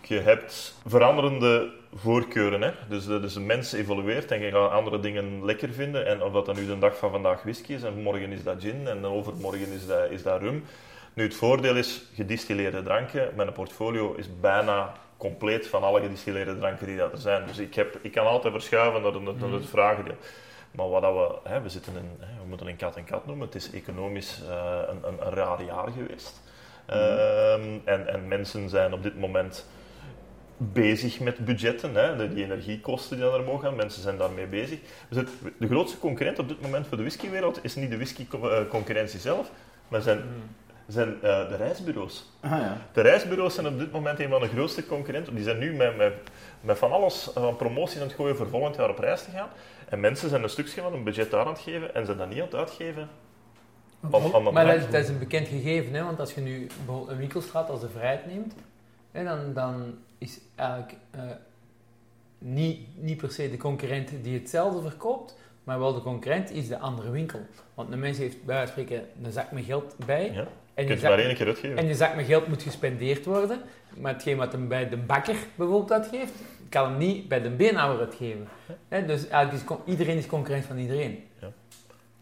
je 0.03 0.21
hebt 0.21 0.75
veranderende 0.87 1.71
voorkeuren. 1.95 2.61
Hè? 2.63 2.71
Dus, 2.89 3.07
de- 3.07 3.21
dus 3.21 3.35
een 3.35 3.47
mens 3.47 3.73
evolueert 3.73 4.31
en 4.31 4.41
je 4.41 4.51
gaat 4.51 4.71
andere 4.71 5.01
dingen 5.01 5.45
lekker 5.45 5.69
vinden. 5.73 6.07
En 6.07 6.23
of 6.23 6.33
dat 6.33 6.47
dan 6.47 6.57
nu 6.57 6.67
de 6.67 6.79
dag 6.79 6.97
van 6.99 7.11
vandaag 7.11 7.43
whisky 7.43 7.73
is 7.73 7.83
en 7.83 8.03
morgen 8.03 8.33
is 8.33 8.43
dat 8.43 8.57
gin 8.61 8.87
en 8.89 9.05
overmorgen 9.05 9.73
is 9.73 9.87
dat, 9.87 10.11
is 10.11 10.23
dat 10.23 10.41
rum. 10.41 10.65
Nu, 11.19 11.25
het 11.25 11.35
voordeel 11.35 11.77
is, 11.77 12.03
gedistilleerde 12.15 12.83
dranken, 12.83 13.33
mijn 13.37 13.53
portfolio 13.53 14.15
is 14.15 14.41
bijna 14.41 14.93
compleet 15.17 15.67
van 15.67 15.83
alle 15.83 16.01
gedistilleerde 16.01 16.59
dranken 16.59 16.87
die 16.87 16.97
dat 16.97 17.13
er 17.13 17.19
zijn. 17.19 17.47
Dus 17.47 17.59
ik, 17.59 17.75
heb, 17.75 17.99
ik 18.03 18.13
kan 18.13 18.27
altijd 18.27 18.53
verschuiven 18.53 19.03
naar 19.03 19.23
naar 19.23 19.35
de 19.39 19.47
Mhm. 19.47 19.63
vragen. 19.63 20.05
Die, 20.05 20.13
maar 20.71 20.89
wat 20.89 21.03
dat 21.03 21.15
we, 21.15 21.49
hè, 21.49 21.61
we 21.61 21.69
zitten 21.69 21.93
in, 21.97 22.11
hè, 22.19 22.43
we 22.43 22.49
moeten 22.49 22.67
een 22.67 22.77
kat 22.77 22.97
en 22.97 23.05
kat 23.05 23.27
noemen. 23.27 23.47
Het 23.47 23.55
is 23.55 23.71
economisch 23.71 24.43
eh, 24.49 24.81
een, 24.89 25.09
een, 25.09 25.27
een 25.27 25.33
raar 25.33 25.63
jaar 25.63 25.89
geweest. 25.91 26.41
Ehm, 26.87 27.79
en, 27.85 28.07
en 28.09 28.29
mensen 28.29 28.69
zijn 28.69 28.93
op 28.93 29.03
dit 29.03 29.19
moment 29.19 29.67
bezig 30.57 31.21
met 31.21 31.45
budgetten, 31.45 31.95
hè, 31.95 32.17
de, 32.17 32.35
die 32.35 32.45
energiekosten 32.45 33.17
die 33.17 33.27
dan 33.27 33.35
er 33.35 33.45
mogen 33.47 33.69
gaan. 33.69 33.77
Mensen 33.77 34.03
zijn 34.03 34.17
daarmee 34.17 34.47
bezig. 34.47 34.79
Zitten- 35.11 35.35
de 35.59 35.67
grootste 35.67 35.99
concurrent 35.99 36.39
op 36.39 36.49
dit 36.49 36.61
moment 36.61 36.87
voor 36.87 36.97
de 36.97 37.03
whiskywereld 37.03 37.65
is 37.65 37.75
niet 37.75 37.91
de 37.91 37.97
whisky-concurrentie 37.97 39.21
zelf, 39.21 39.51
maar 39.89 40.01
zijn, 40.01 40.23
zijn 40.89 41.23
eh, 41.23 41.49
de 41.49 41.57
reisbureaus. 41.57 42.25
Ah, 42.41 42.51
ja. 42.51 42.77
De 42.93 43.01
reisbureaus 43.01 43.55
zijn 43.55 43.67
op 43.67 43.79
dit 43.79 43.93
moment 43.93 44.21
een 44.21 44.29
van 44.29 44.41
de 44.41 44.49
grootste 44.49 44.87
concurrenten. 44.87 45.35
Die 45.35 45.45
zijn 45.45 45.59
nu 45.59 45.73
met, 45.73 45.97
met, 45.97 46.13
met 46.61 46.79
van 46.79 46.93
alles 46.93 47.31
van 47.35 47.57
promotie 47.57 48.01
aan 48.01 48.07
het 48.07 48.17
gooien 48.17 48.37
voor 48.37 48.49
volgend 48.49 48.77
jaar 48.77 48.91
op 48.91 48.99
reis 48.99 49.23
te 49.23 49.31
gaan. 49.31 49.49
En 49.89 50.01
mensen 50.01 50.29
zijn 50.29 50.43
een 50.43 50.49
stukje 50.49 50.81
van 50.81 50.93
hun 50.93 51.05
budget 51.05 51.31
daar 51.31 51.41
aan 51.41 51.53
het 51.53 51.59
geven 51.59 51.95
en 51.95 52.07
zijn 52.07 52.19
dat 52.19 52.29
niet 52.29 52.39
aan 52.39 52.45
het 52.45 52.55
uitgeven. 52.55 53.09
Om, 54.11 54.25
om 54.25 54.45
dat 54.45 54.53
Maar 54.53 54.67
dat 54.67 54.75
is, 54.75 54.85
dat 54.85 55.03
is 55.03 55.09
een 55.09 55.19
bekend 55.19 55.49
gegeven, 55.49 55.95
hè? 55.95 56.05
want 56.05 56.21
als 56.21 56.35
je 56.35 56.41
nu 56.41 56.67
bijvoorbeeld 56.67 57.09
een 57.09 57.17
winkelstraat 57.17 57.71
als 57.71 57.81
de 57.81 57.89
Vrijheid 57.89 58.27
neemt, 58.27 58.55
hè, 59.11 59.25
dan, 59.25 59.53
dan 59.55 59.99
is 60.19 60.41
eigenlijk 60.55 60.95
eh, 61.11 61.21
niet, 62.39 63.03
niet 63.03 63.17
per 63.17 63.33
se 63.33 63.51
de 63.51 63.57
concurrent 63.57 64.11
die 64.23 64.39
hetzelfde 64.39 64.89
verkoopt, 64.89 65.37
maar 65.65 65.79
wel 65.79 65.95
de 65.95 66.01
concurrent 66.01 66.51
is 66.51 66.69
de 66.69 66.79
andere 66.79 67.11
winkel. 67.11 67.41
Want 67.75 67.91
de 67.91 67.97
mens 67.97 68.19
heeft 68.19 68.45
bij 68.45 68.55
wijze 68.55 68.73
van 68.73 68.83
spreken 68.83 69.09
een 69.23 69.33
zak 69.33 69.53
met 69.53 69.65
geld 69.65 69.95
bij 70.07 70.33
Ja, 70.33 70.47
en, 70.79 70.87
je 70.87 71.01
je 71.01 71.09
maar 71.09 71.19
één 71.19 71.35
keer 71.35 71.47
uitgeven. 71.47 71.77
en 71.77 71.87
je 71.87 71.95
zak 71.95 72.15
met 72.15 72.27
geld 72.27 72.49
moet 72.49 72.63
gespendeerd 72.63 73.25
worden, 73.25 73.61
maar 73.97 74.13
hetgeen 74.13 74.37
wat 74.37 74.53
hem 74.53 74.69
bij 74.69 74.89
de 74.89 74.97
bakker 74.97 75.37
bijvoorbeeld 75.55 75.93
uitgeeft, 75.93 76.33
kan 76.69 76.91
hem 76.91 76.99
niet 76.99 77.29
bij 77.29 77.43
de 77.43 77.51
beenhouwer 77.51 78.01
uitgeven. 78.01 78.49
Dus 78.89 79.29
eigenlijk 79.29 79.53
is 79.53 79.77
iedereen 79.85 80.17
is 80.17 80.27
concurrent 80.27 80.65
van 80.65 80.79
iedereen. 80.79 81.25
Ja. 81.41 81.53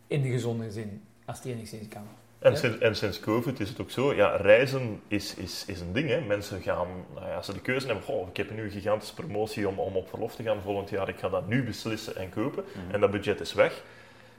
In 0.07 0.23
de 0.23 0.31
gezonde 0.31 0.71
zin, 0.71 1.03
als 1.25 1.43
die 1.43 1.55
enigszins 1.55 1.89
kan. 1.89 2.07
En, 2.39 2.57
sinds, 2.57 2.79
en 2.79 2.97
sinds 2.97 3.21
COVID 3.21 3.61
is 3.61 3.69
het 3.69 3.81
ook 3.81 3.91
zo, 3.91 4.15
ja, 4.15 4.37
reizen 4.37 5.01
is, 5.09 5.35
is, 5.35 5.65
is 5.67 5.81
een 5.81 5.93
ding. 5.93 6.09
Hè. 6.09 6.21
Mensen 6.21 6.63
gaan, 6.63 6.89
nou 7.15 7.27
ja, 7.27 7.37
als 7.37 7.47
ze 7.47 7.53
de 7.53 7.61
keuze 7.61 7.87
hebben, 7.87 8.05
goh, 8.05 8.29
ik 8.29 8.37
heb 8.37 8.51
nu 8.51 8.63
een 8.63 8.71
gigantische 8.71 9.15
promotie 9.15 9.69
om, 9.69 9.79
om 9.79 9.97
op 9.97 10.09
verlof 10.09 10.35
te 10.35 10.43
gaan 10.43 10.63
volgend 10.63 10.91
jaar, 10.91 11.09
ik 11.09 11.19
ga 11.19 11.29
dat 11.29 11.49
nu 11.49 11.65
beslissen 11.65 12.17
en 12.17 12.29
kopen, 12.29 12.65
en 12.91 13.01
dat 13.01 13.11
budget 13.11 13.41
is 13.41 13.53
weg. 13.53 13.83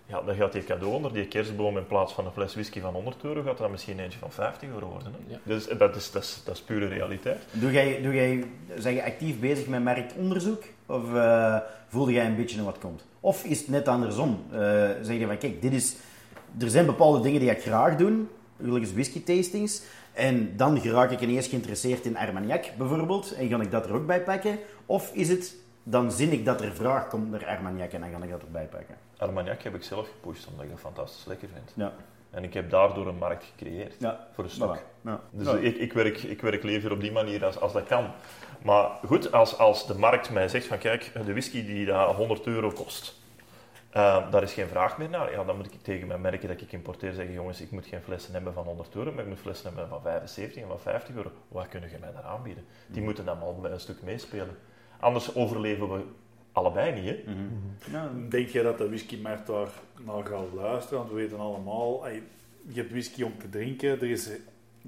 Ja, 0.08 0.22
dan 0.22 0.36
gaat 0.36 0.52
die 0.52 0.64
cadeau 0.64 0.94
onder 0.94 1.14
die 1.14 1.28
kerstboom 1.28 1.78
in 1.78 1.88
plaats 1.88 2.14
van 2.14 2.26
een 2.26 2.32
fles 2.32 2.54
whisky 2.54 2.80
van 2.80 2.94
100 2.94 3.24
euro, 3.24 3.42
gaat 3.42 3.58
dat 3.58 3.72
misschien 3.72 4.00
eentje 4.00 4.20
van 4.20 4.32
50 4.32 4.70
euro 4.70 4.88
worden. 4.88 5.14
Hè. 5.14 5.34
Ja. 5.34 5.40
Dus 5.44 5.68
dat 5.68 5.96
is, 5.96 6.12
dat, 6.12 6.24
is, 6.24 6.42
dat 6.46 6.56
is 6.56 6.62
pure 6.62 6.88
realiteit. 6.88 7.42
Doe 7.52 7.72
jij, 7.72 8.02
doe 8.02 8.14
jij, 8.14 8.44
zijn 8.78 8.96
je 8.96 9.04
actief 9.04 9.40
bezig 9.40 9.68
met 9.68 9.84
merkonderzoek? 9.84 10.64
Of 10.86 11.14
eh, 11.14 11.58
voelde 11.88 12.12
jij 12.12 12.26
een 12.26 12.36
beetje 12.36 12.64
wat 12.64 12.78
komt? 12.78 13.06
Of 13.20 13.44
is 13.44 13.60
het 13.60 13.68
net 13.68 13.88
andersom? 13.88 14.44
Eh, 14.52 14.60
zeg 15.02 15.18
je 15.18 15.26
van, 15.26 15.38
kijk, 15.38 15.62
dit 15.62 15.74
is, 15.74 15.96
er 16.60 16.70
zijn 16.70 16.86
bepaalde 16.86 17.20
dingen 17.20 17.40
die 17.40 17.50
ik 17.50 17.62
graag 17.62 17.96
doe. 17.96 18.14
Gelukkig 18.62 18.94
whisky 18.94 19.24
tastings. 19.24 19.82
En 20.14 20.54
dan 20.56 20.82
raak 20.84 21.12
ik 21.12 21.22
ineens 21.22 21.48
geïnteresseerd 21.48 22.06
in 22.06 22.18
Armagnac 22.18 22.66
bijvoorbeeld. 22.78 23.34
En 23.34 23.48
ga 23.48 23.62
ik 23.62 23.72
dat 23.72 23.86
er 23.86 23.94
ook 23.94 24.06
bij 24.06 24.22
pakken? 24.22 24.60
Of 24.86 25.12
is 25.14 25.30
het, 25.30 25.56
dan 25.84 26.12
zin 26.12 26.32
ik 26.32 26.46
dat 26.46 26.62
er 26.62 26.74
vraag 26.74 27.08
komt 27.08 27.32
naar 27.32 27.46
Armagnac 27.46 27.92
en 27.92 28.00
dan 28.00 28.10
ga 28.10 28.24
ik 28.24 28.30
dat 28.30 28.42
erbij 28.42 28.66
pakken? 28.66 29.07
Armagnac 29.18 29.62
heb 29.62 29.76
ik 29.76 29.84
zelf 29.84 30.08
gepusht, 30.10 30.48
omdat 30.48 30.64
ik 30.66 30.72
dat 30.72 30.80
fantastisch 30.80 31.26
lekker 31.26 31.48
vind. 31.54 31.72
Ja. 31.76 31.94
En 32.30 32.44
ik 32.44 32.54
heb 32.54 32.70
daardoor 32.70 33.08
een 33.08 33.18
markt 33.18 33.44
gecreëerd, 33.44 33.96
Ja. 34.00 34.28
voor 34.34 34.44
een 34.44 34.50
stuk. 34.50 34.78
Voilà. 34.78 35.02
Ja. 35.02 35.20
Dus 35.32 35.48
Ja. 35.48 35.56
ik, 35.58 35.78
ik, 35.78 35.94
werk, 35.94 36.24
ik 36.24 36.42
werk 36.42 36.64
liever 36.64 36.92
op 36.92 37.00
die 37.02 37.12
manier 37.12 37.46
als, 37.46 37.60
als 37.60 37.74
dat 37.74 37.86
kan. 37.88 38.12
Maar 38.62 38.90
goed, 39.06 39.32
als, 39.32 39.58
als 39.58 39.88
de 39.88 39.98
markt 39.98 40.30
mij 40.30 40.48
zegt 40.48 40.66
van 40.68 40.78
kijk, 40.78 41.12
de 41.14 41.32
whisky 41.32 41.66
die 41.66 41.86
dat 41.86 42.16
100 42.16 42.46
euro 42.48 42.70
kost, 42.72 43.16
eh, 43.90 44.32
daar 44.32 44.44
is 44.44 44.54
geen 44.54 44.68
vraag 44.68 44.98
meer 44.98 45.10
naar. 45.10 45.32
Ja, 45.32 45.44
dan 45.44 45.56
moet 45.58 45.74
ik 45.74 45.82
tegen 45.82 46.08
mijn 46.08 46.22
merken 46.22 46.48
dat 46.48 46.62
ik 46.62 46.72
importeer 46.72 47.14
zeggen, 47.14 47.34
jongens, 47.34 47.62
ik 47.62 47.72
moet 47.72 47.86
geen 47.86 48.02
flessen 48.02 48.34
hebben 48.34 48.54
van 48.54 48.66
100 48.66 48.96
euro, 48.96 49.12
maar 49.12 49.24
ik 49.24 49.30
moet 49.30 49.40
flessen 49.40 49.68
hebben 49.68 49.88
van 49.90 50.02
75 50.02 50.62
en 50.62 50.68
van 50.68 50.80
50 50.80 51.16
euro. 51.16 51.32
Wat 51.48 51.68
kunnen 51.68 51.90
je 51.90 51.98
mij 52.00 52.12
daar 52.12 52.24
aanbieden? 52.24 52.66
Die 52.88 53.02
moeten 53.02 53.26
dan 53.26 53.40
al 53.42 53.60
een 53.64 53.80
stuk 53.80 54.02
meespelen. 54.02 54.58
Anders 55.00 55.36
overleven 55.36 55.90
we 55.94 56.02
allebei 56.58 57.02
niet, 57.02 57.06
hè? 57.06 57.24
Ja. 57.92 58.12
Denk 58.30 58.50
jij 58.50 58.64
dat 58.64 58.78
de 58.78 58.88
whiskymarkt 58.88 59.48
daar 59.48 59.70
naar 60.06 60.26
gaat 60.26 60.54
luisteren? 60.54 60.98
Want 60.98 61.10
we 61.10 61.16
weten 61.16 61.40
allemaal, 61.40 62.08
je 62.68 62.80
hebt 62.80 62.92
whisky 62.92 63.24
om 63.24 63.38
te 63.38 63.50
drinken. 63.50 63.90
Er 63.90 64.10
is 64.10 64.30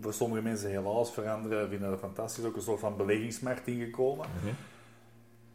voor 0.01 0.13
sommige 0.13 0.41
mensen 0.41 0.69
helaas, 0.69 1.11
voor 1.11 1.29
anderen 1.29 1.69
vinden 1.69 1.89
dat 1.89 1.99
fantastisch, 1.99 2.45
ook 2.45 2.55
een 2.55 2.61
soort 2.61 2.79
van 2.79 2.97
beleggingsmarkt 2.97 3.67
ingekomen. 3.67 4.25
Mhm. 4.39 4.53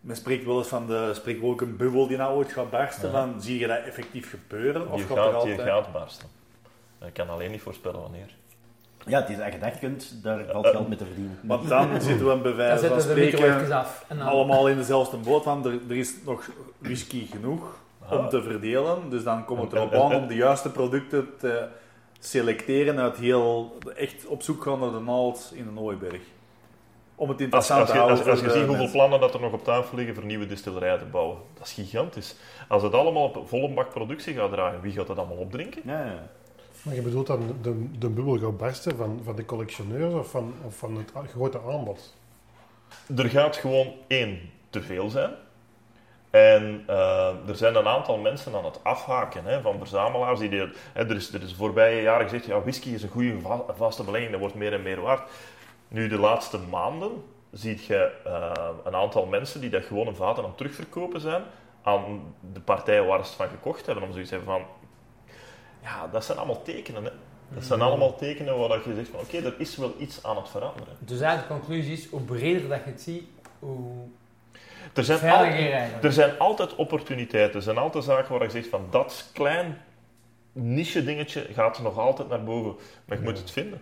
Men 0.01 0.17
spreekt 0.17 0.45
wel 0.45 0.59
eens 0.59 0.69
van 0.69 0.87
de 0.87 1.21
een 1.57 1.77
bubbel 1.77 2.07
die 2.07 2.17
nou 2.17 2.37
ooit 2.37 2.53
gaat 2.53 2.71
barsten. 2.71 3.11
Van, 3.11 3.43
zie 3.43 3.59
je 3.59 3.67
dat 3.67 3.85
effectief 3.85 4.31
gebeuren? 4.31 4.91
Of 4.91 4.97
Die 4.97 5.07
gaat 5.07 5.17
er 5.17 5.23
gaat, 5.23 5.43
die 5.43 5.51
altijd... 5.51 5.69
gaat 5.69 5.93
barsten. 5.93 6.29
Ik 7.07 7.13
kan 7.13 7.29
alleen 7.29 7.51
niet 7.51 7.63
voorspellen 7.63 8.01
wanneer. 8.01 8.35
Ja, 9.07 9.21
het 9.21 9.31
is 9.31 9.41
als 9.41 9.53
je 9.53 9.59
dat 9.59 9.79
kunt, 9.79 10.23
daar 10.23 10.45
valt 10.53 10.67
geld 10.67 10.89
mee 10.89 10.99
te 10.99 11.05
verdienen. 11.05 11.39
Want 11.43 11.69
dan 11.69 12.01
zitten 12.01 12.29
we 12.29 12.35
bij 12.35 12.43
Dan 12.43 12.57
wijze 12.57 12.87
van 12.87 12.97
de 12.97 13.03
spreken 13.03 13.73
af. 13.73 14.05
En 14.09 14.19
dan, 14.19 14.27
allemaal 14.27 14.69
in 14.69 14.77
dezelfde 14.77 15.17
boot. 15.17 15.43
Van, 15.43 15.67
er, 15.67 15.79
er 15.89 15.97
is 15.97 16.15
nog 16.25 16.51
whisky 16.79 17.27
genoeg 17.27 17.83
om 18.11 18.29
te 18.29 18.43
verdelen. 18.43 19.11
Dus 19.11 19.23
dan 19.25 19.45
komt 19.45 19.63
het 19.63 19.73
erop 19.73 19.93
aan 19.93 20.15
om 20.15 20.27
de 20.27 20.35
juiste 20.35 20.71
producten 20.71 21.29
te 21.39 21.67
selecteren 22.19 22.99
uit 22.99 23.17
heel... 23.17 23.79
Echt 23.97 24.27
op 24.27 24.43
zoek 24.43 24.63
gaan 24.63 24.79
naar 24.79 24.91
de 24.91 25.01
naald 25.01 25.53
in 25.55 25.67
een 25.67 25.77
hooiberg. 25.77 26.21
Om 27.17 27.29
het 27.29 27.37
Als, 27.37 27.45
interessant 27.45 27.81
als, 27.81 27.89
te 27.89 27.95
je, 27.95 28.03
houden 28.03 28.31
als, 28.31 28.41
je 28.41 28.47
de 28.47 28.53
ziet 28.53 28.67
hoeveel 28.67 28.91
plannen 28.91 29.21
dat 29.21 29.35
er 29.35 29.41
nog 29.41 29.53
op 29.53 29.65
tafel 29.65 29.97
liggen 29.97 30.15
voor 30.15 30.25
nieuwe 30.25 30.47
distillerijen 30.47 30.99
te 30.99 31.05
bouwen, 31.05 31.37
dat 31.55 31.67
is 31.67 31.73
gigantisch. 31.73 32.37
Als 32.69 32.83
het 32.83 32.93
allemaal 32.93 33.25
op 33.25 33.49
volle 33.49 33.69
bak 33.69 33.91
productie 33.91 34.35
gaat 34.35 34.51
draaien, 34.51 34.81
wie 34.81 34.93
gaat 34.93 35.07
dat 35.07 35.19
allemaal 35.19 35.37
opdrinken? 35.37 35.83
Ja, 35.85 36.05
ja. 36.05 36.27
Maar 36.85 36.95
je 36.95 37.03
bedoelt 37.03 37.27
dan 37.27 37.57
de, 37.63 37.99
de 37.99 38.09
bubbel 38.09 38.39
gaat 38.39 38.57
barsten 38.57 38.97
van, 38.97 39.21
van 39.25 39.37
de 39.37 39.45
collectioneurs 39.45 40.15
of 40.15 40.31
van, 40.31 40.55
of 40.67 40.77
van 40.77 40.97
het 40.97 41.13
grote 41.31 41.61
aanbod? 41.61 42.15
Er 43.17 43.31
gaat 43.31 43.57
gewoon 43.57 43.93
één 44.07 44.41
te 44.71 44.83
veel 44.83 45.09
zijn. 45.11 45.31
En 46.31 46.85
eh, 46.87 47.49
er 47.49 47.57
zijn 47.57 47.75
een 47.75 47.87
aantal 47.87 48.19
mensen 48.19 48.55
aan 48.55 48.65
het 48.65 48.85
afhaken 48.85 49.45
hè, 49.45 49.61
van 49.61 49.79
verzamelaars. 49.79 50.39
Die 50.39 50.49
de, 50.49 50.75
hè, 50.93 51.09
er, 51.09 51.17
is, 51.17 51.33
er 51.33 51.43
is 51.43 51.55
voorbije 51.55 52.03
jaren 52.03 52.29
gezegd, 52.29 52.47
ja, 52.47 52.61
whisky 52.61 52.89
is 52.89 53.03
een 53.03 53.09
goede 53.09 53.41
va- 53.41 53.65
vaste 53.77 54.05
belegging, 54.05 54.31
dat 54.31 54.41
wordt 54.41 54.55
meer 54.55 54.73
en 54.73 54.83
meer 54.83 55.01
waard. 55.01 55.31
Nu, 55.89 56.09
de 56.09 56.19
laatste 56.19 56.59
maanden 56.59 57.11
zie 57.51 57.81
je 57.87 58.13
eh, 58.25 58.69
een 58.85 58.95
aantal 58.95 59.27
mensen 59.27 59.61
die 59.61 59.71
dat 59.71 59.85
gewoon 59.85 60.07
een 60.07 60.17
vaten 60.17 60.43
aan 60.43 60.49
het 60.49 60.59
terugverkopen 60.59 61.21
zijn 61.21 61.43
aan 61.83 62.35
de 62.53 62.61
partijen 62.61 63.07
waar 63.07 63.19
ze 63.19 63.27
het 63.27 63.35
van 63.35 63.49
gekocht 63.49 63.87
hebben. 63.87 64.05
Om 64.05 64.11
zoiets 64.13 64.31
te 64.31 64.37
hebben 64.37 64.55
van, 64.55 64.67
ja, 65.85 66.09
dat 66.13 66.25
zijn 66.25 66.39
allemaal 66.39 66.63
tekenen. 66.63 67.05
Hè. 67.05 67.11
Dat 67.49 67.65
zijn 67.65 67.81
allemaal 67.81 68.17
tekenen 68.17 68.59
waar 68.59 68.69
dat 68.69 68.85
je 68.85 68.95
zegt 68.95 69.09
van, 69.09 69.21
oké, 69.21 69.37
er 69.37 69.55
is 69.59 69.77
wel 69.77 69.95
iets 69.99 70.23
aan 70.25 70.37
het 70.37 70.49
veranderen. 70.49 70.95
Dus 70.99 71.21
eigenlijk 71.21 71.49
de 71.49 71.55
conclusie 71.67 71.93
is, 71.93 72.07
hoe 72.09 72.21
breder 72.21 72.69
dat 72.69 72.81
je 72.85 72.91
het 72.91 73.01
ziet, 73.01 73.25
hoe 73.59 73.91
Er 74.95 75.05
zijn 75.05 75.19
al- 75.21 75.25
veiliger 75.39 75.73
eigenlijk. 75.73 76.05
Er 76.05 76.13
zijn 76.13 76.39
altijd 76.39 76.75
opportuniteiten. 76.75 77.55
Er 77.57 77.63
zijn 77.63 77.79
altijd 77.79 78.05
zaken 78.05 78.33
waar 78.33 78.43
je 78.43 78.51
zegt 78.51 78.69
van 78.69 78.87
dat 78.91 79.31
klein 79.33 79.81
niche 80.53 81.05
dingetje 81.05 81.47
gaat 81.53 81.79
nog 81.83 81.99
altijd 81.99 82.29
naar 82.29 82.45
boven. 82.45 82.75
Maar 83.05 83.19
je 83.19 83.25
moet 83.25 83.39
het 83.39 83.51
vinden. 83.51 83.81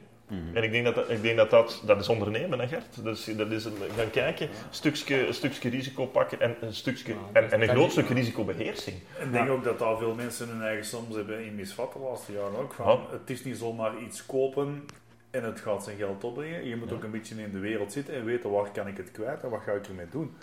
En 0.53 0.63
ik 0.63 0.71
denk 0.73 0.85
dat 0.85 0.95
dat, 0.95 1.11
ik 1.11 1.23
denk 1.23 1.37
dat, 1.37 1.51
dat, 1.51 1.83
dat 1.87 2.01
is 2.01 2.09
ondernemen, 2.09 2.59
hè 2.61 2.69
Gert? 2.69 3.05
Dus 3.05 3.25
dat 3.37 3.51
is 3.51 3.65
een- 3.65 3.77
gaan 3.97 4.11
kijken, 4.11 4.49
een 4.49 4.55
stukje, 4.71 5.27
een 5.27 5.35
stukje 5.35 5.69
risico 5.71 6.07
pakken 6.07 6.41
en 6.41 6.57
een, 6.61 6.75
stukje, 6.75 7.15
en, 7.33 7.51
en 7.51 7.63
een 7.63 7.69
groot 7.69 7.91
stuk 7.91 8.09
risicobeheersing. 8.09 8.97
Ik 9.21 9.33
denk 9.33 9.51
ook 9.51 9.65
dat 9.65 9.79
daar 9.79 9.97
veel 9.97 10.15
mensen 10.15 10.49
hun 10.49 10.63
eigen 10.63 10.85
soms 10.85 11.15
hebben 11.15 11.45
in 11.45 11.55
misvat 11.55 11.93
de 11.93 11.99
laatste 11.99 12.33
jaren 12.33 12.57
ook. 12.59 12.73
Van. 12.73 13.01
Het 13.11 13.31
is 13.31 13.45
niet 13.45 13.57
zomaar 13.57 13.99
iets 13.99 14.27
kopen 14.27 14.85
en 15.31 15.45
het 15.45 15.61
gaat 15.61 15.85
zijn 15.85 15.97
geld 15.97 16.25
opbrengen. 16.25 16.69
Je 16.69 16.77
moet 16.77 16.93
ook 16.93 17.03
een 17.05 17.11
beetje 17.11 17.43
in 17.43 17.53
de 17.53 17.59
wereld 17.59 17.93
zitten 17.93 18.15
en 18.15 18.25
weten 18.25 18.51
waar 18.51 18.71
kan 18.71 18.87
ik 18.87 18.97
het 18.97 19.11
kwijt 19.11 19.43
en 19.43 19.51
wat 19.51 19.61
ga 19.63 19.73
ik 19.73 19.87
ermee 19.87 20.09
doen. 20.11 20.37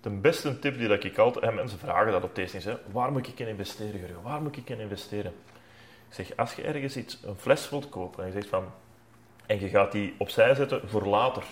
De 0.00 0.10
beste 0.10 0.58
tip 0.58 0.78
die 0.78 0.88
dat 0.88 1.04
ik 1.04 1.18
altijd... 1.18 1.44
En 1.44 1.54
mensen 1.54 1.78
vragen 1.78 2.12
dat 2.12 2.22
op 2.22 2.34
tastings, 2.34 2.64
hè. 2.64 2.74
Waar 2.92 3.12
moet 3.12 3.26
ik 3.28 3.38
in 3.38 3.48
investeren, 3.48 4.00
Jurgen? 4.00 4.22
Waar 4.22 4.42
moet 4.42 4.56
ik 4.56 4.68
in 4.70 4.80
investeren? 4.80 5.32
Ik 6.08 6.14
zeg, 6.14 6.36
als 6.36 6.54
je 6.54 6.62
ergens 6.62 6.96
iets, 6.96 7.22
een 7.24 7.36
fles 7.36 7.70
wilt 7.70 7.88
kopen 7.88 8.20
en 8.22 8.26
je 8.26 8.32
zegt 8.32 8.48
van... 8.48 8.64
En 9.46 9.60
je 9.60 9.68
gaat 9.68 9.92
die 9.92 10.14
opzij 10.18 10.54
zetten 10.54 10.80
voor 10.88 11.06
later. 11.06 11.42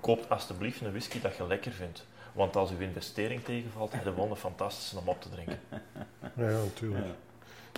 Koop 0.00 0.26
alsjeblieft 0.28 0.80
een 0.80 0.90
whisky 0.90 1.20
dat 1.20 1.36
je 1.36 1.46
lekker 1.46 1.72
vindt. 1.72 2.06
Want 2.32 2.56
als 2.56 2.70
uw 2.70 2.78
investering 2.78 3.44
tegenvalt, 3.44 3.92
heb 3.92 4.04
je 4.04 4.14
wel 4.14 4.30
een 4.30 4.36
fantastische 4.36 4.98
om 4.98 5.08
op 5.08 5.20
te 5.22 5.28
drinken. 5.30 5.58
Ja, 6.20 6.50
natuurlijk. 6.64 7.04
Ja. 7.06 7.14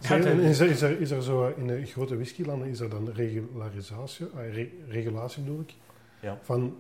En 0.09 0.41
is, 0.41 0.61
er, 0.61 0.71
is, 0.71 0.83
er, 0.83 1.01
is 1.01 1.11
er 1.11 1.23
zo 1.23 1.53
in 1.57 1.67
de 1.67 1.87
grote 1.87 2.17
whiskylanden 2.17 2.69
is 2.69 2.81
er 2.81 2.91
dan 2.91 3.11
regularisatie, 3.15 4.27
re- 4.53 4.71
regulatie 4.89 5.43
bedoel 5.43 5.61
ik? 5.61 5.75
Ja. 6.21 6.39
Van 6.43 6.77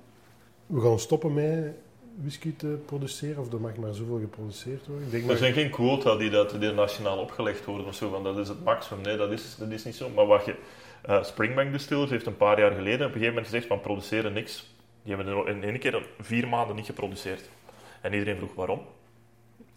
we 0.66 0.80
gaan 0.80 0.98
stoppen 0.98 1.34
met 1.34 1.74
whisky 2.22 2.56
te 2.56 2.78
produceren 2.86 3.42
of 3.42 3.52
er 3.52 3.60
mag 3.60 3.76
maar 3.76 3.94
zoveel 3.94 4.18
geproduceerd 4.18 4.86
worden. 4.86 5.04
Ik 5.04 5.10
denk 5.10 5.22
Er 5.22 5.28
maar, 5.28 5.38
zijn 5.38 5.52
geen 5.52 5.70
quota 5.70 6.16
die, 6.16 6.30
dat, 6.30 6.50
die 6.60 6.72
nationaal 6.72 7.18
opgelegd 7.18 7.64
worden 7.64 7.86
of 7.86 7.94
zo, 7.94 8.10
want 8.10 8.24
dat 8.24 8.38
is 8.38 8.48
het 8.48 8.64
maximum. 8.64 9.02
Nee, 9.02 9.16
dat 9.16 9.30
is, 9.30 9.56
dat 9.58 9.70
is 9.70 9.84
niet 9.84 9.96
zo. 9.96 10.08
Maar 10.08 10.26
wat 10.26 10.44
je... 10.44 10.54
eh, 11.08 11.24
Springbank 11.24 11.72
Distillers 11.72 12.10
heeft 12.10 12.26
een 12.26 12.36
paar 12.36 12.60
jaar 12.60 12.70
geleden 12.70 13.06
op 13.06 13.14
een 13.14 13.20
gegeven 13.20 13.28
moment 13.28 13.46
gezegd 13.46 13.66
van 13.66 13.80
produceren 13.80 14.32
niks. 14.32 14.66
Die 15.02 15.14
hebben 15.14 15.46
in 15.46 15.62
één 15.62 15.78
keer 15.78 16.06
vier 16.20 16.48
maanden 16.48 16.76
niet 16.76 16.86
geproduceerd. 16.86 17.48
En 18.00 18.12
iedereen 18.12 18.36
vroeg 18.36 18.54
waarom. 18.54 18.86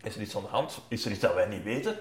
Is 0.04 0.16
er 0.16 0.22
iets 0.22 0.36
aan 0.36 0.42
de 0.42 0.48
hand? 0.48 0.82
Is 0.88 1.06
er 1.06 1.12
iets 1.12 1.20
dat 1.20 1.34
wij 1.34 1.48
niet 1.48 1.64
weten? 1.64 1.96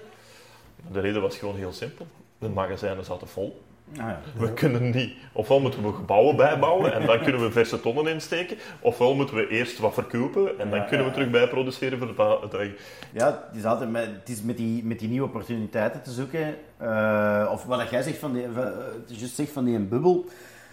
De 0.91 0.99
reden 0.99 1.21
was 1.21 1.37
gewoon 1.37 1.55
heel 1.55 1.73
simpel. 1.73 2.07
De 2.37 2.49
magazijnen 2.49 3.05
zaten 3.05 3.27
vol. 3.27 3.61
Ah, 3.99 4.07
ja. 4.07 4.19
We 4.37 4.53
kunnen 4.53 4.89
niet. 4.89 5.13
Ofwel 5.33 5.59
moeten 5.59 5.83
we 5.83 5.93
gebouwen 5.93 6.35
bijbouwen 6.35 6.93
en 6.93 7.05
dan 7.05 7.21
kunnen 7.21 7.41
we 7.41 7.51
verse 7.51 7.79
tonnen 7.81 8.07
insteken. 8.07 8.57
Ofwel 8.79 9.15
moeten 9.15 9.35
we 9.35 9.47
eerst 9.47 9.79
wat 9.79 9.93
verkopen 9.93 10.59
en 10.59 10.69
dan 10.69 10.79
Ja, 10.79 10.85
kunnen 10.85 11.05
we 11.05 11.11
ja, 11.11 11.17
terug 11.17 11.29
bijproduceren 11.29 11.97
voor 11.97 12.41
het 12.41 12.53
eigen. 12.53 12.75
Ja, 13.13 13.25
het 13.47 13.57
is 13.57 13.65
altijd 13.65 13.91
met, 13.91 14.05
het 14.19 14.29
is 14.29 14.41
met, 14.41 14.57
die, 14.57 14.83
met 14.83 14.99
die 14.99 15.09
nieuwe 15.09 15.27
opportuniteiten 15.27 16.01
te 16.01 16.11
zoeken. 16.11 16.55
Eh, 16.77 17.49
of 17.51 17.65
wat 17.65 17.89
jij 17.89 18.01
zegt 18.01 18.17
van 18.17 18.33
die, 18.33 18.43
eh, 18.43 18.67
juist 19.05 19.35
zegt 19.35 19.51
van 19.51 19.65
die 19.65 19.75
een 19.75 19.89
bubbel. 19.89 20.25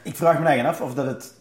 Ik 0.02 0.16
vraag 0.16 0.38
me 0.38 0.46
eigenlijk 0.46 0.78
af 0.78 0.86
of 0.86 0.94
dat 0.94 1.06
het 1.06 1.34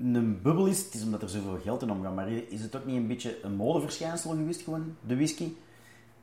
een 0.00 0.40
bubbel 0.42 0.66
is. 0.66 0.84
Het 0.84 0.94
is 0.94 1.04
omdat 1.04 1.22
er 1.22 1.28
zoveel 1.28 1.58
geld 1.64 1.82
in 1.82 1.90
omgaat. 1.90 2.14
Maar 2.14 2.28
is 2.48 2.62
het 2.62 2.76
ook 2.76 2.84
niet 2.84 2.96
een 2.96 3.06
beetje 3.06 3.36
een 3.42 3.54
modeverschijnsel 3.54 4.30
geweest, 4.30 4.62
gewoon, 4.62 4.96
de 5.00 5.14
whisky? 5.16 5.52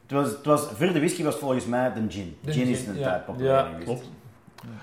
Het 0.01 0.11
was, 0.11 0.29
het 0.29 0.45
was, 0.45 0.61
voor 0.61 0.93
de 0.93 0.99
whisky 0.99 1.23
was 1.23 1.33
het 1.33 1.41
volgens 1.41 1.65
mij 1.65 1.93
de 1.93 2.05
gin. 2.09 2.37
De 2.41 2.51
gin 2.51 2.67
is 2.67 2.87
een 2.87 2.97
ja. 2.97 3.03
tijd 3.03 3.25
populair 3.25 3.55
Ja, 3.55 3.63
geweest. 3.63 3.85
Klopt. 3.85 4.09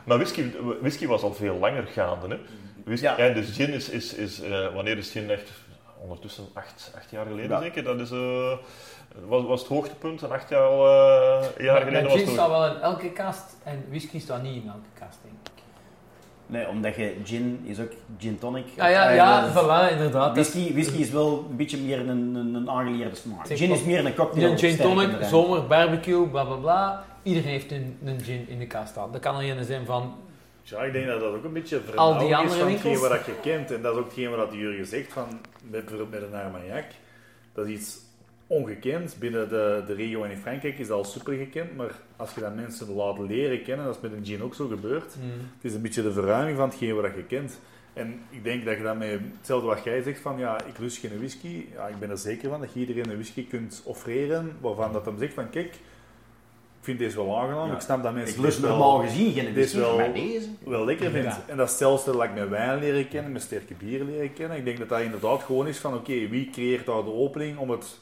Maar 0.04 0.16
whisky, 0.16 0.44
whisky 0.80 1.06
was 1.06 1.22
al 1.22 1.34
veel 1.34 1.54
langer 1.56 1.86
gaande. 1.86 2.28
Hè? 2.28 2.36
Whisky, 2.84 3.06
Ja. 3.06 3.16
en 3.16 3.34
dus 3.34 3.50
gin 3.56 3.72
is, 3.72 3.88
is, 3.88 4.14
is 4.14 4.40
eh, 4.42 4.74
wanneer 4.74 4.98
is 4.98 5.10
gin 5.10 5.30
echt? 5.30 5.50
Ondertussen 6.02 6.44
acht, 6.54 6.92
acht 6.96 7.10
jaar 7.10 7.26
geleden 7.26 7.50
Ja. 7.50 7.60
zeker. 7.62 7.82
Dat 7.84 8.00
is, 8.00 8.10
eh, 8.10 8.52
was, 9.28 9.44
was 9.44 9.60
het 9.60 9.68
hoogtepunt 9.68 10.22
en 10.22 10.30
acht 10.30 10.48
jaar, 10.48 10.62
al, 10.62 10.86
eh, 10.86 11.64
jaar 11.64 11.76
geleden 11.78 11.92
Maar 11.92 12.02
was 12.02 12.12
gin 12.12 12.24
het 12.24 12.30
staat 12.34 12.48
wel 12.48 12.66
in 12.66 12.80
elke 12.80 13.10
kast 13.10 13.56
en 13.64 13.84
whisky 13.88 14.20
staat 14.20 14.42
niet 14.42 14.62
in 14.62 14.68
elke 14.68 14.88
kast, 14.98 15.18
denk 15.22 15.34
ik. 15.44 15.62
Nee, 16.46 16.68
omdat 16.68 16.94
je 16.96 17.16
gin 17.24 17.60
is 17.64 17.80
ook 17.80 17.90
gin 18.18 18.38
tonic. 18.38 18.64
Ja, 18.76 18.86
ja, 18.86 19.10
ja, 19.10 19.50
voilà, 19.52 19.92
inderdaad. 19.92 20.32
Whisky, 20.32 20.72
whisky 20.72 20.96
is 21.00 21.10
wel 21.10 21.46
een 21.50 21.56
beetje 21.56 21.78
meer 21.78 21.98
een, 21.98 22.08
een, 22.34 22.54
een 22.54 22.70
aangeleerde 22.70 23.16
smaak. 23.16 23.46
Gin 23.46 23.70
is 23.70 23.82
meer 23.82 24.06
een 24.06 24.14
cocktail. 24.14 24.50
een 24.50 24.58
gin 24.58 24.72
sterker 24.72 24.94
tonic, 25.10 25.24
zomer, 25.28 25.66
barbecue, 25.66 26.26
bla 26.28 26.44
bla 26.44 26.54
bla. 26.56 27.04
Iedereen 27.22 27.48
heeft 27.50 27.72
een, 27.72 27.98
een 28.04 28.20
gin 28.20 28.48
in 28.48 28.58
de 28.58 28.66
kast 28.66 28.90
staan. 28.90 29.12
Dat 29.12 29.20
kan 29.20 29.40
er 29.40 29.56
een 29.58 29.64
zijn 29.64 29.84
van 29.84 30.14
Ja, 30.62 30.82
ik 30.82 30.92
denk 30.92 31.06
dat 31.06 31.20
dat 31.20 31.34
ook 31.34 31.44
een 31.44 31.52
beetje 31.52 31.80
vernauwing 31.80 32.30
is 32.50 32.54
van 32.54 32.70
hetgeen 32.70 32.98
wat 32.98 33.26
je 33.26 33.40
kent. 33.42 33.70
En 33.70 33.82
dat 33.82 33.92
is 33.92 33.98
ook 33.98 34.04
hetgeen 34.04 34.30
wat 34.30 34.52
Jurgen 34.52 34.86
zegt, 34.86 35.12
van, 35.12 35.28
met, 35.62 35.84
bijvoorbeeld 35.84 36.10
met 36.10 36.22
een 36.22 36.34
Armagnac. 36.44 36.84
Dat 37.52 37.66
is 37.66 37.72
iets 37.72 37.98
ongekend. 38.46 39.16
Binnen 39.18 39.48
de, 39.48 39.82
de 39.86 39.94
regio 39.94 40.22
en 40.24 40.30
in 40.30 40.36
Frankrijk 40.38 40.78
is 40.78 40.86
dat 40.86 40.96
al 40.96 41.04
super 41.04 41.34
gekend. 41.34 41.76
Maar 41.76 41.90
als 42.16 42.34
je 42.34 42.40
dat 42.40 42.54
mensen 42.54 42.94
laat 42.94 43.18
leren 43.18 43.62
kennen, 43.62 43.86
dat 43.86 43.94
is 43.94 44.00
met 44.00 44.12
een 44.12 44.24
gin 44.26 44.42
ook 44.42 44.54
zo 44.54 44.68
gebeurd. 44.68 45.16
mm, 45.16 45.30
Het 45.56 45.64
is 45.70 45.74
een 45.74 45.82
beetje 45.82 46.02
de 46.02 46.12
verruiming 46.12 46.56
van 46.56 46.68
hetgeen 46.68 46.94
wat 46.94 47.14
je 47.14 47.24
kent. 47.24 47.58
En 47.92 48.20
ik 48.30 48.44
denk 48.44 48.64
dat 48.64 48.76
je 48.76 48.82
dat 48.82 48.98
met 48.98 49.20
hetzelfde 49.38 49.66
wat 49.66 49.84
jij 49.84 50.02
zegt 50.02 50.20
van 50.20 50.38
ja, 50.38 50.64
ik 50.64 50.78
lust 50.78 50.98
geen 50.98 51.18
whisky. 51.18 51.64
Ja, 51.74 51.86
ik 51.86 51.98
ben 51.98 52.10
er 52.10 52.18
zeker 52.18 52.48
van 52.50 52.60
dat 52.60 52.72
je 52.72 52.80
iedereen 52.80 53.08
een 53.10 53.14
whisky 53.14 53.46
kunt 53.46 53.82
offreren 53.84 54.56
waarvan 54.60 54.92
dat 54.92 55.04
hem 55.04 55.18
zegt 55.18 55.34
van 55.34 55.50
kijk, 55.50 55.74
vind 56.80 56.98
deze 56.98 57.16
wel 57.16 57.38
aangenaam. 57.38 57.68
Ja. 57.68 57.74
Ik 57.74 57.80
snap 57.80 58.02
dat 58.02 58.14
mensen 58.14 58.36
Ik 58.36 58.42
lust 58.42 58.60
normaal 58.60 58.98
gezien 58.98 59.32
geen 59.32 59.56
is 59.56 59.74
wel- 59.74 59.96
maar 59.96 60.12
deze... 60.12 60.48
wel 60.64 60.84
lekker 60.84 61.10
vind. 61.10 61.24
Ja. 61.24 61.42
En 61.46 61.56
dat 61.56 61.68
hetzelfde 61.68 62.12
dat 62.12 62.22
ik 62.22 62.34
met 62.34 62.48
wijn 62.48 62.78
leren 62.78 63.08
kennen, 63.08 63.32
met 63.32 63.42
sterke 63.42 63.74
bieren 63.74 64.10
leren 64.10 64.32
kennen. 64.32 64.56
Ik 64.56 64.64
denk 64.64 64.78
dat 64.78 64.88
dat 64.88 65.00
inderdaad 65.00 65.42
gewoon 65.42 65.66
is 65.66 65.78
van 65.78 65.94
oké, 65.94 66.28
wie 66.28 66.50
creëert 66.50 66.86
daar 66.86 67.04
de 67.04 67.12
opening 67.12 67.58
om 67.58 67.70
het 67.70 67.98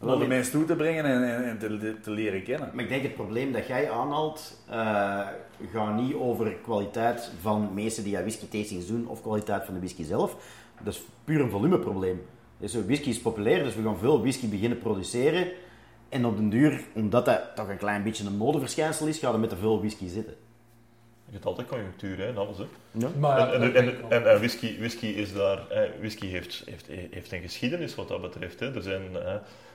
naar 0.00 0.18
de 0.18 0.26
mensen 0.26 0.52
toe 0.52 0.64
te 0.64 0.76
brengen 0.76 1.04
en, 1.04 1.22
en, 1.34 1.44
en 1.44 1.58
te, 1.58 2.00
te 2.00 2.10
leren 2.10 2.42
kennen. 2.42 2.70
Maar 2.74 2.84
ik 2.84 2.90
denk 2.90 3.02
het 3.02 3.14
probleem 3.14 3.52
dat 3.52 3.66
jij 3.66 3.90
aanhaalt, 3.90 4.58
eh 4.70 5.26
gaat 5.72 5.96
niet 5.96 6.14
over 6.14 6.52
kwaliteit 6.62 7.30
van 7.40 7.70
mensen 7.74 8.04
die 8.04 8.16
aan 8.16 8.22
whisky 8.22 8.46
tastings 8.48 8.86
doen 8.86 9.08
of 9.08 9.22
kwaliteit 9.22 9.64
van 9.64 9.74
de 9.74 9.80
whisky 9.80 10.04
zelf. 10.04 10.36
Dat 10.82 10.94
is 10.94 11.02
puur 11.24 11.40
een 11.40 11.50
volumeprobleem. 11.50 12.22
Dus 12.58 12.74
eh, 12.74 12.82
whisky 12.84 13.08
is 13.08 13.20
populair, 13.20 13.62
dus 13.64 13.74
we 13.74 13.82
gaan 13.82 13.98
veel 13.98 14.20
whisky 14.20 14.48
beginnen 14.48 14.78
produceren. 14.78 15.48
En 16.14 16.24
op 16.24 16.36
den 16.36 16.48
duur, 16.48 16.80
omdat 16.92 17.24
dat 17.24 17.40
toch 17.54 17.68
een 17.68 17.76
klein 17.76 18.02
beetje 18.02 18.26
een 18.26 18.36
modeverschijnsel 18.36 19.06
is, 19.06 19.18
gaan 19.18 19.32
we 19.32 19.38
met 19.38 19.48
te 19.48 19.56
veel 19.56 19.78
whisky 19.78 20.08
zitten. 20.08 20.34
Je 21.26 21.32
hebt 21.32 21.46
altijd 21.46 21.68
conjunctuur 21.68 22.18
hè, 22.18 22.26
en 22.26 22.36
alles. 22.36 22.58
Hè. 22.58 22.64
Maar 23.18 23.38
ja, 23.38 23.52
en, 23.52 23.60
dat 23.60 23.72
en, 23.72 23.86
en, 23.86 24.10
en, 24.10 24.30
en 24.30 24.38
whisky, 24.38 24.78
whisky 24.78 25.06
is 25.06 25.32
daar. 25.32 25.70
eh, 25.70 25.90
whisky 25.98 26.26
heeft, 26.26 26.62
heeft, 26.66 26.86
heeft 27.10 27.32
een 27.32 27.40
geschiedenis 27.40 27.94
wat 27.94 28.08
dat 28.08 28.20
betreft. 28.20 28.60
Hè. 28.60 28.74
Er, 28.74 28.82
zijn, 28.82 29.16
eh, 29.16 29.32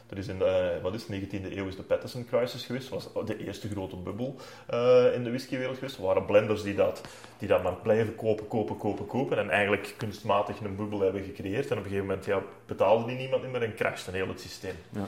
er 0.09 0.17
is 0.17 0.27
in 0.27 0.37
de, 0.37 0.79
wat 0.81 0.93
is 0.93 1.07
het, 1.07 1.21
19e 1.21 1.55
eeuw 1.55 1.67
is 1.67 1.75
de 1.75 1.83
Patterson 1.83 2.25
Crisis 2.25 2.65
geweest. 2.65 2.89
Dat 2.89 3.11
was 3.13 3.25
de 3.25 3.45
eerste 3.45 3.69
grote 3.69 3.95
bubbel 3.95 4.35
eh, 4.67 5.13
in 5.13 5.23
de 5.23 5.29
whiskywereld 5.29 5.77
geweest. 5.77 5.97
Er 5.97 6.03
waren 6.03 6.25
blenders 6.25 6.63
die 6.63 6.75
dat, 6.75 7.01
die 7.37 7.47
dat 7.47 7.63
maar 7.63 7.75
blijven 7.75 8.15
kopen, 8.15 8.47
kopen, 8.47 8.77
kopen, 8.77 9.07
kopen. 9.07 9.37
En 9.37 9.49
eigenlijk 9.49 9.93
kunstmatig 9.97 10.59
een 10.59 10.75
bubbel 10.75 10.99
hebben 10.99 11.23
gecreëerd. 11.23 11.65
En 11.65 11.77
op 11.77 11.83
een 11.83 11.89
gegeven 11.89 12.05
moment 12.05 12.25
ja, 12.25 12.41
betaalde 12.65 13.05
die 13.05 13.17
niemand 13.17 13.51
meer 13.51 13.63
en 13.63 13.75
crashte 13.75 14.11
heel 14.11 14.27
het 14.27 14.39
systeem. 14.39 14.75
Ja. 14.89 15.07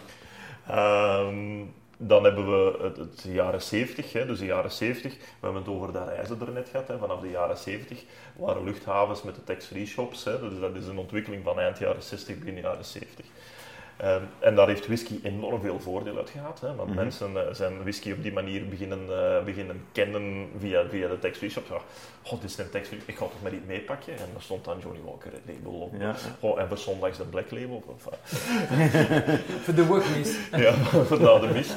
Ehm, 0.68 1.64
dan 1.98 2.24
hebben 2.24 2.46
we 2.46 2.84
het, 2.84 2.98
het 2.98 3.26
jaren 3.28 3.62
70, 3.62 4.14
hè, 4.14 4.26
dus 4.26 4.40
de 4.40 4.46
jaren 4.46 4.72
70. 4.72 5.18
We 5.18 5.22
hebben 5.40 5.62
het 5.62 5.72
over 5.72 5.92
de 5.92 6.04
reizen 6.04 6.42
er 6.42 6.52
net 6.52 6.70
gehad. 6.70 6.88
Hè. 6.88 6.98
Vanaf 6.98 7.20
de 7.20 7.30
jaren 7.30 7.58
70 7.58 8.04
waren 8.36 8.64
luchthavens 8.64 9.24
met 9.24 9.36
de 9.36 9.44
tax-free 9.44 9.86
shops. 9.86 10.24
Hè. 10.24 10.50
Dus 10.50 10.60
dat 10.60 10.76
is 10.76 10.88
een 10.88 10.98
ontwikkeling 10.98 11.44
van 11.44 11.60
eind 11.60 11.78
jaren 11.78 12.04
60, 12.04 12.38
begin 12.38 12.60
jaren 12.60 12.86
70. 12.86 13.26
Ehm, 14.02 14.22
en 14.40 14.56
daar 14.56 14.68
heeft 14.68 14.88
whisky 14.88 15.20
enorm 15.24 15.62
veel 15.62 15.80
voordeel 15.80 16.18
uit 16.18 16.30
gehad. 16.30 16.62
Hè, 16.62 16.76
want 16.76 16.96
mensen 16.96 17.48
eh, 17.48 17.54
zijn 17.54 17.82
whisky 17.82 18.12
op 18.12 18.24
die 18.24 18.32
manier 18.34 18.68
beginnen, 18.68 19.00
eh, 19.10 19.44
beginnen 19.44 19.86
kennen 19.92 20.50
via, 20.60 20.86
via 20.90 21.08
de 21.08 21.20
tax-free 21.20 21.50
shops. 21.50 21.70
Ja, 21.70 21.78
God, 22.24 22.42
dit 22.42 22.50
is 22.50 22.58
een 22.58 22.70
tax-free, 22.70 23.00
ik 23.06 23.16
ga 23.18 23.26
toch 23.26 23.42
maar 23.42 23.54
iets 23.54 23.66
meepakken. 23.66 24.14
En 24.14 24.26
daar 24.34 24.42
stond 24.42 24.66
dan 24.66 24.80
Johnny 24.80 25.00
Walker 25.06 25.32
het 25.32 25.42
label 25.56 25.72
op. 25.72 25.94
Ja. 26.00 26.16
Goh, 26.40 26.60
en 26.60 26.68
voor 26.68 26.78
zondags 26.78 27.18
de 27.18 27.24
Black 27.24 27.52
Label. 27.52 27.84
op. 27.86 28.02
Voor 29.64 29.74
de 29.76 29.86
workmiss. 29.86 30.38
ja, 30.52 30.74
na 31.20 31.40
de 31.40 31.50
mis. 31.54 31.70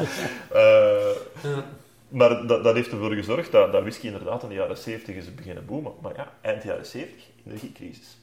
Eh, 0.52 1.50
Ja. 1.50 1.64
maar 2.08 2.46
dat, 2.46 2.64
dat 2.64 2.74
heeft 2.74 2.90
ervoor 2.92 3.12
gezorgd 3.12 3.52
dat, 3.52 3.72
dat 3.72 3.82
whisky 3.82 4.06
inderdaad 4.06 4.42
in 4.42 4.48
de 4.48 4.54
jaren 4.54 4.76
70 4.76 5.14
is 5.14 5.34
beginnen 5.34 5.66
boomen. 5.66 5.92
Maar 6.00 6.12
ja, 6.16 6.32
eind 6.40 6.62
jaren 6.62 6.86
70, 6.86 7.22
energiecrisis. 7.46 8.16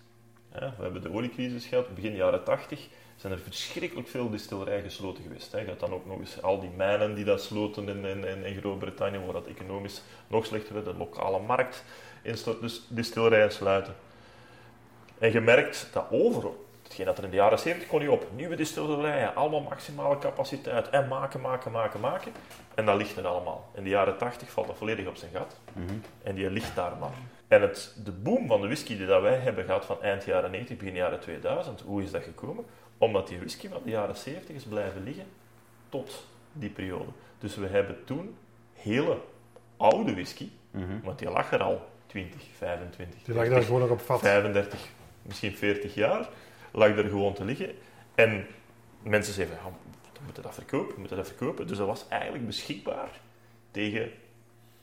Ja, 0.53 0.73
we 0.77 0.83
hebben 0.83 1.01
de 1.01 1.13
oliecrisis 1.13 1.65
gehad, 1.65 1.95
begin 1.95 2.15
jaren 2.15 2.43
80 2.43 2.87
zijn 3.21 3.33
er 3.33 3.39
verschrikkelijk 3.39 4.07
veel 4.07 4.29
distillerijen 4.29 4.83
gesloten 4.83 5.23
geweest. 5.23 5.51
Hè. 5.51 5.59
Je 5.59 5.67
had 5.67 5.79
dan 5.79 5.93
ook 5.93 6.05
nog 6.05 6.19
eens 6.19 6.41
al 6.41 6.59
die 6.59 6.69
mijnen 6.69 7.15
die 7.15 7.25
dat 7.25 7.41
sloten 7.41 7.87
in, 7.89 8.05
in, 8.05 8.25
in, 8.25 8.45
in 8.45 8.59
Groot-Brittannië, 8.59 9.19
waar 9.19 9.33
dat 9.33 9.47
economisch 9.47 10.01
nog 10.27 10.45
slechter 10.45 10.73
werd, 10.73 10.85
de 10.85 10.93
lokale 10.97 11.39
markt 11.39 11.83
instort, 12.21 12.61
dus 12.61 12.81
distillerijen 12.87 13.51
sluiten. 13.51 13.95
En 15.17 15.31
je 15.31 15.41
merkt 15.41 15.87
dat 15.91 16.05
overal, 16.09 16.65
hetgeen 16.83 17.05
dat 17.05 17.17
er 17.17 17.23
in 17.23 17.29
de 17.29 17.35
jaren 17.35 17.59
70 17.59 17.87
kon 17.87 17.99
niet 17.99 18.09
op, 18.09 18.27
nieuwe 18.35 18.55
distillerijen, 18.55 19.35
allemaal 19.35 19.61
maximale 19.61 20.17
capaciteit 20.17 20.89
en 20.89 21.07
maken, 21.07 21.41
maken, 21.41 21.71
maken, 21.71 21.99
maken. 21.99 22.31
En 22.75 22.85
dat 22.85 22.97
ligt 22.97 23.17
er 23.17 23.27
allemaal. 23.27 23.69
In 23.73 23.83
de 23.83 23.89
jaren 23.89 24.17
80 24.17 24.51
valt 24.51 24.67
dat 24.67 24.77
volledig 24.77 25.07
op 25.07 25.15
zijn 25.15 25.31
gat. 25.33 25.59
En 26.23 26.35
die 26.35 26.49
ligt 26.49 26.75
daar 26.75 26.97
maar. 26.99 27.13
En 27.47 27.61
het, 27.61 27.95
de 28.03 28.11
boom 28.11 28.47
van 28.47 28.61
de 28.61 28.67
whisky 28.67 28.97
die 28.97 29.05
dat 29.05 29.21
wij 29.21 29.35
hebben 29.35 29.65
gehad 29.65 29.85
van 29.85 30.01
eind 30.01 30.25
jaren 30.25 30.51
90, 30.51 30.77
begin 30.77 30.95
jaren 30.95 31.19
2000, 31.19 31.81
hoe 31.81 32.03
is 32.03 32.11
dat 32.11 32.23
gekomen? 32.23 32.65
Omdat 33.01 33.27
die 33.27 33.37
whisky 33.37 33.69
van 33.69 33.81
de 33.83 33.89
jaren 33.89 34.15
70 34.15 34.55
is 34.55 34.63
blijven 34.63 35.03
liggen 35.03 35.25
tot 35.89 36.27
die 36.53 36.69
periode. 36.69 37.09
Dus 37.39 37.55
we 37.55 37.67
hebben 37.67 38.03
toen 38.05 38.35
hele 38.73 39.17
oude 39.77 40.13
whisky, 40.13 40.49
want 41.03 41.19
die 41.19 41.29
lag 41.29 41.51
er 41.51 41.61
al 41.61 41.89
20, 42.07 42.41
25, 42.57 43.23
Die 43.23 43.33
lag 43.33 43.43
daar 43.43 43.49
30, 43.49 43.65
gewoon 43.65 43.81
nog 43.81 43.89
op 43.89 44.01
vat. 44.01 44.19
35, 44.19 44.89
misschien 45.21 45.55
40 45.55 45.95
jaar, 45.95 46.29
lag 46.71 46.97
er 46.97 47.09
gewoon 47.09 47.33
te 47.33 47.45
liggen. 47.45 47.75
En 48.15 48.47
mensen 49.03 49.33
zeiden, 49.33 49.55
ja, 49.55 49.69
we 50.13 50.19
moeten 50.23 50.43
dat 50.43 50.53
verkopen, 50.53 50.93
we 50.93 50.99
moeten 50.99 51.17
dat 51.17 51.27
verkopen. 51.27 51.67
Dus 51.67 51.77
dat 51.77 51.87
was 51.87 52.05
eigenlijk 52.07 52.45
beschikbaar 52.45 53.09
tegen 53.71 54.11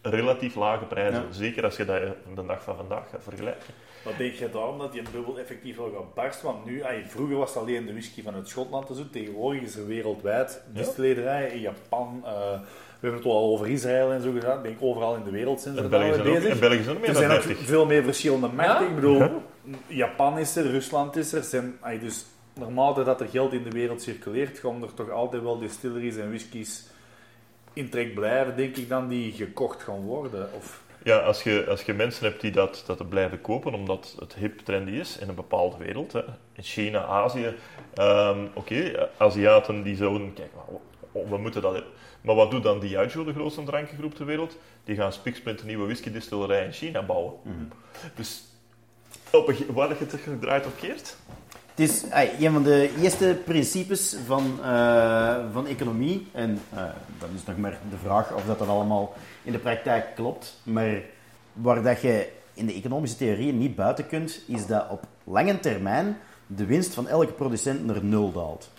relatief 0.03 0.55
lage 0.55 0.85
prijzen. 0.85 1.23
Ja. 1.23 1.33
Zeker 1.33 1.65
als 1.65 1.77
je 1.77 1.85
dat 1.85 2.01
de 2.35 2.47
dag 2.47 2.63
van 2.63 2.77
vandaag 2.77 3.11
gaat 3.11 3.23
vergelijken. 3.23 3.75
Wat 4.09 4.19
denk 4.19 4.33
je 4.35 4.51
daarom 4.51 4.79
dat 4.79 4.93
die 4.93 5.03
bubbel 5.13 5.39
effectief 5.39 5.77
wel 5.77 5.91
gaat 5.97 6.15
barsten? 6.15 6.47
Want 6.47 6.65
nu, 6.65 6.83
ay, 6.83 7.05
vroeger 7.07 7.37
was 7.37 7.49
het 7.55 7.59
alleen 7.63 7.87
de 7.87 7.93
whisky 7.93 8.23
vanuit 8.23 8.49
Schotland 8.49 8.87
te 8.87 8.95
zoeken. 8.95 9.13
Tegenwoordig 9.13 9.63
is 9.63 9.77
er 9.77 9.87
wereldwijd 9.87 10.63
distillederijen 10.73 11.53
in 11.53 11.61
Japan. 11.61 12.23
eh, 12.25 12.33
we 13.01 13.07
hebben 13.07 13.21
het 13.23 13.29
al 13.33 13.53
over 13.53 13.69
Israël 13.69 14.13
en 14.13 14.23
zo 14.23 14.33
gedaan. 14.33 14.57
Ik 14.59 14.63
denk 14.63 14.77
overal 14.81 15.15
in 15.15 15.25
de 15.25 15.31
wereld 15.31 15.61
zijn 15.61 15.75
ze 15.75 15.83
er 15.83 15.89
België 15.89 16.23
bezig. 16.23 16.49
en 16.51 16.59
België 16.59 16.83
zijn 16.83 16.97
meer 17.01 17.07
Er 17.09 17.13
dan 17.13 17.23
zijn 17.23 17.37
ook 17.37 17.43
50. 17.43 17.67
veel 17.67 17.87
meer 17.87 18.03
verschillende 18.03 18.49
markten. 18.49 18.85
Ja? 18.85 18.89
Ik 18.89 18.95
bedoel, 18.95 19.43
Japan 19.87 20.39
is 20.39 20.57
er, 20.57 20.71
Rusland 20.71 21.17
is 21.17 21.33
er. 21.33 21.43
Zijn, 21.43 21.77
ay, 21.81 21.99
dus 21.99 22.25
naarmate 22.55 23.03
dat 23.05 23.21
er 23.21 23.29
geld 23.29 23.53
in 23.53 23.63
de 23.63 23.71
wereld 23.71 24.03
circuleert, 24.03 24.59
gaan 24.59 24.83
er 24.83 24.95
toch 24.95 25.11
altijd 25.11 25.43
wel 25.43 25.59
distilleries 25.59 26.17
en 26.17 26.29
whiskies 26.29 26.87
in 27.73 27.89
trek 27.91 28.15
blijven, 28.15 28.57
denk 28.57 28.77
ik 28.77 28.89
dan, 28.89 29.09
die 29.09 29.33
gekocht 29.33 29.83
gaan 29.83 30.01
worden. 30.01 30.49
Of, 30.57 30.83
Ja, 31.09 31.19
als 31.19 31.43
je, 31.43 31.67
als 31.69 31.83
je 31.83 31.95
mensen 31.95 32.25
hebt 32.25 32.41
die 32.41 32.51
dat, 32.51 32.83
dat 32.87 32.99
er 32.99 33.07
blijven 33.07 33.41
kopen 33.41 33.75
omdat 33.75 34.17
het 34.19 34.35
hip 34.35 34.59
trendy 34.59 34.91
is 34.91 35.19
in 35.19 35.29
een 35.29 35.35
bepaalde 35.35 35.77
wereld, 35.77 36.13
hè. 36.13 36.23
in 36.53 36.63
China, 36.63 37.05
Azië, 37.05 37.55
ehm, 37.95 38.47
oké, 38.55 39.09
Aziaten 39.17 39.83
die 39.83 39.97
zouden, 39.97 40.33
kijk, 40.33 40.51
maar, 40.55 41.25
we 41.29 41.39
moeten 41.39 41.63
dat. 41.63 41.83
Maar 42.21 42.35
wat 42.35 42.51
doet 42.51 42.63
dan 42.63 42.81
Diageo, 42.81 43.25
de 43.25 43.33
grootste 43.33 43.63
drankengroep 43.63 44.15
ter 44.15 44.27
wereld? 44.27 44.57
Die 44.85 44.97
gaan 44.97 45.13
spiksplinter 45.13 45.67
nieuwe 45.67 45.85
whisky 45.85 46.11
distillerij 46.11 46.65
in 46.65 46.73
China 46.73 47.03
bouwen. 47.03 47.33
Dus 48.15 48.45
Op 49.33 49.49
een, 49.49 49.67
waar 49.73 49.89
je 49.89 49.95
het 49.99 50.21
gedraaid 50.23 50.67
op 50.67 50.77
keert? 50.81 51.17
Het 51.79 51.91
is 51.91 52.03
een 52.39 52.53
van 52.53 52.63
de 52.63 52.91
eerste 53.01 53.41
principes 53.45 54.17
van, 54.27 54.59
eh, 54.63 55.37
van 55.53 55.67
economie. 55.67 56.27
En 56.33 56.61
eh 56.75 56.83
dat 57.19 57.29
is 57.35 57.45
nog 57.45 57.57
maar 57.57 57.79
de 57.91 57.97
vraag 57.97 58.33
of 58.35 58.45
dat, 58.45 58.59
dat 58.59 58.69
allemaal 58.69 59.15
in 59.43 59.53
de 59.53 59.59
praktijk 59.59 60.15
klopt. 60.15 60.61
Maar 60.63 61.01
waar 61.53 61.83
dat 61.83 62.01
je 62.01 62.29
in 62.55 62.67
de 62.67 62.73
economische 62.73 63.17
theorieën 63.17 63.59
niet 63.59 63.77
buiten 63.77 64.07
kunt, 64.07 64.41
is 64.47 64.67
dat 64.67 64.89
op 64.91 65.07
lange 65.25 65.61
termijn 65.61 66.17
de 66.47 66.65
winst 66.65 66.95
van 66.95 67.09
elke 67.09 67.33
producent 67.33 67.87
naar 67.87 68.05
nul 68.05 68.33
daalt. 68.33 68.71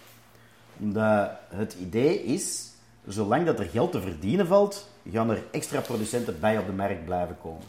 Omdat 0.79 1.29
het 1.49 1.75
idee 1.81 2.23
is, 2.23 2.69
zolang 3.07 3.45
dat 3.45 3.59
er 3.59 3.65
geld 3.65 3.91
te 3.91 4.01
verdienen 4.01 4.47
valt, 4.47 4.89
gaan 5.11 5.29
er 5.29 5.43
extra 5.51 5.79
producenten 5.79 6.39
bij 6.39 6.57
op 6.57 6.65
de 6.65 6.73
markt 6.73 7.05
blijven 7.05 7.37
komen. 7.41 7.63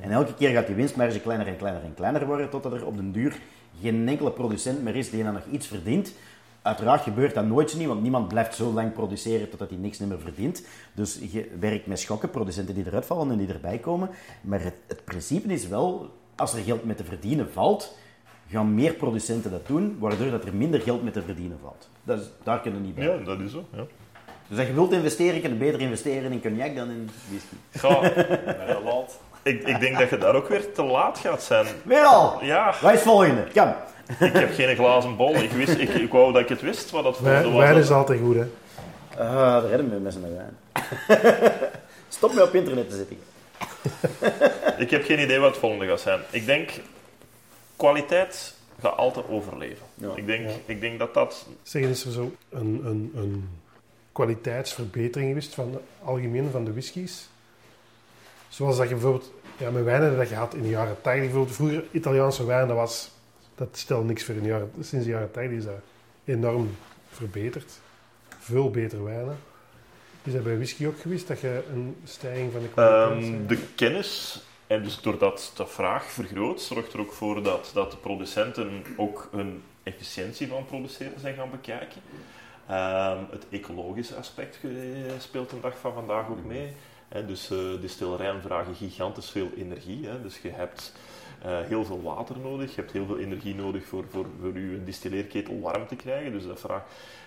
En 0.00 0.10
elke 0.10 0.34
keer 0.34 0.50
gaat 0.50 0.66
die 0.66 0.76
winstmarge 0.76 1.20
kleiner 1.20 1.46
en 1.46 1.56
kleiner 1.56 1.82
en 1.82 1.94
kleiner 1.94 2.26
worden, 2.26 2.50
totdat 2.50 2.72
er 2.72 2.86
op 2.86 2.96
den 2.96 3.12
duur 3.12 3.36
geen 3.80 4.08
enkele 4.08 4.30
producent 4.30 4.82
meer 4.82 4.96
is 4.96 5.10
die 5.10 5.24
dan 5.24 5.32
nog 5.32 5.46
iets 5.50 5.66
verdient. 5.66 6.12
Uiteraard 6.62 7.02
gebeurt 7.02 7.34
dat 7.34 7.44
nooit 7.44 7.70
zo 7.70 7.78
niet, 7.78 7.86
want 7.86 8.02
niemand 8.02 8.28
blijft 8.28 8.54
zo 8.54 8.72
lang 8.72 8.92
produceren 8.92 9.48
totdat 9.50 9.70
hij 9.70 9.78
niks 9.78 9.98
meer 9.98 10.20
verdient. 10.20 10.66
Dus 10.94 11.20
je 11.30 11.50
werkt 11.60 11.86
met 11.86 11.98
schokken, 11.98 12.30
producenten 12.30 12.74
die 12.74 12.86
eruit 12.86 13.06
vallen 13.06 13.30
en 13.30 13.38
die 13.38 13.48
erbij 13.48 13.78
komen. 13.78 14.10
Maar 14.40 14.62
het, 14.62 14.74
het 14.86 15.04
principe 15.04 15.52
is 15.52 15.68
wel, 15.68 16.10
als 16.36 16.54
er 16.54 16.62
geld 16.62 16.84
met 16.84 16.96
te 16.96 17.04
verdienen 17.04 17.50
valt, 17.52 17.96
gaan 18.50 18.74
meer 18.74 18.92
producenten 18.94 19.50
dat 19.50 19.66
doen, 19.66 19.96
waardoor 19.98 20.30
dat 20.30 20.44
er 20.44 20.54
minder 20.54 20.80
geld 20.80 21.02
met 21.02 21.12
te 21.12 21.22
verdienen 21.22 21.58
valt. 21.62 21.88
Dat 22.04 22.20
is, 22.20 22.26
daar 22.42 22.60
kunnen 22.60 22.80
we 22.80 22.86
niet 22.86 22.94
bij. 22.94 23.04
Ja, 23.04 23.16
dat 23.16 23.40
is 23.40 23.50
zo. 23.50 23.64
Ja. 23.72 23.86
Dus 24.48 24.58
als 24.58 24.66
je 24.66 24.74
wilt 24.74 24.92
investeren, 24.92 25.40
kun 25.40 25.50
je 25.50 25.56
beter 25.56 25.80
investeren 25.80 26.32
in 26.32 26.40
cognac 26.40 26.76
dan 26.76 26.90
in 26.90 27.08
whisky. 27.28 27.56
Laat. 28.84 29.18
Ik, 29.46 29.66
ik 29.66 29.80
denk 29.80 29.98
dat 29.98 30.10
je 30.10 30.18
daar 30.18 30.34
ook 30.34 30.48
weer 30.48 30.72
te 30.72 30.82
laat 30.82 31.18
gaat 31.18 31.42
zijn. 31.42 31.66
Weer 31.82 32.04
al! 32.04 32.44
Ja, 32.44 32.64
Wat 32.66 32.92
is 32.92 32.98
het 32.98 33.00
volgende? 33.08 33.46
Kom. 33.54 33.74
ik 34.28 34.32
heb 34.32 34.54
geen 34.54 34.76
glazen 34.76 35.16
bol. 35.16 35.34
Ik, 35.34 35.50
wist, 35.50 35.78
ik, 35.78 35.88
ik 35.88 36.12
wou 36.12 36.32
dat 36.32 36.42
ik 36.42 36.48
het 36.48 36.60
wist 36.60 36.90
wat 36.90 37.04
dat 37.04 37.16
volgende 37.16 37.40
Wijn, 37.42 37.52
was. 37.54 37.62
wijn 37.62 37.76
is 37.76 37.90
altijd 37.90 38.20
goed, 38.20 38.34
hè. 38.36 38.46
Ah, 39.18 39.34
daar 39.34 39.66
redden 39.66 39.90
we 39.90 39.96
met 39.98 40.12
z'n 40.12 40.20
wijn. 40.36 40.56
Stop 42.08 42.34
me 42.34 42.42
op 42.42 42.54
internet 42.54 42.90
te 42.90 42.96
zitten. 42.96 43.16
Ik 44.78 44.90
heb 44.90 45.04
geen 45.04 45.20
idee 45.20 45.38
wat 45.38 45.50
het 45.50 45.58
volgende 45.58 45.86
gaat 45.86 46.00
zijn. 46.00 46.20
Ik 46.30 46.46
denk, 46.46 46.70
kwaliteit 47.76 48.54
gaat 48.80 48.96
altijd 48.96 49.28
overleven. 49.28 49.86
Ja. 49.94 50.08
Ik, 50.14 50.26
denk, 50.26 50.48
Ja. 50.48 50.54
ik 50.66 50.80
denk 50.80 50.98
dat 50.98 51.14
dat... 51.14 51.46
Zeggen, 51.62 51.90
is 51.90 52.04
er 52.04 52.12
zo 52.12 52.32
een, 52.50 52.80
een, 52.84 53.12
een 53.16 53.48
kwaliteitsverbetering 54.12 55.28
geweest 55.28 55.54
van 55.54 55.70
de 55.72 55.78
algemeen 56.04 56.50
van 56.50 56.64
de 56.64 56.72
whiskies? 56.72 57.28
Zoals 58.48 58.76
dat 58.76 58.88
je 58.88 58.94
bijvoorbeeld 58.94 59.32
ja, 59.58 59.70
met 59.70 59.84
wijnen 59.84 60.16
dat 60.16 60.28
je 60.28 60.34
had 60.34 60.54
in 60.54 60.62
de 60.62 60.68
jaren 60.68 60.96
80, 61.00 61.22
bijvoorbeeld 61.22 61.56
vroeger 61.56 61.84
Italiaanse 61.90 62.46
wijn, 62.46 62.66
dat, 62.68 62.76
was, 62.76 63.10
dat 63.54 63.68
stelde 63.72 64.04
niks 64.04 64.24
voor 64.24 64.34
in 64.34 64.42
de 64.42 64.48
jaren, 64.48 64.70
sinds 64.80 65.04
de 65.04 65.10
jaren 65.10 65.30
80 65.30 65.52
is 65.52 65.64
dat 65.64 65.74
enorm 66.24 66.76
verbeterd. 67.10 67.72
Veel 68.38 68.70
beter 68.70 69.04
wijnen. 69.04 69.36
Is 70.22 70.32
dat 70.32 70.42
bij 70.42 70.56
whisky 70.56 70.86
ook 70.86 71.00
geweest, 71.00 71.28
dat 71.28 71.40
je 71.40 71.62
een 71.72 71.96
stijging 72.04 72.52
van 72.52 72.62
de 72.62 72.68
kwaliteit 72.68 73.22
Ehm, 73.24 73.36
zag? 73.38 73.46
de 73.46 73.66
kennis, 73.74 74.42
en 74.66 74.82
dus 74.82 75.00
doordat 75.00 75.52
de 75.56 75.66
vraag 75.66 76.04
vergroot, 76.04 76.60
zorgt 76.60 76.92
er 76.92 77.00
ook 77.00 77.12
voor 77.12 77.42
dat, 77.42 77.70
dat 77.74 77.90
de 77.90 77.96
producenten 77.96 78.82
ook 78.96 79.28
hun 79.32 79.62
efficiëntie 79.82 80.48
van 80.48 80.66
produceren 80.66 81.20
zijn 81.20 81.34
gaan 81.34 81.50
bekijken. 81.50 82.00
Ehm, 82.68 83.18
het 83.30 83.46
ecologische 83.50 84.14
aspect 84.14 84.58
speelt 85.18 85.50
de 85.50 85.60
dag 85.60 85.78
van 85.80 85.92
vandaag 85.92 86.28
ook 86.28 86.44
mee. 86.44 86.72
Hè, 87.16 87.26
dus 87.26 87.50
eh 87.50 87.58
distillerijen 87.80 88.42
vragen 88.42 88.74
gigantisch 88.74 89.30
veel 89.30 89.50
energie. 89.56 90.06
Hè, 90.06 90.22
dus 90.22 90.40
je 90.42 90.48
hebt 90.50 90.92
eh, 91.42 91.60
heel 91.60 91.84
veel 91.84 92.02
water 92.02 92.38
nodig, 92.38 92.74
je 92.74 92.80
hebt 92.80 92.92
heel 92.92 93.06
veel 93.06 93.18
energie 93.18 93.54
nodig 93.54 93.84
voor, 93.84 94.04
voor, 94.10 94.26
voor 94.40 94.58
je 94.58 94.84
distilleerketel 94.84 95.60
warm 95.60 95.86
te 95.86 95.96
krijgen. 95.96 96.32
Dus 96.32 96.46
dat, 96.46 96.60
vraagt, 96.60 96.84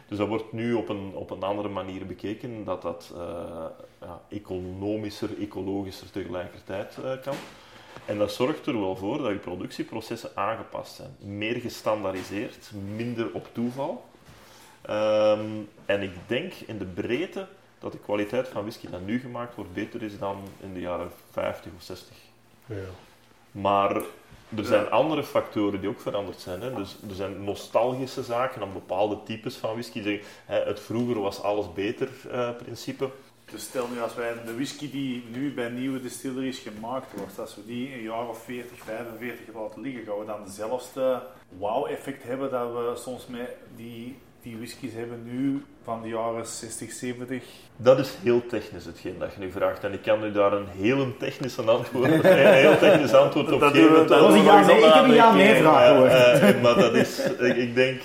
dus 0.08 0.18
dat 0.18 0.28
wordt 0.28 0.54
nu 0.54 0.74
op 0.74 0.90
een, 0.90 1.12
op 1.14 1.30
een 1.30 1.44
andere 1.44 1.70
manier 1.70 2.06
bekeken, 2.06 2.64
dat 2.64 2.82
dat 2.82 3.14
eh, 3.16 3.66
ja, 4.02 4.22
economischer, 4.30 5.30
ecologischer 5.40 6.12
tegelijkertijd 6.12 6.98
kan. 7.24 7.36
En 8.06 8.18
dat 8.18 8.32
zorgt 8.32 8.66
er 8.66 8.80
wel 8.80 8.96
voor 8.96 9.18
dat 9.18 9.32
je 9.32 9.38
productieprocessen 9.38 10.30
aangepast 10.34 10.96
zijn. 10.96 11.16
Meer 11.20 11.56
gestandaardiseerd, 11.56 12.72
minder 12.96 13.34
op 13.34 13.48
toeval. 13.52 14.06
Ehm, 14.82 15.50
en 15.86 16.02
ik 16.02 16.12
denk 16.28 16.54
in 16.54 16.78
de 16.78 16.86
breedte 16.86 17.48
dat 17.80 17.92
de 17.92 17.98
kwaliteit 17.98 18.48
van 18.48 18.62
whisky 18.62 18.90
dat 18.90 19.02
nu 19.02 19.20
gemaakt 19.20 19.56
wordt 19.56 19.74
beter 19.74 20.04
is 20.04 20.20
dan 20.20 20.38
in 20.60 20.74
de 20.74 20.80
jaren 20.80 21.12
50 21.32 21.72
of 21.76 21.84
60. 21.84 22.16
Ja. 22.66 22.76
Maar 23.52 23.96
er 24.56 24.66
zijn 24.66 24.90
andere 24.90 25.24
factoren 25.24 25.80
die 25.80 25.90
ook 25.90 26.00
veranderd 26.00 26.40
zijn. 26.40 26.62
Hè. 26.62 26.74
Dus 26.74 26.98
er 27.10 27.16
zijn 27.16 27.44
nostalgische 27.44 28.24
zaken 28.24 28.62
aan 28.62 28.74
bepaalde 28.74 29.24
types 29.24 29.56
van 29.56 29.72
whisky. 29.72 30.02
Zeg, 30.02 30.22
hè, 30.46 30.60
het 30.64 30.80
vroeger 30.80 31.22
was 31.22 31.42
alles 31.42 31.74
beter 31.74 32.10
eh, 32.32 32.56
principe. 32.56 33.10
Dus 33.52 33.64
stel 33.64 33.88
nu 33.88 34.02
als 34.02 34.16
wij 34.16 34.34
de 34.46 34.56
whisky 34.56 34.92
die 34.92 35.24
nu 35.32 35.54
bij 35.54 35.70
nieuwe 35.70 36.02
distilleries 36.02 36.60
gemaakt 36.60 37.14
wordt, 37.18 37.40
als 37.40 37.56
we 37.56 37.66
die 37.66 37.94
een 37.94 38.02
jaar 38.02 38.28
of 38.28 38.44
40, 38.44 38.78
45 38.78 39.56
laten 39.56 39.82
liggen, 39.82 40.06
gaan 40.06 40.20
we 40.20 40.26
dan 40.26 40.46
dezelfde 40.46 41.22
wow-effect 41.58 42.24
hebben 42.24 42.52
dat 42.52 42.72
we 42.72 42.94
soms 42.96 43.28
met 43.28 43.56
die, 43.76 44.18
die 44.42 44.56
whiskies 44.58 44.94
hebben 44.94 45.20
nu 45.24 45.64
van 45.84 46.02
de 46.02 46.08
jaren 46.08 46.46
60, 46.46 46.92
70. 46.92 47.44
Dat 47.78 48.00
is 48.00 48.10
heel 48.24 48.46
technisch 48.46 48.86
hetgeen 48.86 49.16
dat 49.20 49.34
je 49.34 49.40
nu 49.40 49.52
vraagt. 49.52 49.84
En 49.84 49.94
ik 49.94 50.02
kan 50.02 50.24
u 50.24 50.32
daar 50.32 50.54
een 50.54 50.68
heel 50.78 51.18
technische 51.18 51.62
antwoord, 51.62 52.12
een 52.12 52.54
heel 52.54 52.78
technisch 52.78 53.14
antwoord 53.14 53.52
op 53.52 53.60
Dat 53.60 53.74
doen 53.74 53.84
we- 53.84 53.90
geven. 53.90 54.08
dat 54.08 54.20
was 54.20 54.34
een 54.34 54.44
ja, 54.44 54.66
nee. 54.66 54.78
Ik 54.78 54.94
heb 54.94 55.04
een 55.04 55.14
ja, 55.14 55.34
nee 55.34 55.54
Eh, 55.54 55.60
vraag 55.62 55.88
gehoord. 55.88 56.12
eh, 56.12 56.62
maar 56.62 56.76
dat 56.76 56.94
is, 56.94 57.20
ik, 57.40 57.56
ik 57.58 57.76
denk, 57.76 58.02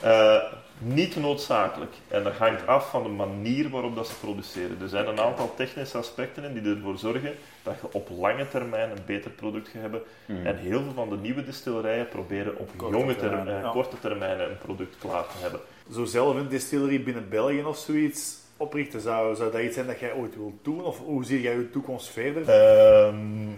eh, 0.00 0.36
niet 0.80 1.16
noodzakelijk. 1.16 1.94
En 2.08 2.22
dat 2.22 2.32
hangt 2.32 2.66
af 2.66 2.90
van 2.90 3.02
de 3.02 3.08
manier 3.08 3.70
waarop 3.70 3.94
dat 3.94 4.06
ze 4.06 4.14
produceren. 4.14 4.78
Er 4.80 4.88
zijn 4.88 5.06
een 5.06 5.20
aantal 5.20 5.54
technische 5.54 5.98
aspecten 5.98 6.44
in 6.44 6.62
die 6.62 6.74
ervoor 6.74 6.98
zorgen 6.98 7.34
dat 7.62 7.74
je 7.80 7.92
op 7.92 8.08
lange 8.18 8.48
termijn 8.48 8.90
een 8.90 9.04
beter 9.06 9.30
product 9.30 9.68
gaat 9.68 9.80
hebben. 9.80 10.02
En 10.26 10.56
heel 10.56 10.82
veel 10.82 10.92
van 10.94 11.08
de 11.08 11.16
nieuwe 11.16 11.44
distillerijen 11.44 12.08
proberen 12.08 12.58
op 12.58 12.70
Korte 12.76 12.98
jonge 12.98 13.16
termijn, 13.16 13.44
termijn, 13.44 13.64
ja. 13.64 13.70
korte 13.70 13.98
termijnen 13.98 14.50
een 14.50 14.58
product 14.58 14.96
klaar 14.98 15.26
te 15.26 15.38
hebben. 15.38 15.60
Zo 15.92 16.04
zelf 16.04 16.36
een 16.36 16.48
distillery 16.48 17.02
binnen 17.02 17.28
België 17.28 17.62
of 17.62 17.78
zoiets 17.78 18.38
oprichten, 18.56 19.00
zou, 19.00 19.36
zou 19.36 19.52
dat 19.52 19.60
iets 19.60 19.74
zijn 19.74 19.86
dat 19.86 19.98
jij 19.98 20.12
ooit 20.12 20.36
wilt 20.36 20.64
doen? 20.64 20.84
Of 20.84 20.98
hoe 20.98 21.24
zie 21.24 21.40
jij 21.40 21.54
je 21.54 21.70
toekomst 21.70 22.08
verder? 22.08 22.48
Ehm 22.48 23.48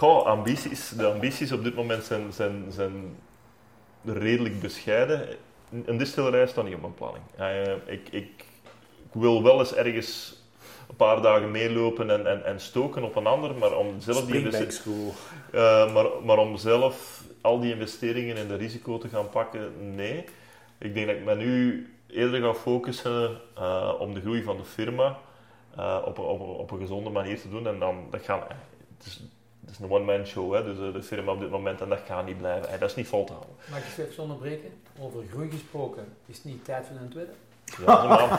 goh, 0.00 0.26
ambities. 0.26 0.88
De 0.88 1.06
ambities 1.06 1.52
op 1.52 1.64
dit 1.64 1.74
moment 1.74 2.04
zijn, 2.04 2.32
zijn, 2.32 2.64
zijn 2.68 3.16
redelijk 4.04 4.60
bescheiden. 4.60 5.28
Een 5.84 5.96
distillerij 5.96 6.46
staat 6.46 6.64
niet 6.64 6.74
op 6.74 6.80
mijn 6.80 6.94
planning. 6.94 7.24
Eh, 7.36 7.72
ik, 7.94 8.08
ik, 8.10 8.28
ik 9.12 9.12
wil 9.12 9.42
wel 9.42 9.58
eens 9.58 9.74
ergens 9.74 10.38
een 10.88 10.96
paar 10.96 11.22
dagen 11.22 11.50
meelopen 11.50 12.10
en, 12.10 12.26
en, 12.26 12.44
en 12.44 12.60
stoken 12.60 13.02
op 13.04 13.16
een 13.16 13.26
ander, 13.26 13.54
maar 13.54 13.76
om 13.76 14.00
zelf 14.00 14.16
die 14.26 14.70
School. 14.72 15.12
eh, 15.52 15.92
maar, 15.94 16.06
maar 16.24 16.38
om 16.38 16.56
zelf 16.56 17.24
al 17.40 17.60
die 17.60 17.72
investeringen 17.72 18.36
en 18.36 18.48
de 18.48 18.56
risico 18.56 18.98
te 18.98 19.08
gaan 19.08 19.28
pakken, 19.28 19.94
nee. 19.94 20.24
Ik 20.78 20.94
denk 20.94 21.06
dat 21.06 21.16
ik 21.16 21.24
me 21.24 21.34
nu 21.34 21.86
eerder 22.06 22.40
ga 22.40 22.54
focussen 22.54 23.40
eh, 23.56 23.92
om 23.98 24.14
de 24.14 24.20
groei 24.20 24.42
van 24.42 24.56
de 24.56 24.64
firma 24.64 25.18
eh, 25.76 25.98
op, 26.04 26.18
een- 26.18 26.24
op, 26.24 26.40
op 26.40 26.70
een 26.70 26.78
gezonde 26.78 27.10
manier 27.10 27.40
te 27.40 27.48
doen. 27.48 27.66
En 27.66 27.78
dan, 27.78 28.04
dat 28.10 28.22
gaan, 28.22 28.40
het, 28.40 29.06
is, 29.06 29.20
het 29.60 29.70
is 29.70 29.78
een 29.78 29.90
one-man 29.90 30.26
show, 30.26 30.54
hè, 30.54 30.64
dus 30.64 30.92
de 30.92 31.02
firma 31.02 31.32
op 31.32 31.40
dit 31.40 31.50
moment, 31.50 31.80
en 31.80 31.88
dat 31.88 31.98
gaat 32.06 32.26
niet 32.26 32.38
blijven. 32.38 32.80
Dat 32.80 32.88
is 32.90 32.96
niet 32.96 33.08
vol 33.08 33.24
te 33.24 33.32
houden. 33.32 33.54
Mag 33.70 33.78
ik 33.78 33.96
je 33.96 34.08
even 34.08 34.22
onderbreken? 34.22 34.70
Over 35.00 35.22
groei 35.30 35.50
gesproken. 35.50 36.04
Is 36.26 36.36
het 36.36 36.44
niet 36.44 36.64
tijd 36.64 36.86
voor 36.86 36.96
een 36.96 37.08
tweede? 37.08 37.30
Ja, 37.86 38.04
man. 38.06 38.38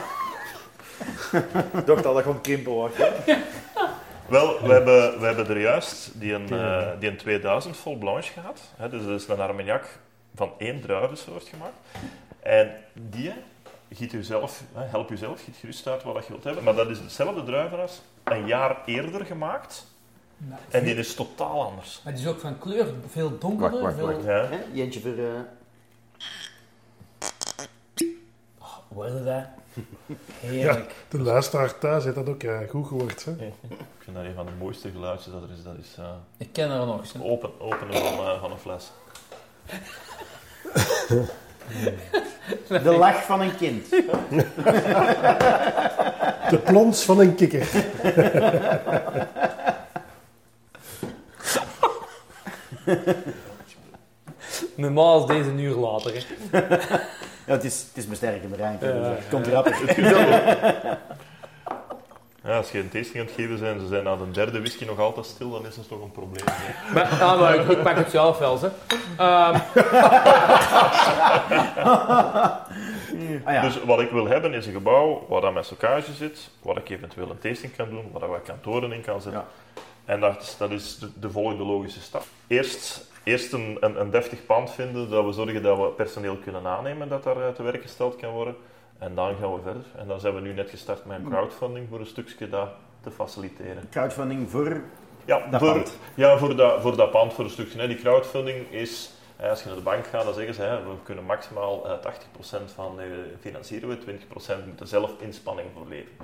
Ik 1.80 1.86
dacht 1.86 2.06
al 2.06 2.14
dat 2.14 2.24
gewoon 2.24 2.42
krimpen 2.42 2.76
was. 2.76 2.92
Wel, 4.28 4.62
we 4.62 4.74
hebben, 4.74 5.20
we 5.20 5.26
hebben 5.26 5.48
er 5.48 5.60
juist 5.60 6.20
die 6.20 6.34
een, 6.34 6.50
eh, 6.50 6.88
die 7.00 7.10
een 7.10 7.18
2000 7.18 7.78
vol 7.78 7.98
blanche 7.98 8.32
gehad. 8.32 8.62
Hè, 8.76 8.90
dus 8.90 9.04
dat 9.06 9.22
is 9.22 9.28
een 9.28 9.40
armagnac 9.40 10.00
van 10.36 10.52
één 10.58 10.82
druivensoort 10.82 11.48
gemaakt. 11.48 11.74
En 12.40 12.72
die 12.94 13.34
giet 13.92 14.14
u 14.14 14.24
zelf, 14.24 14.64
hè, 14.74 14.84
help 14.84 15.12
u 15.12 15.18
zelf, 15.18 15.44
giet 15.44 15.56
gerust 15.60 15.88
uit 15.88 16.04
wat 16.04 16.26
je 16.26 16.32
wilt 16.32 16.44
hebben. 16.44 16.64
Maar 16.64 16.76
dat 16.76 16.90
is 16.90 17.00
hetzelfde 17.00 17.44
druivenras 17.44 18.02
een 18.24 18.48
jaar 18.48 18.78
eerder 18.86 19.26
gemaakt. 19.26 19.86
Nou, 20.38 20.62
En 20.70 20.84
die 20.84 20.96
is 20.96 21.16
totaal 21.16 21.64
anders. 21.66 22.02
Maar 22.04 22.14
die 22.14 22.22
is 22.22 22.30
ook 22.30 22.40
van 22.40 22.58
kleur 22.60 22.88
veel 23.10 23.38
donkerder. 23.38 23.82
Wacht, 23.82 24.00
wacht, 24.00 24.16
veel... 24.22 24.32
Ja. 24.34 24.46
Hè? 24.46 24.60
Jentje 24.72 25.00
voor... 25.00 25.12
eh, 25.12 25.26
Hoe 28.94 29.06
is 29.06 29.12
dat? 29.14 29.24
Ja, 29.24 29.44
Heerlijk. 30.40 30.96
de 31.10 31.20
luisteraar 31.20 31.78
thuis 31.78 32.04
heeft 32.04 32.16
dat 32.16 32.30
ook 32.30 32.44
goed 32.70 32.88
gehoord. 32.88 33.26
Hè? 33.26 33.32
Ik 33.32 33.54
vind 34.00 34.16
dat 34.16 34.26
een 34.26 34.34
van 34.36 34.46
de 34.46 34.52
mooiste 34.60 34.90
geluidjes 34.92 35.34
dat 35.34 35.44
er 35.44 35.50
is. 35.58 35.64
Dat 35.64 35.74
is 35.82 35.96
eh, 35.98 36.06
Ik 36.38 36.50
ken 36.52 36.70
er 36.72 36.86
nog. 36.86 37.14
hè. 37.14 37.24
open, 37.24 37.50
openen 37.62 37.94
van, 38.02 38.40
van 38.40 38.52
een 38.52 38.58
fles. 38.58 38.92
De 42.84 42.92
lach 42.98 43.24
van 43.24 43.42
een 43.42 43.56
kind. 43.58 43.90
De 46.50 46.60
plons 46.66 47.04
van 47.04 47.20
een 47.20 47.36
kikker. 47.36 47.68
Normaal 54.76 55.20
is 55.22 55.26
deze 55.28 55.50
een 55.50 55.60
uur 55.60 55.76
later. 55.76 56.26
Hè. 56.52 56.60
Ja, 57.52 57.58
het 57.58 57.66
is, 57.66 57.86
het 57.88 57.98
is 57.98 58.06
mijn 58.06 58.18
sterke. 58.18 58.48
Ja, 58.58 58.76
dus, 58.80 58.90
ja, 58.90 58.96
het 59.02 59.28
komt 59.30 59.46
ja. 59.46 59.52
rapper. 59.52 59.76
Ja, 62.44 62.58
als 62.58 62.72
je 62.72 62.80
een 62.80 62.90
tasting 62.90 63.20
aan 63.20 63.26
het 63.26 63.34
geven 63.36 63.60
bent 63.60 63.76
en 63.76 63.80
ze 63.80 63.88
zijn 63.88 64.04
na 64.04 64.16
de 64.16 64.32
derde 64.32 64.60
whisky 64.60 64.86
nog 64.86 65.00
altijd 65.00 65.26
stil, 65.26 65.52
dan 65.52 65.66
is 65.66 65.76
dat 65.76 65.88
toch 65.88 66.02
een 66.02 66.12
probleem. 66.12 66.44
hè. 66.48 66.94
Maar, 66.94 67.18
ja, 67.20 67.36
maar 67.36 67.56
ik, 67.56 67.70
ik 67.70 67.84
pak 67.84 67.96
het 67.96 68.10
zelf 68.10 68.38
wel, 68.38 68.60
hè. 68.62 68.68
Ehm, 69.18 69.60
Ah, 73.44 73.54
ja. 73.54 73.62
Dus 73.62 73.84
wat 73.84 74.00
ik 74.00 74.12
wil 74.12 74.28
hebben 74.28 74.54
is 74.54 74.66
een 74.66 74.74
gebouw 74.74 75.26
waar 75.30 75.42
dat 75.42 75.54
met 75.54 75.66
stockage 75.66 76.14
zit, 76.14 76.50
waar 76.62 76.78
ik 76.78 76.90
eventueel 76.90 77.30
een 77.30 77.40
tasting 77.40 77.76
kan 77.76 77.90
doen, 77.90 78.10
waar 78.12 78.24
ik 78.24 78.30
wat 78.30 78.42
kantoren 78.44 78.92
in 78.92 79.02
kan 79.02 79.22
zetten. 79.22 79.44
En 80.06 80.20
dat 80.20 80.42
is, 80.42 80.56
dat 80.58 80.72
is 80.72 80.98
de, 80.98 81.10
de 81.20 81.30
volgende 81.30 81.64
logische 81.64 82.02
stap. 82.02 82.24
Eerst, 82.48 83.11
eerst 83.24 83.54
een, 83.54 83.78
een, 83.80 84.00
een 84.02 84.10
deftig 84.10 84.46
pand 84.46 84.72
vinden, 84.72 85.10
dat 85.10 85.26
we 85.26 85.32
zorgen 85.32 85.64
dat 85.64 85.78
we 85.78 85.88
personeel 85.88 86.38
kunnen 86.38 86.66
aannemen 86.66 87.10
dat 87.10 87.24
daar 87.24 87.48
eh, 87.48 87.54
te 87.54 87.64
werk 87.64 87.82
gesteld 87.82 88.16
kan 88.16 88.32
worden. 88.32 88.56
En 88.98 89.16
dan 89.16 89.36
gaan 89.36 89.54
we 89.54 89.62
verder. 89.62 89.84
En 89.98 90.08
dan 90.08 90.20
zijn 90.20 90.36
we 90.36 90.42
nu 90.42 90.54
net 90.54 90.70
gestart 90.70 91.06
met 91.06 91.18
een 91.18 91.30
crowdfunding 91.30 91.88
voor 91.90 92.00
een 92.00 92.06
stukje 92.06 92.50
dat 92.50 92.70
te 93.02 93.12
faciliteren. 93.12 93.90
Crowdfunding 93.90 94.50
voor... 94.50 94.82
Ja, 95.26 95.48
Dat 95.52 95.60
voor, 95.60 95.74
pand. 95.74 95.98
ja 96.16 96.38
voor, 96.38 96.56
dat, 96.56 96.82
voor 96.82 96.96
dat 96.96 97.12
pand, 97.12 97.34
voor 97.34 97.44
een 97.44 97.50
stukje. 97.50 97.88
Die 97.88 97.98
crowdfunding 97.98 98.72
is, 98.72 99.12
hè, 99.36 99.50
als 99.50 99.62
je 99.62 99.68
naar 99.68 99.78
de 99.78 99.84
bank 99.84 100.06
gaat, 100.08 100.24
dan 100.24 100.34
zeggen 100.34 100.54
ze, 100.54 100.62
hè, 100.62 100.84
we 100.84 100.94
kunnen 101.04 101.24
maximaal 101.24 101.88
eh, 101.88 101.98
80% 102.62 102.74
van 102.76 103.00
eh, 103.00 103.06
financieren 103.40 103.90
we, 103.90 103.98
20% 103.98 104.66
moeten 104.66 104.88
zelf 104.88 105.12
inspanning 105.20 105.68
voor 105.74 105.88
leveren. 105.88 106.16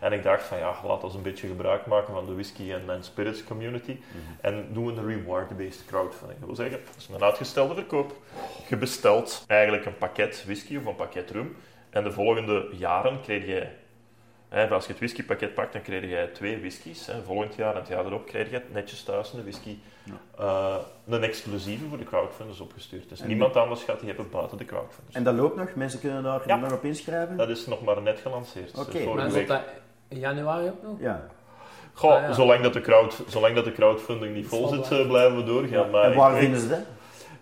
En 0.00 0.12
ik 0.12 0.22
dacht 0.22 0.42
van 0.42 0.58
ja, 0.58 0.74
laten 0.86 1.08
we 1.08 1.14
een 1.16 1.22
beetje 1.22 1.46
gebruik 1.48 1.86
maken 1.86 2.14
van 2.14 2.26
de 2.26 2.32
whisky 2.34 2.72
en, 2.72 2.82
en 2.90 3.04
spirits 3.04 3.44
community. 3.44 3.96
En 4.40 4.68
doen 4.72 4.86
we 4.86 4.92
een 4.92 5.06
reward-based 5.06 5.84
crowdfunding. 5.86 6.38
Dat 6.38 6.46
wil 6.48 6.56
zeggen, 6.56 6.78
dat 6.86 6.94
is 6.98 7.08
een 7.14 7.22
uitgestelde 7.22 7.74
verkoop. 7.74 8.12
Je 8.68 8.76
bestelt 8.76 9.44
eigenlijk 9.46 9.86
een 9.86 9.98
pakket 9.98 10.42
whisky 10.44 10.76
of 10.76 10.84
een 10.84 10.96
pakket 10.96 11.30
rum. 11.30 11.56
En 11.90 12.04
de 12.04 12.12
volgende 12.12 12.68
jaren 12.72 13.20
krijg 13.20 13.46
je 13.46 13.66
Hè, 14.48 14.68
als 14.70 14.84
je 14.84 14.90
het 14.90 14.98
whiskypakket 14.98 15.54
pakt, 15.54 15.72
dan 15.72 15.82
krijg 15.82 16.02
je 16.02 16.30
twee 16.32 16.58
whiskies. 16.58 17.06
Hè. 17.06 17.22
Volgend 17.22 17.54
jaar 17.54 17.74
en 17.74 17.80
het 17.80 17.88
jaar 17.88 18.04
erop 18.06 18.26
krijg 18.26 18.50
je 18.50 18.60
netjes 18.72 19.02
thuis 19.02 19.32
een 19.32 19.42
whisky. 19.42 19.78
eh, 20.38 20.76
een 21.08 21.22
exclusieve 21.22 21.84
voor 21.88 21.98
de 21.98 22.04
crowdfunders 22.04 22.60
opgestuurd. 22.60 23.08
Dus 23.08 23.20
En- 23.20 23.28
niemand 23.28 23.56
anders 23.56 23.82
gaat 23.82 23.98
die 23.98 24.08
hebben 24.08 24.30
buiten 24.30 24.58
de 24.58 24.64
crowdfunders. 24.64 25.14
En 25.16 25.24
dat 25.24 25.34
loopt 25.34 25.56
nog? 25.56 25.74
Mensen 25.74 26.00
kunnen 26.00 26.22
daar 26.22 26.42
Ja. 26.46 26.56
nog 26.56 26.72
op 26.72 26.84
inschrijven? 26.84 27.36
Dat 27.36 27.48
is 27.48 27.66
nog 27.66 27.82
maar 27.84 28.02
net 28.02 28.18
gelanceerd. 28.20 28.70
Dus 28.74 28.80
Oké, 28.86 28.90
vorige 28.98 29.14
maar 29.14 29.26
is 29.26 29.32
week. 29.32 29.46
dat 29.48 29.62
in 30.14 30.20
januari 30.20 30.66
ook 30.66 30.82
nog? 30.82 30.96
Ja. 31.00 31.26
Goh, 31.92 32.14
Ah, 32.14 32.20
ja. 32.22 32.32
zolang, 32.32 32.62
dat 32.62 32.72
de 32.72 32.80
crowd, 32.80 33.22
zolang 33.26 33.54
dat 33.54 33.64
de 33.64 33.72
crowdfunding 33.72 34.34
niet 34.34 34.46
vol 34.46 34.68
zit, 34.68 34.90
eh, 34.92 35.06
blijven 35.08 35.36
we 35.36 35.44
doorgaan. 35.44 35.90
Maar 35.90 36.04
en 36.04 36.14
waar 36.16 36.32
weet- 36.32 36.40
vinden 36.40 36.60
ze 36.60 36.68
dat? 36.68 36.78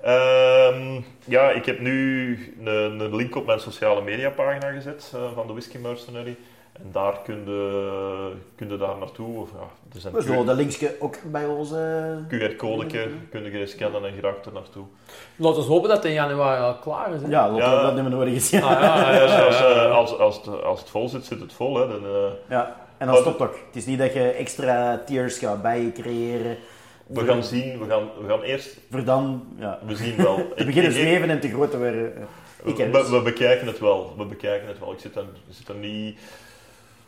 Ehm, 0.01 1.01
ja, 1.24 1.51
ik 1.51 1.65
heb 1.66 1.81
nu 1.81 2.55
een, 2.65 3.01
een 3.01 3.16
link 3.16 3.36
op 3.36 3.47
mijn 3.47 3.61
sociale 3.61 4.03
media 4.03 4.31
pagina 4.31 4.70
gezet 4.73 5.12
eh, 5.15 5.20
van 5.35 5.47
de 5.47 5.53
Whisky 5.53 5.78
Mercenary. 5.78 6.36
En 6.73 6.89
daar 6.93 7.20
kun 7.24 7.43
je, 7.44 8.32
kun 8.57 8.69
je 8.69 8.77
daar 8.77 8.97
naartoe. 8.99 9.40
Of, 9.40 9.51
ja, 9.51 9.94
er 9.94 10.01
zijn 10.01 10.15
We 10.15 10.23
zullen 10.23 10.47
dat 10.47 10.57
linkje 10.57 10.97
ook 10.99 11.16
bij 11.24 11.47
onze... 11.47 12.19
QR-code 12.28 12.86
kun 13.31 13.51
je 13.59 13.66
scannen 13.66 14.05
en 14.05 14.15
geraakt 14.15 14.47
er 14.47 14.53
naartoe. 14.53 14.85
Laten 15.36 15.62
we 15.62 15.69
hopen 15.69 15.89
dat 15.89 15.97
het 15.97 16.07
in 16.07 16.12
januari 16.12 16.62
al 16.62 16.74
klaar 16.77 17.15
is. 17.15 17.23
Hè. 17.23 17.28
Ja, 17.28 17.49
dat 17.49 17.57
Ja. 17.57 17.82
dat 17.82 17.94
nummer 17.94 18.12
nodig 18.12 18.35
is. 18.35 18.55
Ah, 18.55 18.61
ja, 18.61 19.12
Ja, 19.20 19.28
zoals, 19.28 19.61
eh, 19.61 19.93
als, 19.93 20.19
als, 20.19 20.36
het, 20.36 20.62
als 20.62 20.81
het 20.81 20.90
vol 20.90 21.09
zit, 21.09 21.24
zit 21.24 21.40
het 21.40 21.53
vol. 21.53 21.77
Hè. 21.77 21.89
Dan, 21.89 22.05
eh, 22.05 22.31
Ja. 22.49 22.77
En 22.99 23.07
dan 23.07 23.16
stopt 23.16 23.40
ook. 23.40 23.55
Het 23.66 23.77
is 23.77 23.86
niet 23.86 23.99
dat 23.99 24.12
je 24.12 24.23
extra 24.31 24.99
tiers 25.07 25.39
gaat 25.39 25.62
bij 25.62 25.90
creëren. 25.94 26.57
we 27.07 27.24
gaan 27.24 27.43
zien, 27.44 27.78
we 27.78 27.86
gaan, 27.89 28.03
we 28.20 28.28
gaan 28.28 28.43
eerst, 28.43 28.78
Voor 28.90 29.05
dan, 29.05 29.47
ja. 29.59 29.78
we 29.86 29.97
zien 29.97 30.16
wel. 30.16 30.36
Te 30.57 30.65
beginnen 30.65 30.93
zweven 30.93 31.31
en 31.31 31.40
te 31.40 31.49
groot 31.49 31.70
te 31.70 31.78
worden. 31.78 32.12
eh, 32.65 32.74
we, 32.77 33.09
we 33.11 33.20
bekijken 33.24 33.66
het 33.66 33.78
wel, 33.78 34.15
we 34.16 34.24
bekijken 34.24 34.69
het 34.69 34.78
wel. 34.78 34.93
Ik 34.93 34.99
zit 34.99 35.15
dan, 35.15 35.24
ik 35.24 35.55
zit 35.55 35.66
dan 35.66 35.81
niet... 35.81 36.19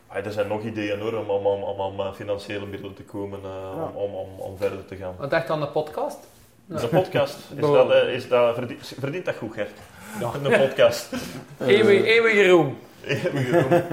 Ah, 0.07 0.25
er 0.25 0.31
zijn 0.31 0.47
nog 0.47 0.63
ideeën 0.63 0.99
hoor, 0.99 1.13
om, 1.13 1.29
om, 1.29 1.45
om, 1.45 1.61
om 1.63 2.01
aan 2.01 2.07
eh, 2.07 2.13
financiële 2.13 2.65
middelen 2.65 2.95
te 2.95 3.03
komen, 3.03 3.39
eh, 3.43 3.49
Ja. 3.75 3.83
om, 3.93 3.93
om, 3.93 4.13
om, 4.13 4.39
om 4.39 4.57
verder 4.57 4.85
te 4.85 4.95
gaan. 4.95 5.13
Wat 5.17 5.29
dacht 5.29 5.47
je 5.47 5.53
aan 5.53 5.59
de 5.59 5.67
podcast? 5.67 6.17
Ja. 6.65 6.77
De 6.79 6.87
podcast, 6.87 7.35
is 7.55 7.61
dat, 7.61 7.91
eh, 7.91 8.13
is 8.13 8.27
dat, 8.27 8.55
verdient, 8.55 8.93
verdient 8.99 9.25
dat 9.25 9.35
goed, 9.35 9.53
Gert? 9.53 9.71
Ja. 10.19 10.29
Een 10.43 10.59
podcast. 10.67 11.09
Eeuwig, 11.65 12.03
eeuwige 12.05 12.47
roem. 12.49 12.77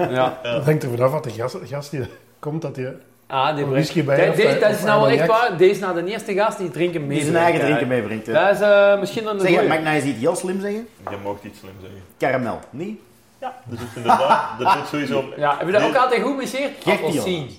Ja. 0.09 0.39
Het 0.43 0.65
hangt 0.65 0.83
er 0.83 0.89
vanaf 0.89 1.11
wat 1.11 1.23
de 1.23 1.29
gast, 1.29 1.57
gast 1.63 1.91
die 1.91 2.05
komt, 2.39 2.61
dat 2.61 2.75
je... 2.75 2.95
Ah, 3.27 3.55
die 3.55 3.65
brengt- 3.65 4.05
bij 4.05 4.15
De- 4.15 4.43
eh, 4.43 4.59
Dat 4.59 4.71
is 4.71 4.83
nou 4.83 5.01
wel 5.01 5.09
echt 5.09 5.27
waar. 5.27 5.57
Deze 5.57 5.71
is 5.71 5.79
nou 5.79 6.03
de 6.03 6.11
eerste 6.11 6.33
gast 6.33 6.57
die 6.57 6.69
drinken 6.71 7.07
mee. 7.07 7.17
Die 7.17 7.25
zijn 7.25 7.43
eigen 7.43 7.61
drinken 7.61 7.87
meebrengt. 7.87 8.25
Dat 8.25 8.51
is 8.53 8.59
eh, 8.61 8.99
misschien 8.99 9.27
een 9.27 9.39
Zeg, 9.39 9.67
mag 9.67 9.77
ik 9.77 9.83
nou 9.83 9.95
eens 9.95 10.05
iets 10.05 10.19
heel 10.19 10.35
slim 10.35 10.61
zeggen? 10.61 10.87
Je 11.09 11.17
mag 11.23 11.35
iets 11.43 11.59
slim 11.59 11.73
zeggen. 11.81 11.99
Caramel, 12.17 12.59
niet? 12.69 12.99
Ja, 13.43 13.61
er 13.71 13.77
zit 13.77 13.95
inderdaad, 13.95 14.61
er 14.61 14.71
zit 14.71 14.87
sowieso... 14.87 15.33
Ja, 15.37 15.57
heb 15.57 15.65
je 15.67 15.73
dat 15.73 15.83
ook 15.83 15.95
altijd 15.95 16.21
goed? 16.21 16.49
Gek, 16.49 16.85
Appelsien. 16.85 17.49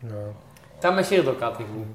Ja. 0.00 0.08
Dat 0.80 0.94
marcheert 0.94 1.26
ook 1.26 1.40
altijd 1.40 1.68
goed. 1.74 1.86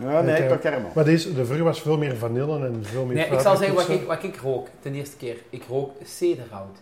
Ja, 0.00 0.20
nee, 0.20 0.48
toch 0.48 0.60
caramel. 0.60 0.90
Maar 0.94 1.04
deze, 1.04 1.34
de 1.34 1.46
vorige 1.46 1.64
was 1.64 1.80
veel 1.80 1.98
meer 1.98 2.16
vanille 2.16 2.66
en 2.66 2.84
veel 2.84 3.04
meer 3.04 3.16
Nee, 3.16 3.26
ik 3.26 3.40
zal 3.40 3.56
zeggen 3.56 3.76
wat 3.76 3.88
ik, 3.88 4.06
wat 4.06 4.22
ik 4.22 4.36
rook. 4.36 4.68
Ten 4.80 4.94
eerste 4.94 5.16
keer. 5.16 5.36
Ik 5.50 5.64
rook 5.68 5.92
cederhout. 6.04 6.78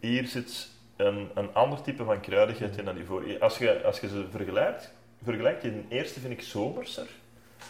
Hier 0.00 0.26
zit 0.26 0.68
een, 0.96 1.28
een 1.34 1.48
ander 1.54 1.82
type 1.82 2.04
van 2.04 2.20
kruidigheid 2.20 2.76
in 2.76 2.84
dan 2.84 2.94
die 2.94 3.04
voor. 3.04 3.24
Als 3.40 3.58
je, 3.58 3.82
als 3.84 4.00
je 4.00 4.08
ze 4.08 4.26
vergelijkt, 4.30 4.92
vergelijkt, 5.24 5.62
die 5.62 5.86
eerste 5.88 6.20
vind 6.20 6.32
ik 6.32 6.42
zomerser. 6.42 7.06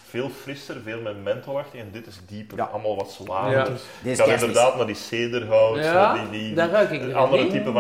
Veel 0.09 0.29
frisser, 0.29 0.77
veel 0.85 1.01
met 1.01 1.23
mentholachtig. 1.23 1.81
En 1.81 1.89
dit 1.93 2.07
is 2.07 2.21
dieper, 2.27 2.57
Ja. 2.57 2.65
allemaal 2.65 2.97
wat 2.97 3.11
zwaarder. 3.11 3.59
Ja. 3.59 3.65
Ik 3.67 3.81
Deze 4.03 4.23
ga 4.23 4.29
kerst 4.29 4.45
inderdaad 4.45 4.77
naar 4.77 4.87
die 4.87 4.95
cederhout, 4.95 5.77
Ja, 5.79 6.13
die, 6.15 6.31
die, 6.31 6.41
die 6.41 6.55
daar 6.55 6.69
ruik 6.71 6.91
ik 6.91 7.13
andere 7.15 7.43
Nee? 7.43 7.51
type 7.51 7.73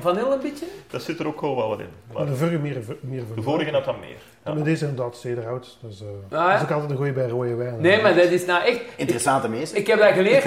van 0.00 0.16
een 0.32 0.40
beetje? 0.40 0.66
Dat 0.90 1.02
zit 1.02 1.18
er 1.18 1.26
ook 1.26 1.40
wel 1.40 1.54
wat 1.68 1.78
in. 1.78 1.86
Maar 2.12 2.16
Maar 2.22 2.26
de 2.32 2.36
vorige 2.36 2.58
meer, 2.58 2.82
meer 3.00 3.22
de 3.34 3.42
vorige 3.42 3.70
had 3.70 3.84
dat 3.84 4.00
meer. 4.00 4.16
Ja. 4.44 4.54
Maar 4.54 4.64
deze 4.64 4.86
inderdaad 4.86 5.16
cederhout. 5.16 5.78
Dus, 5.80 6.00
eh, 6.00 6.06
ja. 6.30 6.46
Dat 6.48 6.56
is 6.56 6.62
ook 6.62 6.70
altijd 6.70 6.90
een 6.90 6.96
goeie 6.96 7.12
bij 7.12 7.28
rode 7.28 7.54
wijn. 7.54 7.80
Nee, 7.80 8.02
maar 8.02 8.14
dat 8.14 8.24
is 8.30 8.44
nou 8.46 8.64
echt... 8.64 8.80
Interessante 8.96 9.48
meester. 9.48 9.78
Ik 9.78 9.86
heb 9.86 9.98
dat 9.98 10.12
geleerd. 10.12 10.44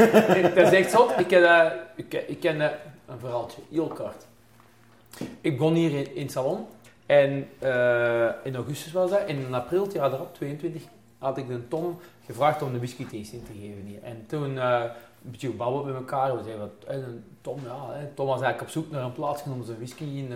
dat 0.56 0.74
is 0.74 0.80
echt 0.80 0.92
zot. 0.92 1.20
Ik, 1.20 1.30
heb 1.30 1.44
dat, 1.44 1.72
ik, 1.96 2.24
ik 2.28 2.40
ken 2.40 2.60
een 2.62 3.20
verhaaltje, 3.20 3.62
heel 3.72 3.88
kort. 3.88 4.26
Ik 5.42 5.58
begon 5.58 5.74
hier 5.74 5.92
in, 5.92 6.16
in 6.16 6.22
het 6.22 6.32
salon. 6.32 6.66
En 7.06 7.48
eh, 7.60 8.30
in 8.44 8.56
augustus 8.56 8.92
was 8.92 9.10
dat. 9.10 9.28
In 9.28 9.54
april, 9.54 9.84
het 9.84 9.94
jaar 9.94 10.14
erop, 10.14 10.34
22, 10.34 10.84
had 11.18 11.38
ik 11.38 11.48
de 11.48 11.68
Tom 11.68 12.00
gevraagd 12.26 12.62
om 12.62 12.74
een 12.74 12.78
whisky 12.78 13.04
tasting 13.04 13.46
te 13.46 13.52
geven 13.52 13.86
hier. 13.86 14.04
En 14.04 14.24
toen 14.28 14.58
eh, 14.58 14.84
een 15.26 15.32
beetje 15.32 15.50
gebabbeld 15.50 15.86
met 15.86 15.96
elkaar. 15.96 16.38
We 16.38 16.44
zeiden, 16.44 16.72
wat, 16.86 16.96
Tom, 17.42 17.60
ja, 17.64 18.08
Tom 18.14 18.28
was 18.28 18.42
eigenlijk 18.42 18.62
op 18.62 18.70
zoek 18.70 18.92
naar 18.92 19.04
een 19.04 19.14
plaats 19.14 19.44
om 19.44 19.64
zijn 19.64 19.78
whisky 19.78 20.04
in, 20.04 20.32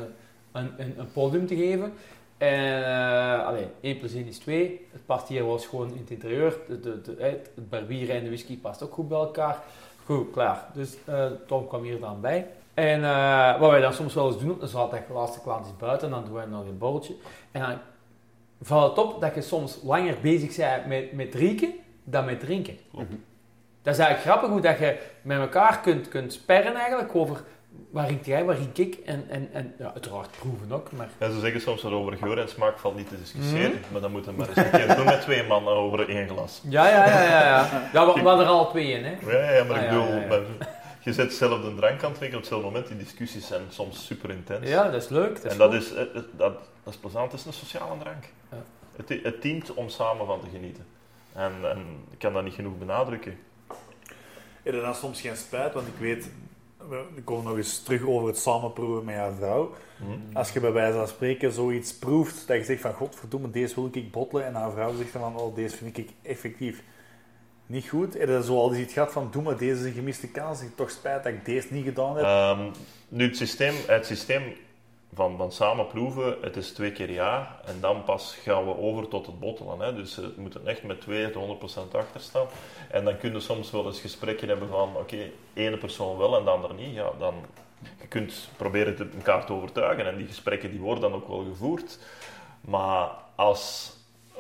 een, 0.52 0.72
een, 0.78 0.94
een 1.00 1.12
podium 1.12 1.48
te 1.48 1.56
geven. 1.56 1.94
En 2.40 2.80
uh, 2.80 3.46
allee, 3.48 3.68
1 3.82 4.00
plus 4.00 4.14
1 4.14 4.26
is 4.26 4.38
2. 4.38 4.88
Het 4.92 5.06
past 5.06 5.28
hier 5.28 5.46
wel 5.46 5.60
schoon 5.60 5.92
in 5.92 5.98
het 5.98 6.10
interieur. 6.10 6.58
De, 6.68 6.80
de, 6.80 7.02
de, 7.02 7.16
het 7.18 7.70
barbier 7.70 8.10
en 8.10 8.24
de 8.24 8.30
whisky 8.30 8.58
past 8.58 8.84
ook 8.84 8.94
goed 8.94 9.08
bij 9.08 9.18
elkaar. 9.18 9.64
Goed, 10.10 10.32
klaar. 10.32 10.66
Dus 10.74 10.98
eh, 11.06 11.26
Tom 11.48 11.68
kwam 11.68 11.84
hier 11.84 12.00
dan 12.00 12.22
bij. 12.22 12.48
En 12.74 13.04
eh, 13.04 13.60
wat 13.60 13.70
wij 13.70 13.82
dan 13.82 13.94
soms 13.94 14.14
wel 14.14 14.28
eens 14.28 14.40
doen 14.40 14.60
de 14.60 14.68
zaterdag, 14.68 15.08
de 15.08 15.14
laatste 15.14 15.42
klant 15.42 15.66
is 15.66 15.78
buiten, 15.78 16.08
en 16.08 16.14
dan 16.14 16.24
doen 16.26 16.34
wij 16.34 16.46
nog 16.46 16.66
een 16.66 16.78
borreltje. 16.78 17.16
En 17.52 17.62
dan 17.62 17.78
valt 18.62 18.96
het 18.96 19.06
op 19.06 19.22
dat 19.22 19.36
je 19.36 19.42
soms 19.42 19.80
langer 19.84 20.16
bezig 20.22 20.56
bent 20.56 20.86
met, 20.86 21.14
met 21.14 21.32
drinken 21.32 21.74
dan 22.04 22.26
met 22.26 22.40
drinken. 22.40 22.78
Dat 23.82 23.94
is 23.94 24.00
eigenlijk 24.00 24.20
grappig 24.20 24.50
hoe 24.50 24.62
dat 24.62 24.80
je 24.80 24.98
met 25.22 25.40
elkaar 25.40 25.80
kunt, 25.80 26.08
kunt 26.08 26.34
sperren 26.34 26.76
eigenlijk 26.76 27.16
over 27.16 27.44
waar 27.92 28.08
rinkt 28.08 28.26
jij, 28.26 28.46
waar 28.46 28.58
rink 28.58 28.78
ik. 28.78 28.96
En, 28.96 29.26
en, 29.30 29.50
en 29.54 29.74
ja, 29.78 29.92
uiteraard 29.94 30.32
proeven 30.40 30.72
ook, 30.72 30.92
maar... 30.92 31.10
Ja, 31.20 31.32
ze 31.32 31.40
zeggen 31.40 31.62
soms 31.62 31.82
dat 31.82 31.92
over 31.92 32.18
geur 32.18 32.38
en 32.38 32.50
smaak 32.50 32.80
valt 32.80 32.96
niet 32.96 33.08
te 33.10 33.18
discussiëren. 33.18 33.82
Maar 33.92 34.02
dan 34.02 34.12
moeten 34.12 34.32
we 34.32 34.38
maar 34.38 34.48
eens 34.48 34.58
een 34.58 34.72
keer 34.72 34.96
doen 34.96 35.06
met 35.06 35.22
twee 35.22 35.44
mannen 35.44 35.74
over 35.74 36.10
één 36.10 36.28
glas. 36.28 36.62
Ja, 36.70 36.88
ja, 36.88 37.06
ja, 37.08 37.22
ja. 37.24 37.40
Ja, 37.40 37.90
ja 37.94 38.06
we, 38.06 38.14
we 38.22 38.28
hadden 38.28 38.46
er 38.46 38.52
al 38.52 38.70
twee 38.70 38.92
in, 38.92 39.04
hè. 39.06 39.16
Ja, 39.32 39.52
ja 39.52 39.64
maar 39.64 39.78
Ah, 39.78 39.84
ik 39.84 39.90
ja, 39.90 39.98
bedoel, 39.98 40.16
ja, 40.16 40.22
ja. 40.22 40.28
maar 40.28 40.40
je 41.04 41.14
zet 41.14 41.34
zelf 41.34 41.62
de 41.62 41.76
drank 41.76 42.04
aan 42.04 42.10
het 42.10 42.18
drinken 42.18 42.38
op 42.38 42.44
hetzelfde 42.44 42.68
moment. 42.68 42.88
Die 42.88 42.98
discussies 42.98 43.48
zijn 43.48 43.62
soms 43.70 44.06
super 44.06 44.30
intens. 44.30 44.68
Ja, 44.68 44.84
dat 44.84 45.02
is 45.04 45.10
leuk. 45.10 45.36
Dat 45.36 45.46
is 45.46 45.52
en 45.52 45.58
dat 45.58 45.74
goed. 45.74 45.82
is, 45.82 45.94
eh, 45.94 46.02
eh, 46.02 46.14
dat, 46.14 46.54
dat 46.84 46.94
is 46.94 46.98
plezant. 46.98 47.32
Het 47.32 47.40
is 47.40 47.46
een 47.46 47.54
sociale 47.54 47.98
drank. 48.00 48.24
Ja. 48.52 48.58
Het, 48.96 49.24
het 49.24 49.42
dient 49.42 49.74
om 49.74 49.90
samen 49.90 50.26
van 50.26 50.40
te 50.40 50.48
genieten. 50.52 50.86
En, 51.34 51.52
en 51.64 51.78
ik 52.12 52.20
kan 52.20 52.34
dat 52.34 52.44
niet 52.44 52.54
genoeg 52.54 52.78
benadrukken. 52.78 53.38
Heb 54.64 54.74
je 54.74 54.82
dan 54.82 54.96
soms 54.96 55.22
geen 55.22 55.36
spijt? 55.36 55.74
Want 55.74 55.88
ik 55.88 55.94
weet, 56.00 56.30
we 56.88 57.22
komen 57.24 57.44
nog 57.44 57.58
eens 57.58 57.84
terug 57.84 58.06
over 58.06 58.28
het 58.28 58.38
samenproeven 58.38 59.06
met 59.06 59.16
jouw 59.16 59.34
vrouw. 59.34 59.74
Hm? 59.98 60.38
Als 60.38 60.52
je 60.52 60.60
bij 60.60 60.72
wijze 60.72 60.98
van 60.98 61.08
spreken 61.08 61.52
zoiets 61.52 61.98
proeft, 61.98 62.48
dat 62.48 62.58
je 62.58 62.64
zegt 62.64 62.82
van 62.82 62.94
godverdomme, 62.94 63.50
deze 63.50 63.76
wil 63.76 63.90
ik 63.92 64.12
bottelen. 64.12 64.46
En 64.46 64.54
haar 64.54 64.72
vrouw 64.72 64.96
zegt 64.96 65.14
dan 65.14 65.22
van, 65.22 65.42
oh, 65.42 65.56
deze 65.56 65.78
vind 65.78 65.98
ik 65.98 66.10
effectief 66.22 66.84
niet 67.66 67.88
goed. 67.88 68.14
Heb 68.14 68.28
je 68.28 68.44
zo 68.44 68.58
al 68.58 68.76
iets 68.76 68.94
gehad 68.94 69.12
van, 69.12 69.28
doe 69.32 69.42
maar, 69.42 69.58
deze 69.58 69.80
is 69.80 69.86
een 69.86 69.94
gemiste 69.94 70.28
kans. 70.28 70.62
Ik 70.62 70.76
toch 70.76 70.90
spijt 70.90 71.24
dat 71.24 71.34
ik 71.34 71.46
deze 71.46 71.68
niet 71.74 71.86
gedaan 71.86 72.16
heb. 72.16 72.26
Ehm, 72.26 72.72
nu, 73.10 73.26
het 73.26 73.38
systeem, 73.38 73.74
het 73.88 74.06
systeem 74.06 74.44
van, 75.14 75.38
van 75.38 75.52
samen 75.52 75.88
proeven, 75.88 76.38
het 76.42 76.56
is 76.56 76.72
twee 76.72 76.92
keer 76.92 77.12
ja. 77.12 77.60
En 77.66 77.78
dan 77.80 78.04
pas 78.04 78.36
gaan 78.36 78.66
we 78.66 78.78
over 78.78 79.08
tot 79.08 79.26
het 79.26 79.40
bottelen. 79.40 79.80
Hè. 79.80 79.94
Dus 79.94 80.16
het 80.16 80.38
moet 80.38 80.64
echt 80.64 80.84
met 80.84 81.02
twee 81.02 81.30
tot 81.30 81.78
100% 81.92 81.96
achter 81.96 82.22
staan. 82.22 82.48
En 82.92 83.04
dan 83.04 83.18
kun 83.18 83.34
je 83.34 83.40
soms 83.40 83.72
wel 83.72 83.86
eens 83.86 84.00
gesprekken 84.00 84.48
hebben 84.48 84.68
van, 84.68 84.96
oké, 84.96 85.32
ene 85.54 85.78
persoon 85.78 86.18
wel 86.18 86.38
en 86.38 86.44
de 86.44 86.50
ander 86.50 86.74
niet. 86.74 86.94
Ja, 86.94 87.12
dan, 87.20 87.34
je 88.00 88.08
kunt 88.08 88.50
proberen 88.58 88.96
het 88.98 89.16
elkaar 89.16 89.46
te 89.46 89.54
overtuigen. 89.54 90.08
En 90.08 90.18
die 90.18 90.28
gesprekken 90.28 90.72
die 90.72 90.80
worden 90.80 91.02
dan 91.02 91.14
ook 91.14 91.28
wel 91.28 91.44
gevoerd. 91.44 92.00
Maar 92.62 93.10
als, 93.36 93.94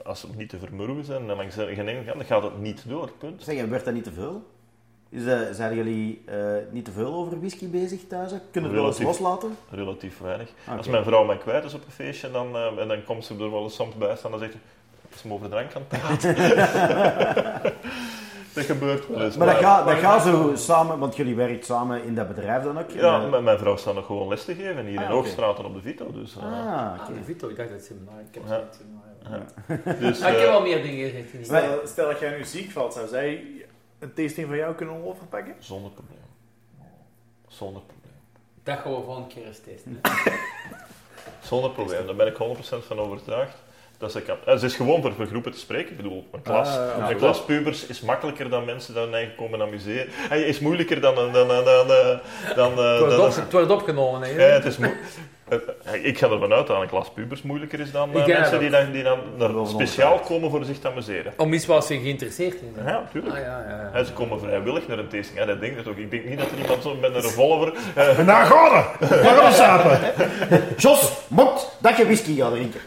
als 0.03 0.19
ze 0.19 0.27
niet 0.35 0.49
te 0.49 0.59
vermurwen 0.59 1.05
zijn 1.05 1.27
de 1.27 1.51
geen 1.51 2.05
kant, 2.05 2.17
dan 2.17 2.25
gaat 2.25 2.43
het 2.43 2.59
niet 2.59 2.83
door. 2.87 3.11
Punt. 3.11 3.43
Zeg, 3.43 3.65
werd 3.65 3.85
dat 3.85 3.93
niet 3.93 4.03
te 4.03 4.13
veel? 4.13 4.43
Is 5.11 5.23
zijn 5.51 5.75
jullie 5.75 6.21
eh, 6.25 6.35
niet 6.71 6.85
te 6.85 6.91
veel 6.91 7.13
over 7.13 7.39
whisky 7.39 7.69
bezig 7.69 8.01
thuis? 8.07 8.31
Kunnen 8.51 8.69
we 8.69 8.75
wel 8.75 8.85
eens 8.85 9.01
loslaten? 9.01 9.57
relatief 9.71 10.19
weinig. 10.19 10.49
Ah, 10.67 10.77
Als 10.77 10.87
mijn 10.87 11.03
vrouw 11.03 11.23
mij 11.25 11.37
kwijt 11.37 11.63
is 11.63 11.73
op 11.73 11.85
een 11.85 11.91
feestje, 11.91 12.31
dan, 12.31 12.55
eh, 12.55 12.77
en 12.81 12.87
dan 12.87 13.03
komt 13.03 13.25
ze 13.25 13.33
er 13.33 13.51
wel 13.51 13.63
eens 13.63 13.75
soms 13.75 13.95
bij 13.95 14.15
staan, 14.15 14.31
dan 14.31 14.39
zegt 14.39 14.51
ze, 14.51 14.57
is 15.15 15.21
hem 15.21 15.33
over 15.33 15.49
drank 15.49 15.73
aan 15.75 15.81
het 15.87 15.99
praten? 15.99 16.35
dat 18.55 18.63
gebeurt 18.65 19.07
wel 19.07 19.21
eens. 19.21 19.37
Maar 19.37 19.47
dat 19.47 19.55
gaat, 19.55 19.89
gaat 19.89 20.23
zo 20.23 20.51
samen, 20.55 20.99
want 20.99 21.15
jullie 21.15 21.35
werken 21.35 21.65
samen 21.65 22.03
in 22.03 22.15
dat 22.15 22.27
bedrijf 22.27 22.63
dan 22.63 22.79
ook? 22.79 22.89
Ja, 22.91 23.21
Eh, 23.31 23.39
mijn- 23.41 23.57
vrouw 23.59 23.75
staat 23.75 23.93
nog 23.95 24.05
gewoon 24.05 24.27
les 24.27 24.45
te 24.45 24.55
geven 24.55 24.85
hier 24.85 24.97
Ah, 24.99 25.03
in. 25.05 25.09
Hoogstraat 25.11 25.59
en 25.59 25.65
op 25.65 25.73
de 25.73 25.81
Vito. 25.81 26.11
Dus, 26.11 26.35
eh, 26.37 26.43
Ah, 26.43 26.51
Ah, 26.93 26.99
oké. 27.01 27.13
de 27.13 27.23
Vito, 27.25 27.47
ik 27.47 27.55
dacht 27.55 27.69
dat 27.69 27.77
het 27.77 27.87
seminar. 27.87 28.19
Ik 28.19 28.33
heb 28.33 28.43
Ja. 28.47 28.53
het 28.53 28.77
seminar. 28.79 29.07
ja. 29.87 30.07
dus, 30.07 30.21
Ah, 30.21 30.29
ik 30.31 30.37
heb 30.39 30.47
wel 30.47 30.61
meer 30.61 30.81
dingen 30.81 31.11
Wij- 31.11 31.43
Stel, 31.43 31.79
stel 31.87 32.07
dat 32.09 32.19
jij 32.19 32.37
nu 32.37 32.43
ziek 32.43 32.71
valt, 32.71 32.93
zou 32.93 33.07
zij 33.07 33.43
een 33.99 34.13
tasting 34.13 34.47
van 34.47 34.57
jou 34.57 34.75
kunnen 34.75 35.05
overpakken? 35.05 35.55
Zonder 35.59 35.91
probleem. 35.91 36.17
Zonder 37.47 37.81
probleem. 37.81 38.13
Dat 38.63 38.77
gaan 38.79 38.95
we 38.95 39.01
volgende 39.03 39.27
keer 39.33 39.45
eens 39.45 39.59
testen. 39.59 39.99
hè. 40.01 40.31
Zonder 41.47 41.71
probleem, 41.71 42.05
daar 42.05 42.15
ben 42.15 42.27
ik 42.27 42.33
100% 42.33 42.85
van 42.87 42.99
overtuigd. 42.99 43.55
Dat 43.97 44.11
ze, 44.11 44.21
kan. 44.21 44.37
Eh, 44.45 44.57
ze 44.57 44.65
is 44.65 44.75
gewoon 44.75 45.01
voor, 45.01 45.13
voor 45.13 45.25
groepen 45.25 45.51
te 45.51 45.57
spreken. 45.59 45.91
Ik 45.91 45.97
bedoel, 45.97 46.27
een 46.31 46.41
klas, 46.41 46.77
Ah, 46.77 47.09
een 47.09 47.17
klas 47.17 47.45
pubers 47.45 47.85
is 47.85 48.01
makkelijker 48.01 48.49
dan 48.49 48.65
mensen 48.65 48.93
die 48.93 49.09
eigen 49.09 49.35
komen 49.35 49.61
amuseren. 49.61 50.05
Hij 50.11 50.41
is 50.41 50.59
moeilijker 50.59 51.01
dan... 51.01 51.15
dan, 51.15 51.31
dan, 51.33 51.47
dan, 51.47 51.65
dan, 51.65 51.87
dan, 51.87 51.97
Het 52.27 52.55
dan, 52.55 52.75
wordt, 52.75 53.37
op, 53.37 53.43
het 53.43 53.51
wordt 53.51 53.71
opgenomen. 53.71 54.21
Hè. 54.21 54.29
Ja, 54.29 54.53
het 54.53 54.65
is 54.65 54.77
moe- 54.77 54.87
eh, 54.89 54.95
ik 56.01 56.17
ga 56.17 56.29
ervan 56.29 56.53
uit 56.53 56.67
dat 56.67 56.81
een 56.81 56.87
klas 56.87 57.11
pubers 57.11 57.41
moeilijker 57.41 57.79
is 57.79 57.91
dan 57.91 58.13
eh, 58.13 58.25
mensen 58.27 58.59
die 58.59 58.69
dan, 58.69 58.91
die 58.91 59.03
dan 59.03 59.19
er 59.39 59.67
speciaal 59.67 60.19
komen 60.19 60.49
voor 60.49 60.63
zich 60.65 60.79
te 60.79 60.87
amuseren. 60.89 61.33
Om 61.37 61.53
iets 61.53 61.65
waar 61.65 61.83
ze 61.83 61.99
geïnteresseerd 61.99 62.53
in 62.61 62.71
zijn. 62.75 62.87
Ja, 62.87 62.99
natuurlijk. 62.99 63.35
Ah, 63.35 63.41
ja, 63.41 63.63
ja, 63.69 63.89
ja. 63.93 63.97
Ja, 63.99 64.03
ze 64.03 64.13
komen 64.13 64.39
vrijwillig 64.39 64.87
naar 64.87 64.99
een 64.99 65.07
tasting. 65.07 65.39
Ja, 65.39 65.45
dat 65.45 65.59
denk 65.59 65.77
ik 65.77 65.87
ook. 65.87 65.97
Ik 65.97 66.11
denk 66.11 66.25
niet 66.25 66.37
dat 66.39 66.51
er 66.51 66.57
iemand 66.61 66.83
zo 66.83 66.95
met 66.95 67.15
een 67.15 67.21
revolver... 67.21 67.73
eh, 67.95 68.17
Naar 68.25 68.45
Gordon! 68.45 68.83
Waarom 69.23 69.51
we? 69.89 70.61
Jos, 70.77 71.11
mot 71.27 71.77
dat 71.81 71.97
je 71.97 72.03
whisky 72.05 72.35
gaat 72.35 72.51
drinken. 72.51 72.79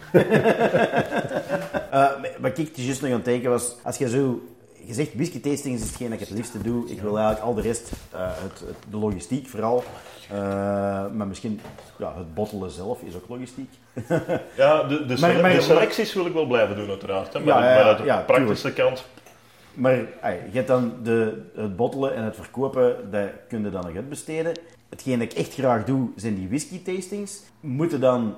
Eh, 1.90 2.04
wat 2.38 2.58
ik 2.58 2.70
juist 2.74 3.00
nog 3.00 3.10
aan 3.10 3.16
het 3.16 3.24
denken 3.24 3.50
was, 3.50 3.76
als 3.82 3.96
je 3.98 4.08
zo... 4.08 4.40
Je 4.84 4.94
zegt 4.94 5.14
whisky 5.14 5.40
tastings 5.40 5.82
is 5.82 5.88
hetgeen 5.88 6.10
dat 6.10 6.20
ik 6.20 6.26
het 6.28 6.36
liefste 6.36 6.62
doe. 6.62 6.90
Ik 6.90 7.00
wil 7.00 7.16
eigenlijk 7.16 7.46
al 7.46 7.54
de 7.54 7.60
rest, 7.60 7.92
eh, 8.10 8.20
het, 8.20 8.60
het- 8.60 8.76
de 8.90 8.96
logistiek 8.96 9.48
vooral. 9.48 9.84
Eh, 10.30 10.38
maar 11.12 11.26
misschien, 11.26 11.60
ja, 11.98 12.14
het 12.16 12.34
bottelen 12.34 12.70
zelf 12.70 13.02
is 13.02 13.14
ook 13.16 13.28
logistiek. 13.28 13.70
ja, 14.56 14.82
de, 14.82 15.06
de, 15.06 15.16
Maar- 15.20 15.40
maar- 15.40 15.52
de 15.52 15.60
selecties 15.60 16.14
wil 16.14 16.26
ik 16.26 16.32
wel 16.32 16.46
blijven 16.46 16.76
doen, 16.76 16.88
uiteraard. 16.88 17.32
Hè. 17.32 17.40
Maar, 17.40 17.62
Ja, 17.62 17.78
ja, 17.78 17.94
de 17.94 18.04
ja, 18.04 18.20
praktische 18.20 18.72
kant... 18.72 19.04
Maar 19.74 19.94
je 19.94 20.06
hebt 20.52 20.68
dan 20.68 20.92
de, 21.02 21.42
het 21.54 21.76
bottelen 21.76 22.14
en 22.14 22.24
het 22.24 22.34
verkopen, 22.36 23.10
dat 23.10 23.28
kun 23.48 23.62
je 23.64 23.70
dan 23.70 23.84
nog 23.86 23.94
uitbesteden. 23.96 24.52
Hetgeen 24.88 25.18
dat 25.18 25.32
ik 25.32 25.38
echt 25.38 25.54
graag 25.54 25.84
doe, 25.84 26.08
zijn 26.16 26.34
die 26.34 26.48
whisky 26.48 26.82
tastings. 26.82 27.40
Moeten 27.60 28.00
dan 28.00 28.34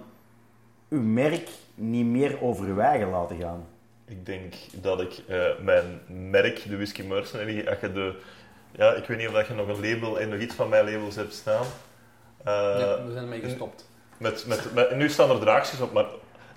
uw 0.88 1.00
merk 1.02 1.48
niet 1.74 2.06
meer 2.06 2.38
over 2.42 2.66
uw 2.66 2.78
eigen 2.78 3.08
laten 3.10 3.36
gaan? 3.40 3.64
Ik 4.06 4.26
denk 4.26 4.54
dat 4.72 5.00
ik 5.00 5.12
eh, 5.28 5.44
mijn 5.60 6.00
merk, 6.30 6.62
de 6.68 6.76
Whisky 6.76 7.02
Mercenary, 7.02 7.66
als 7.68 7.78
je 7.80 7.92
de... 7.92 8.14
Ja, 8.76 8.92
ik 8.92 9.04
weet 9.04 9.18
niet 9.18 9.28
of 9.28 9.34
dat 9.34 9.46
je 9.46 9.54
nog 9.54 9.68
een 9.68 9.90
label 9.90 10.20
en 10.20 10.28
nog 10.28 10.38
iets 10.40 10.54
van 10.54 10.68
mijn 10.68 10.90
labels 10.92 11.14
hebt 11.16 11.34
staan. 11.34 11.64
Eh, 12.44 12.52
Ja, 12.78 13.04
we 13.04 13.12
zijn 13.12 13.24
ermee 13.24 13.40
gestopt. 13.40 13.88
Met, 14.18 14.44
met, 14.46 14.74
met- 14.74 14.96
nu 14.96 15.08
staan 15.08 15.30
er 15.30 15.38
draakjes 15.38 15.80
op, 15.80 15.92
maar 15.92 16.04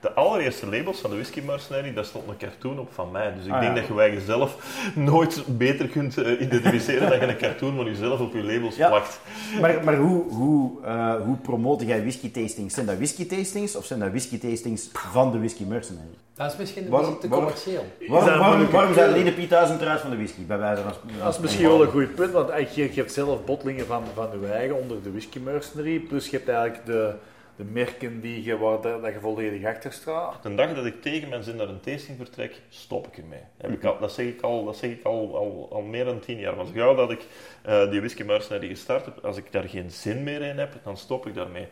de 0.02 0.14
allereerste 0.14 0.66
labels 0.68 1.00
van 1.00 1.10
de 1.10 1.16
Whisky 1.16 1.42
Mercenary, 1.46 1.94
daar 1.94 2.06
stond 2.06 2.28
een 2.28 2.38
cartoon 2.38 2.80
op 2.80 2.94
van 2.94 3.12
mij. 3.12 3.34
Dus 3.36 3.46
ik 3.46 3.52
Ah, 3.52 3.60
denk 3.60 3.74
ja. 3.76 3.80
dat 3.80 3.88
je 3.88 3.94
bij 3.94 4.14
jezelf 4.14 4.58
nooit 4.96 5.44
beter 5.58 5.88
kunt 5.88 6.18
eh, 6.18 6.42
identificeren 6.42 7.10
dan 7.10 7.20
je 7.20 7.28
een 7.28 7.38
cartoon 7.38 7.76
van 7.76 7.86
jezelf 7.86 8.20
op 8.20 8.34
je 8.34 8.44
labels 8.44 8.76
Ja. 8.76 8.88
plakt. 8.88 9.20
Maar, 9.62 9.84
maar 9.84 9.96
hoe, 9.96 10.24
hoe, 10.34 10.72
eh, 10.84 11.16
hoe 11.26 11.36
promote 11.38 11.86
jij 11.86 12.00
whisky 12.02 12.32
tastings? 12.32 12.74
Zijn 12.74 12.86
dat 12.86 12.96
whisky 12.96 13.26
tastings 13.28 13.76
of 13.76 13.86
zijn 13.86 14.00
dat 14.00 14.10
whisky 14.10 14.40
tastings 14.40 14.90
van 14.94 15.32
de 15.32 15.38
Whisky 15.38 15.64
Mercenary? 15.64 16.06
Dat 16.36 16.52
is 16.52 16.58
misschien 16.58 16.84
een 16.84 16.90
Waarom- 16.90 17.10
beetje 17.10 17.22
te 17.22 17.28
waarom- 17.30 17.48
commercieel. 17.48 17.86
Waarom, 18.08 18.28
waarom, 18.28 18.46
moeilijke 18.48 18.72
waarom 18.76 18.94
zijn 18.94 19.06
keuze? 19.14 19.22
alleen 19.22 19.36
de 19.36 19.76
P1000 19.78 19.82
eruit 19.82 20.00
van 20.02 20.10
de 20.10 20.16
whisky? 20.16 20.46
Bij 20.46 20.58
wijze 20.58 20.82
van 20.82 20.92
Dat 21.20 21.34
is 21.34 21.40
misschien 21.40 21.68
wel 21.68 21.82
een 21.82 21.90
goed 21.92 22.16
punt, 22.16 22.32
want 22.32 22.50
eigenlijk, 22.50 22.94
je 22.94 23.00
hebt 23.00 23.14
zelf 23.14 23.46
bottelingen 23.46 23.86
van, 23.86 24.04
van 24.16 24.28
je 24.42 24.48
eigen 24.48 24.80
onder 24.82 25.04
de 25.04 25.12
whisky 25.12 25.40
mercenary. 25.40 26.00
Plus 26.00 26.26
je 26.30 26.36
hebt 26.38 26.50
eigenlijk 26.50 26.86
de, 26.86 27.14
de 27.58 27.64
merken 27.64 28.22
die 28.22 28.44
je, 28.44 28.58
waar 28.58 28.82
dat, 28.82 29.02
dat 29.04 29.14
je 29.14 29.20
volledig 29.20 29.66
achter 29.66 29.92
staat. 29.92 30.44
De 30.44 30.56
dag 30.56 30.74
dat 30.74 30.86
ik 30.86 31.02
tegen 31.02 31.30
mijn 31.30 31.44
zin 31.44 31.56
naar 31.56 31.68
een 31.70 31.80
tasting 31.80 32.18
vertrek, 32.18 32.62
stop 32.70 33.08
ik 33.08 33.18
ermee. 33.18 33.40
Heb 33.58 33.72
ik 33.72 33.84
al, 33.84 33.98
dat 34.00 34.12
zeg 34.12 34.26
ik 34.26 34.42
al, 34.42 34.66
dat 34.66 34.78
zeg 34.78 34.90
ik 34.92 35.04
al, 35.04 35.38
al, 35.38 35.70
al 35.72 35.82
meer 35.82 36.06
dan 36.06 36.20
tien 36.20 36.40
jaar. 36.40 36.56
Maar 36.56 36.66
zo 36.66 36.72
gauw 36.76 36.96
dat 36.96 37.12
ik 37.12 37.26
eh, 37.62 37.90
die 37.90 38.00
Whisky 38.00 38.24
Mercenary 38.24 38.68
gestart 38.68 39.06
heb, 39.06 39.26
als 39.26 39.38
ik 39.38 39.52
daar 39.52 39.64
geen 39.70 39.92
zin 39.92 40.24
meer 40.24 40.42
in 40.42 40.58
heb, 40.58 40.74
dan 40.84 40.98
stop 40.98 41.28
ik 41.28 41.36
daarmee. 41.36 41.68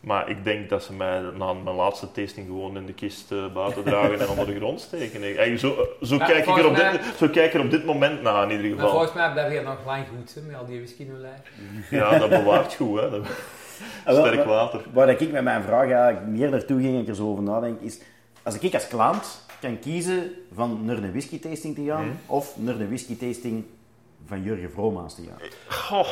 Maar 0.00 0.28
ik 0.28 0.44
denk 0.44 0.68
dat 0.68 0.82
ze 0.82 0.92
mij 0.92 1.20
na 1.20 1.52
mijn 1.52 1.76
laatste 1.76 2.12
tasting 2.12 2.46
gewoon 2.46 2.76
in 2.76 2.86
de 2.86 2.92
kist 2.94 3.32
eh, 3.32 3.52
buiten 3.52 3.84
dragen 3.84 4.20
en 4.20 4.28
onder 4.28 4.46
de 4.46 4.56
grond 4.56 4.80
steken. 4.80 5.22
Ik- 5.22 5.36
eigenlijk 5.36 5.58
Zo, 5.58 5.86
zo, 6.06 6.16
Ja, 6.16 6.24
kijk 6.26 6.46
ik 6.46 6.56
er 6.58 6.66
op 6.66 6.76
dit, 6.76 7.00
zo 7.18 7.28
kijk 7.28 7.46
ik 7.46 7.54
er 7.54 7.60
op 7.64 7.70
dit 7.70 7.84
moment 7.84 8.22
naar, 8.22 8.42
in 8.42 8.50
ieder 8.50 8.64
Maar 8.70 8.74
geval. 8.74 8.90
volgens 8.90 9.12
mij 9.12 9.32
blijf 9.32 9.52
je 9.52 9.60
nog 9.60 9.76
lang 9.86 10.04
goed 10.16 10.34
hè, 10.34 10.40
met 10.40 10.56
al 10.56 10.66
die 10.66 10.78
whisky 10.78 11.00
in 11.02 11.06
je 11.06 11.12
lijf. 11.12 11.40
Ja, 11.90 12.18
dat 12.18 12.28
bewaart 12.28 12.74
goed, 12.74 13.00
hè. 13.00 13.10
Dat- 13.10 13.26
Sterk 14.06 14.36
maar- 14.36 14.46
water. 14.46 14.84
Waar 14.92 15.06
dat 15.06 15.20
ik 15.20 15.32
met 15.32 15.42
mijn 15.42 15.62
vraag 15.62 15.90
eigenlijk 15.90 16.26
meer 16.26 16.50
naartoe 16.50 16.80
ging 16.80 16.94
en 16.94 17.00
ik 17.00 17.08
er 17.08 17.14
zo 17.14 17.28
over 17.30 17.42
nadenk, 17.42 17.80
is 17.80 17.98
als 18.42 18.58
ik 18.58 18.74
als 18.74 18.88
klant 18.88 19.44
kan 19.60 19.78
kiezen 19.78 20.30
van 20.54 20.80
naar 20.84 20.96
een 20.96 21.10
whisky 21.10 21.38
tasting 21.40 21.74
te 21.74 21.84
gaan 21.84 22.18
of 22.26 22.56
naar 22.56 22.80
een 22.80 22.86
whisky 22.86 23.16
tasting 23.16 23.64
van 24.26 24.42
Jurgen 24.42 24.70
Vromaans 24.70 25.14
te 25.14 25.22
gaan. 25.22 25.48
Goh, 25.68 26.08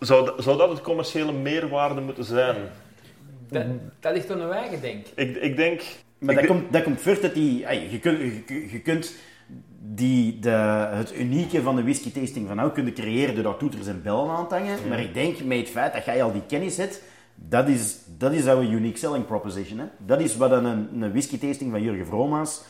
zou, 0.00 0.24
dat- 0.26 0.42
zou 0.42 0.56
dat 0.58 0.68
het 0.68 0.80
commerciële 0.80 1.32
meerwaarde 1.32 2.00
moeten 2.00 2.24
zijn? 2.24 2.56
Dat, 3.48 3.64
dat 4.00 4.12
ligt 4.12 4.30
aan 4.30 4.38
je 4.38 4.48
eigen 4.48 4.80
denk. 4.80 5.06
Ik, 5.14 5.36
ik 5.36 5.56
denk... 5.56 5.82
Maar 6.18 6.34
ik 6.34 6.40
dat, 6.40 6.48
denk- 6.48 6.60
komt, 6.60 6.72
dat 6.72 6.82
komt 6.82 7.00
voort 7.00 7.22
dat 7.22 7.34
die... 7.34 7.58
je, 7.90 7.98
kunt, 8.00 8.18
je, 8.20 8.68
je 8.72 8.80
kunt 8.80 9.14
die, 9.78 10.38
de, 10.38 10.50
het 10.90 11.14
unieke 11.14 11.62
van 11.62 11.76
de 11.76 11.82
whisky 11.82 12.12
tasting 12.12 12.46
van 12.46 12.56
nou 12.56 12.70
kunnen 12.70 12.94
creëren 12.94 13.34
door 13.34 13.44
daar 13.44 13.56
toeters 13.56 13.86
en 13.86 14.02
bellen 14.02 14.30
aan 14.30 14.48
te 14.48 14.54
hangen. 14.54 14.78
Maar 14.88 15.00
ik 15.00 15.14
denk 15.14 15.44
met 15.44 15.58
het 15.58 15.68
feit 15.68 15.92
dat 15.92 16.04
jij 16.04 16.22
al 16.22 16.32
die 16.32 16.46
kennis 16.46 16.76
hebt, 16.76 17.02
dat 17.34 17.68
is, 17.68 17.98
dat 18.18 18.32
is 18.32 18.46
our 18.46 18.62
unique 18.62 18.98
selling 18.98 19.26
proposition. 19.26 19.78
Hè? 19.78 19.84
Dat 19.98 20.20
is 20.20 20.36
wat 20.36 20.50
een, 20.50 20.64
een 20.64 21.10
whisky 21.10 21.38
tasting 21.38 21.70
van 21.70 21.82
Jurgen 21.82 22.06
Vromaans 22.06 22.62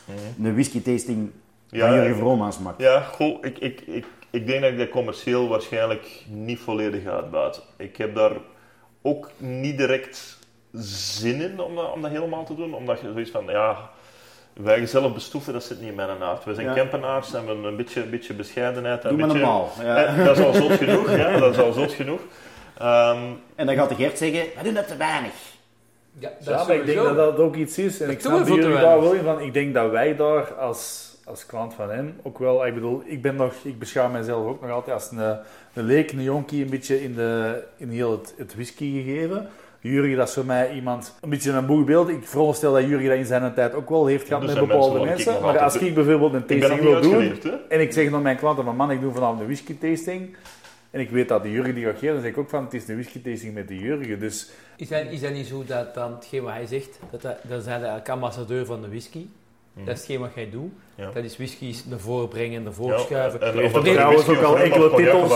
een 0.43 0.53
whisky 0.53 0.81
tasting 0.81 1.31
Ja, 1.69 1.87
van 1.87 1.95
Jurgen 1.95 2.15
Vromaans 2.15 2.59
maakt. 2.59 2.81
Ja, 2.81 3.01
goh, 3.01 3.45
ik, 3.45 3.57
ik, 3.57 3.81
ik, 3.81 4.05
ik 4.29 4.47
denk 4.47 4.61
dat 4.61 4.71
ik 4.71 4.77
dat 4.77 4.89
commercieel 4.89 5.47
waarschijnlijk 5.47 6.25
niet 6.27 6.59
volledig 6.59 7.05
uitbuiten. 7.05 7.61
Ik 7.77 7.97
heb 7.97 8.15
daar 8.15 8.37
ook 9.01 9.31
niet 9.37 9.77
direct 9.77 10.37
zin 10.81 11.41
in 11.41 11.59
om 11.59 11.75
dat, 11.75 11.93
om 11.93 12.01
dat 12.01 12.11
helemaal 12.11 12.45
te 12.45 12.55
doen, 12.55 12.73
omdat 12.73 12.99
je 12.99 13.11
zoiets 13.11 13.31
van, 13.31 13.45
ja, 13.45 13.89
wij 14.61 14.85
zelf 14.85 15.13
bestoeven, 15.13 15.53
dat 15.53 15.63
zit 15.63 15.79
niet 15.79 15.89
in 15.89 15.95
mijn 15.95 16.09
aard. 16.23 16.43
We 16.45 16.53
zijn 16.53 16.67
Ja. 16.67 16.73
Campenaars 16.73 17.33
en 17.33 17.41
we 17.41 17.47
hebben 17.47 17.65
een 17.65 17.75
beetje, 17.75 18.03
een 18.03 18.09
beetje 18.09 18.33
bescheidenheid. 18.33 19.03
en 19.03 19.09
Doe 19.09 19.17
beetje, 19.17 19.37
normaal. 19.37 19.71
Ja. 19.81 19.95
Eh, 20.05 20.25
Dat 20.25 20.37
is 20.37 20.43
al 20.45 20.53
zot 20.53 20.71
genoeg, 20.71 21.15
ja, 21.15 21.37
dat 21.37 21.51
is 21.53 21.59
al 21.59 21.71
zot 21.71 21.91
genoeg. 21.93 22.19
Ehm, 22.77 23.17
En 23.55 23.65
dan 23.65 23.75
gaat 23.75 23.89
de 23.89 23.95
Gert 23.95 24.17
zeggen, 24.17 24.39
we 24.57 24.63
doen 24.63 24.73
dat 24.73 24.87
te 24.87 24.97
weinig. 24.97 25.31
Ja, 26.19 26.29
dat 26.39 26.47
Ja, 26.47 26.61
is 26.61 26.67
maar 26.67 26.75
ik 26.75 26.85
denk 26.85 27.03
dat 27.03 27.15
dat 27.15 27.37
ook 27.37 27.55
iets 27.55 27.77
is. 27.77 27.99
En 27.99 28.05
Dat 28.07 28.15
ik 28.15 28.21
snap 28.21 28.47
jullie 28.47 28.73
daar 28.79 29.01
wel 29.01 29.13
in 29.13 29.23
van. 29.23 29.41
Ik 29.41 29.53
denk 29.53 29.73
dat 29.73 29.91
wij 29.91 30.15
daar 30.15 30.53
als, 30.53 31.11
als 31.25 31.45
klant 31.45 31.73
van 31.73 31.89
hen 31.89 32.19
ook 32.23 32.39
wel... 32.39 32.65
Ik 32.65 32.73
bedoel, 32.73 33.01
ik 33.05 33.21
ben 33.21 33.35
nog... 33.35 33.53
Ik 33.63 33.79
beschouw 33.79 34.09
mezelf 34.09 34.47
ook 34.47 34.61
nog 34.61 34.71
altijd 34.71 34.93
als 34.95 35.11
een, 35.11 35.37
een 35.73 35.83
leek, 35.85 36.11
een 36.11 36.21
jonkie, 36.23 36.63
een 36.63 36.69
beetje 36.69 37.03
in, 37.03 37.13
de, 37.15 37.63
in 37.77 37.89
heel 37.89 38.11
het, 38.11 38.33
het 38.37 38.53
whisky 38.55 39.03
gegeven. 39.03 39.49
Jurgen, 39.79 40.17
dat 40.17 40.27
is 40.27 40.33
voor 40.33 40.45
mij 40.45 40.73
iemand... 40.73 41.15
Een 41.21 41.29
beetje 41.29 41.51
een 41.51 41.65
boegbeeld. 41.65 42.09
Ik 42.09 42.27
veronderstel 42.27 42.73
dat 42.73 42.83
Jurgen 42.83 43.09
dat 43.09 43.17
in 43.17 43.25
zijn 43.25 43.53
tijd 43.53 43.73
ook 43.73 43.89
wel 43.89 44.05
heeft 44.05 44.27
gehad 44.27 44.45
met 44.45 44.59
bepaalde 44.59 45.05
mensen 45.05 45.33
ik 45.33 45.41
Maar 45.41 45.59
als 45.59 45.77
ik 45.77 45.93
bijvoorbeeld 45.93 46.33
een 46.33 46.45
tasting 46.45 46.81
wil 46.81 47.01
doen... 47.01 47.39
En 47.69 47.81
ik 47.81 47.91
zeg 47.91 48.09
dan 48.09 48.21
mijn 48.21 48.37
klanten 48.37 48.63
van 48.63 48.75
man, 48.75 48.91
ik 48.91 49.01
doe 49.01 49.13
vanavond 49.13 49.39
een 49.39 49.45
whisky 49.45 49.77
tasting. 49.77 50.35
En 50.91 50.99
ik 50.99 51.09
weet 51.09 51.27
dat 51.27 51.43
de 51.43 51.51
Jurgen 51.51 51.75
die 51.75 51.85
gaat 51.85 51.93
geven, 51.93 52.13
dan 52.13 52.21
zeg 52.21 52.31
ik 52.31 52.37
ook 52.37 52.49
van 52.49 52.63
het 52.63 52.73
is 52.73 52.87
een 52.87 52.95
whisky 52.95 53.21
tasting 53.21 53.53
met 53.53 53.67
de 53.67 53.77
Jurgen. 53.77 54.19
Dus 54.19 54.49
Is 54.77 54.87
dat, 54.87 55.05
is 55.09 55.21
dat 55.21 55.31
niet 55.31 55.47
zo 55.47 55.63
dat 55.67 55.93
dan 55.93 56.13
hetgeen 56.13 56.43
wat 56.43 56.53
hij 56.53 56.65
zegt, 56.65 56.99
dat, 57.11 57.21
dat, 57.21 57.37
dat 57.41 57.63
zijn 57.63 57.75
eigenlijk 57.75 58.09
ambassadeur 58.09 58.65
van 58.65 58.81
de 58.81 58.87
whisky? 58.87 59.25
Dat 59.85 59.93
is 59.95 59.99
hetgeen 60.01 60.19
wat 60.19 60.31
jij 60.35 60.49
doet. 60.49 60.71
Ja. 60.95 61.11
Dat 61.13 61.23
is 61.23 61.37
whiskies 61.37 61.85
naar 61.85 61.99
voren 61.99 62.27
brengen, 62.27 62.63
naar 62.63 62.73
voren 62.73 62.99
schuiven. 62.99 63.41
en- 63.41 63.47
en 63.53 63.57
heeft 63.59 63.75
of 63.77 63.83
trouwens 63.83 64.27
ook 64.27 64.41
al 64.41 64.57
enkele 64.57 64.95
titels. 64.95 65.31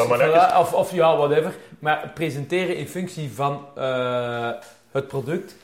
of 0.59 0.73
of, 0.73 0.93
ja, 0.93 1.17
whatever. 1.17 1.53
Maar 1.79 2.11
presenteren 2.13 2.75
in 2.75 2.87
functie 2.87 3.31
van 3.31 3.65
eh, 3.75 4.49
het 4.91 5.07
product. 5.07 5.55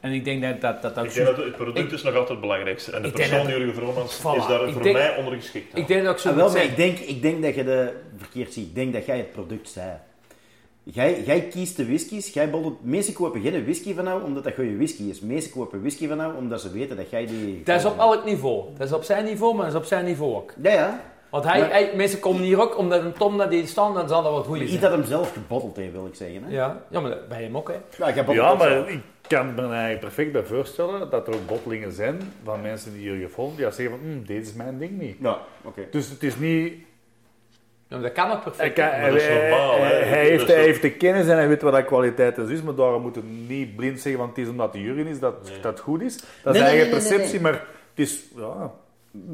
En 0.00 0.12
ik 0.12 0.24
denk 0.24 0.42
dat 0.42 0.60
dat, 0.60 0.82
dat, 0.82 0.94
dat 0.94 1.04
Ik 1.04 1.14
denk 1.14 1.26
dat 1.26 1.36
het 1.36 1.56
product 1.56 1.92
is 1.92 2.02
nog 2.02 2.12
altijd 2.12 2.28
het 2.30 2.40
belangrijkste. 2.40 2.92
En 2.92 3.02
de 3.02 3.10
persoon 3.10 3.46
Jurgen 3.48 3.74
Vromans 3.74 4.18
Voilà. 4.20 4.36
is 4.40 4.46
daar 4.46 4.66
Ik 4.66 4.72
voor 4.72 4.82
denk- 4.82 4.96
mij 4.96 5.16
ondergeschikt. 5.16 5.78
Ik 5.78 5.86
denk 5.86 6.04
dat 6.04 6.14
ik 6.14 6.20
zo 6.20 6.28
Ah, 6.28 6.36
wel, 6.36 6.50
maar 6.52 6.62
ik 6.64 6.76
denk, 6.76 6.98
ik 6.98 7.22
denk 7.22 7.42
dat 7.42 7.54
je 7.54 7.64
de 7.64 7.92
verkeerd 8.18 8.52
ziet. 8.52 8.66
Ik 8.66 8.74
denk 8.74 8.92
dat 8.92 9.06
jij 9.06 9.16
het 9.16 9.32
product 9.32 9.68
zei. 9.68 9.90
Jij, 10.92 11.22
jij 11.24 11.40
kiest 11.40 11.76
de 11.76 11.86
whiskies. 11.86 12.32
Jij 12.32 12.50
mensen 12.80 13.12
kopen 13.14 13.40
geen 13.40 13.62
whisky 13.64 13.94
van 13.94 14.04
jou 14.04 14.22
omdat 14.22 14.44
dat 14.44 14.54
goede 14.54 14.76
whisky 14.76 15.02
is. 15.02 15.20
Mensen 15.20 15.50
kopen 15.50 15.80
whisky 15.80 16.08
van 16.08 16.16
jou 16.16 16.36
omdat 16.36 16.60
ze 16.60 16.72
weten 16.72 16.96
dat 16.96 17.10
jij 17.10 17.26
die... 17.26 17.62
Dat 17.64 17.78
is 17.78 17.84
op 17.84 17.98
elk 17.98 18.24
niveau. 18.24 18.64
Dat 18.78 18.86
is 18.86 18.92
op 18.92 19.02
zijn 19.02 19.24
niveau, 19.24 19.54
maar 19.54 19.64
dat 19.64 19.74
is 19.74 19.80
op 19.80 19.86
zijn 19.86 20.04
niveau 20.04 20.34
ook. 20.34 20.52
Ja, 20.62 20.72
ja. 20.72 21.00
Want 21.30 21.44
hij, 21.44 21.60
Maar- 21.60 21.70
hij- 21.70 21.92
mensen 21.96 22.18
komen 22.20 22.42
hier 22.42 22.60
ook 22.60 22.78
omdat 22.78 23.02
een 23.04 23.12
Tom 23.12 23.38
dat 23.38 23.50
die 23.50 23.66
staan, 23.66 23.94
dan 23.94 24.08
zal 24.08 24.22
dat 24.22 24.32
wel 24.32 24.42
goed 24.42 24.58
Iets 24.60 24.68
zijn. 24.70 24.80
dat 24.82 24.90
hem 24.90 25.04
zelf 25.04 25.32
gebotteld 25.32 25.76
heeft, 25.76 25.92
wil 25.92 26.06
ik 26.06 26.14
zeggen. 26.14 26.42
Hè? 26.44 26.50
Ja, 26.50 26.82
ja, 26.90 27.00
maar 27.00 27.18
bij 27.28 27.42
hem 27.42 27.56
ook, 27.56 27.68
hè. 27.68 27.74
Ja, 28.06 28.14
bottelt 28.14 28.36
Ja, 28.36 28.54
maar 28.54 28.68
zelf. 28.70 28.88
ik 28.88 29.00
kan 29.28 29.54
me 29.54 29.60
eigenlijk 29.62 30.00
perfect 30.00 30.32
bij 30.32 30.44
voorstellen 30.44 31.10
dat 31.10 31.28
er 31.28 31.34
ook 31.34 31.46
bottelingen 31.46 31.92
zijn 31.92 32.18
van 32.44 32.60
mensen 32.60 32.92
die 32.92 33.10
hier 33.10 33.26
gevonden, 33.28 33.56
die 33.56 33.70
zeggen 33.72 33.88
van, 33.90 33.98
hm, 34.10 34.26
dit 34.26 34.46
is 34.46 34.52
mijn 34.52 34.78
ding 34.78 34.98
niet. 35.00 35.16
Ja, 35.20 35.38
oké. 35.64 35.86
Dus 35.90 36.08
het 36.10 36.22
is 36.22 36.36
niet... 36.38 36.72
Ja, 37.88 37.98
dat 37.98 38.12
kan 38.12 38.24
ook 38.26 38.32
Hij, 38.32 38.40
perfect. 38.42 38.74
kan- 38.74 38.84
hè. 38.88 39.00
Maar 39.00 39.10
dat 39.10 39.20
is 39.20 39.26
hij- 39.26 39.48
normaal, 39.50 39.78
hij- 39.78 39.88
hè. 39.88 39.94
hij 40.04 40.20
Dat 40.22 40.28
heeft, 40.30 40.46
hij 40.46 40.62
heeft 40.62 40.82
de 40.82 40.92
kennis 40.92 41.26
en 41.28 41.36
hij 41.36 41.48
weet 41.48 41.62
wat 41.62 41.72
dat 41.72 41.84
kwaliteit 41.84 42.38
is. 42.38 42.62
Maar 42.62 42.74
daarom 42.74 43.02
moet 43.02 43.14
het 43.14 43.24
niet 43.48 43.76
blind 43.76 44.00
zeggen, 44.00 44.20
want 44.20 44.36
het 44.36 44.44
is 44.44 44.50
omdat 44.50 44.72
de 44.72 44.80
jury 44.82 45.06
is 45.06 45.18
dat 45.20 45.48
Nee. 45.50 45.60
dat 45.60 45.80
goed 45.80 46.02
is. 46.02 46.16
Dat 46.16 46.26
Nee, 46.44 46.52
is 46.54 46.58
nee, 46.60 46.68
eigen 46.68 46.86
nee, 46.90 46.90
perceptie, 46.98 47.32
nee. 47.32 47.40
maar 47.40 47.52
het 47.90 47.98
is... 48.06 48.24
Ja, 48.36 48.72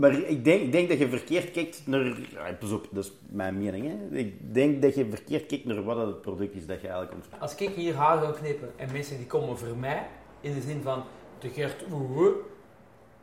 Maar 0.01 0.13
ik 0.13 0.45
denk, 0.45 0.61
ik 0.63 0.73
denk 0.73 0.89
dat 0.89 0.99
je 0.99 1.09
verkeerd 1.09 1.51
kijkt 1.51 1.83
naar... 1.87 2.05
Ja, 2.05 2.53
pas 2.61 2.71
op, 2.73 2.87
dat 2.91 3.05
is 3.05 3.13
mijn 3.31 3.59
mening. 3.59 3.87
Hè? 3.87 4.17
Ik 4.19 4.55
denk 4.55 4.83
dat 4.83 4.95
je 4.95 5.07
verkeerd 5.11 5.47
kijkt 5.47 5.65
naar 5.65 5.83
wat 5.85 5.97
het 5.97 6.21
product 6.23 6.55
is 6.55 6.67
dat 6.67 6.81
je 6.81 6.87
eigenlijk 6.87 7.15
ontvangt. 7.17 7.43
Als 7.43 7.55
ik 7.55 7.69
hier 7.75 7.95
haar 7.95 8.19
ga 8.19 8.31
knippen 8.31 8.71
en 8.77 8.89
mensen 8.93 9.17
die 9.17 9.27
komen 9.27 9.59
voor 9.59 9.77
mij, 9.77 10.03
in 10.41 10.55
de 10.55 10.61
zin 10.61 10.81
van 10.83 11.03
de 11.39 11.49
Gert 11.49 11.85
Oeh, 11.93 12.35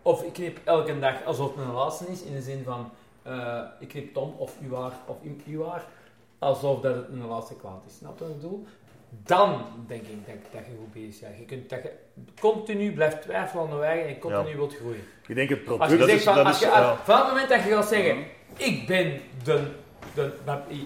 of 0.02 0.24
ik 0.24 0.34
knip 0.34 0.60
elke 0.64 1.00
dag 1.00 1.24
alsof 1.26 1.48
het 1.48 1.56
mijn 1.56 1.72
laatste 1.72 2.06
is, 2.12 2.22
in 2.24 2.34
de 2.34 2.42
zin 2.42 2.62
van 2.66 2.90
eh, 3.30 3.62
ik 3.80 3.88
knip 3.88 4.14
Tom 4.14 4.34
of 4.38 4.56
uw 4.70 4.76
haar 4.76 4.92
of 5.06 5.18
uw- 5.24 5.36
uw 5.54 5.66
haar, 5.68 5.86
alsof 6.40 6.82
dat 6.82 6.96
het 6.96 7.10
mijn 7.14 7.28
laatste 7.30 7.56
klant 7.56 7.86
is. 7.88 7.96
Snap 7.98 8.18
je 8.20 8.24
wat 8.24 8.34
ik 8.34 8.42
bedoel? 8.42 8.66
Dan 9.24 9.62
denk 9.88 10.02
ik 10.02 10.26
dat, 10.26 10.36
dat 10.52 10.62
je 10.66 10.72
goed 10.80 10.94
bezig 10.94 11.22
bent. 11.22 11.38
Je 11.38 11.46
kunt 11.46 11.70
dat 11.70 11.84
je 11.84 11.92
continu 12.40 12.92
blijft 12.94 13.22
twijfelen 13.22 13.64
aan 13.70 13.78
de 13.80 13.84
eigen 13.86 14.08
en 14.10 14.20
continu 14.20 14.50
Ja. 14.50 14.56
wilt 14.56 14.76
groeien. 14.76 15.04
ik 15.28 15.36
denk 15.36 15.50
het 15.50 15.60
Als 15.68 15.78
product... 15.78 15.92
je 15.92 15.98
dat 15.98 16.08
zegt 16.08 16.20
is- 16.20 16.26
van, 16.26 16.36
dat 16.36 16.46
als 16.46 16.56
is- 16.56 16.62
je, 16.62 16.70
als- 16.70 16.80
ja. 16.86 16.96
vanaf 17.04 17.20
het 17.22 17.30
moment 17.30 17.50
dat 17.50 17.64
je 17.64 17.70
gaat 17.70 17.88
zeggen, 17.88 18.18
ik 18.58 18.88
ben 18.88 19.20
de, 19.44 19.72
de, 20.14 20.32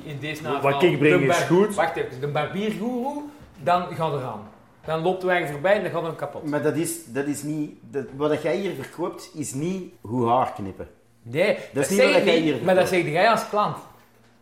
in 0.03 0.19
deze 0.19 0.43
naam 0.43 0.61
Wat 0.61 0.83
ik 0.83 0.99
breng 0.99 1.21
de 1.21 1.27
is 1.27 1.37
goed. 1.37 1.75
Wacht 1.75 1.95
even, 1.95 2.19
de 2.19 2.27
barbiergoeroe, 2.27 3.23
dan 3.63 3.95
gaat 3.95 4.13
er 4.13 4.23
aan. 4.23 4.47
Dan 4.85 5.01
loopt 5.01 5.21
de 5.21 5.27
wagen 5.27 5.47
voorbij 5.47 5.75
en 5.75 5.81
dan 5.83 5.91
gaat 5.91 6.01
hem 6.03 6.15
kapot. 6.15 6.43
Maar 6.49 6.61
dat 6.61 6.75
is, 6.75 7.05
dat 7.05 7.25
is 7.25 7.43
niet... 7.43 7.77
Dat, 7.81 8.05
wat 8.15 8.41
jij 8.41 8.55
hier 8.57 8.73
verkoopt, 8.73 9.31
is 9.33 9.53
niet 9.53 9.93
hoe 10.01 10.27
haar 10.29 10.53
knippen. 10.53 10.87
Nee, 11.23 11.57
dat, 11.73 11.83
is 11.83 11.89
niet 11.89 12.13
wat 12.13 12.23
jij 12.23 12.37
hier 12.37 12.63
maar 12.63 12.75
dat 12.75 12.87
zeg 12.87 13.05
jij 13.05 13.29
als 13.29 13.49
klant. 13.49 13.77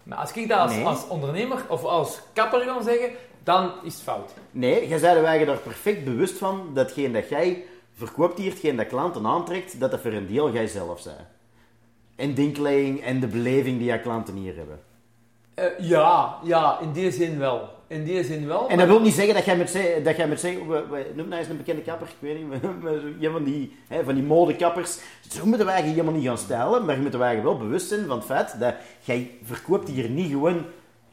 Maar 0.03 0.17
als 0.17 0.31
ik 0.33 0.47
dat 0.47 0.59
als, 0.59 0.75
Nee. 0.75 0.85
als 0.85 1.07
ondernemer 1.07 1.65
of 1.67 1.83
als 1.83 2.21
kapper 2.33 2.59
ga 2.61 2.81
zeggen, 2.81 3.09
dan 3.43 3.71
is 3.83 3.93
het 3.93 4.03
fout. 4.03 4.33
Nee, 4.51 4.87
jij 4.87 4.97
zei 4.97 5.21
wagen 5.21 5.45
daar 5.45 5.57
perfect 5.57 6.05
bewust 6.05 6.37
van 6.37 6.71
dat 6.73 6.85
hetgeen 6.85 7.13
dat 7.13 7.29
jij 7.29 7.63
verkoopt 7.93 8.37
hier, 8.37 8.51
hetgeen 8.51 8.75
dat 8.75 8.87
klanten 8.87 9.25
aantrekt, 9.25 9.79
dat 9.79 9.91
dat 9.91 9.99
voor 9.99 10.11
een 10.11 10.27
deel 10.27 10.51
jij 10.51 10.67
zelf 10.67 10.99
zei. 10.99 11.15
En 12.15 12.33
denkleiding 12.33 13.01
en 13.03 13.19
de 13.19 13.27
beleving 13.27 13.77
die 13.77 13.87
jouw 13.87 13.99
klanten 13.99 14.35
hier 14.35 14.55
hebben. 14.55 14.79
Eh, 15.53 15.65
ja, 15.79 16.37
ja, 16.43 16.79
in 16.79 16.91
die 16.91 17.11
zin 17.11 17.37
wel. 17.37 17.69
In 17.91 18.03
die 18.03 18.23
zin 18.23 18.47
wel. 18.47 18.69
En 18.69 18.77
dat 18.77 18.87
wil 18.87 18.99
niet 19.01 19.13
zeggen 19.13 19.33
dat 19.33 19.45
jij 19.45 19.57
met 19.57 19.77
dat 20.03 20.15
jij 20.15 20.27
met 20.27 20.39
zee, 20.39 20.57
we- 20.67 21.05
nou 21.15 21.31
eens 21.33 21.47
een 21.47 21.57
bekende 21.57 21.81
kapper, 21.81 22.07
ik 22.07 22.13
weet 22.19 22.37
niet, 22.37 22.47
maar 22.83 22.91
een 23.19 23.31
van 23.31 23.43
die, 23.43 23.75
hè, 23.87 24.03
van 24.03 24.13
die 24.13 24.23
modekappers. 24.23 24.97
Zo 25.29 25.45
moeten 25.45 25.65
wij 25.65 25.81
helemaal 25.81 26.13
niet 26.13 26.25
gaan 26.25 26.37
stijlen, 26.37 26.85
maar 26.85 26.95
je 26.95 27.01
moet 27.01 27.13
er 27.13 27.43
wel 27.43 27.57
bewust 27.57 27.87
zijn 27.87 28.05
van 28.07 28.17
het 28.17 28.25
feit 28.25 28.59
dat 28.59 28.73
jij 29.01 29.31
verkoopt 29.43 29.89
hier 29.89 30.09
niet 30.09 30.31
gewoon 30.31 30.65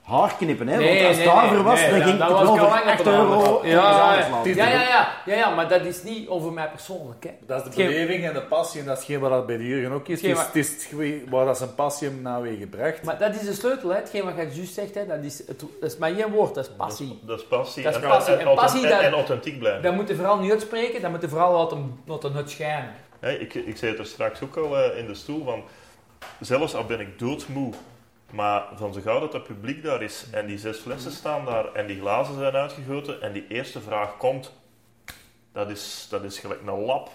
haarknippen. 0.09 0.69
Hè? 0.69 0.77
Nee, 0.77 0.87
Want 0.95 1.07
als 1.07 1.17
nee, 1.17 1.27
het 1.27 1.35
daarvoor 1.35 1.55
nee, 1.57 1.63
was, 1.65 1.81
nee, 1.81 1.91
dan 1.91 1.99
dat- 1.99 2.09
ging 2.09 2.19
dat 2.19 2.29
het 2.29 2.37
was 2.39 2.47
wel 2.47 2.57
voor 2.57 2.69
lang 2.69 2.85
8 2.85 2.99
op 2.99 3.05
de 3.05 3.11
euro 3.11 3.61
Ja, 3.65 4.15
ja, 4.55 4.67
ja, 4.67 5.09
ja, 5.27 5.35
ja, 5.35 5.55
maar 5.55 5.69
dat 5.69 5.85
is 5.85 6.03
niet 6.03 6.29
over 6.29 6.53
mij 6.53 6.69
persoonlijk. 6.69 7.25
Hè. 7.25 7.31
Dat 7.47 7.67
is 7.67 7.75
de 7.75 7.83
beleving 7.85 8.25
en 8.25 8.33
de 8.35 8.43
passie 8.43 8.81
en 8.81 8.87
dat 8.87 8.99
is 8.99 9.05
geen 9.05 9.21
wat 9.21 9.31
dat 9.31 9.47
bij 9.47 9.57
de 9.57 9.67
Jurgen 9.67 9.93
ook 9.93 10.09
is. 10.09 10.23
Het 10.23 10.31
is, 10.55 10.69
het 10.69 10.93
is 11.01 11.13
waar 11.29 11.45
dat 11.45 11.57
zijn 11.59 11.75
passie 11.75 12.09
hem 12.09 12.23
nou 12.23 12.43
weer 12.43 12.57
gebracht. 12.57 13.03
Maar 13.03 13.19
dat 13.19 13.35
is 13.35 13.41
de 13.41 13.53
sleutel, 13.55 13.89
hè. 13.89 13.97
hetgeen 13.97 14.25
wat 14.25 14.35
je 14.37 14.49
juist 14.57 14.75
zegt, 14.75 14.95
hè. 14.95 15.07
Dat, 15.07 15.19
is 15.23 15.39
het, 15.47 15.59
dat 15.81 15.91
is 15.91 15.97
maar 15.97 16.11
één 16.17 16.31
woord, 16.31 16.55
dat 16.55 16.65
is 16.65 16.71
passie. 16.77 17.19
Dat 17.23 17.39
is 17.39 17.47
passie. 17.47 17.83
Dat 17.83 17.97
is 17.97 18.03
en, 18.03 18.09
passie. 18.09 18.35
En, 18.35 18.55
passie, 18.55 18.83
en- 18.83 18.89
dat- 18.91 19.01
en 19.01 19.13
authentiek 19.13 19.59
blijven. 19.59 19.83
Dat 19.83 19.95
moet 19.95 20.09
je 20.09 20.15
vooral 20.15 20.39
niet 20.39 20.51
uitspreken, 20.51 21.01
dat 21.03 21.11
moet 21.11 21.21
je 21.23 21.29
vooral 21.29 21.53
laten, 21.53 22.01
laten 22.07 22.33
het 22.35 22.51
schijnen. 22.51 22.91
Ik, 23.21 23.55
ik 23.55 23.77
zei 23.77 23.91
het 23.91 24.01
er 24.01 24.07
straks 24.07 24.43
ook 24.43 24.57
al 24.57 24.79
eh, 24.79 24.99
in 24.99 25.07
de 25.07 25.15
stoel, 25.15 25.45
van, 25.45 25.63
zelfs 26.41 26.75
al 26.75 26.85
ben 26.85 27.01
ik 27.01 27.19
doodsmoe, 27.19 27.73
maar 28.33 28.67
van 28.75 28.93
zo 28.93 29.01
gauw 29.01 29.21
dat 29.21 29.33
het 29.33 29.43
publiek 29.43 29.83
daar 29.83 30.03
is 30.03 30.27
en 30.31 30.47
die 30.47 30.59
zes 30.59 30.79
flessen 30.79 31.13
staan 31.13 31.45
daar 31.45 31.73
en 31.73 31.87
die 31.87 32.01
glazen 32.01 32.35
zijn 32.35 32.55
uitgegoten 32.55 33.23
en 33.23 33.33
die 33.33 33.47
eerste 33.49 33.81
vraag 33.81 34.17
komt, 34.17 34.53
dat 35.53 35.71
is, 35.71 36.07
dat 36.11 36.25
is 36.25 36.39
gelijk 36.39 36.61
een 36.61 36.85
lap, 36.85 37.11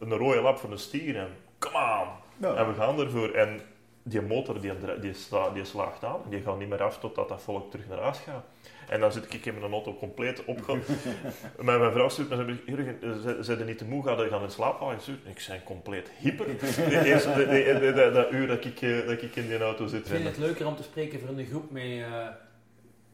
een 0.00 0.14
rode 0.16 0.40
lap 0.40 0.58
van 0.58 0.72
een 0.72 0.78
stier 0.78 1.16
en 1.16 1.28
come 1.58 2.00
on! 2.00 2.08
Ja. 2.36 2.54
En 2.54 2.68
we 2.68 2.74
gaan 2.74 3.00
ervoor 3.00 3.30
en 3.30 3.60
die 4.02 4.20
motor 4.20 4.60
die, 4.60 4.72
die, 5.00 5.14
sla, 5.14 5.50
die 5.50 5.64
slaagt 5.64 6.04
aan 6.04 6.20
en 6.24 6.30
die 6.30 6.42
gaat 6.42 6.58
niet 6.58 6.68
meer 6.68 6.82
af 6.82 6.98
totdat 6.98 7.28
dat 7.28 7.42
volk 7.42 7.70
terug 7.70 7.88
naar 7.88 7.98
huis 7.98 8.18
gaat. 8.18 8.44
En 8.90 9.00
dan 9.00 9.12
zit 9.12 9.34
ik 9.34 9.46
in 9.46 9.58
mijn 9.60 9.72
auto 9.72 9.94
compleet 9.94 10.44
opge... 10.44 10.72
mijn, 11.60 11.80
mijn 11.80 11.92
vrouw 11.92 12.08
stuurt 12.08 12.28
me 12.28 12.36
zo, 12.36 12.72
Jurgen, 12.72 12.98
ze- 13.22 13.36
zijn 13.40 13.58
er 13.58 13.64
niet 13.64 13.78
te 13.78 13.84
moe, 13.84 14.04
gaan 14.04 14.28
gaan 14.28 14.42
in 14.42 14.50
slaap 14.50 14.78
vallen? 14.78 14.96
Ik 15.24 15.44
ben 15.48 15.62
compleet 15.64 16.10
hyper. 16.18 16.46
De 16.88 17.02
eerste, 17.04 17.32
de, 17.34 17.46
de- 17.46 17.78
de- 17.80 17.92
de- 17.92 18.10
dat 18.12 18.32
uur 18.32 18.46
dat 18.46 18.64
ik, 18.64 18.80
eh, 18.82 19.06
dat 19.06 19.22
ik 19.22 19.36
in 19.36 19.48
die 19.48 19.58
auto 19.58 19.86
zit. 19.86 20.08
Vind 20.08 20.24
het 20.24 20.38
leuker 20.38 20.66
om 20.66 20.76
te 20.76 20.82
spreken 20.82 21.20
voor 21.20 21.28
een 21.28 21.46
groep 21.46 21.70
met 21.70 21.82
eh 21.82 22.26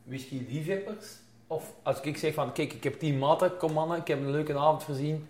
whisky-liefhebbers. 0.05 1.07
Of 1.47 1.73
als 1.82 2.01
ik 2.01 2.16
zeg 2.16 2.35
van, 2.35 2.53
kijk, 2.53 2.73
ik 2.73 2.85
heb 2.85 2.98
tien 2.98 3.19
maten, 3.19 3.57
kom 3.57 3.73
mannen, 3.73 3.98
ik 3.98 4.07
heb 4.07 4.19
een 4.19 4.31
leuke 4.31 4.55
avond 4.59 4.85
voorzien. 4.85 5.28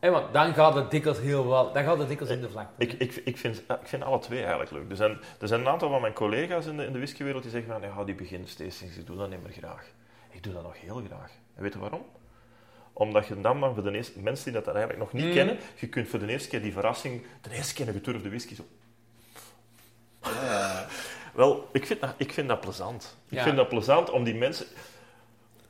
En 0.00 0.12
want 0.12 0.32
dan 0.32 0.54
gaat 0.54 0.74
het 0.74 0.90
dikwijls 0.90 1.18
heel 1.18 1.48
wel, 1.48 1.72
dan 1.72 1.84
gaat 1.84 1.98
het 1.98 2.08
dikwijls 2.08 2.34
in 2.34 2.40
de 2.40 2.50
vlakte. 2.50 2.72
Ik, 2.84 2.92
ik, 2.92 3.16
ik, 3.24 3.36
vind, 3.36 3.58
ik 3.68 3.76
vind 3.86 4.02
alle 4.02 4.18
twee 4.18 4.40
eigenlijk 4.40 4.70
leuk. 4.70 4.90
Er 4.90 4.96
zijn, 4.96 5.18
er 5.40 5.48
zijn 5.48 5.60
een 5.60 5.68
aantal 5.68 5.90
van 5.90 6.00
mijn 6.00 6.12
collega's 6.12 6.66
in 6.66 6.76
de, 6.76 6.84
in 6.84 6.92
de 6.92 6.98
whiskywereld 6.98 7.42
die 7.42 7.52
zeggen 7.52 7.70
van 7.72 7.82
ja, 7.82 8.04
die 8.04 8.14
beginstastings, 8.14 8.96
ik 8.96 9.06
doe 9.06 9.16
dat 9.16 9.30
niet 9.30 9.42
meer 9.42 9.52
graag. 9.52 9.84
Ik 10.30 10.42
doe 10.42 10.52
dat 10.52 10.62
nog 10.62 10.80
heel 10.80 11.02
graag. 11.06 11.30
En 11.54 11.62
weet 11.62 11.72
je 11.72 11.78
waarom? 11.78 12.04
Omdat 12.92 13.26
je 13.26 13.40
dan 13.40 13.58
maar 13.58 13.74
voor 13.74 13.82
de 13.82 13.90
eerste 13.92 14.20
mensen 14.20 14.44
die 14.44 14.52
dat 14.54 14.64
dan 14.64 14.74
eigenlijk 14.76 15.04
nog 15.04 15.12
niet 15.12 15.24
Mm. 15.24 15.32
kennen, 15.32 15.58
je 15.74 15.88
kunt 15.88 16.08
voor 16.08 16.18
de 16.18 16.26
eerste 16.28 16.48
keer 16.48 16.62
die 16.62 16.72
verrassing, 16.72 17.22
de 17.40 17.50
eerste 17.54 17.74
keer 17.74 17.88
een 17.88 17.94
geturfde 17.94 18.28
whisky 18.28 18.54
zo. 18.54 18.62
Wel, 21.34 21.68
ik 21.72 21.86
vind, 21.86 22.00
dat, 22.00 22.14
ik 22.16 22.32
vind 22.32 22.48
dat 22.48 22.60
plezant. 22.60 23.16
Ik 23.28 23.38
Ja. 23.38 23.42
vind 23.42 23.56
dat 23.56 23.68
plezant 23.68 24.10
om 24.10 24.24
die 24.24 24.34
mensen 24.34 24.66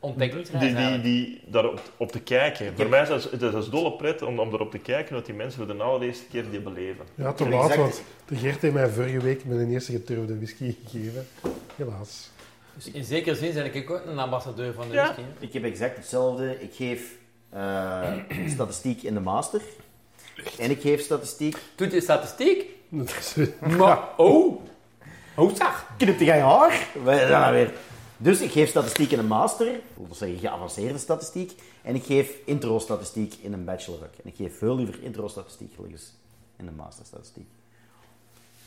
Ontdekt. 0.01 0.61
die, 0.61 0.75
die, 0.75 1.01
die 1.01 1.41
daarop 1.47 1.81
op 1.97 2.13
te 2.13 2.21
kijken. 2.21 2.73
Voor 2.77 2.89
mij 2.89 3.03
is 3.03 3.09
dat, 3.09 3.41
dat 3.41 3.55
is 3.55 3.69
dolle 3.69 3.93
pret 3.93 4.23
om, 4.23 4.39
om 4.39 4.53
erop 4.53 4.71
te 4.71 4.79
kijken 4.79 5.15
dat 5.15 5.27
die 5.27 5.35
mensen 5.35 5.67
voor 5.67 5.77
de 5.77 5.83
allereerste 5.83 6.25
keer 6.31 6.45
die 6.51 6.61
beleven. 6.61 7.05
Ja, 7.15 7.33
te 7.33 7.49
laat, 7.49 7.61
exact- 7.71 7.77
want 7.81 8.03
de 8.27 8.37
Geert 8.37 8.63
heeft 8.63 8.75
mij 8.75 8.89
vorige 8.89 9.19
week 9.21 9.45
met 9.45 9.59
een 9.59 9.71
eerste 9.71 9.93
geturfde 9.93 10.37
whisky 10.37 10.75
gegeven. 10.87 11.27
Helaas. 11.77 12.31
Dus 12.75 12.91
in 12.91 13.05
zekere 13.05 13.37
zin 13.37 13.55
ben 13.55 13.75
ik 13.75 13.91
ook 13.91 14.03
een 14.07 14.19
ambassadeur 14.19 14.73
van 14.73 14.89
de 14.89 14.95
Ja. 14.95 15.05
whisky. 15.05 15.21
hè. 15.23 15.47
Ik 15.47 15.53
heb 15.53 15.65
exact 15.65 15.97
hetzelfde. 15.97 16.57
Ik 16.63 16.75
geef 16.75 17.03
eh, 17.51 18.11
statistiek 18.55 19.03
in 19.03 19.15
de 19.15 19.21
master. 19.21 19.61
En 20.59 20.71
ik 20.71 20.81
geef 20.81 21.01
statistiek... 21.01 21.57
Doet 21.75 21.93
je 21.93 22.01
statistiek? 22.01 22.65
Dat 22.89 23.17
is- 23.35 23.49
Maar, 23.77 23.99
oh, 24.17 24.61
hoe 25.35 25.51
zag? 25.57 25.87
Knipte 25.97 26.25
jij 26.25 26.41
haar? 26.41 26.73
Is 26.73 27.05
dat 27.05 27.29
nou 27.29 27.55
weer? 27.55 27.73
Dus 28.23 28.41
ik 28.41 28.51
geef 28.51 28.69
statistiek 28.69 29.11
in 29.11 29.19
een 29.19 29.27
master. 29.27 29.67
Dat 29.67 30.07
wil 30.07 30.15
zeggen 30.15 30.39
geavanceerde 30.39 30.99
statistiek. 30.99 31.53
En 31.83 31.95
ik 31.95 32.05
geef 32.05 32.37
intro-statistiek 32.45 33.35
in 33.41 33.53
een 33.53 33.65
bachelor 33.65 33.99
ook. 33.99 34.15
En 34.25 34.31
ik 34.31 34.35
geef 34.37 34.59
veel 34.59 34.77
liever 34.77 35.03
intro-statistiek 35.03 35.73
in 36.57 36.67
een 36.67 36.75
masterstatistiek. 36.75 37.47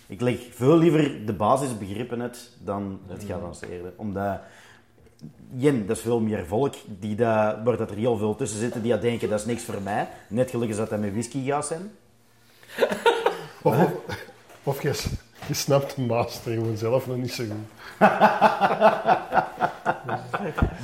Ik 0.07 0.21
leg 0.21 0.39
veel 0.51 0.77
liever 0.77 1.25
de 1.25 1.33
basisbegrippen 1.33 2.21
uit 2.21 2.49
dan 2.59 2.99
het 3.07 3.23
geavanceerde. 3.23 3.93
Omdat, 3.95 4.39
jen, 5.55 5.87
dat 5.87 5.97
is 5.97 6.03
veel 6.03 6.19
meer 6.19 6.45
volk 6.45 6.75
die 6.99 7.15
daar, 7.15 7.63
waar 7.63 7.77
dat 7.77 7.91
er 7.91 7.97
heel 7.97 8.17
veel 8.17 8.35
tussen 8.35 8.59
zitten, 8.59 8.81
die 8.81 8.91
dat 8.91 9.01
denken 9.01 9.29
dat 9.29 9.39
is 9.39 9.45
niks 9.45 9.63
voor 9.63 9.81
mij. 9.81 10.09
Net 10.27 10.49
gelukkig 10.49 10.77
dat 10.77 10.89
dat 10.89 10.99
met 10.99 11.11
whisky 11.11 11.45
gaat 11.45 11.65
zijn. 11.65 11.91
Of, 13.65 13.75
of, 13.75 13.91
of 14.63 14.81
je, 14.81 15.03
je 15.47 15.53
snapt 15.53 15.95
de 15.95 16.01
master 16.01 16.53
gewoon 16.53 16.77
zelf 16.77 17.07
nog 17.07 17.17
niet 17.17 17.33
zo 17.33 17.43
goed. 17.43 17.72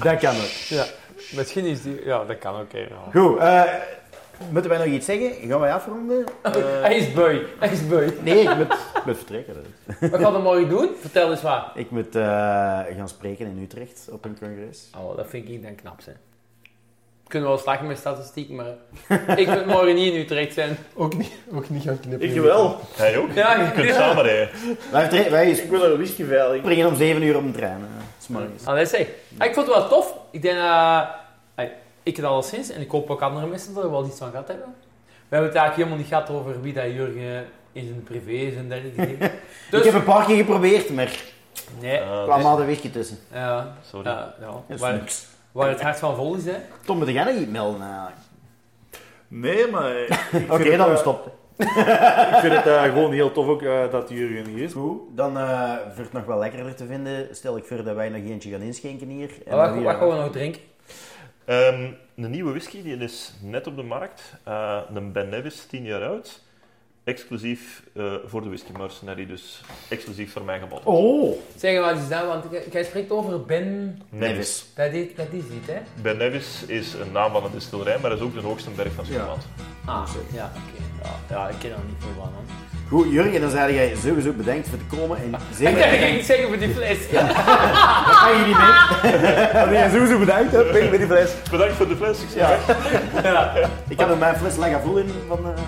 Dat 0.03 0.19
kan 0.19 0.35
ook. 0.35 0.51
Ja, 0.67 0.85
misschien 1.35 1.65
is 1.65 1.81
die... 1.81 2.05
Ja, 2.05 2.23
dat 2.25 2.37
kan 2.37 2.59
ook. 2.59 2.71
hè, 2.71 2.79
ja. 2.79 3.19
Goed, 3.19 3.37
eh, 3.39 3.63
moeten 4.51 4.69
wij 4.71 4.79
nog 4.79 4.87
iets 4.87 5.05
zeggen? 5.05 5.49
Gaan 5.49 5.59
wij 5.59 5.73
afronden? 5.73 6.25
Eh, 6.41 6.53
Hij 6.81 6.97
is 6.97 7.13
beu, 7.13 7.45
hij 7.59 7.69
is 7.71 7.87
beu. 7.87 8.09
nee, 8.21 8.41
ik 8.41 8.55
moet, 8.55 8.73
ik 8.73 9.05
moet 9.05 9.17
vertrekken. 9.17 9.55
Wat 9.99 10.19
gaat 10.21 10.31
hij 10.31 10.41
morgen 10.41 10.69
doen? 10.69 10.89
Vertel 10.99 11.31
eens 11.31 11.41
wat. 11.41 11.63
Ik 11.73 11.91
moet 11.91 12.15
eh, 12.15 12.23
gaan 12.97 13.09
spreken 13.09 13.45
in 13.45 13.59
Utrecht 13.63 14.07
op 14.11 14.25
een 14.25 14.37
congres. 14.39 14.89
Oh, 14.97 15.17
dat 15.17 15.27
vind 15.29 15.49
ik 15.49 15.63
dan 15.63 15.75
knap, 15.75 15.99
hè. 16.05 16.11
Kunnen 17.29 17.49
we 17.49 17.55
wel 17.55 17.63
slagen 17.63 17.87
met 17.87 17.97
statistiek, 17.97 18.49
maar 18.49 18.65
ik 19.37 19.47
wil 19.47 19.65
morgen 19.65 19.95
niet 19.95 20.13
in 20.13 20.19
Utrecht 20.19 20.53
zijn. 20.53 20.77
Ook 20.95 21.17
niet, 21.17 21.31
ook 21.53 21.69
niet 21.69 21.83
gaan 21.83 21.99
knippen. 21.99 22.29
Ik 22.35 22.41
wel. 22.41 22.79
Hij 22.95 23.17
ook? 23.17 23.31
Ja, 23.31 23.61
Je 23.61 23.71
kunt 23.71 23.93
samen 23.93 24.23
rijden. 24.23 24.49
Wij, 24.91 25.29
wij 25.31 25.49
Ik 25.51 25.69
wil 25.69 25.83
een 25.83 25.97
whiskyveiling. 25.97 26.61
springen 26.63 26.87
om 26.87 26.95
7 26.95 27.23
uur 27.23 27.35
op 27.37 27.43
een 27.43 27.51
trein. 27.53 27.81
eh, 27.81 28.29
morgens. 28.29 28.65
Allee, 28.65 28.85
zeg. 28.85 29.07
Ah, 29.37 29.47
ik 29.47 29.53
vond 29.53 29.67
het 29.67 29.75
wel 29.75 29.87
tof. 29.87 30.13
Ik 30.31 30.41
denk 30.41 30.57
dat... 30.57 31.07
Ey, 31.55 31.71
ik 32.03 32.15
het 32.15 32.25
alleszins, 32.25 32.69
en 32.69 32.81
ik 32.81 32.91
hoop 32.91 33.09
ook 33.09 33.21
andere 33.21 33.47
mensen 33.47 33.73
dat 33.73 33.83
er 33.83 33.91
wel 33.91 34.05
iets 34.05 34.17
van 34.17 34.29
gehad 34.29 34.47
hebben. 34.47 34.65
We 35.05 35.35
hebben 35.35 35.49
het 35.49 35.57
eigenlijk 35.59 35.75
helemaal 35.75 35.97
niet 35.97 36.07
gehad 36.07 36.29
over 36.29 36.61
wie 36.61 36.73
dat 36.73 36.83
Jurgen 36.85 37.45
in 37.71 37.85
zijn 37.87 38.03
privé 38.03 38.31
is 38.31 38.55
en 38.55 38.69
dergelijke. 38.69 39.17
Dus, 39.69 39.79
Ik 39.79 39.85
heb 39.85 39.93
een 39.93 40.03
paar 40.03 40.25
keer 40.25 40.35
geprobeerd, 40.37 40.89
maar 40.89 41.05
er 41.05 41.19
nee. 41.81 42.01
Ah, 42.01 42.23
kwam 42.23 42.37
dus- 42.37 42.45
al 42.45 42.55
de 42.55 42.65
wegje 42.65 42.89
tussen. 42.91 43.17
Ja, 43.33 43.73
Sorry. 43.89 44.09
ja, 44.09 44.33
ja. 44.39 44.45
Dat 44.67 44.91
is 44.93 44.99
niks. 44.99 45.25
Waar 45.51 45.69
het 45.69 45.81
hart 45.81 45.99
van 45.99 46.15
vol 46.15 46.35
is, 46.35 46.45
hè. 46.45 46.55
Tom, 46.85 46.97
moet 46.97 47.07
jij 47.07 47.23
nog 47.23 47.35
iets 47.35 47.51
melden 47.51 47.81
eigenlijk? 47.81 48.15
Nee, 49.27 49.67
maar 49.67 49.91
Oké, 50.49 50.63
het, 50.63 50.77
dan 50.77 50.91
eh, 50.91 50.97
stopt. 50.97 51.27
Ik 51.59 52.37
vind 52.41 52.53
het 52.55 52.65
eh, 52.65 52.83
gewoon 52.83 53.11
heel 53.11 53.31
tof 53.31 53.47
ook 53.47 53.61
eh, 53.61 53.91
dat 53.91 54.09
Jurgen 54.09 54.51
hier 54.51 54.63
is. 54.63 54.73
Goed, 54.73 55.01
dan 55.15 55.37
eh 55.37 55.73
voor 55.93 56.03
het 56.03 56.13
nog 56.13 56.25
wel 56.25 56.37
lekkerder 56.39 56.75
te 56.75 56.85
vinden, 56.85 57.27
stel 57.35 57.57
ik 57.57 57.65
voor 57.65 57.83
dat 57.83 57.95
wij 57.95 58.09
nog 58.09 58.21
eentje 58.29 58.49
gaan 58.51 58.61
inschenken 58.61 59.07
hier. 59.07 59.31
En 59.45 59.55
Wat, 59.57 59.65
dan 59.65 59.73
weer- 59.75 59.83
wat 59.83 59.95
gaan 59.95 60.07
we 60.07 60.15
nog 60.15 60.31
drinken? 60.31 60.61
Ehm, 61.45 61.91
een 62.15 62.31
nieuwe 62.31 62.49
whisky, 62.51 62.83
die 62.83 62.97
is 62.97 63.33
net 63.41 63.67
op 63.67 63.75
de 63.75 63.83
markt. 63.83 64.33
Eh, 64.43 64.77
een 64.93 65.11
Ben 65.11 65.29
Nevis, 65.29 65.65
10 65.65 65.83
jaar 65.83 66.03
oud. 66.07 66.41
Exclusief 67.13 67.83
eh, 67.95 68.13
voor 68.25 68.41
de 68.41 68.47
Whisky 68.47 68.71
Mercenary, 68.77 69.25
dus 69.25 69.61
exclusief 69.87 70.31
voor 70.31 70.41
mij 70.43 70.59
geboden. 70.59 70.85
Oh! 70.85 71.37
Zeg 71.55 71.79
wat 71.79 71.97
is 71.97 72.07
dat? 72.07 72.25
Want 72.25 72.43
jij- 72.51 72.65
jij 72.71 72.83
spreekt 72.83 73.11
over 73.11 73.45
Ben... 73.45 74.01
Nevis. 74.09 74.65
Dat 74.75 74.91
is, 74.91 75.15
dat 75.15 75.27
is 75.31 75.43
niet, 75.49 75.67
hè? 75.67 75.79
Ben 76.01 76.17
Nevis 76.17 76.63
is 76.67 76.93
een 76.93 77.11
naam 77.11 77.31
van 77.31 77.43
een 77.43 77.51
distillerij, 77.51 77.97
maar 77.99 78.09
dat 78.09 78.19
is 78.19 78.25
ook 78.25 78.33
de 78.33 78.39
hoogste 78.41 78.69
berg 78.69 78.93
van 78.93 79.05
Schotland. 79.05 79.47
Ah, 79.85 80.09
ja, 80.33 80.51
oké. 80.55 81.07
Ja, 81.29 81.35
ja, 81.35 81.49
ik 81.49 81.55
ken 81.59 81.71
er 81.71 81.77
niet 81.87 81.95
veel 81.99 82.13
van. 82.17 82.31
Goed, 82.89 83.11
Jurgen, 83.11 83.41
dan 83.41 83.49
zei 83.49 83.73
jij 83.73 83.95
sowieso 84.03 84.31
bedankt 84.31 84.67
voor 84.69 84.77
te 84.77 84.97
komen. 84.97 85.17
En 85.17 85.29
Ik 85.33 85.37
zeker 85.57 85.73
dacht, 85.73 85.85
ik 85.85 85.91
bedankt. 85.91 86.13
ging 86.15 86.25
zeggen 86.25 86.47
voor 86.47 86.57
die 86.57 86.69
fles. 86.73 86.97
Dat 87.11 88.19
kan 88.19 88.37
je 88.37 88.43
niet 88.45 88.57
mee. 88.57 89.79
Nee, 89.79 89.89
sowieso 89.91 90.19
bedankt, 90.19 90.51
hè. 90.51 90.63
Ben 90.71 90.89
met 90.89 90.99
die 90.99 91.07
fles. 91.07 91.31
Bedankt 91.51 91.73
voor 91.75 91.87
de 91.87 91.95
fles, 91.95 92.21
ik 92.21 92.27
zie 92.29 92.39
Ja. 92.39 92.49
ja. 93.23 93.53
Ik 93.87 93.99
heb 93.99 94.09
er 94.09 94.17
mijn 94.17 94.35
fles 94.35 94.55
Lagavulin 94.55 95.05
in 95.05 95.13
van... 95.27 95.39
eh, 95.45 95.61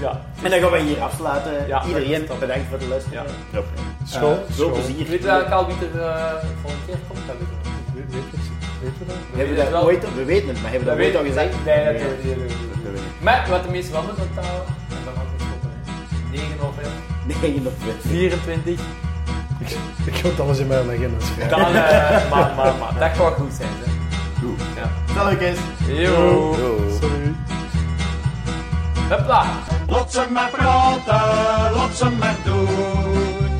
Ja. 0.00 0.20
En 0.42 0.50
dan 0.50 0.60
gaan 0.60 0.70
we 0.70 0.78
hier 0.78 1.00
afsluiten. 1.02 1.52
Ja, 1.66 1.84
Iedereen 1.86 2.26
dat 2.26 2.38
bedankt 2.40 2.64
voor 2.68 2.78
het 2.78 2.88
luisteren. 2.88 3.22
Ja. 3.52 3.58
Ja. 3.58 3.60
School. 4.06 4.30
Eh, 4.32 4.54
veel 4.54 4.70
plezier. 4.70 5.06
Weet 5.08 5.20
je 5.20 5.26
welke 5.26 5.54
al 5.54 5.66
wie 5.66 5.76
er 5.92 6.00
uh, 6.00 6.32
volgende 6.62 6.84
keer 6.86 6.96
komt? 7.08 7.20
Dat 7.26 7.36
weet 7.38 7.48
ik 7.48 7.64
niet. 7.64 7.94
Weet, 7.94 8.04
weet, 8.14 8.24
weet 8.82 8.98
we 8.98 9.04
dat? 9.06 9.16
Hebben 9.36 9.54
we 9.54 9.60
het 9.60 9.70
dat 9.70 9.80
wel. 9.80 9.84
ooit... 9.90 10.04
We 10.14 10.24
weten 10.24 10.48
het, 10.48 10.62
maar 10.62 10.70
hebben 10.70 10.88
we 10.88 10.94
dat 10.96 11.04
ooit 11.06 11.16
al 11.16 11.24
gezegd? 11.24 11.54
Nee, 11.64 11.84
dat 11.84 11.92
weet 12.02 12.36
ik 12.50 12.73
Maar 13.20 13.46
wat 13.50 13.62
de 13.62 13.70
meeste 13.70 13.92
dat 13.92 14.02
taal, 14.34 14.64
en 14.88 15.04
dan 15.04 15.14
stoppen. 15.36 15.70
hè. 15.84 16.30
9 16.30 16.46
november, 16.60 16.92
Nee, 17.26 17.60
nog 17.60 17.72
niet. 17.84 17.94
24. 18.00 18.80
Ik, 19.58 19.76
ik 20.04 20.14
ga 20.16 20.28
het 20.28 20.40
alles 20.40 20.58
in 20.58 20.66
mijn 20.66 20.90
agenda 20.90 21.20
schrijven. 21.24 21.58
Dan, 21.58 21.74
eh 21.74 22.30
maar, 22.30 22.52
maar, 22.56 22.74
maar, 22.80 22.94
dat 22.98 23.16
gaat 23.16 23.34
goed 23.34 23.52
zijn. 23.52 23.68
Hè. 23.82 23.90
Goed. 24.40 24.60
Ja. 25.14 25.30
Ik 25.30 25.40
eens. 25.40 25.58
Yo. 25.86 26.54
Sorry. 27.00 27.34
Hopla. 29.10 29.44
Lot 29.86 30.12
ze 30.12 30.26
maar 30.30 30.50
praten, 30.50 31.72
lot 31.76 31.96
ze 31.96 32.10
maar 32.10 32.36
doen. 32.44 33.52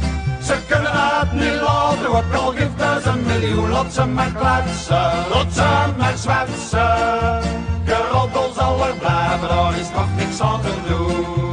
Ze 0.42 0.56
kunnen 0.68 0.92
het 0.92 1.32
niet 1.32 1.60
laten, 1.60 2.08
ook 2.08 2.34
al 2.34 2.52
geeft 2.52 2.70
het 2.76 3.06
een 3.06 3.22
miljoen. 3.22 3.70
Lot 3.70 3.92
ze 3.92 4.06
maar 4.06 4.32
kletsen, 4.32 5.12
lot 5.32 5.54
ze 5.54 5.92
maar 5.96 6.16
zwetsen 6.16 7.63
blauwe 8.92 9.46
maar 9.46 9.78
is 9.78 9.90
nog 9.90 10.08
niks 10.16 10.40
aan 10.40 10.60
te 10.60 10.74
doen. 10.88 11.43